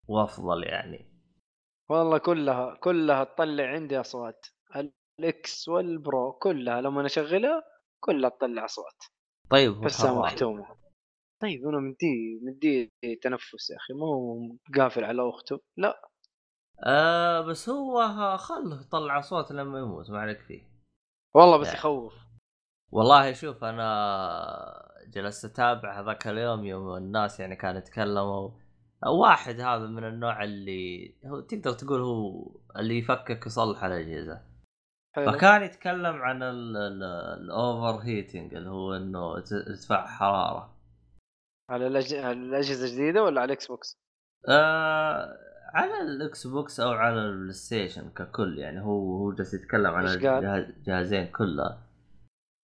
وأفضل 0.09 0.65
يعني. 0.65 1.07
والله 1.91 2.19
كلها 2.19 2.75
كلها 2.75 3.25
تطلع 3.25 3.65
عندي 3.65 4.01
أصوات. 4.01 4.47
ال 5.21 5.45
X 5.45 5.69
وال 5.69 5.94
Pro 5.94 6.33
كلها 6.33 6.81
لما 6.81 7.07
أشغلها 7.07 7.63
كلها 8.01 8.31
تطلع 8.31 8.65
أصوات. 8.65 9.05
طيب 9.51 9.81
بس. 9.81 10.05
مختومة. 10.05 10.77
طيب 11.43 11.69
أنا 11.69 11.79
مدي 11.79 12.41
مدي 12.43 12.93
تنفس 13.23 13.71
يا 13.71 13.77
أخي 13.77 13.95
مو 13.95 14.59
قافل 14.79 15.05
على 15.05 15.29
أخته. 15.29 15.61
لا. 15.77 16.09
آه 16.85 17.41
بس 17.41 17.69
هو 17.69 18.37
خله 18.37 18.81
يطلع 18.81 19.21
صوت 19.21 19.53
لما 19.53 19.79
يموت 19.79 20.11
ما 20.11 20.19
عليك 20.21 20.41
فيه. 20.41 20.78
والله 21.35 21.57
بس. 21.57 21.75
يخوف 21.75 22.15
والله 22.93 23.33
شوف 23.33 23.65
أنا 23.65 24.89
جلست 25.09 25.45
أتابع 25.45 26.01
هذاك 26.01 26.27
اليوم 26.27 26.65
يوم 26.65 26.97
الناس 26.97 27.41
يعني 27.41 27.57
كانوا 27.57 27.79
يتكلموا 27.79 28.51
واحد 29.07 29.61
هذا 29.61 29.87
من 29.87 30.05
النوع 30.05 30.45
اللي 30.45 31.15
هو 31.27 31.41
تقدر 31.41 31.73
تقول 31.73 32.01
هو 32.01 32.51
اللي 32.77 32.99
يفكك 32.99 33.47
يصلح 33.47 33.85
الأجهزة 33.85 34.43
حلو 35.17 35.33
فكان 35.33 35.63
يتكلم 35.63 36.23
عن 36.23 36.43
ال 36.43 37.99
overheating 38.05 38.55
اللي 38.55 38.71
هو 38.71 38.95
إنه 38.95 39.37
ارتفاع 39.37 40.07
حرارة. 40.07 40.75
على 41.71 41.87
الأجهزة 41.87 42.85
الجديدة 42.85 43.23
ولا 43.23 43.41
على 43.41 43.47
الاكس 43.47 43.67
بوكس؟ 43.67 43.99
آه 44.49 45.37
على 45.75 46.03
الاكس 46.03 46.47
بوكس 46.47 46.81
أو 46.81 46.91
على 46.91 47.15
البلاي 47.21 47.53
ستيشن 47.53 48.11
ككل 48.11 48.59
يعني 48.59 48.81
هو 48.81 49.17
هو 49.17 49.33
جالس 49.33 49.55
يتكلم؟ 49.55 49.95
الجهاز- 49.97 50.65
الجهازين 50.77 51.27
كلها 51.27 51.79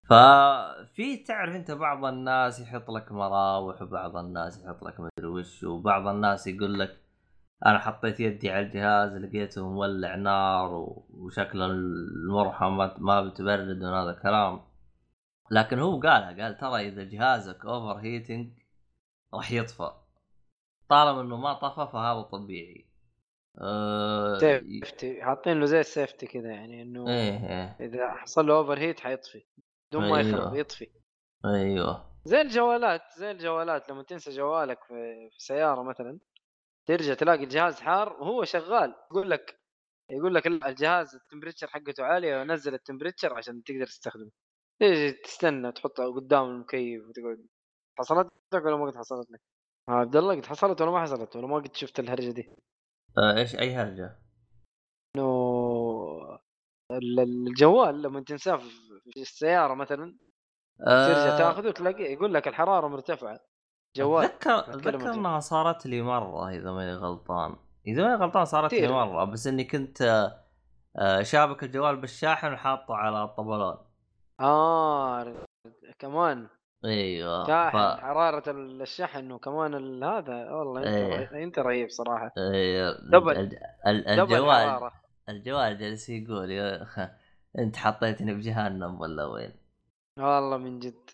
ففي 0.09 1.17
تعرف 1.17 1.55
أنت 1.57 1.71
بعض 1.71 2.05
الناس 2.05 2.61
يحط 2.61 2.91
لك 2.91 3.13
مراوح 3.13 3.83
وبعض 3.83 4.17
الناس 4.17 4.65
يحط 4.65 4.85
لك 4.85 5.01
مدري 5.01 5.27
وش 5.27 5.65
وبعض 5.65 6.07
الناس 6.07 6.47
يقول 6.47 6.79
لك 6.79 7.01
أنا 7.67 7.79
حطيت 7.79 8.21
يدي 8.21 8.51
على 8.51 8.67
الجهاز 8.67 9.13
لقيته 9.17 9.69
مولع 9.69 10.15
نار 10.15 10.73
وشكل 11.11 11.63
المروحه 11.63 12.69
ما 12.71 12.95
ما 12.99 13.23
بتبرد 13.23 13.77
من 13.83 13.85
هذا 13.95 14.11
الكلام. 14.11 14.61
لكن 15.51 15.79
هو 15.79 16.01
قالها 16.01 16.43
قال 16.45 16.57
ترى 16.57 16.89
إذا 16.89 17.05
جهازك 17.05 17.65
overheating 17.67 18.49
راح 19.35 19.53
يطفى 19.53 19.91
طالما 20.89 21.21
إنه 21.21 21.37
ما 21.37 21.53
طفى 21.53 21.93
فهذا 21.93 22.21
طبيعي. 22.23 22.94
أه... 23.61 24.39
safety 24.39 25.23
حاطين 25.23 25.61
له 25.61 25.67
زي 25.67 25.81
ال 25.81 25.87
safety 25.87 26.27
كذا 26.27 26.51
يعني 26.51 26.83
إنه 26.83 27.09
إيه 27.09 27.49
إيه. 27.49 27.77
إذا 27.87 28.15
حصل 28.15 28.47
له 28.47 28.57
overheat 28.57 29.01
حيطفي. 29.01 29.45
بدون 29.91 30.11
ما 30.11 30.21
يخرب. 30.21 30.55
يطفي. 30.55 30.91
أيوه. 31.45 32.15
زي 32.25 32.41
الجوالات 32.41 33.03
زي 33.17 33.31
الجوالات 33.31 33.91
لما 33.91 34.03
تنسى 34.03 34.31
جوالك 34.31 34.85
في, 34.85 35.29
في 35.33 35.45
سيارة 35.45 35.83
مثلا 35.83 36.19
ترجع 36.87 37.15
تلاقي 37.15 37.45
الجهاز 37.45 37.81
حار 37.81 38.13
وهو 38.13 38.45
شغال. 38.45 38.95
يقول 39.11 39.31
لك 39.31 39.61
يقول 40.11 40.35
لك 40.35 40.47
الجهاز 40.47 41.15
ال 41.15 41.19
temperature 41.19 41.67
حقته 41.67 42.05
عالية 42.05 42.41
ونزل 42.41 42.75
ال 42.75 42.80
temperature 42.80 43.35
عشان 43.35 43.63
تقدر 43.63 43.87
تستخدمه. 43.87 44.31
تيجي 44.79 45.13
تستنى 45.13 45.73
تحطه 45.73 46.15
قدام 46.15 46.45
المكيف 46.45 47.09
وتقعد. 47.09 47.47
حصلت 47.99 48.33
لك 48.55 48.65
ولا 48.65 48.77
ما 48.77 48.87
قد 48.87 48.97
حصلت 48.97 49.31
لك؟ 49.31 49.41
عبد 49.89 50.17
الله 50.17 50.35
قد 50.35 50.47
حصلت 50.47 50.81
ولا 50.83 50.91
ما 50.91 51.03
حصلت؟ 51.03 51.37
ولا 51.37 51.47
ما 51.47 51.57
قد 51.57 51.77
شفت 51.77 52.01
الهرجة 52.01 52.31
دي؟ 52.31 52.51
أه 53.19 53.37
إيش 53.37 53.55
أي 53.57 53.75
هرجة؟ 53.75 54.19
إنه 55.17 56.39
ال- 56.91 57.21
الجوال 57.21 58.03
لما 58.03 58.21
تنساه 58.21 58.57
في- 58.57 59.21
السيارة 59.21 59.75
مثلا 59.75 60.17
ترجع 60.81 61.35
أه... 61.35 61.39
تاخذه 61.39 61.71
تلاقي 61.71 62.03
يقول 62.05 62.35
لك 62.35 62.49
الحرارة 62.49 62.89
مرتفعة. 62.89 63.41
جوال 63.97 64.25
اتذكر 64.25 64.59
أتذكر 64.59 65.15
إنها 65.15 65.41
صارت 65.41 65.87
لي 65.87 66.03
مرة 66.03 66.49
إذا 66.51 66.73
ماني 66.73 66.95
غلطان. 66.95 67.57
إذا 67.87 68.03
ماني 68.03 68.15
غلطان 68.15 68.45
صارت 68.45 68.73
لي. 68.75 68.89
مرة 68.89 69.25
بس 69.25 69.47
إني 69.47 69.65
كنت 69.65 70.03
آه، 70.97 71.23
شابك 71.23 71.65
الجوال 71.65 71.97
بالشاحن 71.97 72.53
وحاطه 72.53 72.95
على 72.95 73.25
الطبلون 73.25 73.77
آه 74.41 75.47
كمان. 75.99 76.49
أيوه 76.85 77.47
شاحن 77.47 77.79
ف... 77.79 78.01
حرارة 78.01 78.51
الشحن 78.83 79.33
وكمان 79.33 80.03
هذا 80.05 80.51
والله 80.51 80.81
أنت. 80.81 81.13
رهيب. 81.13 81.33
أنت 81.43 81.59
رهيب 81.59 81.91
صراحة 81.91 82.33
أيوه 82.39 82.93
double. 83.13 83.37
ال- 83.39 83.59
ال- 83.87 84.03
double 84.17 84.35
الجوال 84.35 84.91
الجوال 85.29 85.79
جالس 85.79 86.09
يقول 86.09 86.51
يا 86.51 86.83
أخ، 86.83 86.99
أنت 87.59 87.77
حطيتني 87.77 88.35
بجهنم 88.35 89.01
ولا 89.01 89.25
وين؟ 89.25 89.53
والله 90.19 90.57
من 90.57 90.79
جد 90.79 91.11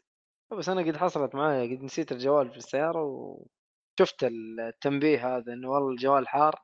بس 0.59 0.69
أنا 0.69 0.81
قد 0.83 0.97
حصلت 0.97 1.35
معايا 1.35 1.77
قد 1.77 1.83
نسيت 1.83 2.13
الجوال 2.13 2.51
في 2.51 2.57
السيارة 2.57 3.03
وشفت 3.03 4.25
التنبيه 4.25 5.37
هذا 5.37 5.53
إنه 5.53 5.71
والله 5.71 5.91
الجوال 5.91 6.29
حار 6.29 6.61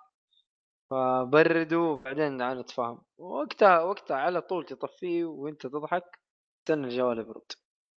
فبردوا 0.91 1.93
وبعدين 1.93 2.53
نتفاهم 2.61 2.99
وقتها 3.19 3.83
وقتها 3.83 4.17
على 4.17 4.41
طول 4.41 4.65
تطفيه 4.67 5.25
وأنت 5.25 5.67
تضحك 5.67 6.19
استنى 6.61 6.85
الجوال 6.87 7.19
يبرد 7.19 7.53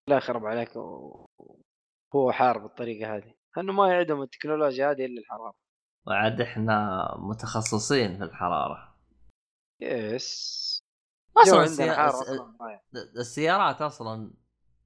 لا 0.07 0.17
يخرب 0.17 0.45
عليك 0.45 0.75
وهو 0.75 2.31
حار 2.31 2.57
بالطريقة 2.57 3.15
هذه. 3.15 3.34
لأنه 3.57 3.73
ما 3.73 3.93
يعدم 3.93 4.21
التكنولوجيا 4.21 4.91
هذه 4.91 5.05
إلا 5.05 5.21
الحرارة. 5.21 5.53
وعاد 6.07 6.41
إحنا 6.41 7.07
متخصصين 7.17 8.17
في 8.17 8.23
الحرارة. 8.23 8.95
Yes. 9.81 10.57
أصلا 11.38 11.53
جو 11.53 11.61
السيا... 11.61 11.84
عندنا 11.85 11.97
حاره 11.97 12.21
الس- 12.21 12.29
أصلا 12.29 12.55
معايا. 12.59 12.81
السيارات 12.95 13.81
أصلا 13.81 14.31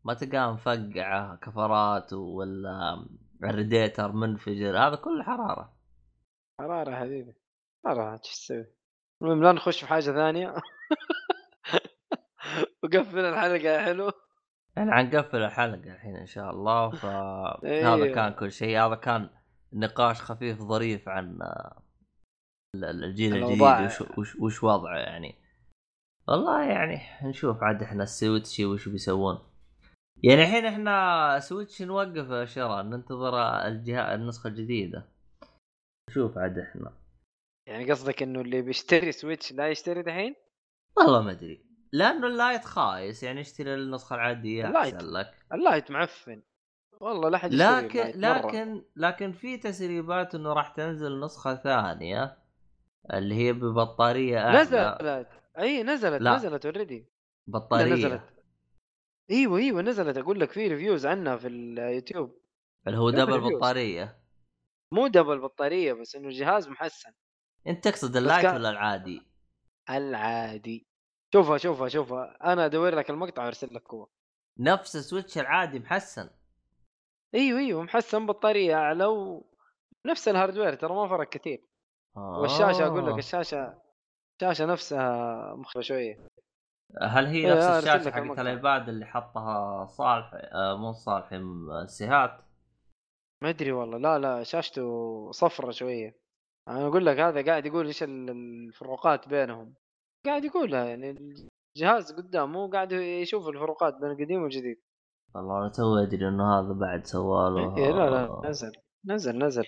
ما 0.04 0.14
تلقاها 0.14 0.52
مفقعه 0.52 1.36
كفرات 1.36 2.14
ولا 2.14 3.06
الريديتر 3.44 4.12
منفجر 4.12 4.78
هذا 4.78 4.96
كله 4.96 5.24
حرارة. 5.24 5.74
حرارة 6.60 6.96
حبيبي. 6.96 7.36
راح 7.86 8.12
إيش 8.12 8.22
تسوي؟ 8.22 8.66
المهم 9.22 9.44
لا 9.44 9.52
نخش 9.52 9.82
في 9.82 9.88
حاجة 9.88 10.12
ثانية. 10.12 10.56
وقفل 12.84 13.20
الحلقة 13.20 13.70
يا 13.70 13.86
حلو؟ 13.86 14.12
إحنا 14.78 14.96
حنقفل 14.96 15.38
الحلقة 15.44 15.94
الحين 15.94 16.16
إن 16.16 16.26
شاء 16.26 16.50
الله 16.52 16.90
فهذا 16.90 17.62
أيوه. 18.04 18.16
كان 18.16 18.34
كل 18.34 18.52
شيء 18.52 18.80
هذا 18.80 18.96
كان 18.96 19.30
نقاش 19.74 20.22
خفيف 20.22 20.60
ظريف 20.62 21.10
عن 21.10 21.42
ال- 22.76 22.86
ال- 22.86 23.04
الجيل 23.04 23.36
الجديد. 23.36 23.86
وش, 23.86 24.02
وش, 24.18 24.36
وش 24.36 24.64
وضعه 24.64 24.98
يعني 24.98 25.36
والله 26.28 26.64
يعني 26.64 27.00
نشوف 27.30 27.64
عاد 27.64 27.84
إحنا 27.84 28.04
ال 28.04 28.12
Switch 28.12 28.60
وش 28.60 28.90
بيسوون 28.90 29.40
يعني 30.24 30.42
الحين 30.42 30.66
إحنا 30.66 31.40
Switch 31.40 31.82
نوقف 31.82 32.50
شرى 32.50 32.84
ننتظر 32.84 33.40
الجهاز 33.68 34.20
النسخة 34.20 34.48
الجديدة 34.48 35.06
نشوف 36.10 36.38
عاد 36.38 36.60
إحنا 36.60 36.94
يعني 37.68 37.92
قصدك 37.92 38.24
إنه 38.24 38.42
اللي 38.42 38.62
بيشتري 38.62 39.12
Switch 39.12 39.54
لا 39.54 39.70
يشتري 39.70 40.02
دحين؟ 40.04 40.36
والله 40.98 41.22
ما 41.22 41.32
أدري 41.32 41.66
لأنه 41.94 42.28
ال 42.28 42.35
Lite 42.35 42.66
خايس 42.66 43.24
يعني 43.24 43.42
اشتري 43.42 43.74
النسخة 43.74 44.16
العادية 44.16 44.68
ال 44.68 44.72
Lite. 44.72 44.94
احسن 44.96 45.08
لك 45.12 45.46
ال 45.54 45.61
Lite 45.61 45.92
معفن 45.92 46.42
والله 47.02 47.30
لا 47.30 47.38
حد 47.38 47.54
لكن 47.54 48.00
ال 48.00 48.03
Lite 48.03 48.18
مرة. 48.18 48.48
لكن 48.52 48.84
لكن 48.96 49.32
في 49.32 49.58
تسريبات 49.58 50.36
إنه 50.36 50.54
راح 50.54 50.68
تنزل 50.70 51.20
نسخة 51.20 51.56
ثانية 51.56 52.38
اللي 53.14 53.36
هي 53.36 53.54
ببطارية 53.54 54.40
أعلى 54.40 54.62
نزلت 54.62 55.28
إي 55.60 55.84
نزلت 55.84 56.22
لا. 56.22 56.36
نزلت 56.36 56.66
already 56.66 57.06
بطارية 57.48 57.94
نزلت. 57.94 58.22
إيوه 59.32 59.58
إيوه 59.58 59.82
نزلت 59.82 60.18
أقول 60.18 60.40
لك 60.40 60.52
في 60.52 60.68
reviews 60.68 61.06
عنها 61.06 61.38
في 61.38 61.48
اليوتيوب 61.48 62.42
اللي 62.88 62.98
هو 63.00 63.10
double 63.10 63.34
reviews. 63.34 63.54
بطارية 63.54 64.18
مو 64.94 65.08
double 65.08 65.40
بطارية 65.40 65.94
بس 65.94 66.16
إنه 66.16 66.28
الجهاز 66.28 66.68
محسن 66.70 67.12
أنت 67.68 67.88
تقصد 67.88 68.18
ال 68.18 68.23
Lite 68.23 68.42
كان- 68.42 68.56
ولا 68.56 68.70
العادي؟ 68.70 69.22
العادي 69.90 70.88
شوفها 71.34 71.58
شوفها 71.58 71.88
شوفها 71.88 72.38
أنا 72.54 72.66
أدور 72.66 72.96
لك 72.96 73.10
المقطع 73.10 73.44
وأرسل 73.44 73.76
لك 73.76 73.94
هو. 73.94 74.08
نفس 74.60 74.96
ال 74.96 75.02
Switch 75.02 75.38
العادي 75.38 75.80
محسن. 75.80 76.30
أيوه 77.36 77.60
أيوه 77.60 77.84
محسن 77.84 78.26
بطارية 78.26 78.76
أعلى 78.76 79.06
ونفس 79.06 80.28
ال 80.28 80.33
hardware 80.33 80.76
ترى 80.76 80.94
ما 80.96 81.08
فرق 81.08 81.30
كثير. 81.30 81.64
والشاشة 82.16 82.88
أقول 82.88 83.06
لك 83.08 83.14
آه. 83.14 83.18
الشاشة 83.18 83.82
الشاشة 84.42 84.66
نفسها 84.66 85.56
مخربه 85.56 85.82
شوية. 85.84 86.28
هل 87.02 87.26
هي 87.26 87.46
إيه، 87.48 87.54
نفس 87.54 87.66
الشاشة 87.66 88.12
حقت. 88.12 88.40
ال 88.40 88.50
iPad 88.50 88.90
اللي 88.90 89.06
حطها 89.06 89.86
صالح 89.86 90.32
آه 90.34 90.78
مو 90.78 90.92
صالح 90.92 91.30
سيهات؟ 91.86 92.38
ما 93.44 93.50
أدري 93.50 93.72
والله. 93.72 93.98
لا 93.98 94.20
لا 94.20 94.44
شاشته 94.44 95.32
صفرة 95.32 95.72
شوية. 95.72 96.18
أنا 96.68 96.88
أقول 96.88 97.06
لك 97.06 97.20
هذا 97.20 97.46
قاعد 97.46 97.66
يقول 97.66 97.86
إيش 97.88 98.04
ال- 98.04 98.30
الفروقات 98.30 99.28
بينهم. 99.28 99.74
قاعد 100.26 100.46
يقولها 100.46 100.86
يعني 100.86 101.10
الجهاز 101.78 102.12
قدامه 102.12 102.70
قاعد 102.70 102.92
يشوف 102.92 103.48
الفروقات 103.48 103.94
بين 104.02 104.12
القديم 104.12 104.42
والجديد. 104.42 104.82
والله 105.36 105.58
أنا 105.58 105.70
تو 105.70 105.96
أدري 105.96 106.28
إنه 106.28 106.60
هذا 106.60 106.74
بعد 106.74 107.06
سواله 107.06 107.78
إيه 107.78 107.92
لا 107.92 108.10
لا 108.10 108.50
نزل 108.50 108.72
نزل 109.06 109.38
نزل. 109.38 109.66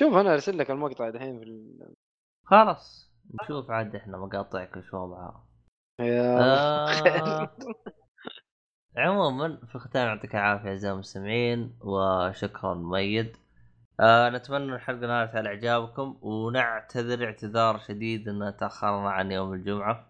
شوف 0.00 0.14
أنا 0.14 0.34
أرسل 0.34 0.58
لك 0.58 0.70
المقطع 0.70 1.10
دحين 1.10 1.38
في 1.38 1.44
ال... 1.44 1.94
خلاص 2.44 3.12
نشوف 3.42 3.70
عاد 3.70 3.96
إحنا 3.96 4.18
مقاطعك 4.18 4.76
وش 4.76 4.94
وضعها. 4.94 5.48
يا 6.00 6.38
آه. 6.40 7.50
عموما 8.96 9.66
في 9.66 9.74
الختام 9.74 10.06
يعطيك 10.06 10.34
العافية 10.34 10.68
أعزائي 10.68 10.94
المستمعين 10.94 11.78
وشكرا 11.80 12.74
مؤيد. 12.74 13.36
آه 14.00 14.30
نتمنى 14.30 14.74
الحلقة 14.74 15.06
نالت 15.06 15.34
على 15.36 15.48
إعجابكم 15.48 16.18
ونعتذر 16.22 17.24
اعتذار 17.24 17.78
شديد 17.78 18.28
إن 18.28 18.56
تأخرنا 18.60 19.10
عن 19.10 19.32
يوم 19.32 19.52
الجمعة. 19.52 20.06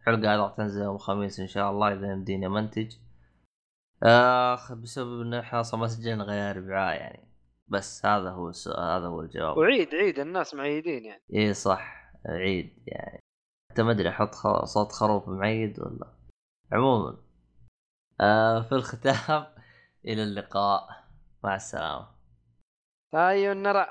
الحلقة 0.00 0.34
هذه 0.34 0.36
راح 0.36 0.52
تنزل 0.56 0.82
يوم 0.82 0.94
الخميس 0.94 1.40
إن 1.40 1.46
شاء 1.46 1.70
الله 1.70 1.92
إذا 1.92 2.12
يمديني 2.12 2.48
منتج 2.48 2.96
آخ 4.02 4.72
بسبب 4.72 5.20
إن 5.20 5.34
إحنا 5.34 5.60
أصلا 5.60 5.80
ما 5.80 5.86
سجلنا 5.86 6.24
غير 6.24 6.70
يعني. 6.70 7.28
بس 7.68 8.06
هذا 8.06 8.30
هو 8.30 8.48
السؤال 8.48 8.80
هذا 9.00 9.06
هو 9.06 9.20
الجواب. 9.20 9.56
وعيد 9.56 9.94
عيد 9.94 10.18
الناس 10.18 10.54
معيدين 10.54 11.04
يعني. 11.04 11.22
إيه 11.32 11.52
صح 11.52 12.12
عيد 12.26 12.78
يعني. 12.86 13.20
حتى 13.70 13.82
ما 13.82 13.90
أدري 13.90 14.08
أحط 14.08 14.34
خ- 14.34 14.64
صوت 14.64 14.92
خروف 14.92 15.28
معيد 15.28 15.80
ولا. 15.80 16.12
عموما 16.72 17.16
آه 18.20 18.60
في 18.62 18.72
الختام 18.72 19.46
إلى 20.04 20.22
اللقاء. 20.22 20.88
مع 21.44 21.54
السلامة. 21.54 22.06
طيب، 23.12 23.20
هاي 23.20 23.52
النرى 23.52 23.86